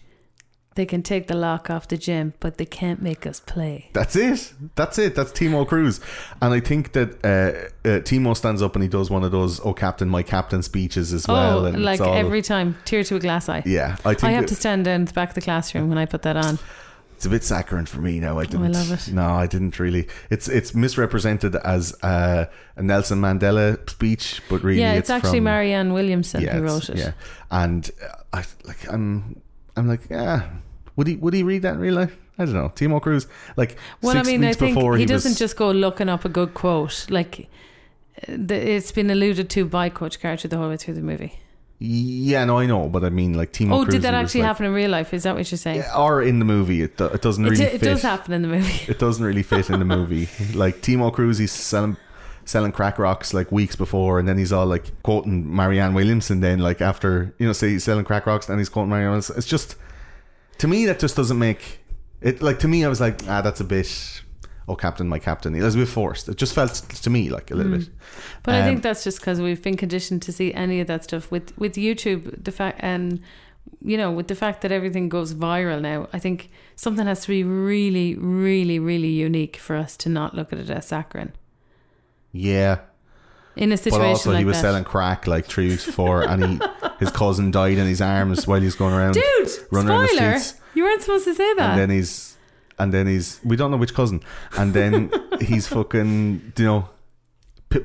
they 0.78 0.86
can 0.86 1.02
take 1.02 1.28
the 1.28 1.36
lock 1.36 1.70
off 1.70 1.88
the 1.88 1.98
gym, 1.98 2.34
but 2.40 2.58
they 2.58 2.66
can't 2.66 3.02
make 3.02 3.26
us 3.26 3.40
play. 3.42 3.90
That's 3.94 4.16
it. 4.16 4.54
That's 4.76 4.98
it. 5.00 5.16
That's 5.16 5.32
Timo 5.32 5.68
Cruz. 5.68 6.00
And 6.40 6.54
I 6.54 6.60
think 6.60 6.94
that 6.94 7.10
uh, 7.26 7.88
uh, 7.88 8.00
Timo 8.02 8.38
stands 8.38 8.62
up 8.62 8.76
and 8.76 8.84
he 8.84 8.88
does 8.88 9.10
one 9.10 9.24
of 9.24 9.32
those 9.32 9.60
"Oh 9.66 9.74
Captain, 9.74 10.08
my 10.08 10.24
Captain" 10.24 10.62
speeches 10.62 11.12
as 11.12 11.28
well. 11.28 11.62
oh, 11.62 11.66
and 11.66 11.84
like 11.84 12.00
it's 12.00 12.08
every 12.08 12.42
time, 12.42 12.78
tear 12.86 13.04
to 13.04 13.16
a 13.16 13.20
glass 13.20 13.50
eye. 13.50 13.64
Yeah, 13.66 13.98
I 14.06 14.14
think 14.14 14.26
I 14.26 14.32
have 14.32 14.44
it- 14.44 14.50
to 14.50 14.56
stand 14.56 14.86
down 14.86 15.02
at 15.02 15.08
the 15.08 15.14
back 15.14 15.30
of 15.30 15.36
the 15.36 15.42
classroom 15.42 15.90
when 15.90 15.98
I 15.98 16.06
put 16.06 16.22
that 16.22 16.38
on. 16.38 16.60
It's 17.16 17.26
a 17.26 17.30
bit 17.30 17.44
saccharine 17.44 17.88
for 17.88 18.00
me 18.00 18.20
now. 18.20 18.38
I 18.38 18.46
didn't. 18.46 18.76
I 18.76 18.80
love 18.80 18.92
it. 18.92 19.12
No, 19.12 19.24
I 19.24 19.48
didn't 19.48 19.80
really. 19.80 20.08
It's 20.30 20.48
it's 20.48 20.76
misrepresented 20.76 21.56
as 21.56 21.96
uh, 22.04 22.46
a 22.76 22.84
Nelson 22.84 23.20
Mandela 23.20 23.90
speech, 23.90 24.44
but 24.48 24.62
really, 24.62 24.82
yeah, 24.82 24.94
it's, 24.94 25.10
actually 25.10 25.40
from, 25.40 25.46
Marianne 25.46 25.94
Williamson 25.94 26.44
yeah, 26.44 26.54
who 26.54 26.62
wrote 26.62 26.92
it. 26.92 26.98
Yeah, 26.98 27.14
and 27.50 27.90
uh, 28.04 28.22
I 28.34 28.46
like 28.66 28.88
I'm 28.88 29.42
I'm 29.76 29.88
like 29.88 30.02
yeah. 30.12 30.48
Would 30.98 31.08
he 31.08 31.16
would 31.16 31.34
he 31.34 31.44
read 31.44 31.62
that 31.62 31.76
in 31.76 31.80
real 31.80 31.94
life? 31.96 32.18
I 32.38 32.46
don't 32.46 32.54
know. 32.54 32.70
Timo 32.76 33.02
Cruz, 33.02 33.26
like 33.56 33.78
Well, 34.02 34.14
six 34.14 34.28
I 34.28 34.32
mean, 34.32 34.44
I 34.44 34.48
weeks 34.48 34.58
think 34.58 34.76
before 34.76 34.96
he, 34.96 35.04
he, 35.04 35.06
doesn't 35.06 35.32
was, 35.32 35.40
just 35.40 35.56
go 35.56 35.72
looking 35.72 36.10
up 36.10 36.26
a 36.26 36.30
good 36.30 36.54
quote. 36.54 37.08
Like 37.10 37.48
uh, 38.28 38.34
the, 38.38 38.56
it's 38.56 38.92
been 38.92 39.10
alluded 39.10 39.50
to 39.52 39.66
by 39.66 39.90
Coach 39.90 40.20
Carter 40.20 40.48
the 40.48 40.58
whole 40.58 40.70
way 40.70 40.78
through 40.78 40.96
the 40.96 41.02
movie. 41.02 41.40
Yeah, 41.80 42.44
no, 42.46 42.58
I 42.58 42.66
know, 42.66 42.90
but 42.90 43.04
I 43.04 43.10
mean, 43.10 43.36
like 43.36 43.54
Timo. 43.54 43.74
oh, 43.74 43.84
Cruz, 43.84 43.94
did 43.94 44.02
that 44.02 44.16
actually 44.16 44.42
like- 44.42 44.48
happen 44.48 44.66
in 44.66 44.74
real 44.74 44.90
life? 44.90 45.14
Is 45.14 45.24
that 45.24 45.36
what 45.36 45.50
you're 45.52 45.60
saying? 45.60 45.78
Yeah, 45.78 45.96
or 45.98 46.24
in 46.24 46.40
the 46.40 46.46
movie? 46.46 46.82
It, 46.82 46.98
do- 46.98 47.06
it 47.06 47.22
doesn't 47.22 47.46
it, 47.46 47.50
really 47.52 47.64
it 47.66 47.72
fit. 47.80 47.82
does 47.84 48.02
happen 48.02 48.34
in 48.34 48.42
the 48.42 48.48
movie. 48.48 48.86
it 48.92 48.98
doesn't 48.98 49.24
really 49.24 49.44
fit 49.44 49.70
in 49.70 49.80
the 49.80 49.86
movie. 49.86 50.28
Like 50.56 50.82
Timo 50.82 51.14
Cruz, 51.14 51.38
he's 51.38 51.52
selling 51.52 51.96
selling 52.46 52.72
crack 52.72 52.98
rocks 52.98 53.34
like 53.34 53.52
weeks 53.52 53.76
before, 53.76 54.18
and 54.20 54.28
then 54.28 54.38
he's 54.40 54.52
all 54.52 54.66
like 54.66 54.86
quoting 55.04 55.56
Marianne 55.56 55.94
Williamson. 55.94 56.40
Then 56.40 56.58
like 56.60 56.82
after 56.82 57.36
you 57.38 57.46
know, 57.46 57.54
say 57.54 57.70
he's 57.70 57.84
selling 57.84 58.06
crack 58.06 58.26
rocks, 58.26 58.50
and 58.50 58.58
he's 58.60 58.70
quoting 58.70 58.90
Marianne. 58.90 59.10
Williamson. 59.10 59.38
It's 59.38 59.46
just 59.46 59.76
to 60.60 60.68
me 60.68 60.86
that 60.86 61.00
just 61.00 61.16
doesn't 61.16 61.40
make 61.40 61.80
it. 62.22 62.42
Like 62.42 62.60
to 62.60 62.68
me, 62.68 62.84
I 62.86 62.88
was 62.90 63.00
like, 63.02 63.22
ah, 63.28 63.42
that's 63.42 63.60
a 63.60 63.64
bit. 63.66 64.22
Oh, 64.70 64.76
captain, 64.76 65.08
my 65.08 65.20
captain. 65.20 65.56
It 65.56 65.62
was 65.64 65.76
a 65.76 65.78
bit 65.78 65.88
forced. 65.88 66.28
It 66.28 66.36
just 66.36 66.54
felt 66.54 66.74
to 67.04 67.10
me 67.10 67.30
like 67.30 67.52
a 67.52 67.56
little 67.56 67.78
bit. 67.78 67.90
But 68.44 68.56
I 68.56 68.60
Um, 68.60 68.66
think 68.66 68.84
that's 68.84 69.04
just 69.04 69.20
because 69.20 69.40
we've 69.40 69.62
been 69.62 69.78
conditioned 69.78 70.22
to 70.24 70.32
see 70.34 70.54
any 70.54 70.82
of 70.82 70.88
that 70.88 71.04
stuff 71.06 71.32
with 71.32 71.58
with 71.58 71.76
YouTube. 71.76 72.44
The 72.44 72.52
fact 72.52 72.80
and 72.84 73.22
you 73.82 73.98
know 73.98 74.12
with 74.12 74.28
the 74.28 74.36
fact 74.36 74.62
that 74.62 74.72
everything 74.72 75.08
goes 75.10 75.34
viral 75.34 75.80
now, 75.80 76.08
I 76.12 76.20
think 76.20 76.50
something 76.76 77.08
has 77.08 77.22
to 77.22 77.30
be 77.30 77.44
really, 77.44 78.16
really, 78.16 78.78
really 78.80 79.12
unique 79.12 79.56
for 79.58 79.76
us 79.78 79.96
to 79.98 80.10
not 80.10 80.34
look 80.36 80.52
at 80.52 80.60
it 80.60 80.70
as 80.70 80.88
saccharine 80.88 81.32
Yeah, 82.34 82.80
in 83.58 83.72
a 83.72 83.78
situation. 83.78 84.02
but 84.02 84.08
also 84.08 84.32
like 84.32 84.40
he 84.40 84.46
was 84.46 84.58
that. 84.58 84.62
selling 84.62 84.84
crack 84.84 85.28
like 85.28 85.46
three 85.46 85.70
weeks 85.70 85.86
before, 85.86 86.24
and 86.24 86.44
he 86.44 86.60
his 87.00 87.12
cousin 87.12 87.52
died 87.52 87.78
in 87.78 87.88
his 87.88 88.02
arms 88.02 88.48
while 88.48 88.62
he's 88.62 88.76
going 88.76 88.94
around. 88.94 89.14
Dude, 89.14 89.50
running 89.72 90.08
spoiler! 90.08 90.38
You 90.74 90.84
weren't 90.84 91.02
supposed 91.02 91.26
to 91.26 91.34
say 91.34 91.54
that. 91.56 91.72
and 91.72 91.80
then 91.80 91.90
he's 91.90 92.38
and 92.80 92.94
then 92.94 93.08
he's 93.08 93.40
we 93.44 93.56
don't 93.56 93.72
know 93.72 93.78
which 93.78 93.94
cousin 93.96 94.22
and 94.58 94.74
then 94.74 95.12
he's 95.42 95.68
fucking 95.68 96.54
you 96.56 96.64
know 96.66 96.90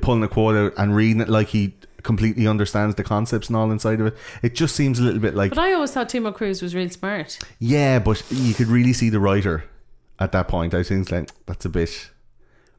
pulling 0.01 0.21
a 0.23 0.27
quote 0.27 0.55
out 0.55 0.73
and 0.77 0.95
reading 0.95 1.19
it 1.19 1.27
like 1.27 1.47
he 1.47 1.73
completely 2.03 2.45
understands 2.47 2.93
the 2.95 3.03
concepts 3.03 3.47
and 3.47 3.55
all 3.57 3.71
inside 3.71 3.99
of 3.99 4.05
it 4.07 4.17
it 4.43 4.53
just 4.53 4.75
seems 4.75 4.99
a 4.99 5.03
little 5.03 5.19
bit 5.19 5.33
like 5.33 5.49
but 5.49 5.57
I 5.57 5.73
always 5.73 5.91
thought 5.91 6.09
Timo 6.09 6.33
Cruz 6.33 6.61
was 6.61 6.75
real 6.75 6.89
smart. 6.89 7.39
yeah 7.59 7.97
but 7.97 8.23
you 8.29 8.53
could 8.53 8.67
really 8.67 8.93
see 8.93 9.09
the 9.09 9.19
writer 9.19 9.63
at 10.19 10.31
that 10.33 10.47
point 10.47 10.73
I 10.75 10.83
think 10.83 11.01
it's 11.01 11.11
like 11.11 11.29
that's 11.47 11.65
a 11.65 11.69
bit 11.69 12.11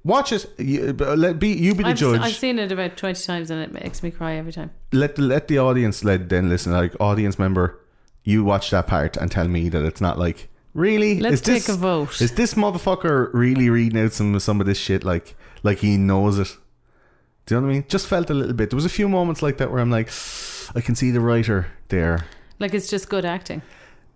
watch 0.05 0.33
it. 0.33 0.47
You, 0.59 0.93
let 0.93 1.39
be 1.39 1.49
you 1.49 1.75
be 1.75 1.83
the 1.83 1.91
I've, 1.91 1.97
judge. 1.97 2.21
I've 2.21 2.35
seen 2.37 2.59
it 2.59 2.71
about 2.71 2.97
twenty 2.97 3.21
times 3.21 3.51
and 3.51 3.61
it 3.63 3.73
makes 3.73 4.03
me 4.03 4.11
cry 4.11 4.35
every 4.35 4.53
time. 4.53 4.71
let 4.93 5.17
the 5.17 5.23
let 5.23 5.49
the 5.49 5.59
audience 5.59 6.05
let 6.05 6.29
then 6.29 6.49
listen 6.49 6.73
like 6.73 6.95
audience 7.01 7.39
member 7.39 7.81
you 8.25 8.43
watch 8.43 8.71
that 8.71 8.87
part 8.87 9.17
and 9.17 9.31
tell 9.31 9.47
me 9.49 9.69
that 9.69 9.85
it's 9.85 10.01
not 10.01 10.19
like 10.19 10.49
really? 10.73 11.21
Let's 11.21 11.35
is 11.35 11.43
this, 11.43 11.67
take 11.67 11.75
a 11.75 11.79
vote. 11.79 12.21
is 12.21 12.33
this 12.33 12.55
motherfucker 12.55 13.31
really 13.33 13.69
reading 13.71 14.01
out 14.01 14.13
some 14.13 14.39
some 14.41 14.61
of 14.61 14.67
this 14.67 14.79
shit 14.79 15.05
like 15.05 15.37
like 15.63 15.79
he 15.79 15.97
knows 15.97 16.39
it? 16.39 16.57
Do 17.47 17.55
you 17.55 17.61
know 17.61 17.67
what 17.67 17.73
I 17.73 17.75
mean? 17.77 17.85
Just 17.89 18.07
felt 18.07 18.31
a 18.31 18.35
little 18.35 18.55
bit. 18.55 18.71
There 18.71 18.77
was 18.77 18.87
a 18.87 18.91
few 18.91 19.09
moments 19.09 19.43
like 19.43 19.59
that 19.59 19.71
where 19.71 19.81
I'm 19.81 19.91
like 19.91 20.11
I 20.75 20.81
can 20.81 20.95
see 20.95 21.11
the 21.11 21.21
writer 21.21 21.67
there. 21.89 22.25
Like 22.59 22.73
it's 22.73 22.89
just 22.89 23.09
good 23.09 23.25
acting. 23.25 23.63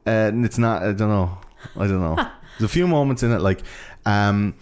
uh, 0.07 0.11
and 0.11 0.45
it's 0.45 0.59
not 0.59 0.83
I 0.83 0.93
don't 0.93 1.11
know. 1.11 1.39
I 1.77 1.87
don't 1.87 2.01
know. 2.01 2.15
There's 2.59 2.71
a 2.71 2.73
few 2.73 2.89
moments 2.89 3.23
in 3.23 3.31
it 3.31 3.41
like 3.41 3.61
um 4.09 4.55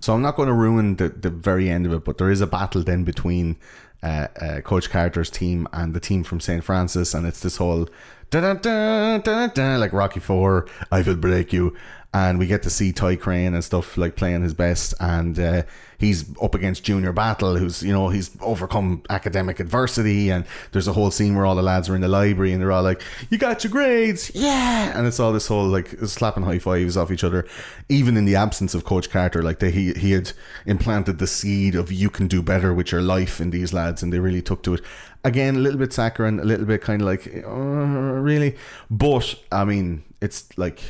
so 0.00 0.14
I'm 0.14 0.22
not 0.22 0.36
going 0.36 0.48
to 0.48 0.54
ruin 0.54 0.96
the, 0.96 1.08
the 1.08 1.30
very 1.30 1.68
end 1.70 1.86
of 1.86 1.92
it 1.92 2.04
but 2.04 2.18
there 2.18 2.30
is 2.30 2.40
a 2.40 2.46
battle 2.46 2.82
then 2.82 3.04
between 3.04 3.56
uh, 4.02 4.28
uh, 4.40 4.60
Coach 4.62 4.88
Carter's 4.90 5.30
team 5.30 5.68
and 5.72 5.92
the 5.92 6.00
team 6.00 6.24
from 6.24 6.40
St. 6.40 6.64
Francis 6.64 7.14
and 7.14 7.26
it's 7.26 7.40
this 7.40 7.56
whole 7.56 7.88
da 8.30 8.54
da 8.54 9.18
da 9.18 9.46
da 9.48 9.76
like 9.76 9.92
Rocky 9.92 10.20
Four 10.20 10.66
I 10.90 11.02
will 11.02 11.16
break 11.16 11.52
you 11.52 11.76
and 12.12 12.38
we 12.38 12.46
get 12.46 12.62
to 12.62 12.70
see 12.70 12.92
Ty 12.92 13.16
Crane 13.16 13.54
and 13.54 13.62
stuff 13.62 13.96
like 13.96 14.16
playing 14.16 14.42
his 14.42 14.54
best, 14.54 14.94
and 15.00 15.38
uh, 15.38 15.62
he's 16.00 16.24
up 16.42 16.54
against 16.54 16.82
Junior 16.82 17.12
Battle, 17.12 17.56
who's 17.56 17.82
you 17.82 17.92
know 17.92 18.08
he's 18.08 18.30
overcome 18.40 19.02
academic 19.10 19.60
adversity, 19.60 20.30
and 20.30 20.44
there's 20.72 20.88
a 20.88 20.92
whole 20.94 21.10
scene 21.10 21.36
where 21.36 21.46
all 21.46 21.54
the 21.54 21.62
lads 21.62 21.88
are 21.88 21.94
in 21.94 22.00
the 22.00 22.08
library 22.08 22.52
and 22.52 22.60
they're 22.60 22.72
all 22.72 22.82
like, 22.82 23.02
"You 23.28 23.38
got 23.38 23.62
your 23.62 23.70
grades, 23.70 24.32
yeah," 24.34 24.98
and 24.98 25.06
it's 25.06 25.20
all 25.20 25.32
this 25.32 25.46
whole 25.46 25.66
like 25.66 25.90
slapping 26.06 26.42
high 26.42 26.58
fives 26.58 26.96
off 26.96 27.12
each 27.12 27.22
other, 27.22 27.46
even 27.88 28.16
in 28.16 28.24
the 28.24 28.34
absence 28.34 28.74
of 28.74 28.84
Coach 28.84 29.10
Carter, 29.10 29.42
like 29.42 29.60
they, 29.60 29.70
he 29.70 29.92
he 29.92 30.12
had 30.12 30.32
implanted 30.66 31.18
the 31.18 31.26
seed 31.26 31.74
of 31.74 31.92
you 31.92 32.10
can 32.10 32.26
do 32.26 32.42
better 32.42 32.74
with 32.74 32.90
your 32.90 33.02
life 33.02 33.40
in 33.40 33.50
these 33.50 33.72
lads, 33.72 34.02
and 34.02 34.12
they 34.12 34.18
really 34.18 34.42
took 34.42 34.62
to 34.64 34.74
it. 34.74 34.80
Again, 35.22 35.56
a 35.56 35.58
little 35.58 35.78
bit 35.78 35.92
saccharine, 35.92 36.40
a 36.40 36.44
little 36.44 36.64
bit 36.64 36.80
kind 36.80 37.02
of 37.02 37.06
like, 37.06 37.44
uh, 37.46 37.50
really, 37.50 38.56
but 38.90 39.34
I 39.52 39.64
mean, 39.64 40.02
it's 40.20 40.48
like. 40.56 40.80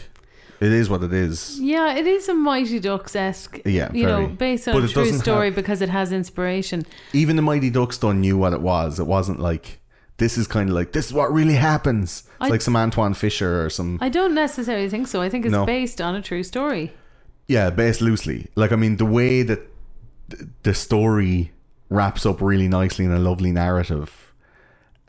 It 0.60 0.72
is 0.72 0.90
what 0.90 1.02
it 1.02 1.12
is. 1.12 1.58
Yeah, 1.58 1.94
it 1.94 2.06
is 2.06 2.28
a 2.28 2.34
Mighty 2.34 2.78
Ducks 2.80 3.16
esque. 3.16 3.60
Yeah, 3.64 3.90
you 3.92 4.04
know, 4.04 4.22
very. 4.24 4.32
based 4.34 4.68
on 4.68 4.74
But 4.74 4.84
a 4.84 4.88
true 4.92 5.12
story 5.12 5.46
have- 5.46 5.54
because 5.54 5.80
it 5.80 5.88
has 5.88 6.12
inspiration. 6.12 6.84
even 7.14 7.36
the 7.36 7.42
Mighty 7.42 7.70
Ducks 7.70 7.96
done 7.98 8.20
knew 8.20 8.36
what 8.36 8.52
it 8.52 8.60
was. 8.60 9.00
It 9.00 9.06
wasn't 9.06 9.40
like 9.40 9.78
this 10.18 10.36
is 10.36 10.46
kind 10.46 10.68
of 10.68 10.74
like 10.74 10.92
this 10.92 11.06
is 11.06 11.14
what 11.14 11.32
really 11.32 11.54
happens. 11.54 12.24
It's 12.26 12.28
I- 12.42 12.48
like 12.48 12.60
some 12.60 12.74
Antwone 12.76 13.14
Fisher 13.16 13.64
or 13.64 13.70
some 13.70 13.98
I 14.02 14.10
don't 14.10 14.34
necessarily 14.34 14.88
think 14.90 15.08
so. 15.08 15.22
I 15.22 15.30
think 15.30 15.46
it's 15.46 15.52
No. 15.52 15.64
based 15.64 16.00
on 16.00 16.14
a 16.14 16.20
true 16.22 16.42
story. 16.42 16.92
yeah, 17.48 17.70
based 17.70 18.02
loosely. 18.02 18.48
Like 18.54 18.70
I 18.70 18.76
mean, 18.76 18.98
the 18.98 19.06
way 19.06 19.42
that 19.42 19.60
the 20.62 20.74
story 20.74 21.52
wraps 21.88 22.24
up 22.26 22.40
really 22.42 22.68
nicely 22.68 23.04
in 23.06 23.12
a 23.12 23.18
lovely 23.18 23.50
narrative. 23.50 24.29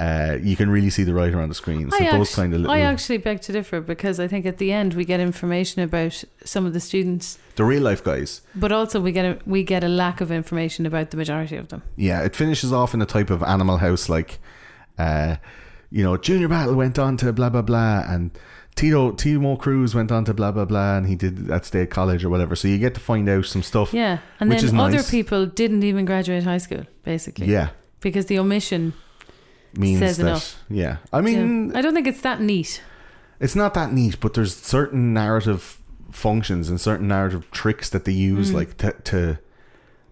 Uh, 0.01 0.39
you 0.41 0.55
can 0.55 0.67
really 0.71 0.89
see 0.89 1.03
the 1.03 1.13
writer 1.13 1.39
on 1.39 1.47
the 1.47 1.53
screen. 1.53 1.91
So 1.91 1.97
I, 1.97 2.11
those 2.17 2.29
act- 2.29 2.35
kind 2.35 2.53
of 2.55 2.61
little, 2.61 2.75
I 2.75 2.79
actually 2.79 3.19
beg 3.19 3.41
to 3.41 3.51
differ 3.51 3.81
because 3.81 4.19
I 4.19 4.27
think 4.27 4.47
at 4.47 4.57
the 4.57 4.71
end 4.71 4.95
we 4.95 5.05
get 5.05 5.19
information 5.19 5.83
about 5.83 6.23
some 6.43 6.65
of 6.65 6.73
the 6.73 6.79
students, 6.79 7.37
the 7.55 7.65
real 7.65 7.83
life 7.83 8.03
guys. 8.03 8.41
but 8.55 8.71
also 8.71 8.99
we 8.99 9.11
get 9.11 9.25
a, 9.25 9.37
we 9.45 9.63
get 9.63 9.83
a 9.83 9.87
lack 9.87 10.19
of 10.19 10.31
information 10.31 10.87
about 10.87 11.11
the 11.11 11.17
majority 11.17 11.55
of 11.55 11.67
them. 11.67 11.83
Yeah, 11.97 12.23
it 12.23 12.35
finishes 12.35 12.73
off 12.73 12.95
in 12.95 13.01
a 13.03 13.05
type 13.05 13.29
of 13.29 13.43
Animal 13.43 13.77
House 13.77 14.09
like, 14.09 14.39
uh, 14.97 15.35
you 15.91 16.03
know, 16.03 16.17
Junior 16.17 16.47
Battle 16.47 16.73
went 16.73 16.97
on 16.97 17.15
to 17.17 17.31
blah 17.31 17.49
blah 17.49 17.61
blah, 17.61 18.03
and 18.07 18.31
Tito 18.73 19.11
Timo 19.11 19.55
Cruz 19.59 19.93
went 19.93 20.11
on 20.11 20.25
to 20.25 20.33
blah 20.33 20.51
blah 20.51 20.65
blah, 20.65 20.97
and 20.97 21.05
he 21.05 21.15
did 21.15 21.51
at 21.51 21.65
State 21.65 21.91
College 21.91 22.25
or 22.25 22.29
whatever. 22.31 22.55
So 22.55 22.67
you 22.67 22.79
get 22.79 22.95
to 22.95 22.99
find 23.01 23.29
out 23.29 23.45
some 23.45 23.61
stuff. 23.61 23.93
Yeah, 23.93 24.17
and 24.39 24.49
Which 24.49 24.61
then 24.61 24.79
other 24.79 24.95
nice. 24.95 25.11
people 25.11 25.45
didn't 25.45 25.83
even 25.83 26.05
graduate 26.05 26.43
high 26.43 26.57
school, 26.57 26.85
basically. 27.03 27.45
Yeah, 27.45 27.69
because 27.99 28.25
the 28.25 28.39
omission. 28.39 28.93
Means 29.77 29.99
Says 29.99 30.17
that. 30.17 30.23
enough. 30.27 30.59
Yeah, 30.69 30.97
I 31.13 31.21
mean, 31.21 31.75
I 31.75 31.81
don't 31.81 31.93
think 31.93 32.07
it's 32.07 32.21
that 32.21 32.41
neat. 32.41 32.81
it's 33.39 33.55
not 33.55 33.73
that 33.73 33.91
neat, 33.93 34.19
but 34.19 34.33
there's 34.33 34.55
certain 34.55 35.13
narrative 35.13 35.77
functions 36.11 36.69
and 36.69 36.79
certain 36.79 37.07
narrative 37.07 37.49
tricks 37.51 37.89
that 37.89 38.05
they 38.05 38.13
Mm. 38.13 38.17
use, 38.37 38.53
like 38.53 38.77
to, 38.77 38.91
to 39.05 39.37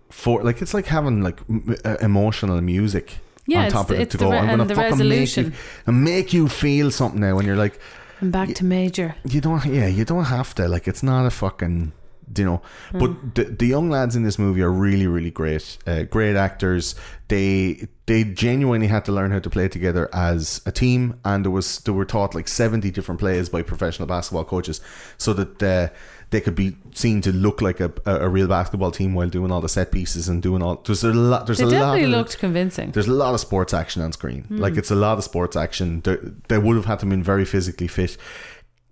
for 0.10 0.42
like 0.44 0.62
it's 0.62 0.74
like 0.74 0.88
having 0.88 1.22
like 1.22 1.40
m- 1.50 1.76
uh, 1.86 1.98
emotional 2.02 2.60
music 2.62 3.20
Yeah, 3.46 3.60
on 3.60 3.66
it's 3.66 3.74
top 3.74 3.88
the- 3.88 3.94
of 3.96 4.00
it 4.00 4.04
it's 4.04 4.12
to 4.14 4.18
the 4.18 4.26
go. 4.26 4.32
re- 4.32 4.38
I'm 4.38 4.50
and 4.50 4.58
gonna 4.60 4.66
the 4.70 4.76
fucking 4.76 4.92
resolution. 4.92 5.44
make 5.46 5.54
you 5.54 5.60
and 5.88 6.04
make 6.04 6.34
you 6.34 6.48
feel 6.48 6.90
something 6.92 7.20
now, 7.20 7.38
and 7.38 7.46
you're 7.48 7.58
like. 7.58 7.80
And 8.22 8.32
back 8.34 8.54
to 8.56 8.66
major. 8.66 9.16
you 9.26 9.40
don't 9.42 9.64
yeah 9.66 9.88
you 9.88 10.04
don't 10.06 10.26
have 10.26 10.54
to 10.56 10.68
like 10.68 10.88
it's 10.90 11.04
not 11.04 11.26
a 11.26 11.30
fucking 11.30 11.94
you 12.38 12.46
know 12.46 12.62
Hmm. 12.92 13.00
but 13.00 13.36
the, 13.36 13.44
the 13.46 13.68
young 13.68 13.90
lads 13.90 14.16
in 14.16 14.24
this 14.24 14.38
movie 14.40 14.62
are 14.62 14.72
really 14.72 15.08
really 15.08 15.32
great 15.32 15.78
uh, 15.88 16.04
great 16.04 16.36
actors 16.36 16.96
they 17.28 17.88
they 18.06 18.24
genuinely 18.24 18.88
had 18.88 19.06
to 19.06 19.12
learn 19.12 19.32
how 19.32 19.40
to 19.40 19.50
play 19.50 19.68
together 19.68 20.10
as 20.14 20.62
a 20.66 20.72
team 20.72 21.20
and 21.24 21.46
there 21.46 21.52
was 21.52 21.80
they 21.80 21.92
were 21.92 22.06
taught 22.06 22.34
like 22.36 22.48
70 22.48 22.92
different 22.92 23.20
plays 23.20 23.50
by 23.50 23.62
professional 23.62 24.08
basketball 24.08 24.44
coaches 24.46 24.82
so 25.18 25.34
that 25.34 25.62
uh, 25.64 25.94
they 26.32 26.42
could 26.42 26.56
be 26.56 26.76
seen 26.94 27.22
to 27.22 27.32
look 27.32 27.62
like 27.62 27.80
a, 27.80 27.92
a, 28.06 28.30
real 28.30 28.48
basketball 28.48 28.92
team 28.92 29.16
while 29.16 29.30
doing 29.30 29.52
all 29.52 29.62
the 29.62 29.70
set 29.70 29.92
pieces 29.92 30.30
and 30.30 30.44
doing 30.44 30.62
all 30.62 30.76
there's 30.86 31.04
a 31.04 31.12
lot 31.14 31.46
there's 31.48 31.58
They 31.58 31.64
a 31.64 31.68
lot 31.68 31.74
definitely 31.96 32.04
of, 32.04 32.10
looked 32.12 32.38
convincing. 32.38 32.92
there's 32.92 33.08
a 33.08 33.12
lot 33.14 33.34
of 33.34 33.40
sports 33.40 33.74
action 33.74 34.02
on 34.04 34.12
screen. 34.12 34.44
Hmm. 34.44 34.58
Like 34.58 34.78
it's 34.78 34.92
a 34.92 34.96
lot 34.96 35.18
of 35.18 35.24
sports 35.24 35.56
action. 35.56 36.02
They, 36.02 36.18
they 36.48 36.58
would 36.60 36.76
have 36.76 36.86
had 36.86 37.00
to 37.00 37.06
been 37.08 37.24
very 37.24 37.46
physically 37.46 37.88
fit 37.88 38.18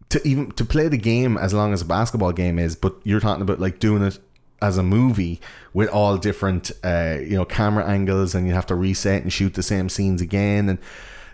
to 0.09 0.25
even 0.27 0.51
to 0.51 0.65
play 0.65 0.87
the 0.87 0.97
game 0.97 1.37
as 1.37 1.53
long 1.53 1.73
as 1.73 1.81
a 1.81 1.85
basketball 1.85 2.31
game 2.31 2.59
is. 2.59 2.75
But 2.75 2.95
you're 3.03 3.19
talking 3.19 3.41
about 3.41 3.59
like 3.59 3.79
doing 3.79 4.03
it 4.03 4.19
as 4.61 4.77
a 4.77 4.83
movie 4.83 5.39
with 5.73 5.89
all 5.89 6.17
different 6.17 6.71
uh, 6.83 7.17
you 7.21 7.35
know 7.35 7.45
camera 7.45 7.85
angles, 7.85 8.33
and 8.35 8.47
you 8.47 8.53
have 8.53 8.65
to 8.67 8.75
reset 8.75 9.23
and 9.23 9.31
shoot 9.31 9.53
the 9.53 9.63
same 9.63 9.89
scenes 9.89 10.21
again. 10.21 10.69
And 10.69 10.79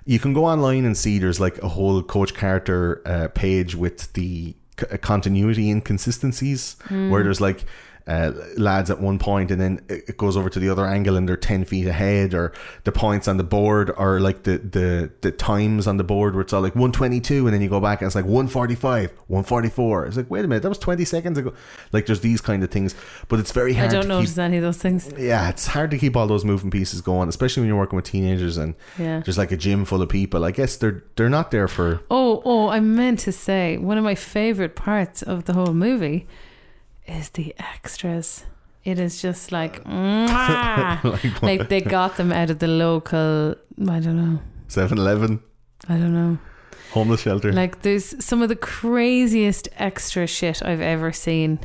you 0.05 0.19
can 0.19 0.33
go 0.33 0.45
online 0.45 0.85
and 0.85 0.97
see 0.97 1.19
there's 1.19 1.39
like 1.39 1.61
a 1.63 1.69
whole 1.69 2.01
Coach 2.03 2.33
Carter 2.33 3.01
uh, 3.05 3.27
page 3.29 3.75
with 3.75 4.11
the 4.13 4.55
c- 4.79 4.97
continuity 4.97 5.69
inconsistencies 5.69 6.75
where 7.09 7.23
there's 7.23 7.39
like 7.41 7.65
uh, 8.05 8.31
lads 8.57 8.89
at 8.89 8.99
one 8.99 9.17
point 9.17 9.49
and 9.49 9.61
then 9.61 9.79
it 9.87 10.17
goes 10.17 10.35
over 10.35 10.49
to 10.49 10.59
the 10.59 10.67
other 10.67 10.85
angle 10.85 11.15
and 11.15 11.27
they're 11.29 11.37
10 11.37 11.63
feet 11.63 11.87
ahead 11.87 12.33
or 12.33 12.51
the 12.83 12.91
points 12.91 13.29
on 13.29 13.37
the 13.37 13.43
board 13.45 13.89
are 13.95 14.19
like 14.19 14.43
the, 14.43 14.57
the, 14.57 15.09
the 15.21 15.31
times 15.31 15.87
on 15.87 15.95
the 15.95 16.03
board 16.03 16.33
where 16.33 16.41
it's 16.41 16.51
all 16.51 16.61
like 16.61 16.75
122 16.75 17.47
and 17.47 17.53
then 17.53 17.61
you 17.61 17.69
go 17.69 17.79
back 17.79 18.01
and 18.01 18.07
it's 18.07 18.15
like 18.15 18.25
145 18.25 19.09
144 19.27 20.05
it's 20.07 20.17
like 20.17 20.29
wait 20.29 20.43
a 20.43 20.47
minute 20.49 20.63
that 20.63 20.69
was 20.69 20.77
20 20.79 21.05
seconds 21.05 21.37
ago 21.37 21.53
like 21.93 22.05
there's 22.05 22.19
these 22.19 22.41
kind 22.41 22.61
of 22.61 22.69
things 22.69 22.93
but 23.29 23.39
it's 23.39 23.51
very 23.53 23.73
hard 23.73 23.89
I 23.89 23.93
don't 23.93 24.01
to 24.03 24.07
notice 24.09 24.31
keep, 24.33 24.39
any 24.39 24.57
of 24.57 24.63
those 24.63 24.77
things. 24.79 25.09
yeah 25.17 25.47
it's 25.49 25.67
hard 25.67 25.89
to 25.91 25.97
keep 25.97 26.17
all 26.17 26.27
those 26.27 26.43
moving 26.43 26.71
pieces 26.71 26.99
going 26.99 27.29
especially 27.29 27.61
when 27.61 27.67
you're 27.69 27.77
working 27.77 27.95
with 27.95 28.05
teenagers 28.05 28.57
and 28.57 28.75
Yeah. 28.99 29.21
there's 29.21 29.37
like 29.37 29.51
a 29.53 29.57
gym 29.57 29.85
full 29.85 30.01
of 30.01 30.09
people 30.09 30.43
I 30.43 30.51
guess 30.51 30.75
they're 30.75 31.03
they're 31.15 31.29
not 31.29 31.51
there 31.51 31.69
for 31.69 32.01
Oh, 32.11 32.41
oh, 32.43 32.67
I 32.67 32.79
meant 32.81 33.19
to 33.19 33.31
say 33.31 33.77
one 33.77 33.97
of 33.97 34.03
my 34.03 34.15
favorite 34.15 34.75
parts 34.75 35.21
of 35.21 35.45
the 35.45 35.53
whole 35.53 35.73
movie 35.73 36.27
is 37.07 37.29
the 37.31 37.53
extras. 37.59 38.45
It 38.83 38.99
is 38.99 39.21
just 39.21 39.51
like, 39.51 39.83
mwah. 39.85 41.41
like 41.41 41.69
they 41.69 41.81
got 41.81 42.17
them 42.17 42.31
out 42.31 42.49
of 42.49 42.59
the 42.59 42.67
local. 42.67 43.55
I 43.89 43.99
don't 43.99 44.17
know. 44.17 44.39
7-Eleven 44.69 45.39
I 45.87 45.97
don't 45.97 46.13
know. 46.13 46.37
homeless 46.91 47.21
shelter 47.21 47.51
Like 47.53 47.81
there's 47.83 48.23
some 48.23 48.41
of 48.41 48.49
the 48.49 48.55
craziest 48.55 49.67
extra 49.77 50.25
shit 50.27 50.63
I've 50.63 50.81
ever 50.81 51.11
seen. 51.11 51.59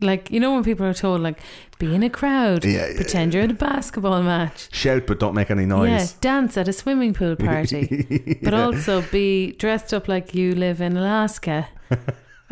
Like 0.00 0.30
you 0.30 0.40
know 0.40 0.52
when 0.54 0.64
people 0.64 0.84
are 0.84 0.92
told 0.94 1.20
like 1.20 1.38
be 1.78 1.94
in 1.94 2.02
a 2.02 2.10
crowd, 2.10 2.64
Yeah, 2.64 2.88
yeah, 2.88 2.96
pretend 2.96 3.32
you're 3.34 3.44
at 3.44 3.50
a 3.50 3.54
basketball 3.54 4.22
match. 4.22 4.68
shout 4.74 5.06
but 5.06 5.18
don't 5.20 5.34
make 5.34 5.50
any 5.50 5.62
Yeah, 5.62 5.68
noise 5.68 6.12
dance 6.14 6.56
at 6.56 6.68
a 6.68 6.72
swimming 6.72 7.14
pool 7.14 7.36
party, 7.50 8.38
but 8.42 8.52
also 8.54 9.02
be 9.12 9.52
dressed 9.52 9.94
up 9.94 10.08
like 10.08 10.34
you 10.34 10.54
live 10.54 10.80
in 10.80 10.96
Alaska. 10.96 11.68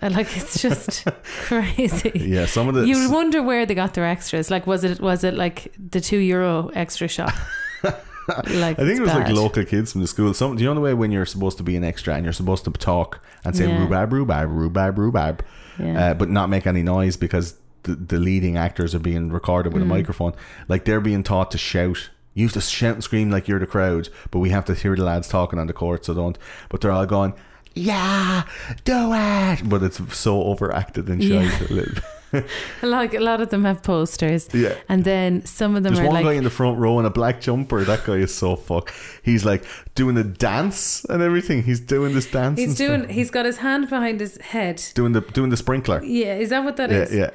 Like 0.16 0.34
it's 0.36 0.60
just 0.62 1.04
crazy. 1.42 2.10
yeah 2.14 2.46
some 2.46 2.68
of 2.68 2.74
the 2.74 2.86
You 2.86 3.10
wonder 3.10 3.42
where 3.42 3.66
they 3.66 3.74
got 3.74 3.94
their 3.94 4.06
extras. 4.06 4.50
Like, 4.50 4.66
was 4.66 4.82
it 4.84 5.00
was 5.00 5.24
it 5.24 5.34
like 5.34 5.74
the 5.78 6.00
two 6.00 6.16
euro 6.18 6.70
extra 6.74 7.06
shop? 7.08 7.32
like, 7.84 8.78
I 8.78 8.84
think 8.86 8.98
it 8.98 9.02
was 9.02 9.12
like 9.14 9.28
local 9.28 9.64
kids 9.64 9.92
from 9.92 10.00
the 10.02 10.06
school. 10.06 10.32
Some, 10.34 10.56
do 10.56 10.62
you 10.62 10.68
know 10.68 10.74
the 10.74 10.80
way 10.80 10.94
when 10.94 11.10
you're 11.10 11.26
supposed 11.26 11.56
to 11.58 11.62
be 11.64 11.76
an 11.76 11.84
extra 11.84 12.14
and 12.14 12.24
you're 12.24 12.32
supposed 12.32 12.64
to 12.64 12.70
talk 12.70 13.22
and 13.44 13.56
say 13.56 13.66
Yeah. 13.68 13.78
rhubarb, 13.80 14.12
rhubarb, 14.12 14.50
rhubarb, 14.50 14.98
rhubarb, 14.98 15.44
Yeah. 15.78 16.10
uh, 16.10 16.14
but 16.14 16.28
not 16.30 16.48
make 16.48 16.66
any 16.66 16.82
noise 16.82 17.16
because 17.16 17.56
the, 17.82 17.94
the 17.94 18.18
leading 18.18 18.56
actors 18.56 18.94
are 18.94 18.98
being 19.00 19.30
recorded 19.30 19.70
Mm. 19.70 19.74
with 19.74 19.82
a 19.82 19.86
microphone. 19.86 20.32
Like 20.68 20.84
they're 20.84 21.00
being 21.00 21.22
taught 21.22 21.50
to 21.52 21.58
shout. 21.58 22.10
You 22.34 22.46
have 22.46 22.52
to 22.54 22.60
shout 22.60 22.94
and 22.94 23.02
scream 23.04 23.30
like 23.30 23.48
you're 23.48 23.58
the 23.58 23.66
crowd, 23.66 24.08
but 24.30 24.38
we 24.38 24.50
have 24.50 24.64
to 24.66 24.74
hear 24.74 24.94
the 24.94 25.02
lads 25.04 25.28
talking 25.28 25.58
on 25.58 25.66
the 25.66 25.72
court, 25.72 26.04
so 26.04 26.14
don't. 26.14 26.38
But 26.68 26.80
they're 26.80 26.92
all 26.92 27.06
going, 27.06 27.34
"Yeah, 27.74 28.42
do 28.84 29.12
it!" 29.14 29.68
But 29.68 29.82
it's 29.82 30.00
so 30.16 30.42
overacted 30.44 31.08
and 31.08 31.22
Yeah. 31.22 31.48
shite. 31.50 31.70
a 32.82 32.86
like 32.86 33.12
a 33.12 33.18
lot 33.20 33.40
of 33.40 33.48
them 33.50 33.64
have 33.64 33.82
posters. 33.82 34.48
Yeah. 34.52 34.74
And 34.88 35.02
then 35.04 35.44
some 35.44 35.74
of 35.76 35.82
them 35.82 35.94
There's 35.94 36.06
are 36.06 36.12
one 36.12 36.14
like 36.22 36.24
guy 36.24 36.32
in 36.34 36.44
the 36.44 36.50
front 36.50 36.78
row 36.78 37.00
in 37.00 37.04
a 37.04 37.10
black 37.10 37.40
jumper. 37.40 37.82
That 37.84 38.04
guy 38.04 38.18
is 38.18 38.32
so 38.32 38.54
fuck. 38.54 38.92
He's 39.24 39.44
like 39.44 39.64
doing 39.96 40.14
the 40.14 40.22
dance 40.22 41.04
and 41.06 41.22
everything. 41.22 41.64
He's 41.64 41.80
doing 41.80 42.14
this 42.14 42.26
dance. 42.30 42.58
he's 42.60 42.68
and 42.68 42.76
stuff. 42.76 42.86
doing. 42.88 43.08
He's 43.08 43.30
got 43.30 43.46
his 43.46 43.58
hand 43.58 43.88
behind 43.90 44.20
his 44.20 44.36
head. 44.38 44.80
doing 44.94 45.12
the 45.12 45.22
doing 45.22 45.50
the 45.50 45.56
sprinkler. 45.56 46.02
Yeah, 46.04 46.36
is 46.36 46.50
that 46.50 46.62
what 46.64 46.76
that 46.76 46.90
Yeah, 46.90 46.98
is? 47.02 47.12
yeah. 47.14 47.30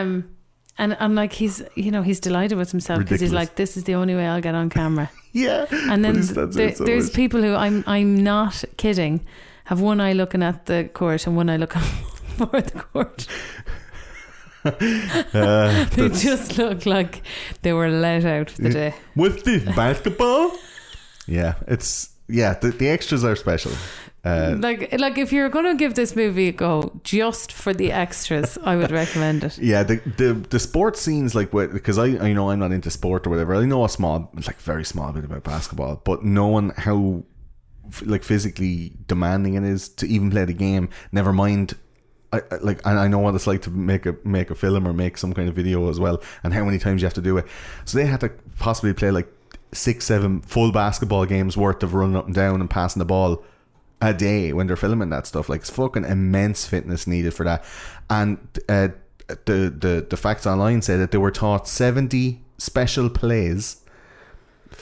Um, 0.00 0.24
and 0.78 0.96
and 1.00 1.16
like 1.16 1.32
he's 1.32 1.60
you 1.74 1.90
know 1.90 2.02
he's 2.02 2.20
delighted 2.20 2.56
with 2.58 2.70
himself 2.70 3.00
because 3.00 3.20
he's 3.20 3.32
like 3.32 3.56
this 3.56 3.76
is 3.76 3.84
the 3.84 3.96
only 3.96 4.14
way 4.14 4.26
I'll 4.28 4.40
get 4.40 4.54
on 4.54 4.70
camera. 4.70 5.10
Yeah. 5.32 5.66
And 5.70 6.04
then 6.04 6.14
he's- 6.14 6.30
there, 6.32 6.74
so 6.74 6.84
there's 6.84 7.10
people 7.10 7.42
who 7.42 7.54
I'm 7.54 7.84
I'm 7.86 8.16
not 8.16 8.64
kidding 8.76 9.20
have 9.68 9.80
one 9.80 10.00
eye 10.00 10.12
looking 10.14 10.42
at 10.42 10.66
the 10.66 10.88
court 10.92 11.26
and 11.26 11.36
one 11.36 11.48
eye 11.50 11.56
looking 11.58 11.82
for 12.36 12.60
the 12.60 12.82
court. 12.92 13.26
Uh, 14.64 15.84
They 15.94 16.08
just 16.08 16.58
look 16.58 16.84
like 16.84 17.22
they 17.62 17.72
were 17.72 17.88
let 17.88 18.24
out 18.24 18.50
for 18.50 18.62
the 18.62 18.70
day. 18.70 18.94
with 19.16 19.44
the 19.44 19.58
basketball. 19.76 20.50
Yeah, 21.26 21.54
it's 21.66 22.10
yeah. 22.28 22.54
The, 22.54 22.70
the 22.70 22.88
extras 22.88 23.24
are 23.24 23.36
special. 23.36 23.72
Uh, 24.24 24.56
like 24.58 24.92
like 24.98 25.16
if 25.16 25.32
you're 25.32 25.48
gonna 25.48 25.74
give 25.76 25.94
this 25.94 26.16
movie 26.16 26.48
a 26.48 26.52
go 26.52 27.00
just 27.04 27.52
for 27.52 27.72
the 27.72 27.92
extras, 27.92 28.58
I 28.64 28.76
would 28.76 28.90
recommend 28.90 29.44
it. 29.44 29.58
yeah, 29.58 29.84
the 29.84 29.96
the 30.16 30.34
the 30.50 30.58
sports 30.58 31.00
scenes 31.00 31.34
like 31.34 31.50
because 31.52 31.96
I 31.98 32.06
I 32.28 32.32
know 32.32 32.50
I'm 32.50 32.58
not 32.58 32.72
into 32.72 32.90
sport 32.90 33.26
or 33.26 33.30
whatever. 33.30 33.54
I 33.54 33.64
know 33.64 33.84
a 33.84 33.88
small 33.88 34.30
like 34.34 34.60
very 34.60 34.84
small 34.84 35.12
bit 35.12 35.24
about 35.24 35.44
basketball, 35.44 36.02
but 36.04 36.24
knowing 36.24 36.70
how 36.76 37.22
like 38.04 38.24
physically 38.24 38.92
demanding 39.06 39.54
it 39.54 39.64
is 39.64 39.88
to 39.90 40.06
even 40.06 40.30
play 40.30 40.44
the 40.44 40.52
game, 40.52 40.88
never 41.12 41.32
mind 41.32 41.74
I, 42.32 42.42
I- 42.50 42.56
like 42.60 42.80
and 42.84 42.98
I 42.98 43.08
know 43.08 43.18
what 43.18 43.34
it's 43.34 43.46
like 43.46 43.62
to 43.62 43.70
make 43.70 44.06
a 44.06 44.16
make 44.24 44.50
a 44.50 44.54
film 44.54 44.86
or 44.86 44.92
make 44.92 45.16
some 45.18 45.32
kind 45.32 45.48
of 45.48 45.54
video 45.54 45.88
as 45.88 45.98
well, 45.98 46.22
and 46.42 46.52
how 46.52 46.64
many 46.64 46.78
times 46.78 47.00
you 47.02 47.06
have 47.06 47.14
to 47.14 47.22
do 47.22 47.38
it. 47.38 47.46
So 47.84 47.98
they 47.98 48.06
had 48.06 48.20
to 48.20 48.30
possibly 48.58 48.92
play 48.92 49.10
like 49.10 49.28
six, 49.72 50.04
seven 50.06 50.40
full 50.42 50.72
basketball 50.72 51.26
games 51.26 51.56
worth 51.56 51.82
of 51.82 51.94
running 51.94 52.16
up 52.16 52.26
and 52.26 52.34
down 52.34 52.60
and 52.60 52.70
passing 52.70 53.00
the 53.00 53.06
ball 53.06 53.44
a 54.00 54.14
day 54.14 54.52
when 54.52 54.66
they're 54.66 54.76
filming 54.76 55.10
that 55.10 55.26
stuff. 55.26 55.48
Like 55.48 55.60
it's 55.62 55.70
fucking 55.70 56.04
immense 56.04 56.66
fitness 56.66 57.06
needed 57.06 57.34
for 57.34 57.44
that. 57.44 57.64
And 58.10 58.38
uh, 58.68 58.88
the 59.26 59.74
the 59.76 60.06
the 60.08 60.16
facts 60.16 60.46
online 60.46 60.82
say 60.82 60.96
that 60.96 61.10
they 61.10 61.18
were 61.18 61.30
taught 61.30 61.66
seventy 61.66 62.42
special 62.58 63.08
plays 63.08 63.77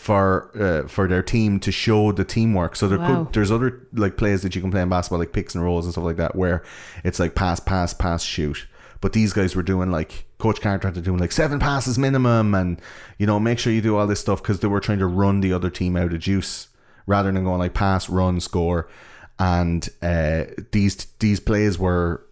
for 0.07 0.51
uh, 0.59 0.87
for 0.89 1.09
their 1.09 1.23
team 1.23 1.59
to 1.61 1.73
show 1.73 2.13
the 2.13 2.25
teamwork. 2.25 2.77
So 2.77 2.87
there 2.89 2.99
Wow. 2.99 3.25
could 3.25 3.33
there's 3.35 3.51
other 3.51 3.81
like 3.93 4.17
plays 4.17 4.43
that 4.43 4.55
you 4.55 4.61
can 4.63 4.71
play 4.71 4.81
in 4.83 4.89
basketball 4.89 5.19
like 5.19 5.33
picks 5.33 5.55
and 5.55 5.65
rolls 5.65 5.85
and 5.85 5.93
stuff 5.93 6.05
like 6.05 6.17
that 6.17 6.37
where 6.37 6.63
it's 7.05 7.19
like 7.19 7.35
pass 7.35 7.59
pass 7.61 7.93
pass 7.93 8.23
shoot. 8.23 8.67
But 9.01 9.13
these 9.13 9.33
guys 9.33 9.55
were 9.57 9.63
doing 9.65 9.91
like 9.91 10.25
Coach 10.39 10.61
Carter 10.61 10.87
had 10.89 10.95
to 10.95 11.01
do 11.01 11.17
like 11.17 11.33
seven 11.33 11.59
passes 11.59 11.99
minimum, 11.99 12.55
and 12.55 12.81
you 13.19 13.27
know 13.27 13.41
make 13.41 13.59
sure 13.59 13.73
you 13.73 13.83
do 13.83 13.97
all 13.97 14.07
this 14.07 14.21
stuff 14.21 14.41
because 14.43 14.61
they 14.61 14.69
were 14.69 14.81
trying 14.81 15.01
to 15.01 15.07
run 15.07 15.41
the 15.41 15.53
other 15.53 15.71
team 15.71 15.97
out 15.97 16.13
of 16.13 16.21
juice 16.21 16.69
rather 17.07 17.31
than 17.33 17.45
going 17.45 17.59
like 17.59 17.75
pass, 17.75 18.09
run, 18.09 18.41
score. 18.41 18.89
And 19.39 19.87
uh, 20.03 20.45
these 20.73 20.97
these 21.19 21.41
plays 21.41 21.79
were 21.79 22.26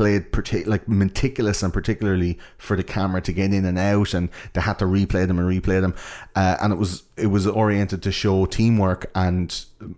played 0.00 0.32
partic- 0.32 0.66
like 0.66 0.84
meticulous 0.88 1.62
and 1.62 1.72
particularly 1.72 2.32
for 2.56 2.74
the 2.76 2.82
camera 2.82 3.20
to 3.20 3.32
get 3.32 3.52
in 3.52 3.64
and 3.66 3.78
out 3.78 4.14
and 4.14 4.30
they 4.54 4.60
had 4.62 4.78
to 4.78 4.86
replay 4.86 5.26
them 5.28 5.38
and 5.38 5.46
replay 5.56 5.78
them. 5.84 5.94
Uh, 6.34 6.56
and 6.62 6.72
it 6.72 6.78
was 6.78 7.02
it 7.16 7.26
was 7.26 7.46
oriented 7.46 8.00
to 8.02 8.10
show 8.10 8.46
teamwork 8.46 9.02
and 9.14 9.48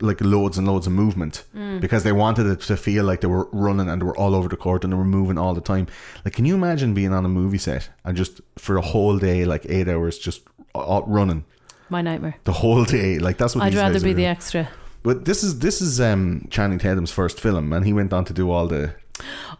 like 0.00 0.20
loads 0.20 0.58
and 0.58 0.66
loads 0.66 0.86
of 0.88 0.92
movement. 0.92 1.44
Because 1.80 2.02
they 2.02 2.12
wanted 2.24 2.46
it 2.46 2.60
to 2.70 2.76
feel 2.76 3.04
like 3.04 3.20
they 3.20 3.28
were 3.36 3.46
running 3.52 3.88
and 3.88 4.00
they 4.00 4.06
were 4.10 4.16
all 4.22 4.34
over 4.34 4.48
the 4.48 4.56
court 4.56 4.82
and 4.84 4.92
they 4.92 4.96
were 4.96 5.12
moving 5.18 5.38
all 5.38 5.54
the 5.54 5.60
time. 5.74 5.86
Like 6.24 6.34
can 6.34 6.44
you 6.46 6.54
imagine 6.56 6.94
being 6.94 7.12
on 7.18 7.24
a 7.24 7.28
movie 7.40 7.58
set 7.68 7.88
and 8.04 8.16
just 8.16 8.40
for 8.58 8.76
a 8.76 8.82
whole 8.92 9.18
day 9.18 9.44
like 9.44 9.64
eight 9.68 9.88
hours 9.88 10.18
just 10.18 10.40
all 10.74 11.04
running? 11.18 11.44
My 11.88 12.02
nightmare. 12.02 12.34
the 12.44 12.52
whole 12.62 12.84
day. 12.84 13.18
Like 13.26 13.36
that's 13.38 13.54
what 13.54 13.64
I'd 13.64 13.74
rather 13.74 14.00
be 14.00 14.14
the 14.14 14.26
extra. 14.26 14.62
but 15.04 15.16
this 15.26 15.44
is 15.46 15.58
this 15.66 15.80
is 15.80 16.00
um 16.00 16.24
Channing 16.50 16.80
Tatum's 16.80 17.12
first 17.12 17.38
film 17.40 17.72
and 17.74 17.84
he 17.86 17.92
went 17.92 18.12
on 18.12 18.24
to 18.24 18.32
do 18.32 18.50
all 18.54 18.66
the 18.66 18.84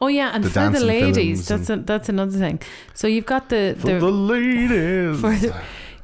Oh 0.01 0.09
yeah, 0.09 0.31
and 0.35 0.45
The 0.45 0.51
for 0.51 0.71
the 0.71 0.81
ladies, 0.85 1.47
that's 1.49 1.71
a, 1.71 1.77
that's 1.77 2.09
another 2.09 2.39
thing. 2.39 2.61
So 2.95 3.07
you've 3.07 3.27
got 3.27 3.49
the 3.49 3.77
for 3.79 3.99
the, 3.99 4.11
ladies. 4.11 5.21
for 5.21 5.35
the, 5.35 5.55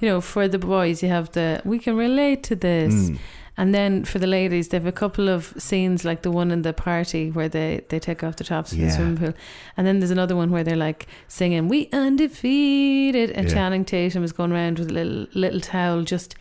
you 0.00 0.08
know 0.08 0.20
for 0.20 0.46
the 0.48 0.58
boys 0.58 1.02
you 1.02 1.08
have 1.08 1.32
the 1.32 1.60
we 1.64 1.78
can 1.78 1.96
relate 1.96 2.42
to 2.44 2.54
this. 2.56 2.94
Mm. 2.94 3.18
and 3.56 3.74
then 3.74 4.04
for 4.04 4.20
the 4.20 4.26
ladies 4.28 4.68
they 4.68 4.76
have 4.76 4.86
a 4.86 4.92
couple 4.92 5.28
of 5.28 5.52
scenes 5.58 6.04
like 6.04 6.22
the 6.22 6.30
one 6.30 6.52
in 6.52 6.62
the 6.62 6.72
party 6.72 7.30
where 7.32 7.48
they 7.48 7.80
they 7.88 7.98
take 7.98 8.22
off 8.22 8.36
the 8.36 8.44
tops 8.44 8.72
in 8.72 8.80
the 8.80 8.90
swimming 8.90 9.16
pool. 9.16 9.34
And 9.76 9.84
then 9.86 9.98
there's 9.98 10.12
another 10.12 10.36
one 10.36 10.50
where 10.52 10.62
they're 10.62 10.76
like 10.88 11.06
singing 11.26 11.66
we 11.68 11.88
undefeated. 11.92 13.30
And 13.32 13.48
Yeah. 13.48 13.54
Channing 13.54 13.84
Tatum 13.84 14.22
is 14.22 14.32
going 14.32 14.52
around 14.52 14.78
with 14.78 14.90
a 14.90 14.94
little 14.94 15.26
little 15.34 15.60
towel 15.60 16.02
just 16.02 16.34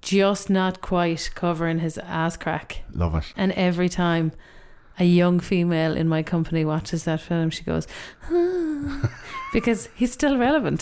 just 0.00 0.48
not 0.48 0.80
quite 0.80 1.30
covering 1.34 1.80
his 1.80 1.98
ass 1.98 2.36
crack. 2.36 2.82
Love 2.92 3.14
it. 3.16 3.24
And 3.36 3.52
every 3.52 3.88
time 3.88 4.32
a 4.98 5.04
young 5.04 5.40
female 5.40 5.96
in 5.96 6.08
my 6.08 6.22
company 6.22 6.64
watches 6.64 7.04
that 7.04 7.20
film. 7.20 7.50
She 7.50 7.64
goes 7.64 7.86
"Ah," 8.30 9.10
because 9.56 9.88
he's 9.98 10.12
still 10.12 10.36
relevant 10.46 10.80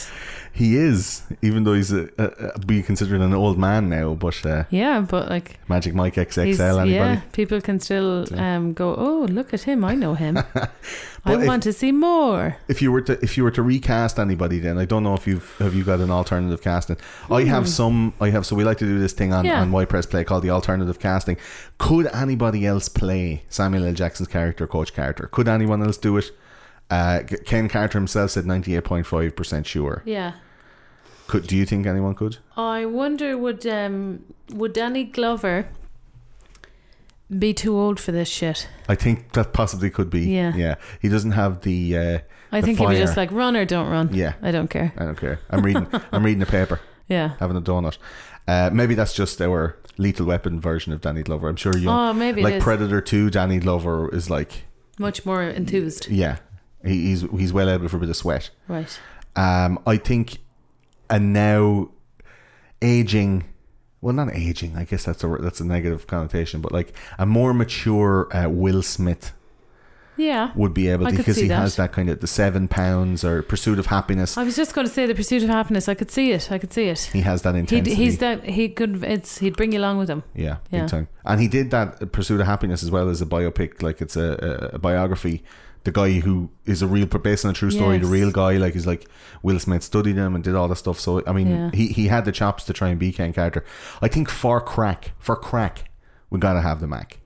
He 0.62 0.68
is, 0.89 1.22
even 1.43 1.64
though 1.64 1.75
he's 1.75 1.93
a, 1.93 2.03
a, 2.25 2.27
a, 2.55 2.59
be 2.70 2.81
considered 2.91 3.20
an 3.20 3.35
old 3.35 3.59
man 3.59 3.83
now. 3.99 4.14
But 4.14 4.39
uh, 4.47 4.64
yeah 4.70 4.97
but 5.14 5.25
like 5.35 5.49
Magic 5.68 5.93
Mike 6.01 6.14
XXL, 6.14 6.81
anybody? 6.83 6.95
Yeah, 6.95 7.20
people 7.33 7.61
can 7.61 7.81
still 7.81 8.11
um, 8.39 8.72
go. 8.72 8.95
Oh, 9.07 9.27
look 9.39 9.53
at 9.57 9.62
him! 9.62 9.85
I 9.85 9.95
know 10.03 10.14
him. 10.14 10.35
I 11.25 11.33
if- 11.35 11.47
want 11.51 11.62
to 11.64 11.72
see 11.72 11.93
more. 11.93 12.57
If 12.68 12.79
you 12.83 12.93
were 12.95 13.03
to 13.09 13.14
if 13.27 13.37
you 13.37 13.43
were 13.47 13.55
to 13.59 13.62
recast 13.75 14.18
anybody, 14.27 14.59
then 14.61 14.79
I 14.79 14.85
don't 14.85 15.03
know 15.03 15.14
if 15.20 15.27
you've 15.27 15.49
have 15.59 15.75
you 15.75 15.85
got 15.93 16.01
an 16.07 16.12
alternative 16.20 16.62
casting. 16.62 16.99
I 17.31 17.43
have 17.55 17.66
some. 17.68 18.14
I 18.20 18.31
have. 18.31 18.45
So 18.47 18.55
we 18.55 18.62
like 18.70 18.79
to 18.79 18.87
do 18.87 18.99
this 19.01 19.12
thing 19.12 19.33
on 19.33 19.43
Hmm. 19.45 19.51
Yeah. 19.51 19.62
on 19.62 19.72
Why 19.75 19.85
Press 19.93 20.07
Play 20.07 20.22
called 20.25 20.45
the 20.45 20.51
alternative 20.59 20.99
casting. 21.01 21.37
Could 21.79 22.07
anybody 22.25 22.61
else 22.72 22.89
play 22.89 23.43
Samuel 23.49 23.85
L. 23.87 23.95
Jackson's 23.95 24.29
character, 24.29 24.66
Coach 24.66 24.95
Carter? 24.95 25.27
Could 25.35 25.49
anyone 25.49 25.83
else 25.83 25.99
do 26.09 26.16
it? 26.16 26.31
Uh, 26.91 27.20
Ken 27.47 27.68
Carter 27.68 27.99
himself 27.99 28.30
said 28.32 28.47
ninety 28.47 28.76
eight 28.76 28.85
point 28.85 29.07
five 29.07 29.35
percent 29.37 29.66
sure. 29.66 30.03
Yeah. 30.05 30.35
Could 31.26 31.47
do 31.47 31.57
you 31.57 31.64
think 31.64 31.87
anyone 31.87 32.14
could? 32.14 32.39
I 32.57 32.85
wonder 32.85 33.37
would 33.39 33.66
um 33.66 34.24
would 34.51 34.72
Danny 34.74 35.05
Glover 35.05 35.66
be 37.37 37.55
too 37.55 37.76
old 37.76 37.99
for 37.99 38.12
this 38.12 38.28
shit? 38.28 38.68
I 38.89 38.95
think 38.95 39.32
that 39.32 39.53
possibly 39.53 39.91
could 39.91 40.11
be. 40.11 40.20
Yeah. 40.22 40.55
yeah. 40.55 40.74
He 41.01 41.09
doesn't 41.09 41.32
have 41.32 41.62
the. 41.62 41.97
Uh, 41.97 42.18
I 42.53 42.61
the 42.61 42.66
think 42.66 42.78
he'd 42.78 42.89
be 42.89 42.97
just 42.97 43.16
like 43.16 43.32
run 43.32 43.57
or 43.57 43.64
don't 43.64 43.89
run. 43.89 44.14
Yeah. 44.14 44.35
I 44.43 44.51
don't 44.53 44.68
care. 44.68 44.93
I 44.97 45.05
don't 45.05 45.18
care. 45.18 45.41
I'm 45.51 45.62
reading. 45.62 45.89
I'm 46.12 46.24
reading 46.24 46.41
the 46.41 46.47
paper. 46.47 46.80
Yeah. 47.07 47.35
having 47.39 47.55
a 47.55 47.61
donut. 47.61 47.99
Uh, 48.49 48.70
maybe 48.72 48.95
that's 48.95 49.12
just 49.12 49.39
our 49.43 49.76
Lethal 49.99 50.24
Weapon 50.24 50.59
version 50.59 50.91
of 50.95 51.03
Danny 51.03 51.22
Glover. 51.22 51.51
I'm 51.51 51.57
sure 51.57 51.76
you. 51.76 51.91
Oh, 51.91 52.14
maybe 52.14 52.43
like. 52.43 52.62
Predator 52.62 53.03
Two, 53.03 53.28
Danny 53.28 53.59
Glover 53.59 54.09
is 54.14 54.30
like, 54.30 54.64
Much 54.99 55.26
more 55.26 55.43
enthused. 55.43 56.09
yeah, 56.09 56.39
he, 56.85 57.07
he's 57.09 57.22
he's 57.30 57.53
well 57.53 57.68
able 57.70 57.89
for 57.89 57.97
a 57.97 58.01
bit 58.01 58.09
of 58.11 58.16
sweat. 58.16 58.51
Right. 58.68 58.99
Um, 59.37 59.78
I 59.87 59.97
think, 59.97 60.39
and 61.11 61.32
now 61.32 61.91
aging. 62.82 63.45
Well, 64.01 64.12
not 64.14 64.35
aging. 64.35 64.76
I 64.76 64.85
guess 64.85 65.05
that's 65.05 65.24
a 65.24 65.28
that's 65.41 65.61
a 65.61 65.64
negative 65.64 66.07
connotation, 66.07 66.61
but 66.61 66.72
like 66.72 66.93
a 67.18 67.24
more 67.26 67.55
mature 67.55 68.28
uh, 68.37 68.51
Will 68.51 68.82
Smith 68.82 69.32
Yeah. 70.18 70.53
would 70.55 70.74
be 70.74 70.89
able 70.89 71.07
to 71.07 71.16
because 71.16 71.37
he 71.39 71.49
that. 71.49 71.57
has 71.57 71.76
that 71.76 71.93
kind 71.93 72.11
of 72.11 72.20
the 72.20 72.26
seven 72.26 72.68
pounds 72.68 73.24
or 73.24 73.43
Pursuit 73.43 73.78
of 73.78 73.87
Happiness. 73.87 74.37
I 74.37 74.45
was 74.45 74.57
just 74.57 74.74
going 74.74 74.87
to 74.87 74.93
say 74.93 75.07
the 75.07 75.14
pursuit 75.14 75.43
of 75.43 75.49
happiness. 75.49 75.89
I 75.89 75.95
could 75.95 76.11
see 76.11 76.32
it. 76.32 76.53
I 76.53 76.59
could 76.59 76.70
see 76.72 76.89
it. 76.89 77.01
He 77.14 77.22
has 77.22 77.41
that 77.43 77.55
He'd, 77.55 77.61
intensity. 77.61 77.95
he's 77.95 78.18
that 78.18 78.45
he 78.45 78.68
could. 78.68 79.03
It's 79.03 79.39
he'd 79.39 79.57
bring 79.57 79.72
you 79.72 79.78
along 79.80 79.97
with 79.97 80.11
him. 80.11 80.22
Yeah, 80.35 80.59
Yeah. 80.70 80.82
big 80.82 80.91
time. 80.91 81.09
And 81.24 81.41
he 81.41 81.49
did 81.49 81.70
that 81.70 82.03
uh, 82.03 82.07
Pursuit 82.07 82.41
of 82.43 82.47
Happiness 82.47 82.82
as 82.82 82.91
well 82.91 83.09
as 83.09 83.22
a 83.22 83.26
biopic, 83.26 83.82
like 83.82 84.03
it's 84.03 84.16
a, 84.16 84.68
a, 84.72 84.74
a 84.76 84.78
biography. 84.78 85.43
The 85.85 85.93
guy 85.93 86.12
who 86.20 86.51
is 86.64 86.80
a 86.82 86.87
real, 86.87 87.07
based 87.07 87.45
on 87.45 87.51
a 87.51 87.55
true 87.55 87.70
story, 87.70 87.99
the 87.99 88.07
real 88.07 88.30
guy, 88.30 88.57
like 88.57 88.72
he's 88.72 88.87
like 88.87 89.07
Will 89.43 89.59
Smith 89.59 89.82
studied 89.82 90.16
him 90.16 90.35
and 90.35 90.43
did 90.43 90.55
all 90.55 90.66
the 90.66 90.76
stuff. 90.76 90.99
So 90.99 91.22
I 91.26 91.32
mean, 91.32 91.49
Yeah. 91.49 91.70
he 91.74 91.89
he 91.89 92.09
had 92.09 92.24
the 92.24 92.32
chops 92.32 92.64
to 92.64 92.72
try 92.72 92.89
and 92.89 92.99
be 92.99 93.12
Ken 93.12 93.32
Carter. 93.35 93.62
I 94.01 94.09
think 94.09 94.30
for 94.30 94.61
crack, 94.61 95.12
for 95.18 95.37
crack, 95.37 95.91
we 96.30 96.39
gotta 96.41 96.62
have 96.62 96.80
the 96.80 96.87
Mac. 96.87 97.18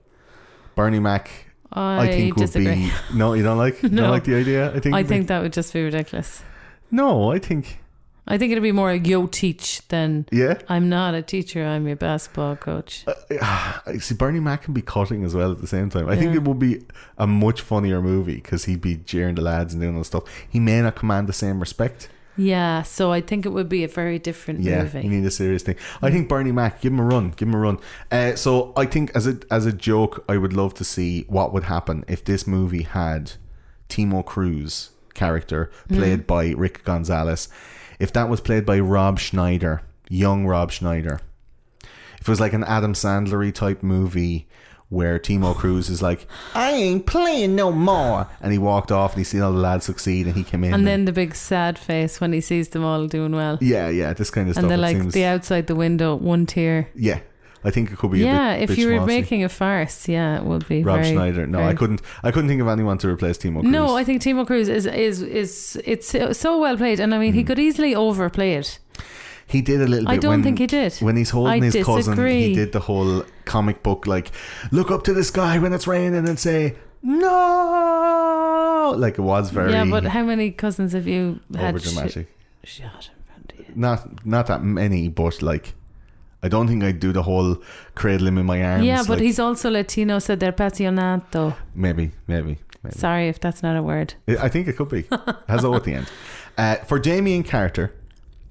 Bernie 0.75 0.99
Mac, 0.99 1.29
I, 1.71 2.01
I, 2.03 2.07
think 2.07 2.35
would 2.35 2.53
be 2.53 2.91
no. 3.13 3.33
You 3.33 3.43
don't 3.43 3.57
like? 3.57 3.81
You 3.81 3.89
No. 3.91 4.01
don't 4.03 4.11
like 4.11 4.23
the 4.25 4.35
idea? 4.35 4.73
I 4.75 4.79
think. 4.79 4.93
I 4.95 5.03
think 5.03 5.27
that 5.27 5.41
would 5.41 5.53
just 5.53 5.71
be 5.73 5.81
ridiculous. 5.83 6.43
no. 6.91 7.31
I 7.31 7.39
think 7.39 7.79
I 8.29 8.37
think 8.37 8.51
it'd 8.51 8.61
be 8.63 8.71
more 8.71 8.91
a 8.91 8.97
yo 8.97 9.25
teach 9.27 9.81
than 9.87 10.27
yeah. 10.31 10.59
I'm 10.69 10.87
not 10.87 11.15
a 11.15 11.21
teacher. 11.21 11.65
I'm 11.65 11.87
your 11.87 11.95
basketball 11.95 12.55
coach. 12.55 13.03
I 13.41 13.97
see 13.99 14.13
Bernie 14.15 14.39
Mac 14.39 14.63
can 14.63 14.73
be 14.73 14.81
cutting 14.83 15.23
as 15.23 15.33
well 15.35 15.51
at 15.51 15.61
the 15.61 15.67
same 15.67 15.89
time. 15.89 16.07
I 16.07 16.15
think 16.15 16.35
it 16.35 16.43
would 16.43 16.59
be 16.59 16.83
a 17.17 17.25
much 17.25 17.61
funnier 17.61 18.01
movie 18.01 18.35
because 18.35 18.65
he'd 18.65 18.81
be 18.81 18.95
jeering 18.97 19.35
the 19.35 19.41
lads 19.41 19.73
and 19.73 19.81
doing 19.81 19.95
all 19.95 20.01
the 20.01 20.05
stuff. 20.05 20.23
He 20.49 20.59
may 20.59 20.81
not 20.81 20.95
command 20.95 21.27
the 21.27 21.33
same 21.33 21.59
respect. 21.59 22.07
Yeah, 22.37 22.83
so 22.83 23.11
I 23.11 23.19
think 23.19 23.45
it 23.45 23.49
would 23.49 23.67
be 23.67 23.83
a 23.83 23.87
very 23.89 24.17
different 24.17 24.61
Yeah, 24.61 24.83
movie. 24.83 25.01
you 25.01 25.09
need 25.09 25.25
a 25.25 25.31
serious 25.31 25.61
thing. 25.61 25.75
I 26.01 26.09
think 26.09 26.29
Bernie 26.29 26.53
Mac, 26.53 26.79
give 26.79 26.93
him 26.93 26.99
a 26.99 27.03
run, 27.03 27.31
give 27.31 27.49
him 27.49 27.55
a 27.55 27.57
run. 27.57 27.79
Uh, 28.11 28.35
so 28.35 28.71
I 28.77 28.85
think 28.85 29.11
as 29.13 29.27
a 29.27 29.39
as 29.51 29.65
a 29.65 29.73
joke, 29.73 30.23
I 30.29 30.37
would 30.37 30.53
love 30.53 30.73
to 30.75 30.85
see 30.85 31.25
what 31.27 31.51
would 31.51 31.63
happen 31.65 32.05
if 32.07 32.23
this 32.23 32.47
movie 32.47 32.83
had 32.83 33.33
Timo 33.89 34.23
Cruz 34.25 34.91
character 35.13 35.69
Mm. 35.89 35.97
played 35.97 36.27
by 36.27 36.49
Rick 36.51 36.85
Gonzalez. 36.85 37.49
If 37.99 38.13
that 38.13 38.29
was 38.29 38.41
played 38.41 38.65
by 38.65 38.79
Rob 38.79 39.19
Schneider, 39.19 39.81
young 40.09 40.45
Rob 40.45 40.71
Schneider. 40.71 41.19
If 41.83 42.21
it 42.21 42.29
was 42.29 42.39
like 42.39 42.53
an 42.53 42.63
Adam 42.63 42.93
Sandler 42.93 43.53
type 43.53 43.83
movie 43.83 44.47
where 44.89 45.19
Timo 45.19 45.55
Cruz 45.55 45.87
is 45.89 46.01
like, 46.01 46.25
I 46.55 46.71
ain't 46.71 47.05
playing 47.05 47.55
no 47.55 47.71
more. 47.71 48.27
And 48.41 48.51
he 48.51 48.57
walked 48.57 48.91
off 48.91 49.13
and 49.13 49.19
he 49.19 49.23
seen 49.23 49.41
all 49.41 49.51
the 49.53 49.59
lads 49.59 49.85
succeed 49.85 50.25
and 50.25 50.35
he 50.35 50.43
came 50.43 50.63
in. 50.63 50.73
and 50.73 50.87
then 50.87 51.05
the 51.05 51.11
big 51.11 51.35
sad 51.35 51.77
face 51.77 52.19
when 52.19 52.33
he 52.33 52.41
sees 52.41 52.69
them 52.69 52.83
all 52.83 53.05
doing 53.07 53.33
well. 53.35 53.57
yeah, 53.61 53.87
yeah, 53.89 54.13
this 54.13 54.31
kind 54.31 54.47
of 54.49 54.55
stuff. 54.55 54.63
and 54.63 54.71
they're 54.71 54.77
like 54.77 54.97
seems- 54.97 55.13
the 55.13 55.25
outside 55.25 55.67
the 55.67 55.75
window, 55.75 56.15
one 56.15 56.45
tear. 56.45 56.89
yeah, 56.95 57.19
I 57.63 57.71
think 57.71 57.91
it 57.91 57.97
could 57.97 58.11
be 58.11 58.19
Yeah, 58.19 58.57
bit, 58.57 58.69
if 58.69 58.77
you 58.77 58.87
were 58.87 58.93
schmaltzy. 58.99 59.07
making 59.07 59.43
a 59.43 59.49
farce, 59.49 60.07
yeah, 60.07 60.37
it 60.37 60.43
would 60.45 60.65
be. 60.67 60.81
Rob 60.83 61.01
very, 61.01 61.11
Schneider. 61.11 61.45
No, 61.45 61.59
I 61.61 61.73
couldn't. 61.73 62.01
I 62.23 62.31
couldn't 62.31 62.47
think 62.49 62.61
of 62.61 62.67
anyone 62.69 62.97
to 62.99 63.07
replace 63.09 63.37
Timo 63.37 63.59
Cruz. 63.61 63.71
No, 63.71 63.97
I 63.97 64.03
think 64.05 64.21
Timo 64.21 64.45
Cruz 64.47 64.69
is 64.69 64.85
is 64.85 65.21
is 65.21 65.77
it's 65.83 66.15
so- 66.37 66.57
well 66.59 66.77
played, 66.77 66.99
and 67.01 67.13
I 67.13 67.17
mean 67.19 67.31
Hmm. 67.33 67.37
he 67.39 67.43
could 67.43 67.59
easily 67.59 67.93
overplay 67.95 68.53
it. 68.53 68.79
he 69.47 69.61
did 69.61 69.81
a 69.81 69.87
little 69.87 70.05
bit. 70.05 70.13
I 70.13 70.17
don't 70.17 70.29
when, 70.31 70.43
think 70.43 70.59
he 70.59 70.67
did. 70.67 70.93
When 71.01 71.15
he's 71.17 71.31
holding 71.31 71.63
I 71.63 71.65
his 71.65 71.83
cousin, 71.83 72.15
he 72.27 72.53
did 72.53 72.71
the 72.71 72.79
whole 72.81 73.23
comic 73.45 73.81
book 73.83 74.05
like, 74.07 74.31
look 74.71 74.91
up 74.91 75.03
to 75.05 75.13
the 75.13 75.23
sky 75.23 75.57
when 75.57 75.73
it's 75.73 75.87
raining 75.87 76.27
and 76.29 76.37
say 76.39 76.75
no. 77.01 78.93
Like 78.97 79.17
it 79.17 79.21
was 79.21 79.49
very 79.51 79.71
yeah, 79.71 79.85
but 79.85 80.03
how 80.05 80.23
many 80.23 80.51
cousins 80.51 80.93
have 80.93 81.07
you 81.07 81.39
had 81.55 81.75
over 81.75 81.79
dramatic. 81.79 82.27
sh- 82.63 82.77
shot 82.81 83.09
in 83.15 83.23
front 83.27 83.53
of 83.53 83.59
you? 83.59 83.65
Not 83.75 84.25
not 84.25 84.47
that 84.47 84.63
many, 84.63 85.07
but 85.09 85.41
like. 85.41 85.73
I 86.41 86.47
don't 86.47 86.67
think 86.67 86.83
I'd 86.83 86.99
do 86.99 87.11
the 87.11 87.23
whole 87.23 87.57
cradle 87.95 88.27
him 88.27 88.37
in 88.37 88.45
my 88.45 88.63
arms. 88.63 88.85
Yeah, 88.85 88.99
but 88.99 89.17
like, 89.17 89.21
he's 89.21 89.39
also 89.39 89.69
Latino, 89.69 90.19
so 90.19 90.35
they're 90.35 90.53
passionato. 90.53 91.55
maybe, 91.75 92.11
maybe. 92.27 92.57
Sorry 92.91 93.27
if 93.27 93.39
that's 93.41 93.61
not 93.61 93.75
a 93.75 93.83
word. 93.83 94.13
I 94.27 94.47
think 94.47 94.67
it 94.67 94.77
could 94.77 94.89
be. 94.89 95.03
Has 95.49 95.65
O 95.65 95.75
at 95.75 95.83
the 95.83 95.95
end. 95.95 96.09
Uh, 96.57 96.75
for 96.75 96.97
Damien 96.97 97.43
Carter, 97.43 97.93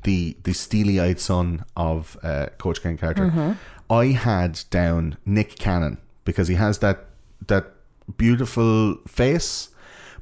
the 0.03 0.37
the 0.43 0.53
steely 0.53 1.01
eyed 1.01 1.19
son 1.19 1.65
of 1.77 2.19
uh, 2.23 2.47
Coach 2.59 2.83
Ken 2.83 2.99
Carter, 2.99 3.57
I 3.89 4.07
had 4.07 4.61
down 4.71 5.17
Nick 5.25 5.57
Cannon 5.59 5.99
because 6.25 6.49
he 6.49 6.57
has 6.57 6.79
that 6.81 7.07
that 7.47 7.73
beautiful 8.17 8.97
face, 9.07 9.71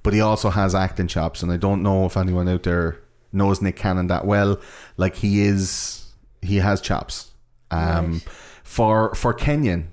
but 0.05 0.15
he 0.15 0.21
also 0.21 0.51
has 0.51 0.75
acting 0.75 1.09
chops. 1.09 1.43
And 1.43 1.51
I 1.51 1.57
don't 1.57 1.83
know 1.83 2.07
if 2.07 2.17
anyone 2.17 2.49
out 2.49 2.63
there 2.63 3.01
knows 3.33 3.61
Nick 3.61 3.77
Cannon 3.77 4.07
that 4.07 4.25
well. 4.25 4.61
Like 4.97 5.17
he 5.17 5.43
is, 5.43 6.13
he 6.43 6.57
has 6.57 6.81
chops. 6.81 7.33
Um, 7.71 8.13
Right. 8.13 8.23
For 8.65 9.15
for 9.15 9.33
Kenyon, 9.33 9.89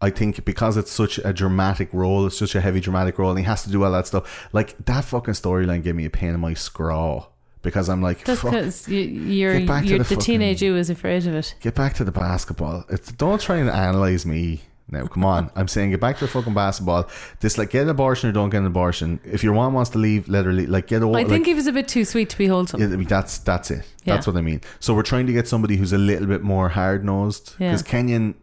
I 0.00 0.10
think 0.10 0.44
because 0.44 0.76
it's 0.76 0.92
such 0.92 1.18
a 1.18 1.32
dramatic 1.32 1.88
role, 1.92 2.26
it's 2.26 2.38
such 2.38 2.54
a 2.54 2.60
heavy 2.60 2.78
dramatic 2.80 3.18
role, 3.18 3.30
and 3.30 3.38
he 3.40 3.44
has 3.46 3.64
to 3.64 3.70
do 3.70 3.82
all 3.84 3.90
that 3.92 4.06
stuff. 4.06 4.48
Like 4.52 4.76
that 4.86 5.04
fucking 5.04 5.34
storyline 5.34 5.82
gave 5.82 5.96
me 5.96 6.04
a 6.04 6.10
pain 6.10 6.30
in 6.34 6.40
my 6.40 6.54
scraw 6.54 7.26
because 7.62 7.88
I'm 7.88 8.00
like, 8.00 8.22
That's 8.24 8.42
because 8.42 8.88
you, 8.88 9.00
you're, 9.00 9.58
you're 9.58 9.66
the 9.82 9.98
the, 9.98 10.04
fucking- 10.04 10.18
teenage 10.20 10.62
you 10.62 10.76
is 10.76 10.88
afraid 10.88 11.26
of 11.26 11.34
it. 11.34 11.56
get 11.60 11.74
back 11.74 11.94
to 11.94 12.04
the 12.04 12.12
basketball. 12.12 12.84
It's 12.88 13.10
don't 13.10 13.40
try 13.40 13.56
and 13.56 13.68
analyze 13.68 14.24
me 14.24 14.60
now. 14.90 15.06
Come 15.06 15.24
on, 15.24 15.50
I'm 15.56 15.68
saying 15.68 15.90
get 15.90 16.00
back 16.00 16.16
to 16.18 16.24
the 16.24 16.30
fucking 16.30 16.54
basketball. 16.54 17.08
This 17.40 17.58
like 17.58 17.70
get 17.70 17.82
an 17.84 17.88
abortion 17.88 18.28
or 18.30 18.32
don't 18.32 18.50
get 18.50 18.58
an 18.58 18.66
abortion. 18.66 19.20
If 19.24 19.42
your 19.44 19.54
mom 19.54 19.74
wants 19.74 19.90
to 19.90 19.98
leave, 19.98 20.28
let 20.28 20.44
her 20.44 20.52
leave. 20.52 20.68
Like 20.68 20.86
get 20.86 21.02
over. 21.02 21.16
I 21.16 21.22
think 21.24 21.30
like, 21.30 21.46
he 21.46 21.54
was 21.54 21.66
a 21.66 21.72
bit 21.72 21.88
too 21.88 22.04
sweet 22.04 22.30
to 22.30 22.38
be 22.38 22.46
wholesome. 22.46 22.80
Yeah, 22.80 23.04
that's 23.08 23.38
that's 23.38 23.70
it. 23.70 23.84
Yeah. 24.04 24.14
That's 24.14 24.26
what 24.26 24.36
I 24.36 24.40
mean. 24.40 24.60
So 24.80 24.94
we're 24.94 25.02
trying 25.02 25.26
to 25.26 25.32
get 25.32 25.46
somebody 25.48 25.76
who's 25.76 25.92
a 25.92 25.98
little 25.98 26.26
bit 26.26 26.42
more 26.42 26.70
hard 26.70 27.04
nosed 27.04 27.54
Yeah. 27.58 27.68
because 27.68 27.82
Kenyon, 27.82 28.34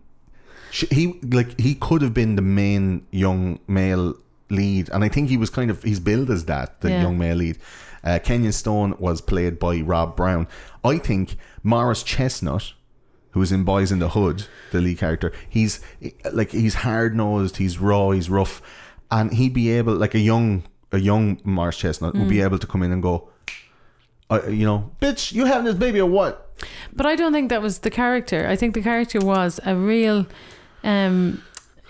sh- 0.71 0.85
he 0.91 1.19
like 1.23 1.59
he 1.59 1.75
could 1.75 2.01
have 2.01 2.13
been 2.13 2.35
the 2.35 2.41
main 2.41 3.05
young 3.11 3.59
male 3.67 4.15
lead, 4.49 4.89
and 4.89 5.03
I 5.03 5.09
think 5.09 5.29
he 5.29 5.37
was 5.37 5.49
kind 5.49 5.71
of 5.71 5.81
he's 5.83 5.99
billed 5.99 6.29
as 6.29 6.45
that 6.45 6.81
the 6.81 6.89
Yeah. 6.89 7.01
young 7.03 7.17
male 7.17 7.35
lead. 7.37 7.57
Uh, 8.03 8.19
Kenyon 8.23 8.51
Stone 8.51 8.93
was 8.99 9.19
played 9.19 9.57
by 9.57 9.81
Rob 9.81 10.15
Brown. 10.15 10.47
I 10.83 10.99
think 10.99 11.37
Morris 11.63 12.03
Chestnut, 12.03 12.73
who 13.35 13.41
is 13.43 13.51
in 13.51 13.63
Boys 13.63 13.91
in 13.91 13.99
the 13.99 14.09
Hood, 14.09 14.47
the 14.71 14.79
lead 14.81 14.97
character, 14.97 15.31
he's 15.47 15.79
like 16.33 16.49
he's 16.51 16.75
hard 16.87 17.15
nosed, 17.15 17.57
he's 17.57 17.77
raw, 17.79 18.09
he's 18.11 18.29
rough, 18.29 18.61
and 19.11 19.33
he'd 19.33 19.53
be 19.53 19.69
able 19.69 19.93
like 19.93 20.15
a 20.15 20.19
young 20.31 20.63
a 20.91 20.97
young 20.99 21.39
Morris 21.43 21.77
Chestnut 21.77 22.13
would 22.15 22.23
Mm. 22.27 22.29
be 22.29 22.41
able 22.41 22.57
to 22.57 22.65
come 22.67 22.81
in 22.81 22.91
and 22.93 23.03
go, 23.03 23.29
uh, 24.29 24.39
you 24.47 24.65
know, 24.65 24.89
bitch, 25.01 25.33
you 25.33 25.45
having 25.45 25.65
this 25.65 25.75
baby 25.75 25.99
or 25.99 26.09
what? 26.09 26.33
But 26.93 27.05
I 27.05 27.15
don't 27.17 27.33
think 27.33 27.49
that 27.49 27.61
was 27.61 27.79
the 27.79 27.89
character. 27.91 28.47
I 28.47 28.55
think 28.55 28.73
the 28.73 28.81
character 28.81 29.19
was 29.19 29.59
a 29.65 29.75
real, 29.75 30.25
um, 30.83 31.41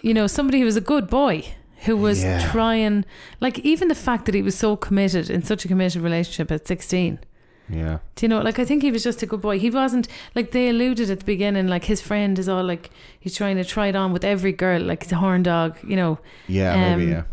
you 0.01 0.13
know, 0.13 0.25
somebody 0.27 0.59
who 0.59 0.65
was 0.65 0.75
a 0.75 0.81
good 0.93 1.07
boy 1.09 1.43
who 1.85 1.95
was 1.95 2.23
Yeah. 2.23 2.51
trying, 2.51 3.05
like 3.39 3.59
even 3.59 3.87
the 3.89 3.95
fact 4.07 4.25
that 4.25 4.33
he 4.33 4.41
was 4.41 4.55
so 4.57 4.75
committed 4.75 5.29
in 5.29 5.43
such 5.43 5.65
a 5.65 5.67
committed 5.67 6.01
relationship 6.01 6.51
at 6.51 6.67
sixteen. 6.67 7.19
Yeah, 7.67 7.97
Do 8.15 8.25
you 8.25 8.29
know? 8.29 8.41
Like 8.41 8.59
I 8.59 8.65
think 8.65 8.83
he 8.83 8.91
was 8.91 9.03
just 9.03 9.23
a 9.23 9.25
good 9.25 9.41
boy. 9.41 9.57
He 9.59 9.71
wasn't 9.71 10.07
like 10.35 10.51
they 10.51 10.69
alluded 10.69 11.09
at 11.09 11.19
the 11.19 11.25
beginning. 11.25 11.67
Like 11.67 11.85
his 11.85 11.99
friend 12.01 12.37
is 12.37 12.47
all 12.47 12.63
like 12.63 12.91
he's 13.19 13.35
trying 13.35 13.55
to 13.57 13.65
try 13.65 13.87
it 13.87 13.95
on 13.95 14.13
with 14.13 14.23
every 14.23 14.51
girl. 14.51 14.81
Like 14.81 15.03
he's 15.03 15.11
a 15.11 15.15
horn 15.15 15.41
dog. 15.43 15.75
You 15.83 15.95
know, 15.95 16.19
yeah, 16.47 16.95
maybe, 16.95 17.03
Um, 17.05 17.09
yeah. 17.11 17.23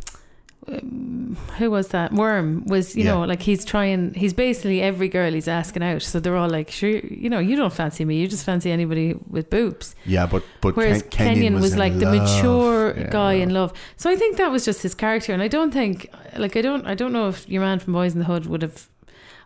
who 1.58 1.70
was 1.70 1.88
that? 1.88 2.12
Worm 2.12 2.64
was, 2.66 2.96
you 2.96 3.04
Yeah. 3.04 3.12
know, 3.14 3.20
like 3.24 3.42
he's 3.42 3.64
trying, 3.64 4.14
he's 4.14 4.32
basically 4.32 4.80
every 4.80 5.08
girl 5.08 5.32
he's 5.32 5.48
asking 5.48 5.82
out. 5.82 6.02
So 6.02 6.20
they're 6.20 6.36
all 6.36 6.48
like, 6.48 6.70
sure, 6.70 6.90
you 7.00 7.28
know, 7.28 7.38
you 7.40 7.56
don't 7.56 7.72
fancy 7.72 8.04
me. 8.04 8.16
You 8.16 8.28
just 8.28 8.44
fancy 8.44 8.70
anybody 8.70 9.14
with 9.28 9.50
boobs. 9.50 9.94
Yeah, 10.06 10.26
but 10.26 10.42
but 10.60 10.76
Whereas 10.76 11.02
Ken- 11.10 11.34
Kenyon, 11.34 11.54
was, 11.60 11.72
in 11.72 11.78
like 11.78 11.98
the 11.98 12.06
mature 12.06 12.94
Yeah, 12.96 13.10
guy 13.10 13.34
in 13.34 13.50
love. 13.52 13.72
So 13.96 14.08
I 14.10 14.16
think 14.16 14.36
that 14.36 14.50
was 14.50 14.64
just 14.64 14.82
his 14.82 14.94
character. 14.94 15.32
And 15.32 15.42
I 15.42 15.48
don't 15.48 15.72
think, 15.72 16.08
like, 16.36 16.56
I 16.56 16.62
don't, 16.62 16.86
I 16.86 16.94
don't 16.94 17.12
know 17.12 17.28
if 17.28 17.48
your 17.48 17.62
man 17.62 17.78
from 17.78 17.92
Boys 17.92 18.12
in 18.14 18.18
the 18.20 18.24
Hood 18.26 18.46
would 18.46 18.62
have. 18.62 18.88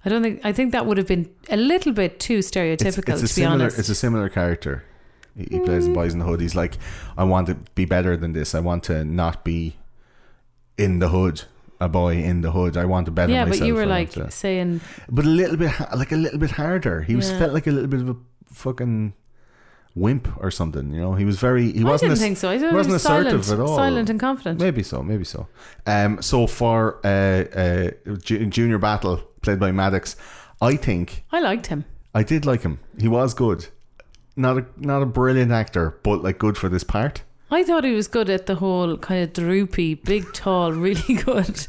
I 0.07 0.09
don't 0.09 0.23
think. 0.23 0.41
I 0.45 0.53
think 0.53 0.73
that 0.73 0.87
would 0.87 0.97
have 0.99 1.07
been 1.09 1.29
a 1.51 1.57
little 1.57 1.93
bit 1.93 2.21
too 2.21 2.39
stereotypical, 2.39 2.87
It's, 2.87 2.99
it's 2.99 3.09
a 3.09 3.15
to 3.17 3.21
be 3.23 3.27
similar. 3.27 3.53
honest. 3.65 3.79
It's 3.81 3.89
a 3.89 3.95
similar 3.95 4.29
character. 4.29 4.85
He, 5.37 5.49
he 5.51 5.59
plays 5.61 5.85
in 5.87 5.93
Boys 5.95 6.13
in 6.15 6.21
the 6.21 6.25
Hood. 6.25 6.41
He's 6.41 6.55
like, 6.55 6.79
I 7.19 7.25
want 7.25 7.49
to 7.49 7.57
be 7.75 7.85
better 7.85 8.17
than 8.17 8.33
this. 8.33 8.55
I 8.55 8.61
want 8.61 8.85
to 8.85 9.05
not 9.05 9.45
be 9.45 9.77
in 10.79 11.01
the 11.01 11.09
hood. 11.09 11.43
A 11.81 11.89
boy 11.91 12.15
in 12.17 12.41
the 12.41 12.53
hood. 12.53 12.77
I 12.79 12.87
want 12.87 13.05
to 13.05 13.11
better 13.13 13.31
yeah, 13.33 13.45
myself. 13.45 13.57
Yeah, 13.57 13.61
but 13.61 13.67
you 13.67 13.75
were 13.75 13.85
like 13.85 14.11
to- 14.13 14.31
saying, 14.31 14.81
but 15.11 15.27
a 15.27 15.29
little 15.29 15.59
bit, 15.59 15.73
like 15.95 16.11
a 16.13 16.17
little 16.17 16.39
bit 16.39 16.53
harder. 16.53 17.03
He 17.03 17.15
was 17.17 17.31
Yeah. 17.31 17.39
felt 17.41 17.53
like 17.53 17.67
a 17.67 17.71
little 17.71 17.89
bit 17.91 18.01
of 18.01 18.09
a 18.09 18.17
fucking 18.47 19.13
wimp 19.95 20.29
or 20.43 20.51
something. 20.51 20.95
You 20.95 21.01
know, 21.03 21.15
he 21.15 21.25
was 21.27 21.39
very. 21.39 21.73
He 21.73 21.81
I 21.81 21.85
wasn't. 21.85 22.01
didn't 22.01 22.13
as- 22.13 22.21
think 22.21 22.37
so. 22.39 22.49
I 22.49 22.57
he 22.59 22.65
wasn't 22.65 22.95
was 22.95 23.05
assertive 23.05 23.45
silent, 23.45 23.61
at 23.61 23.69
all. 23.71 23.77
silent 23.77 24.09
and 24.11 24.19
confident. 24.19 24.61
Maybe 24.61 24.83
so, 24.83 25.03
maybe 25.03 25.25
so. 25.25 25.49
Um, 25.87 26.23
so 26.23 26.47
for 26.47 26.99
uh, 27.05 27.45
uh, 27.55 27.91
Junior 28.49 28.79
Battle, 28.79 29.21
played 29.47 29.61
by 29.61 29.73
Maddox, 29.73 30.17
I 30.61 30.77
think 30.77 31.25
I 31.33 31.41
liked 31.41 31.69
him. 31.69 31.85
I 32.15 32.23
did 32.23 32.45
like 32.45 32.63
him. 32.63 32.81
He 32.99 33.09
was 33.09 33.33
good. 33.33 33.69
Not 34.37 34.59
a 34.59 34.67
not 34.77 35.03
a 35.03 35.07
brilliant 35.07 35.53
actor, 35.53 35.99
but 36.03 36.23
like 36.23 36.39
good 36.39 36.59
for 36.59 36.69
this 36.69 36.85
part. 36.85 37.23
I 37.51 37.63
thought 37.63 37.85
he 37.85 37.93
was 37.93 38.09
good 38.09 38.29
at 38.29 38.47
the 38.47 38.57
whole 38.57 38.97
kind 38.97 39.23
of 39.23 39.33
droopy, 39.33 39.95
big, 39.95 40.33
tall, 40.33 40.73
really 40.73 41.15
good, 41.15 41.67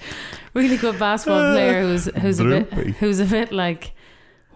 really 0.54 0.78
good 0.78 0.98
basketball 0.98 1.54
player 1.54 1.82
who's 1.84 2.06
who's 2.22 2.40
a 2.40 2.44
bit 2.44 2.74
who's 3.00 3.20
a 3.20 3.26
bit 3.26 3.52
like, 3.52 3.92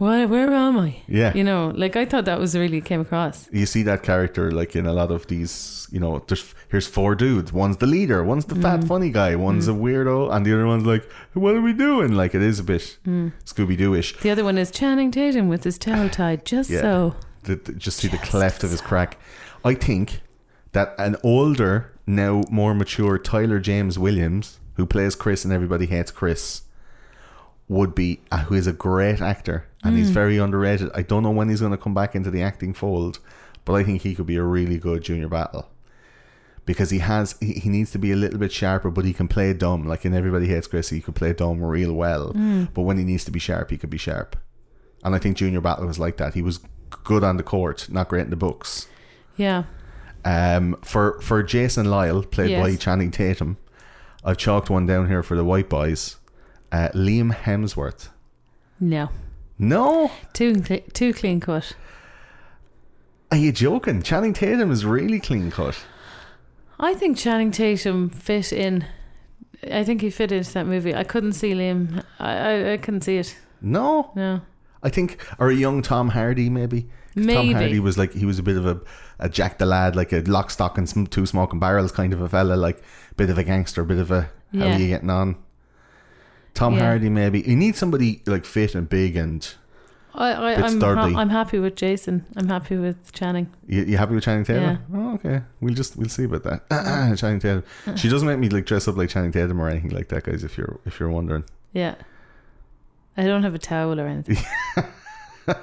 what? 0.02 0.30
Where 0.30 0.52
am 0.52 0.76
I? 0.88 0.90
Yeah. 1.08 1.32
you 1.40 1.44
know, 1.44 1.72
like 1.84 1.96
I 1.96 2.06
thought 2.06 2.26
that 2.26 2.40
was 2.40 2.56
really 2.58 2.82
came 2.82 3.02
across. 3.02 3.48
You 3.52 3.66
see 3.66 3.84
that 3.84 4.02
character 4.04 4.52
like 4.52 4.76
in 4.76 4.86
a 4.86 4.94
lot 4.94 5.12
of 5.12 5.28
these. 5.28 5.88
You 5.94 6.00
know, 6.00 6.24
there's 6.28 6.46
here's 6.72 6.88
four 6.88 7.16
dudes. 7.16 7.52
One's 7.54 7.78
the 7.78 7.86
leader. 7.98 8.24
One's 8.24 8.46
the 8.46 8.56
Mm. 8.56 8.62
fat 8.62 8.84
funny 8.86 9.12
guy. 9.12 9.36
One's 9.36 9.68
a 9.68 9.74
weirdo, 9.74 10.18
and 10.34 10.46
the 10.46 10.54
other 10.56 10.66
one's 10.66 10.86
like, 10.94 11.04
"What 11.34 11.54
are 11.56 11.62
we 11.70 11.74
doing?" 11.74 12.12
Like 12.22 12.34
it 12.34 12.42
is 12.42 12.58
a 12.60 12.64
bit 12.64 12.98
Mm. 13.08 13.32
Scooby 13.46 13.76
Doo 13.78 13.94
ish. 13.94 14.18
The 14.26 14.32
other 14.34 14.44
one 14.44 14.58
is 14.58 14.72
Channing 14.72 15.12
Tatum 15.12 15.48
with 15.50 15.64
his 15.66 15.78
towel 15.78 16.10
tied 16.20 16.46
just 16.46 16.70
Yeah. 16.70 16.82
so. 16.82 17.16
the, 17.44 17.56
the- 17.56 17.74
just 17.74 17.98
see 17.98 18.08
the 18.08 18.18
cleft 18.32 18.64
of 18.64 18.72
his 18.72 18.82
crack. 18.82 19.18
I 19.66 19.74
think 19.76 20.22
that 20.72 20.96
an 20.98 21.16
older, 21.24 21.74
now 22.08 22.44
more 22.50 22.74
mature 22.74 23.18
Tyler 23.20 23.60
James 23.60 23.98
Williams, 24.00 24.60
who 24.78 24.86
plays 24.86 25.16
Chris 25.16 25.44
and 25.46 25.54
Everybody 25.54 25.86
Hates 25.88 26.12
Chris, 26.12 26.62
would 27.68 27.94
be 27.96 28.20
uh, 28.32 28.44
who 28.46 28.56
is 28.56 28.68
a 28.68 28.74
great 28.74 29.22
actor 29.22 29.66
and 29.84 29.98
he's 29.98 30.10
very 30.12 30.38
underrated. 30.38 30.90
I 30.94 31.02
don't 31.02 31.24
know 31.24 31.32
when 31.32 31.50
he's 31.50 31.60
going 31.62 31.72
to 31.72 31.78
come 31.78 31.94
back 31.94 32.16
into 32.16 32.30
the 32.32 32.42
acting 32.44 32.74
fold, 32.74 33.20
but 33.66 33.74
I 33.74 33.84
think 33.84 34.02
he 34.02 34.16
could 34.16 34.26
be 34.28 34.36
a 34.38 34.44
really 34.44 34.78
good 34.78 35.02
junior 35.04 35.28
battle. 35.28 35.70
Because 36.66 36.92
he 36.92 37.00
has, 37.00 37.36
he, 37.40 37.54
he 37.54 37.70
needs 37.70 37.92
to 37.92 37.98
be 38.00 38.12
a 38.12 38.16
little 38.16 38.38
bit 38.38 38.52
sharper, 38.52 38.92
but 38.92 39.04
he 39.06 39.14
can 39.14 39.28
play 39.28 39.52
dumb. 39.54 39.86
Like 39.88 40.06
in 40.06 40.14
Everybody 40.14 40.48
Hates 40.48 40.68
Chris, 40.68 40.90
he 40.90 41.02
could 41.02 41.16
play 41.16 41.34
dumb 41.34 41.62
real 41.64 41.94
well. 41.94 42.32
But 42.74 42.84
when 42.84 42.98
he 43.00 43.04
needs 43.04 43.26
to 43.26 43.32
be 43.32 43.40
sharp, 43.40 43.72
he 43.72 43.78
could 43.78 43.90
be 43.90 43.98
sharp. 43.98 44.36
And 45.04 45.16
I 45.16 45.18
think 45.18 45.38
Junior 45.38 45.62
Battle 45.62 45.88
was 45.88 45.98
like 45.98 46.18
that. 46.18 46.36
He 46.36 46.44
was 46.44 46.60
good 47.04 47.24
on 47.24 47.38
the 47.38 47.44
court, 47.44 47.88
not 47.90 48.10
great 48.10 48.26
in 48.26 48.30
the 48.30 48.36
books. 48.36 48.88
Yeah, 49.38 49.64
Um, 50.24 50.78
for 50.84 51.20
for 51.22 51.42
Jason 51.42 51.90
Lyle, 51.90 52.22
played 52.22 52.52
by 52.62 52.76
Channing 52.76 53.10
Tatum, 53.10 53.58
I've 54.24 54.38
chalked 54.38 54.70
one 54.70 54.86
down 54.86 55.08
here 55.08 55.24
for 55.24 55.36
the 55.36 55.44
white 55.44 55.68
boys. 55.70 56.18
Uh, 56.72 56.90
Liam 56.94 57.34
Hemsworth. 57.34 58.10
no, 58.80 59.10
No, 59.64 60.10
too 60.34 60.56
too 60.62 61.14
clean 61.14 61.40
cut. 61.40 61.76
are 63.32 63.38
you 63.38 63.52
joking? 63.52 64.02
Channing 64.02 64.34
Tatum 64.34 64.72
is 64.72 64.84
really 64.86 65.20
clean 65.20 65.52
cut. 65.52 65.86
I 66.80 66.96
think 66.96 67.16
Channing 67.16 67.52
Tatum 67.52 68.10
fit 68.10 68.52
in. 68.52 68.86
I 69.72 69.84
think 69.84 70.02
he 70.02 70.10
fit 70.10 70.32
into 70.32 70.52
that 70.54 70.66
movie. 70.66 70.96
I 70.96 71.04
couldn't 71.04 71.34
see 71.34 71.54
Liam. 71.54 72.04
I 72.20 72.32
I, 72.38 72.74
I 72.74 72.78
couldn't 72.78 73.02
see 73.02 73.18
it. 73.18 73.38
No, 73.62 74.12
No, 74.16 74.42
I 74.82 74.90
think 74.90 75.24
or 75.38 75.50
a 75.52 75.56
young 75.56 75.84
Tom 75.84 76.10
Hardy 76.10 76.50
maybe. 76.50 76.90
Tom 77.16 77.52
Hardy 77.54 77.80
was 77.80 78.00
like 78.00 78.14
he 78.14 78.26
was 78.26 78.40
a 78.40 78.44
bit 78.44 78.58
of 78.58 78.66
a, 78.66 78.82
a 79.20 79.30
Jack 79.30 79.60
the 79.60 79.68
Lad, 79.68 79.96
like 79.96 80.12
a 80.12 80.22
lock, 80.22 80.50
stock, 80.50 80.80
and 80.80 80.90
some 80.90 81.06
two 81.06 81.28
smoking 81.28 81.60
barrels 81.60 81.92
kind 81.92 82.14
of 82.14 82.22
a 82.22 82.28
fella, 82.28 82.56
like 82.56 82.82
bit 83.16 83.30
of 83.30 83.38
a 83.38 83.44
gangster, 83.44 83.84
bit 83.84 84.00
of 84.00 84.10
a 84.10 84.22
how 84.22 84.30
Yeah. 84.66 84.76
are 84.76 84.80
you 84.80 84.88
getting 84.88 85.12
on? 85.12 85.36
Tom 86.54 86.74
Yeah. 86.76 86.82
Hardy 86.82 87.10
maybe. 87.10 87.42
You 87.42 87.56
need 87.56 87.76
somebody 87.76 88.22
like 88.26 88.46
fit 88.46 88.76
and 88.76 88.88
big 88.90 89.16
and 89.16 89.48
I, 90.14 90.56
I 90.62 90.68
sturdy. 90.68 91.14
ha- 91.14 91.20
I'm 91.22 91.30
happy 91.30 91.58
with 91.58 91.76
Jason. 91.78 92.26
I'm 92.36 92.50
happy 92.50 92.76
with 92.76 93.14
Channing. 93.14 93.50
You, 93.66 93.84
you 93.84 93.98
happy 93.98 94.14
with 94.14 94.26
Channing 94.26 94.44
Tatum? 94.44 94.64
Yeah. 94.64 94.78
Oh, 94.94 95.14
okay. 95.16 95.42
We'll 95.62 95.74
just 95.74 95.96
we'll 95.96 96.10
see 96.10 96.26
about 96.26 96.44
that. 96.44 97.16
Channing 97.18 97.40
Tatum. 97.40 97.64
She 97.96 98.10
doesn't 98.10 98.28
make 98.28 98.38
me 98.38 98.50
like 98.50 98.66
dress 98.66 98.88
up 98.90 98.98
like 98.98 99.10
Channing 99.10 99.32
Tatum 99.32 99.62
or 99.62 99.70
anything 99.70 99.92
like 99.92 100.10
that, 100.10 100.24
guys. 100.26 100.44
If 100.44 100.58
you're 100.58 100.80
if 100.86 101.00
you're 101.00 101.10
wondering, 101.10 101.46
Yeah, 101.72 101.96
I 103.16 103.24
don't 103.24 103.44
have 103.44 103.56
a 103.56 103.60
towel 103.60 104.02
or 104.02 104.06
anything. 104.08 104.38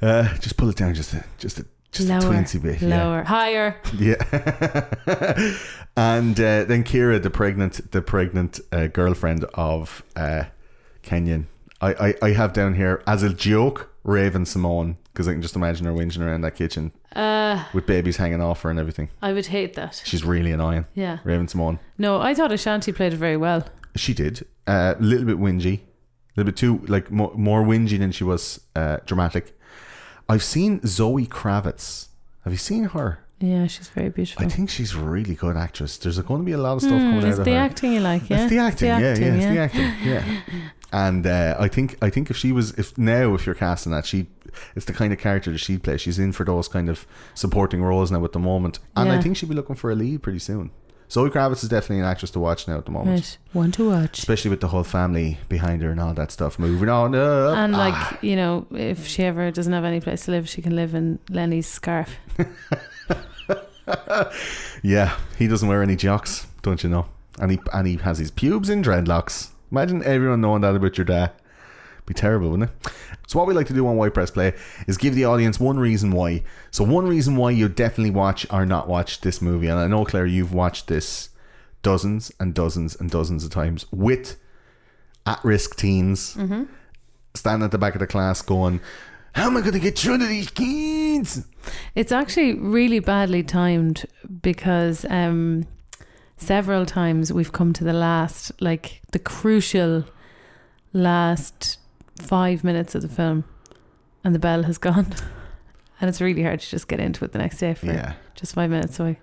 uh, 0.00 0.34
just 0.38 0.56
pull 0.56 0.68
it 0.70 0.76
down 0.76 0.94
just 0.94 1.12
a 1.14 1.24
just 1.38 1.58
a 1.60 1.66
just 1.94 2.08
lower, 2.08 2.18
a 2.18 2.22
teensy 2.36 2.60
bit. 2.62 2.82
lower, 2.82 3.22
higher. 3.22 3.76
Yeah. 3.98 4.16
yeah. 4.32 5.56
and 5.96 6.38
uh, 6.38 6.64
then 6.64 6.84
Kyra, 6.84 7.22
the 7.22 7.30
pregnant 7.30 7.90
the 7.92 8.02
pregnant 8.02 8.60
uh, 8.72 8.88
girlfriend 8.88 9.44
of 9.54 10.02
uh, 10.16 10.44
Kenyon. 11.02 11.46
I, 11.80 11.94
I 12.08 12.14
I 12.22 12.30
have 12.32 12.52
down 12.52 12.74
here 12.74 13.02
as 13.06 13.22
a 13.22 13.32
joke 13.32 13.90
Raven-Symoné 14.04 14.96
because 15.12 15.28
I 15.28 15.32
can 15.32 15.42
just 15.42 15.56
imagine 15.56 15.86
her 15.86 15.92
whinging 15.92 16.20
around 16.20 16.40
that 16.42 16.56
kitchen 16.56 16.92
Uh, 17.14 17.64
with 17.72 17.86
babies 17.86 18.16
hanging 18.16 18.40
off 18.42 18.62
her 18.62 18.70
and 18.70 18.78
everything. 18.78 19.08
I 19.22 19.32
would 19.32 19.46
hate 19.46 19.74
that. 19.74 20.02
She's 20.04 20.24
really 20.24 20.52
annoying. 20.52 20.86
Yeah. 20.94 21.18
Raven-Symoné. 21.24 21.78
No, 21.98 22.20
I 22.20 22.34
thought 22.34 22.52
Ashanti 22.52 22.92
played 22.92 23.12
it 23.12 23.16
very 23.18 23.36
well. 23.36 23.64
She 23.96 24.12
did 24.12 24.44
a 24.66 24.96
little 24.98 25.24
bit 25.26 25.38
whingy, 25.38 25.78
a 25.78 25.80
little 26.36 26.50
bit 26.50 26.56
too 26.56 26.84
like 26.88 27.10
more, 27.10 27.32
more 27.34 27.62
whingy 27.62 27.98
than 27.98 28.12
she 28.12 28.24
was 28.24 28.60
uh, 28.74 28.98
dramatic. 29.06 29.56
I've 30.28 30.42
seen 30.42 30.80
Zoe 30.86 31.26
Kravitz. 31.26 32.08
Have 32.42 32.52
you 32.52 32.58
seen 32.58 32.84
her? 32.84 33.20
Yeah, 33.40 33.66
she's 33.66 33.88
very 33.88 34.08
beautiful. 34.08 34.44
I 34.44 34.48
think 34.48 34.70
she's 34.70 34.94
a 34.94 34.98
really 34.98 35.34
good 35.34 35.56
actress. 35.56 35.98
There's 35.98 36.18
going 36.20 36.40
to 36.40 36.44
be 36.46 36.52
a 36.52 36.58
lot 36.58 36.74
of 36.74 36.82
stuff 36.82 36.92
coming 36.92 37.16
out 37.18 37.22
Hmm, 37.24 37.28
it's 37.30 37.38
the 37.40 37.54
acting 37.54 37.92
you 37.94 38.00
like, 38.00 38.30
yeah? 38.30 38.42
It's 38.42 38.50
the 38.50 38.58
acting, 38.58 38.88
yeah, 38.88 38.98
acting, 38.98 39.24
yeah, 39.24 39.34
it's 39.34 39.46
the 39.46 39.58
acting, 39.58 40.08
yeah. 40.08 40.40
And 40.92 41.26
uh, 41.26 41.56
I 41.58 41.66
think 41.66 41.98
I 42.00 42.08
think 42.08 42.30
if 42.30 42.36
she 42.36 42.52
was 42.52 42.70
if 42.78 42.96
now 42.96 43.34
if 43.34 43.46
you're 43.46 43.56
casting 43.56 43.90
that 43.90 44.06
she 44.06 44.28
it's 44.76 44.86
the 44.86 44.92
kind 44.92 45.12
of 45.12 45.18
character 45.18 45.50
that 45.50 45.58
she'd 45.58 45.82
play. 45.82 45.96
She's 45.96 46.20
in 46.20 46.30
for 46.30 46.44
those 46.44 46.68
kind 46.68 46.88
of 46.88 47.04
supporting 47.34 47.82
roles 47.82 48.12
now 48.12 48.24
at 48.24 48.30
the 48.30 48.38
moment, 48.38 48.78
and 48.94 49.10
I 49.10 49.20
think 49.20 49.36
she'll 49.36 49.48
be 49.48 49.56
looking 49.56 49.74
for 49.74 49.90
a 49.90 49.96
lead 49.96 50.22
pretty 50.22 50.38
soon. 50.38 50.70
Zoe 51.14 51.30
Kravitz 51.30 51.62
is 51.62 51.68
definitely 51.68 52.00
an 52.00 52.06
actress 52.06 52.32
to 52.32 52.40
watch 52.40 52.66
now 52.66 52.76
at 52.76 52.86
the 52.86 52.90
moment, 52.90 53.14
Right. 53.20 53.38
One 53.52 53.70
to 53.72 53.88
watch. 53.88 54.18
especially 54.18 54.50
with 54.50 54.60
the 54.60 54.66
whole 54.66 54.82
family 54.82 55.38
behind 55.48 55.80
her 55.82 55.90
and 55.90 56.00
all 56.00 56.12
that 56.12 56.32
stuff. 56.32 56.58
Moving 56.58 56.88
on, 56.88 57.14
uh, 57.14 57.54
And 57.56 57.72
like, 57.72 58.20
you 58.20 58.34
know, 58.34 58.66
if 58.72 59.06
she 59.06 59.22
ever 59.22 59.52
doesn't 59.52 59.72
have 59.72 59.84
any 59.84 60.00
place 60.00 60.24
to 60.24 60.32
live, 60.32 60.48
she 60.48 60.60
can 60.60 60.74
live 60.74 60.92
in 60.92 61.20
Lenny's 61.30 61.68
scarf. 61.68 62.16
yeah, 64.82 65.16
he 65.38 65.46
doesn't 65.46 65.68
wear 65.68 65.84
any 65.84 65.94
jocks, 65.94 66.48
don't 66.62 66.82
you 66.82 66.90
know? 66.90 67.06
And 67.38 67.52
he 67.52 67.60
and 67.72 67.86
he 67.86 67.96
has 67.98 68.18
his 68.18 68.32
pubes 68.32 68.68
in 68.68 68.82
dreadlocks. 68.82 69.50
Imagine 69.70 70.02
everyone 70.02 70.40
knowing 70.40 70.62
that 70.62 70.74
about 70.74 70.98
your 70.98 71.04
dad. 71.04 71.30
Be 72.06 72.14
terrible, 72.14 72.50
wouldn't 72.50 72.70
it? 72.70 72.92
So 73.26 73.38
what 73.38 73.48
we 73.48 73.54
like 73.54 73.66
to 73.68 73.72
do 73.72 73.86
on 73.86 73.96
Why 73.96 74.10
Press 74.10 74.30
Play 74.30 74.52
is 74.86 74.98
give 74.98 75.14
the 75.14 75.24
audience 75.24 75.58
one 75.58 75.78
reason 75.78 76.10
why. 76.10 76.42
So 76.70 76.84
one 76.84 77.08
reason 77.08 77.36
why 77.36 77.50
you 77.52 77.68
definitely 77.68 78.10
watch 78.10 78.46
or 78.50 78.66
not 78.66 78.88
watch 78.88 79.22
this 79.22 79.40
movie. 79.40 79.68
And 79.68 79.80
I 79.80 79.86
know 79.86 80.04
Claire, 80.04 80.26
you've 80.26 80.52
watched 80.52 80.88
this 80.88 81.30
dozens 81.82 82.30
and 82.38 82.52
dozens 82.54 82.94
and 82.94 83.10
dozens 83.10 83.44
of 83.44 83.50
times 83.50 83.86
with 83.90 84.36
at-risk 85.26 85.76
teens 85.76 86.36
standing 87.34 87.64
at 87.64 87.70
the 87.70 87.78
back 87.78 87.94
of 87.94 88.00
the 88.00 88.06
class 88.06 88.42
going, 88.42 88.80
"How 89.32 89.46
am 89.46 89.56
I 89.56 89.60
going 89.60 89.72
to 89.72 89.80
get 89.80 89.98
through 89.98 90.18
to 90.18 90.26
these 90.26 90.50
kids?" 90.50 91.46
It's 91.94 92.12
actually 92.12 92.54
really 92.54 92.98
badly 93.00 93.42
timed 93.42 94.04
because 94.42 95.06
um, 95.08 95.66
several 96.36 96.84
times 96.84 97.32
we've 97.32 97.52
come 97.52 97.72
to 97.72 97.84
the 97.84 97.94
last, 97.94 98.52
like 98.60 99.00
the 99.12 99.18
crucial 99.18 100.04
last 100.92 101.78
five 102.20 102.64
minutes 102.64 102.94
of 102.94 103.02
the 103.02 103.08
film, 103.08 103.44
and 104.22 104.34
the 104.34 104.38
bell 104.38 104.62
has 104.64 104.78
gone, 104.78 105.06
and 106.00 106.08
it's 106.08 106.20
really 106.20 106.42
hard 106.42 106.60
to 106.60 106.68
just 106.68 106.88
get 106.88 107.00
into 107.00 107.24
it 107.24 107.32
the 107.32 107.38
next 107.38 107.58
day 107.58 107.74
for 107.74 107.86
Yeah, 107.86 108.14
just 108.34 108.54
five 108.54 108.70
minutes. 108.70 108.96
So, 108.96 109.06
I, 109.06 109.18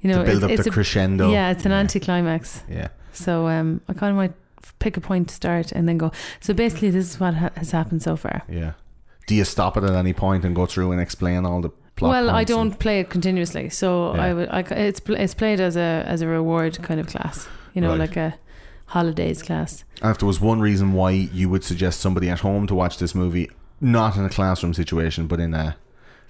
you 0.00 0.10
know, 0.10 0.18
to 0.18 0.24
build 0.24 0.36
it's, 0.36 0.44
up 0.44 0.50
it's 0.50 0.64
the 0.64 0.70
a, 0.70 0.72
crescendo. 0.72 1.30
yeah, 1.32 1.50
it's 1.50 1.64
an 1.64 1.72
anticlimax. 1.72 2.62
Yeah. 2.68 2.88
So 3.12 3.46
um, 3.48 3.80
I 3.88 3.92
kind 3.92 4.10
of 4.10 4.16
might 4.16 4.32
pick 4.78 4.96
a 4.96 5.00
point 5.00 5.28
to 5.28 5.34
start 5.34 5.72
and 5.72 5.88
then 5.88 5.98
go. 5.98 6.10
So 6.40 6.52
basically, 6.54 6.90
this 6.90 7.10
is 7.10 7.20
what 7.20 7.34
ha- 7.34 7.50
has 7.56 7.70
happened 7.70 8.02
so 8.02 8.16
far. 8.16 8.42
Yeah. 8.48 8.72
Do 9.26 9.34
you 9.34 9.44
stop 9.44 9.76
it 9.78 9.84
at 9.84 9.92
any 9.92 10.12
point 10.12 10.44
and 10.44 10.54
go 10.54 10.66
through 10.66 10.92
and 10.92 11.00
explain 11.00 11.46
all 11.46 11.60
the 11.62 11.70
plot? 11.96 12.10
well, 12.10 12.30
I 12.30 12.44
don't 12.44 12.78
play 12.78 13.00
it 13.00 13.08
continuously, 13.08 13.70
so 13.70 14.14
Yeah. 14.14 14.22
I 14.22 14.34
would. 14.34 14.48
I, 14.50 14.60
it's 14.60 15.00
it's 15.08 15.32
played 15.34 15.60
as 15.60 15.76
a 15.76 16.04
as 16.06 16.20
a 16.20 16.26
reward 16.26 16.82
kind 16.82 17.00
of 17.00 17.06
class, 17.06 17.48
you 17.72 17.80
know, 17.80 17.90
Right. 17.90 18.00
like 18.00 18.16
a 18.16 18.34
holidays 18.86 19.42
class. 19.42 19.84
And 20.02 20.10
if 20.10 20.18
there 20.18 20.26
was 20.26 20.40
one 20.40 20.60
reason 20.60 20.92
why 20.92 21.10
you 21.10 21.48
would 21.48 21.64
suggest 21.64 22.00
somebody 22.00 22.28
at 22.28 22.40
home 22.40 22.66
to 22.66 22.74
watch 22.74 22.98
this 22.98 23.14
movie, 23.14 23.50
not 23.80 24.16
in 24.16 24.24
a 24.24 24.30
classroom 24.30 24.74
situation, 24.74 25.26
but 25.26 25.40
in 25.40 25.54
a 25.54 25.76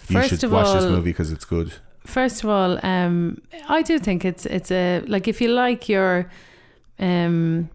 you 0.08 0.20
First 0.20 0.40
should 0.40 0.50
watch 0.50 0.74
this 0.74 0.84
movie 0.84 1.10
because 1.10 1.32
it's 1.32 1.44
good. 1.44 1.74
First 2.04 2.44
of 2.44 2.50
all, 2.50 2.78
um, 2.84 3.40
I 3.68 3.82
do 3.82 3.98
think 3.98 4.24
it's 4.24 4.44
it's 4.46 4.70
a 4.70 5.02
like 5.06 5.26
if 5.26 5.40
you 5.40 5.48
like 5.48 5.88
your, 5.88 6.30
um, 6.98 7.70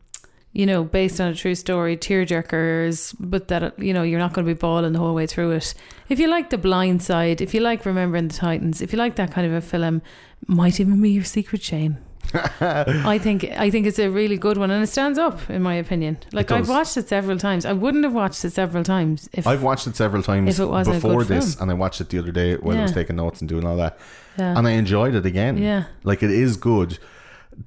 you 0.54 0.66
know, 0.68 0.84
based 0.84 1.20
on 1.20 1.30
a 1.30 1.36
true 1.36 1.56
story, 1.56 1.98
tearjerkers, 1.98 3.16
but 3.20 3.48
that 3.48 3.80
you 3.80 3.94
know 3.94 4.04
you're 4.04 4.20
not 4.20 4.34
going 4.34 4.46
to 4.46 4.54
be 4.54 4.58
bawling 4.58 4.94
the 4.94 5.00
whole 5.00 5.16
way 5.16 5.26
through 5.26 5.52
it. 5.52 5.74
If 6.10 6.20
you 6.20 6.28
like 6.28 6.52
The 6.52 6.60
Blind 6.60 7.02
Side, 7.02 7.42
if 7.42 7.54
you 7.56 7.62
like 7.62 7.86
Remembering 7.86 8.28
the 8.28 8.36
Titans, 8.36 8.82
if 8.82 8.94
you 8.94 9.00
like 9.00 9.16
that 9.16 9.32
kind 9.32 9.48
of 9.48 9.54
a 9.54 9.62
film, 9.62 10.04
might 10.46 10.80
even 10.80 11.02
be 11.02 11.10
your 11.10 11.24
secret 11.24 11.64
shame. 11.64 11.98
I 12.62 13.18
think 13.18 13.44
I 13.46 13.70
think 13.72 13.88
it's 13.88 13.98
a 13.98 14.10
really 14.10 14.38
good 14.38 14.58
one, 14.58 14.70
and 14.70 14.84
it 14.84 14.88
stands 14.88 15.18
up 15.18 15.50
in 15.50 15.62
my 15.64 15.74
opinion. 15.76 16.20
Like 16.32 16.52
I've 16.52 16.70
watched 16.70 16.96
it 16.98 17.08
several 17.08 17.38
times. 17.38 17.66
I 17.66 17.74
wouldn't 17.74 18.04
have 18.04 18.14
watched 18.14 18.46
it 18.46 18.52
several 18.52 18.84
times 18.84 19.30
if 19.34 19.48
I've 19.48 19.64
watched 19.64 19.88
it 19.88 19.96
several 19.96 20.22
times 20.22 20.50
If 20.50 20.60
it 20.60 20.70
wasn't 20.70 20.98
a 20.98 21.00
before 21.00 21.24
this, 21.24 21.56
film. 21.56 21.64
and 21.64 21.72
I 21.72 21.74
watched 21.74 22.02
it 22.02 22.10
the 22.10 22.20
other 22.20 22.32
day 22.32 22.56
when 22.56 22.78
I 22.78 22.84
was 22.84 22.92
taking 22.92 23.16
notes 23.16 23.42
and 23.42 23.50
doing 23.50 23.66
all 23.66 23.78
that, 23.78 23.98
yeah. 24.38 24.58
and 24.58 24.68
I 24.68 24.72
enjoyed 24.72 25.16
it 25.16 25.26
again. 25.26 25.58
Yeah. 25.58 25.86
like 26.04 26.22
it 26.22 26.32
is 26.32 26.56
good. 26.58 27.00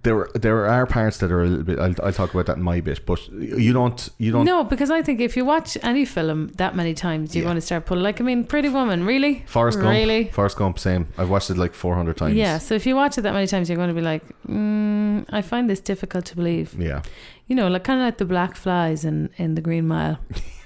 There, 0.05 0.27
there 0.35 0.67
are 0.67 0.87
parts 0.87 1.19
that 1.19 1.31
are 1.31 1.43
a 1.43 1.47
little 1.47 1.65
bit. 1.65 1.79
I'll, 1.79 1.95
I'll 2.03 2.13
talk 2.13 2.33
about 2.33 2.47
that 2.47 2.57
in 2.57 2.63
my 2.63 2.81
bit, 2.81 3.05
but 3.05 3.29
you 3.31 3.75
don't, 3.75 4.09
you 4.17 4.33
don't. 4.33 4.47
No, 4.47 4.65
because 4.65 4.91
I 4.91 5.03
think 5.03 5.21
if 5.21 5.37
you 5.37 5.45
watch 5.45 5.77
any 5.83 6.07
film 6.07 6.49
that 6.57 6.75
many 6.75 6.95
times, 6.95 7.35
you're 7.35 7.43
Yeah. 7.43 7.49
going 7.49 7.57
to 7.57 7.61
start 7.61 7.85
pulling. 7.85 8.03
Like, 8.03 8.19
I 8.21 8.25
mean, 8.25 8.45
Pretty 8.45 8.71
Woman, 8.71 9.05
really? 9.05 9.45
Forrest 9.47 9.79
Gump, 9.79 9.91
Really? 9.91 10.25
Forrest 10.31 10.57
Gump, 10.57 10.79
same. 10.79 11.09
I've 11.19 11.29
watched 11.29 11.51
it 11.51 11.59
like 11.59 11.75
four 11.75 11.95
hundred 11.95 12.17
times. 12.17 12.35
Yeah, 12.37 12.57
so 12.59 12.75
if 12.75 12.87
you 12.87 12.97
watch 12.97 13.19
it 13.19 13.21
that 13.23 13.35
many 13.35 13.47
times, 13.47 13.69
you're 13.69 13.77
going 13.77 13.91
to 13.91 13.95
be 13.95 14.01
like, 14.01 14.23
mm, 14.49 15.27
I 15.31 15.43
find 15.43 15.69
this 15.69 15.81
difficult 15.81 16.25
to 16.27 16.37
believe. 16.37 16.75
yeah. 16.79 17.03
You 17.49 17.57
know, 17.57 17.69
like 17.69 17.85
kind 17.85 18.01
of 18.01 18.07
like 18.07 18.17
the 18.19 18.25
black 18.25 18.57
flies 18.57 19.05
in, 19.05 19.29
in 19.37 19.57
the 19.57 19.61
Green 19.61 19.87
Mile. 19.87 20.19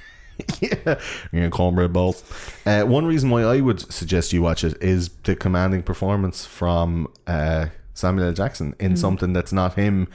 yeah, 0.61 1.01
yeah, 1.33 1.49
cornbread 1.49 1.93
balls. 1.93 2.23
Uh, 2.65 2.83
one 2.85 3.07
reason 3.07 3.31
why 3.31 3.43
I 3.43 3.61
would 3.61 3.81
suggest 3.93 4.33
you 4.33 4.43
watch 4.43 4.63
it 4.63 4.81
is 4.83 5.09
the 5.25 5.35
commanding 5.35 5.83
performance 5.83 6.45
from 6.47 7.09
uh, 7.27 7.67
Samuel 7.97 8.27
L. 8.29 8.33
Jackson 8.33 8.75
in 8.79 8.97
something 8.97 9.33
that's 9.33 9.53
not 9.53 9.75
him, 9.75 10.07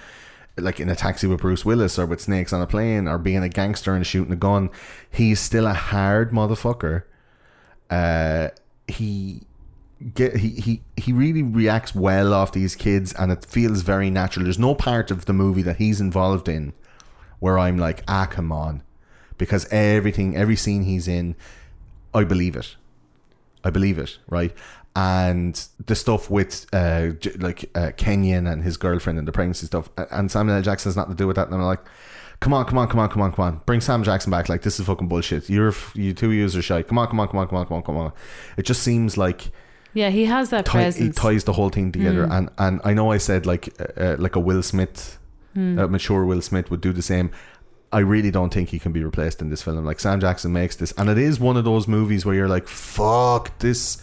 like 0.57 0.79
in 0.79 0.87
a 0.87 0.95
taxi 0.95 1.25
with 1.25 1.41
Bruce 1.41 1.65
Willis 1.65 1.97
or 1.97 2.05
with 2.05 2.21
snakes 2.21 2.53
on 2.53 2.61
a 2.61 2.67
plane 2.67 3.07
or 3.07 3.17
being 3.17 3.41
a 3.41 3.49
gangster 3.49 3.95
and 3.95 4.05
shooting 4.05 4.31
a 4.31 4.37
gun. 4.37 4.69
He's 5.09 5.39
still 5.39 5.65
a 5.65 5.73
hard 5.73 6.31
motherfucker. 6.31 7.03
Uh, 7.89 8.49
he 8.87 9.41
get 10.13 10.37
he, 10.37 10.49
he 10.49 10.81
he 10.95 11.11
really 11.11 11.43
reacts 11.43 11.93
well 11.95 12.33
off 12.33 12.51
these 12.51 12.75
kids 12.75 13.13
and 13.13 13.31
it 13.31 13.45
feels 13.45 13.81
very 13.81 14.09
natural. 14.11 14.43
There's 14.43 14.59
no 14.59 14.75
part 14.75 15.09
of 15.09 15.25
the 15.25 15.33
movie 15.33 15.63
that 15.63 15.77
he's 15.77 15.99
involved 15.99 16.47
in 16.47 16.73
where 17.39 17.57
I'm 17.57 17.77
like, 17.77 18.03
ah, 18.07 18.27
come 18.29 18.51
on, 18.51 18.83
because 19.39 19.67
everything, 19.71 20.37
every 20.37 20.55
scene 20.55 20.83
he's 20.83 21.07
in, 21.07 21.35
I 22.13 22.23
believe 22.23 22.55
it. 22.55 22.75
I 23.63 23.71
believe 23.71 23.97
it, 23.97 24.19
right? 24.27 24.53
And 24.95 25.63
the 25.85 25.95
stuff 25.95 26.29
with 26.29 26.65
uh, 26.73 27.11
like 27.39 27.69
uh, 27.75 27.91
Kenyon 27.95 28.45
and 28.45 28.61
his 28.63 28.75
girlfriend 28.75 29.17
and 29.19 29.27
the 29.27 29.31
pregnancy 29.31 29.65
stuff, 29.65 29.89
and 30.11 30.29
Samuel 30.29 30.57
L. 30.57 30.61
Jackson 30.61 30.89
has 30.89 30.97
nothing 30.97 31.13
to 31.13 31.17
do 31.17 31.27
with 31.27 31.37
that. 31.37 31.47
And 31.47 31.55
I'm 31.55 31.61
like, 31.61 31.79
come 32.41 32.53
on, 32.53 32.65
come 32.65 32.77
on, 32.77 32.89
come 32.89 32.99
on, 32.99 33.09
come 33.09 33.21
on, 33.21 33.31
come 33.31 33.45
on, 33.45 33.61
bring 33.65 33.79
Sam 33.79 34.03
Jackson 34.03 34.31
back. 34.31 34.49
Like 34.49 34.63
this 34.63 34.81
is 34.81 34.85
fucking 34.85 35.07
bullshit. 35.07 35.49
You're 35.49 35.73
you 35.93 36.13
two 36.13 36.31
years 36.31 36.57
are 36.57 36.61
shy. 36.61 36.83
Come 36.83 36.97
on, 36.97 37.07
come 37.07 37.21
on, 37.21 37.29
come 37.29 37.39
on, 37.39 37.47
come 37.47 37.57
on, 37.57 37.65
come 37.65 37.77
on, 37.77 37.83
come 37.83 37.97
on. 37.97 38.11
It 38.57 38.63
just 38.63 38.83
seems 38.83 39.15
like 39.15 39.51
Yeah, 39.93 40.09
he 40.09 40.25
has 40.25 40.49
that 40.49 40.65
tie, 40.65 40.91
he 40.91 41.09
ties 41.11 41.45
the 41.45 41.53
whole 41.53 41.69
thing 41.69 41.93
together. 41.93 42.23
And 42.29 42.49
and 42.57 42.81
I 42.83 42.93
know 42.93 43.11
I 43.13 43.17
said 43.17 43.45
like 43.45 43.69
uh, 43.79 44.01
uh, 44.01 44.15
like 44.19 44.35
a 44.35 44.41
Will 44.41 44.61
Smith, 44.61 45.19
a 45.55 45.87
mature 45.87 46.25
Will 46.25 46.41
Smith 46.41 46.69
would 46.69 46.81
do 46.81 46.91
the 46.91 47.01
same. 47.01 47.31
I 47.93 47.99
really 47.99 48.31
don't 48.31 48.53
think 48.53 48.69
he 48.69 48.79
can 48.79 48.91
be 48.93 49.03
replaced 49.03 49.41
in 49.41 49.49
this 49.49 49.61
film. 49.61 49.85
Like 49.85 49.99
Sam 49.99 50.19
Jackson 50.19 50.51
makes 50.53 50.75
this, 50.77 50.93
and 50.97 51.09
it 51.09 51.17
is 51.17 51.39
one 51.39 51.57
of 51.57 51.63
those 51.65 51.87
movies 51.89 52.25
where 52.25 52.33
you're 52.35 52.47
like, 52.49 52.67
"Fuck 52.69 53.57
this, 53.59 54.01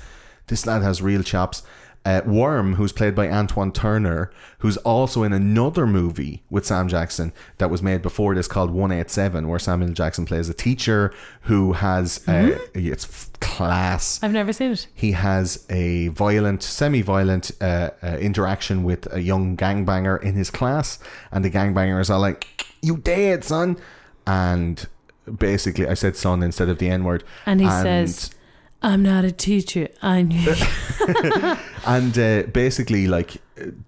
this 0.48 0.66
lad 0.66 0.82
has 0.82 1.00
real 1.02 1.22
chops." 1.22 1.62
Uh, 2.04 2.22
Worm, 2.24 2.76
who's 2.76 2.92
played 2.92 3.14
by 3.14 3.28
Antoine 3.28 3.70
Turner, 3.72 4.30
who's 4.60 4.78
also 4.78 5.24
in 5.24 5.32
another 5.34 5.86
movie 5.86 6.42
with 6.48 6.64
Sam 6.64 6.88
Jackson 6.88 7.32
that 7.58 7.68
was 7.70 7.82
made 7.82 8.00
before 8.02 8.34
this 8.34 8.46
called 8.48 8.70
187, 8.70 9.46
where 9.46 9.58
Samuel 9.58 9.92
Jackson 9.92 10.24
plays 10.24 10.48
a 10.48 10.54
teacher 10.54 11.12
who 11.42 11.72
has 11.74 12.26
uh, 12.26 12.56
it's 12.72 13.04
f- 13.04 13.28
class 13.40 14.20
I've 14.22 14.32
never 14.32 14.52
seen 14.54 14.72
it. 14.72 14.86
he 14.94 15.12
has 15.12 15.66
a 15.68 16.08
violent, 16.08 16.62
semi-violent 16.62 17.50
uh, 17.60 17.90
uh, 18.02 18.16
interaction 18.18 18.84
with 18.84 19.12
a 19.12 19.20
young 19.20 19.56
gangbanger 19.56 20.22
in 20.22 20.34
his 20.34 20.50
class, 20.50 20.98
and 21.30 21.44
the 21.44 21.50
gangbangers 21.50 22.08
are 22.08 22.20
like, 22.20 22.46
"You 22.80 22.96
dead, 22.96 23.44
son," 23.44 23.76
and 24.26 24.86
basically, 25.36 25.86
I 25.88 25.94
said 25.94 26.16
"son" 26.16 26.42
instead 26.42 26.68
of 26.70 26.78
the 26.78 26.88
N 26.88 27.04
word, 27.04 27.24
And 27.44 27.60
he 27.60 27.66
says, 27.68 28.30
I'm 28.80 29.02
not 29.02 29.24
a 29.24 29.32
teacher. 29.32 29.88
I'm. 30.02 30.30
and 31.86 32.16
uh, 32.18 32.42
basically, 32.52 33.08
like 33.08 33.38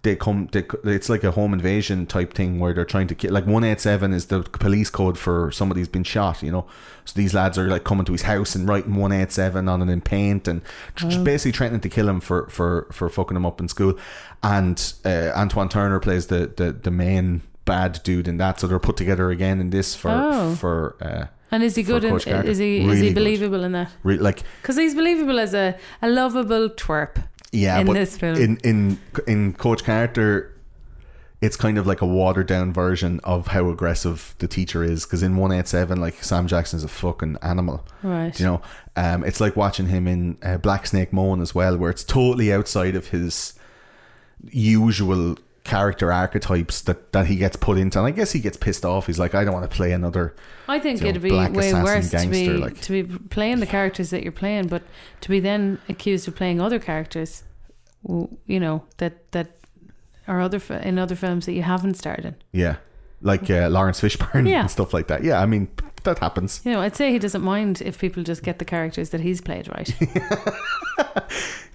they 0.03 0.17
come, 0.17 0.49
they, 0.51 0.65
it's 0.85 1.09
like 1.09 1.23
a 1.23 1.31
home 1.31 1.53
invasion 1.53 2.07
type 2.07 2.35
thing 2.35 2.59
where 2.59 2.73
they're 2.73 2.85
trying 2.85 3.07
to 3.09 3.15
kill. 3.15 3.33
Like 3.33 3.47
one 3.47 3.63
eight 3.63 3.81
seven 3.81 4.13
is 4.13 4.27
the 4.27 4.43
police 4.43 4.91
code 4.91 5.17
for 5.17 5.53
somebody's 5.53 5.87
been 5.87 6.03
shot. 6.03 6.43
You 6.43 6.51
know, 6.51 6.67
so 7.05 7.13
these 7.15 7.35
lads 7.35 7.57
are 7.57 7.69
like 7.69 7.85
coming 7.85 8.05
to 8.07 8.13
his 8.13 8.23
house 8.23 8.57
and 8.57 8.69
writing 8.69 8.97
one 8.97 9.13
eight 9.13 9.31
seven 9.31 9.69
on 9.69 9.81
it 9.81 9.93
in 9.93 10.01
paint 10.01 10.49
and 10.49 10.61
just 10.97 11.23
basically 11.23 11.53
threatening 11.53 11.81
to 11.83 11.89
kill 11.89 12.09
him 12.09 12.21
for 12.21 12.49
for 12.49 12.89
for 12.91 13.09
fucking 13.09 13.37
him 13.37 13.47
up 13.47 13.61
in 13.61 13.69
school. 13.69 13.97
And 14.43 14.93
uh, 15.05 15.31
Antoine 15.37 15.69
Turner 15.69 16.01
plays 16.01 16.27
the 16.27 16.53
the 16.57 16.73
the 16.73 16.91
main 16.91 17.43
bad 17.65 18.01
dude 18.03 18.27
in 18.27 18.39
that. 18.39 18.59
So 18.59 18.67
they're 18.67 18.81
put 18.81 18.97
together 18.97 19.31
again 19.31 19.61
in 19.61 19.71
this 19.71 19.95
for 19.95 20.11
Oh. 20.11 20.55
for. 20.57 20.97
Uh, 21.01 21.27
And 21.53 21.63
is 21.63 21.75
he 21.75 21.83
good? 21.83 22.05
In, 22.05 22.15
is 22.17 22.25
he 22.59 22.79
is 22.79 22.87
Really 22.87 22.97
he 23.01 23.03
good. 23.09 23.15
believable 23.15 23.65
in 23.65 23.73
that? 23.73 23.91
Re- 24.03 24.19
like 24.19 24.43
Because 24.63 24.77
he's 24.77 24.95
believable 24.95 25.39
as 25.41 25.53
a, 25.55 25.77
a 26.03 26.09
lovable 26.09 26.69
twerp. 26.71 27.23
yeah, 27.53 27.79
in 27.81 27.87
but 27.87 27.95
this 27.95 28.17
film. 28.17 28.37
in 28.37 28.57
in 28.59 28.99
in 29.27 29.53
Coach 29.55 29.83
Carter, 29.85 30.55
it's 31.41 31.57
kind 31.57 31.79
of 31.79 31.87
like 31.87 32.03
a 32.03 32.07
watered 32.07 32.47
down 32.47 32.73
version 32.73 33.19
of 33.25 33.49
how 33.49 33.69
aggressive 33.71 34.35
the 34.39 34.47
teacher 34.47 34.85
is. 34.85 35.05
Because 35.05 35.23
in 35.25 35.37
one 35.37 35.51
eight 35.51 35.67
seven, 35.67 36.01
like 36.01 36.23
Sam 36.23 36.47
Jackson 36.47 36.77
is 36.77 36.85
a 36.85 36.89
fucking 36.89 37.37
animal. 37.43 37.85
Right. 38.03 38.39
You 38.39 38.47
know, 38.47 38.63
um, 38.95 39.25
it's 39.25 39.41
like 39.41 39.57
watching 39.57 39.87
him 39.87 40.07
in 40.07 40.39
uh, 40.43 40.59
Black 40.59 40.87
Snake 40.87 41.13
Moan 41.13 41.41
as 41.41 41.55
well, 41.55 41.77
where 41.77 41.91
it's 41.91 42.05
totally 42.05 42.53
outside 42.53 42.95
of 42.95 43.09
his 43.09 43.55
usual 44.51 45.37
character 45.71 46.13
archetypes 46.13 46.81
that, 46.83 47.13
that 47.13 47.27
he 47.27 47.37
gets 47.37 47.57
put 47.57 47.79
into. 47.79 47.99
And 47.99 48.07
I 48.07 48.11
guess 48.11 48.33
he 48.33 48.41
gets 48.41 48.57
pissed 48.57 48.85
off. 48.85 49.07
He's 49.07 49.19
like, 49.19 49.35
I 49.35 49.45
don't 49.45 49.55
want 49.55 49.71
to 49.71 49.77
play 49.77 49.93
another. 49.93 50.35
I 50.69 50.79
think 50.79 50.99
you 50.99 51.05
know, 51.05 51.11
it'd 51.11 51.23
be 51.23 51.31
way 51.31 51.73
worse 51.73 52.11
to 52.11 52.29
be 52.29 52.49
like- 52.49 52.81
to 52.83 52.93
be 53.03 53.19
playing 53.29 53.61
the 53.61 53.67
characters 53.67 54.11
that 54.11 54.23
you're 54.23 54.33
playing, 54.43 54.69
but 54.69 54.83
to 55.23 55.29
be 55.29 55.41
then 55.41 55.79
accused 55.89 56.29
of 56.29 56.35
playing 56.37 56.61
other 56.61 56.79
characters, 56.79 57.45
you 58.47 58.61
know 58.61 58.85
that 58.99 59.31
that 59.33 59.49
are 60.27 60.41
other 60.41 60.61
in 60.83 60.99
other 60.99 61.15
films 61.17 61.47
that 61.47 61.53
you 61.53 61.63
haven't 61.63 61.95
starred 61.95 62.25
in. 62.25 62.35
Yeah. 62.53 62.77
Like 63.23 63.51
uh, 63.51 63.69
Laurence 63.69 64.01
Fishburne 64.01 64.49
Yeah. 64.49 64.61
and 64.63 64.71
stuff 64.71 64.95
like 64.95 65.09
that. 65.09 65.23
Yeah, 65.23 65.41
I 65.43 65.47
mean, 65.47 65.69
that 66.05 66.19
happens. 66.19 66.61
You 66.65 66.73
know, 66.73 66.81
I'd 66.81 66.97
say 66.97 67.13
he 67.13 67.19
doesn't 67.19 67.43
mind 67.43 67.83
if 67.83 67.99
people 67.99 68.23
just 68.23 68.43
get 68.43 68.59
the 68.59 68.65
characters 68.65 69.11
that 69.11 69.21
he's 69.21 69.41
played 69.41 69.69
right. 69.69 69.93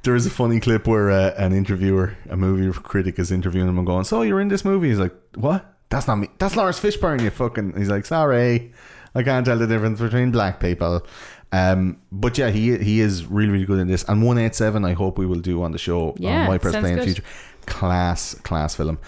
There 0.04 0.16
is 0.16 0.28
a 0.28 0.30
funny 0.30 0.60
clip 0.60 0.86
where 0.86 1.10
uh, 1.10 1.34
an 1.36 1.52
interviewer, 1.52 2.16
a 2.30 2.38
movie 2.38 2.72
critic, 2.84 3.18
is 3.18 3.32
interviewing 3.32 3.68
him 3.68 3.80
and 3.80 3.88
going, 3.88 4.04
"So 4.04 4.22
you're 4.22 4.40
in 4.40 4.50
this 4.50 4.64
movie?" 4.64 4.90
He's 4.90 5.00
like, 5.00 5.16
"What? 5.34 5.66
That's 5.90 6.08
not 6.08 6.18
me. 6.18 6.30
That's 6.38 6.56
Laurence 6.56 6.80
Fishburne. 6.80 7.24
You 7.24 7.32
fucking." 7.32 7.76
He's 7.76 7.90
like, 7.90 8.06
"Sorry, 8.06 8.72
I 9.16 9.24
can't 9.24 9.44
tell 9.44 9.58
the 9.58 9.66
difference 9.66 10.00
between 10.00 10.30
black 10.30 10.60
people." 10.60 11.08
Um, 11.52 11.98
but 12.12 12.38
yeah, 12.38 12.52
he 12.52 12.78
he 12.78 13.02
is 13.02 13.26
really 13.26 13.50
really 13.50 13.66
good 13.66 13.80
in 13.80 13.88
this. 13.88 14.04
And 14.08 14.22
one 14.24 14.38
eight 14.38 14.54
seven, 14.54 14.86
I 14.86 14.94
hope 14.94 15.18
we 15.18 15.26
will 15.26 15.40
do 15.40 15.64
on 15.64 15.72
the 15.72 15.80
show 15.80 16.14
Yeah, 16.20 16.42
on 16.42 16.48
Why 16.50 16.60
Press 16.60 16.76
Play 16.76 16.92
in 16.92 17.00
the 17.00 17.06
future. 17.06 17.24
Class 17.66 18.36
class 18.44 18.76
film. 18.76 19.00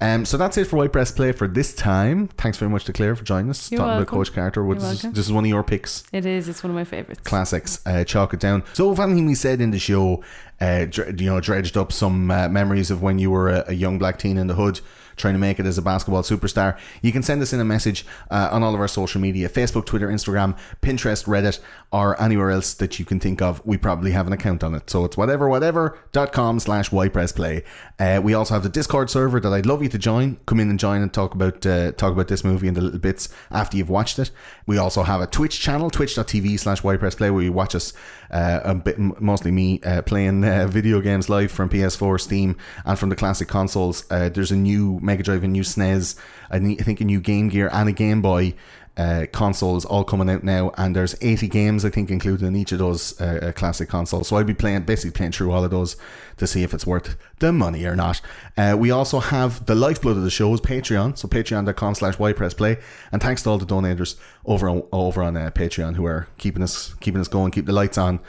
Um, 0.00 0.24
so 0.26 0.36
that's 0.36 0.58
it 0.58 0.66
for 0.66 0.76
Why 0.76 0.88
Press 0.88 1.10
Play 1.10 1.32
for 1.32 1.48
this 1.48 1.74
time. 1.74 2.28
Thanks 2.28 2.58
very 2.58 2.70
much 2.70 2.84
to 2.84 2.92
Claire 2.92 3.16
for 3.16 3.24
joining 3.24 3.48
us, 3.50 3.70
You're 3.70 3.78
talking 3.78 3.90
about 3.90 3.96
welcome. 3.98 4.18
Coach 4.18 4.32
Carter. 4.34 4.62
Which 4.64 4.78
is, 4.80 5.02
this 5.02 5.26
is 5.26 5.32
one 5.32 5.44
of 5.44 5.48
your 5.48 5.62
picks 5.62 6.04
it 6.12 6.26
is. 6.26 6.48
It's 6.48 6.62
one 6.62 6.70
of 6.70 6.74
my 6.74 6.84
favorites. 6.84 7.20
classics. 7.22 7.80
Uh, 7.86 8.04
chalk 8.04 8.34
it 8.34 8.40
down. 8.40 8.62
So, 8.74 8.92
if 8.92 8.98
anything 9.00 9.26
we 9.26 9.34
said 9.34 9.60
in 9.60 9.70
the 9.70 9.78
show, 9.78 10.22
uh, 10.60 10.84
dr- 10.86 11.18
you 11.20 11.30
know, 11.30 11.40
dredged 11.40 11.76
up 11.76 11.92
some 11.92 12.30
uh, 12.30 12.48
memories 12.48 12.90
of 12.90 13.00
when 13.02 13.18
you 13.18 13.30
were 13.30 13.48
a, 13.48 13.64
a 13.68 13.72
young 13.72 13.98
black 13.98 14.18
teen 14.18 14.36
in 14.36 14.48
the 14.48 14.54
hood 14.54 14.80
trying 15.16 15.34
to 15.34 15.40
make 15.40 15.58
it 15.58 15.66
as 15.66 15.78
a 15.78 15.82
basketball 15.82 16.22
superstar, 16.22 16.78
you 17.02 17.12
can 17.12 17.22
send 17.22 17.42
us 17.42 17.52
in 17.52 17.60
a 17.60 17.64
message 17.64 18.06
uh, 18.30 18.48
on 18.52 18.62
all 18.62 18.74
of 18.74 18.80
our 18.80 18.88
social 18.88 19.20
media 19.20 19.48
Facebook, 19.48 19.86
Twitter, 19.86 20.08
Instagram, 20.08 20.56
Pinterest, 20.82 21.24
Reddit, 21.26 21.60
or 21.92 22.20
anywhere 22.20 22.50
else 22.50 22.74
that 22.74 22.98
you 22.98 23.04
can 23.04 23.20
think 23.20 23.40
of. 23.40 23.64
We 23.64 23.76
probably 23.76 24.10
have 24.12 24.26
an 24.26 24.32
account 24.32 24.62
on 24.62 24.74
it. 24.74 24.90
So, 24.90 25.04
it's 25.04 25.16
whatever, 25.16 25.48
whatever.com 25.48 26.60
slash 26.60 26.90
whypressplay. 26.90 27.64
Uh, 27.98 28.20
we 28.22 28.34
also 28.34 28.54
have 28.54 28.62
the 28.62 28.68
Discord 28.68 29.10
server 29.10 29.40
that 29.40 29.52
I'd 29.52 29.66
love 29.66 29.82
you 29.82 29.88
to 29.88 29.98
join. 29.98 30.36
Come 30.46 30.60
in 30.60 30.70
and 30.70 30.78
join 30.78 31.02
and 31.02 31.12
talk 31.12 31.34
about 31.34 31.64
uh, 31.64 31.92
talk 31.92 32.12
about 32.12 32.28
this 32.28 32.44
movie 32.44 32.68
and 32.68 32.76
the 32.76 32.80
little 32.80 32.98
bits 32.98 33.28
after 33.50 33.76
you've 33.76 33.90
watched 33.90 34.18
it. 34.18 34.30
We 34.66 34.78
also 34.78 35.02
have 35.02 35.20
a 35.20 35.26
Twitch 35.26 35.60
channel, 35.60 35.90
twitch.tv 35.90 36.58
slash 36.58 36.82
whypressplay, 36.82 37.32
where 37.32 37.42
you 37.42 37.52
watch 37.52 37.74
us, 37.74 37.92
uh, 38.30 38.74
bit, 38.74 38.98
mostly 38.98 39.50
me, 39.50 39.80
uh, 39.82 40.02
playing 40.02 40.44
uh, 40.44 40.66
video 40.66 41.00
games 41.00 41.28
live 41.28 41.50
from 41.50 41.68
PS4, 41.68 42.20
Steam, 42.20 42.56
and 42.84 42.98
from 42.98 43.08
the 43.08 43.16
classic 43.16 43.48
consoles. 43.48 44.04
Uh, 44.10 44.28
there's 44.28 44.52
a 44.52 44.56
new 44.56 44.98
Mega 45.02 45.22
Drive, 45.22 45.44
a 45.44 45.48
new 45.48 45.62
SNES, 45.62 46.16
I 46.50 46.58
ne- 46.58 46.78
I 46.78 46.82
think 46.82 47.00
a 47.00 47.04
new 47.04 47.20
Game 47.20 47.48
Gear, 47.48 47.68
and 47.72 47.88
a 47.88 47.92
Game 47.92 48.22
Boy. 48.22 48.54
Uh, 48.96 49.26
consoles 49.30 49.84
all 49.84 50.04
coming 50.04 50.30
out 50.30 50.42
now, 50.42 50.72
and 50.78 50.96
there's 50.96 51.14
80 51.20 51.48
games 51.48 51.84
I 51.84 51.90
think 51.90 52.10
included 52.10 52.46
in 52.46 52.56
each 52.56 52.72
of 52.72 52.78
those 52.78 53.20
uh, 53.20 53.40
uh, 53.42 53.52
classic 53.52 53.90
consoles. 53.90 54.28
So 54.28 54.36
I'd 54.36 54.46
be 54.46 54.54
playing 54.54 54.84
basically 54.84 55.10
playing 55.10 55.32
through 55.32 55.52
all 55.52 55.64
of 55.64 55.70
those 55.70 55.96
to 56.38 56.46
see 56.46 56.62
if 56.62 56.72
it's 56.72 56.86
worth 56.86 57.16
the 57.38 57.52
money 57.52 57.84
or 57.84 57.94
not. 57.94 58.22
Uh, 58.56 58.74
we 58.78 58.90
also 58.90 59.20
have 59.20 59.66
the 59.66 59.74
lifeblood 59.74 60.16
of 60.16 60.22
the 60.22 60.30
show 60.30 60.52
is 60.54 60.62
Patreon, 60.62 61.18
so 61.18 61.28
patreon.com 61.28 61.94
slash 61.94 62.16
whypressplay. 62.16 62.80
And 63.12 63.20
thanks 63.20 63.42
to 63.42 63.50
all 63.50 63.58
the 63.58 63.66
donators 63.66 64.16
over 64.46 64.66
on, 64.68 64.82
over 64.92 65.22
on 65.22 65.36
uh, 65.36 65.50
Patreon 65.50 65.96
who 65.96 66.06
are 66.06 66.28
keeping 66.38 66.62
us 66.62 66.94
keeping 67.00 67.20
us 67.20 67.28
going, 67.28 67.50
keep 67.50 67.66
the 67.66 67.72
lights 67.72 67.98
on 67.98 68.20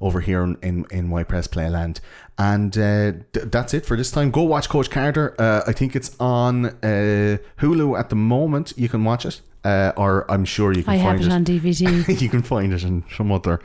over 0.00 0.20
here 0.20 0.42
in 0.42 0.56
in, 0.62 0.86
in 0.90 1.24
Press 1.26 1.46
Playland. 1.46 2.00
And 2.38 2.76
uh, 2.76 3.12
th- 3.32 3.46
that's 3.50 3.72
it 3.72 3.86
for 3.86 3.96
this 3.96 4.10
time. 4.10 4.30
Go 4.30 4.42
watch 4.42 4.68
Coach 4.68 4.90
Carter. 4.90 5.34
Uh, 5.38 5.62
I 5.66 5.72
think 5.72 5.96
it's 5.96 6.14
on 6.20 6.66
uh, 6.66 7.38
Hulu 7.60 7.98
at 7.98 8.10
the 8.10 8.16
moment. 8.16 8.74
You 8.76 8.88
can 8.88 9.04
watch 9.04 9.24
it, 9.24 9.40
uh, 9.66 9.92
or 9.96 10.30
I'm 10.30 10.44
sure 10.44 10.72
you 10.72 10.84
can 10.84 10.92
I 10.94 11.02
find 11.02 11.18
have 11.18 11.28
it 11.28 11.32
on 11.32 11.44
DVD. 11.44 12.20
you 12.20 12.28
can 12.28 12.42
find 12.42 12.72
it 12.72 12.84
in 12.84 13.04
some 13.16 13.32
other 13.32 13.60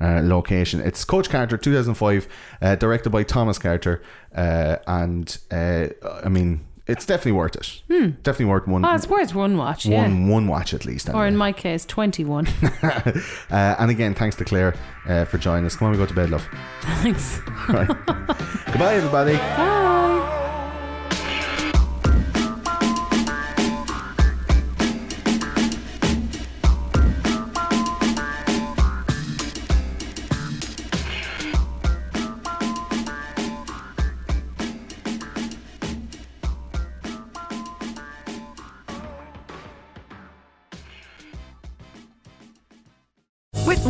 uh, 0.00 0.20
location. 0.24 0.80
It's 0.80 1.04
Coach 1.04 1.30
Carter, 1.30 1.56
2005, 1.56 2.28
uh, 2.60 2.74
directed 2.74 3.10
by 3.10 3.22
Thomas 3.22 3.58
Carter, 3.58 4.02
uh, 4.34 4.76
and 4.86 5.38
uh, 5.52 5.88
I 6.24 6.28
mean, 6.28 6.66
it's 6.86 7.06
definitely 7.06 7.32
worth 7.32 7.56
it. 7.56 7.82
Definitely 8.22 8.46
worth 8.46 8.66
one. 8.66 8.84
oh, 8.84 8.94
it's 8.94 9.06
worth 9.06 9.34
one 9.34 9.56
watch. 9.56 9.86
Yeah. 9.86 10.02
one 10.02 10.28
one 10.28 10.48
watch 10.48 10.74
at 10.74 10.84
least. 10.84 11.08
Or 11.08 11.26
in 11.26 11.36
my 11.36 11.52
case, 11.52 11.86
21. 11.86 12.46
uh, 12.82 13.12
and 13.50 13.90
again, 13.90 14.14
thanks 14.14 14.36
to 14.36 14.44
Claire 14.44 14.74
uh, 15.06 15.24
for 15.24 15.38
joining 15.38 15.66
us. 15.66 15.76
Come 15.76 15.86
on, 15.86 15.92
we 15.92 15.98
go 15.98 16.06
to 16.06 16.14
bed, 16.14 16.30
love. 16.30 16.46
Thanks. 17.02 17.40
Right. 17.68 17.86
Goodbye, 17.86 18.96
everybody. 18.96 19.36
Bye. 19.36 20.23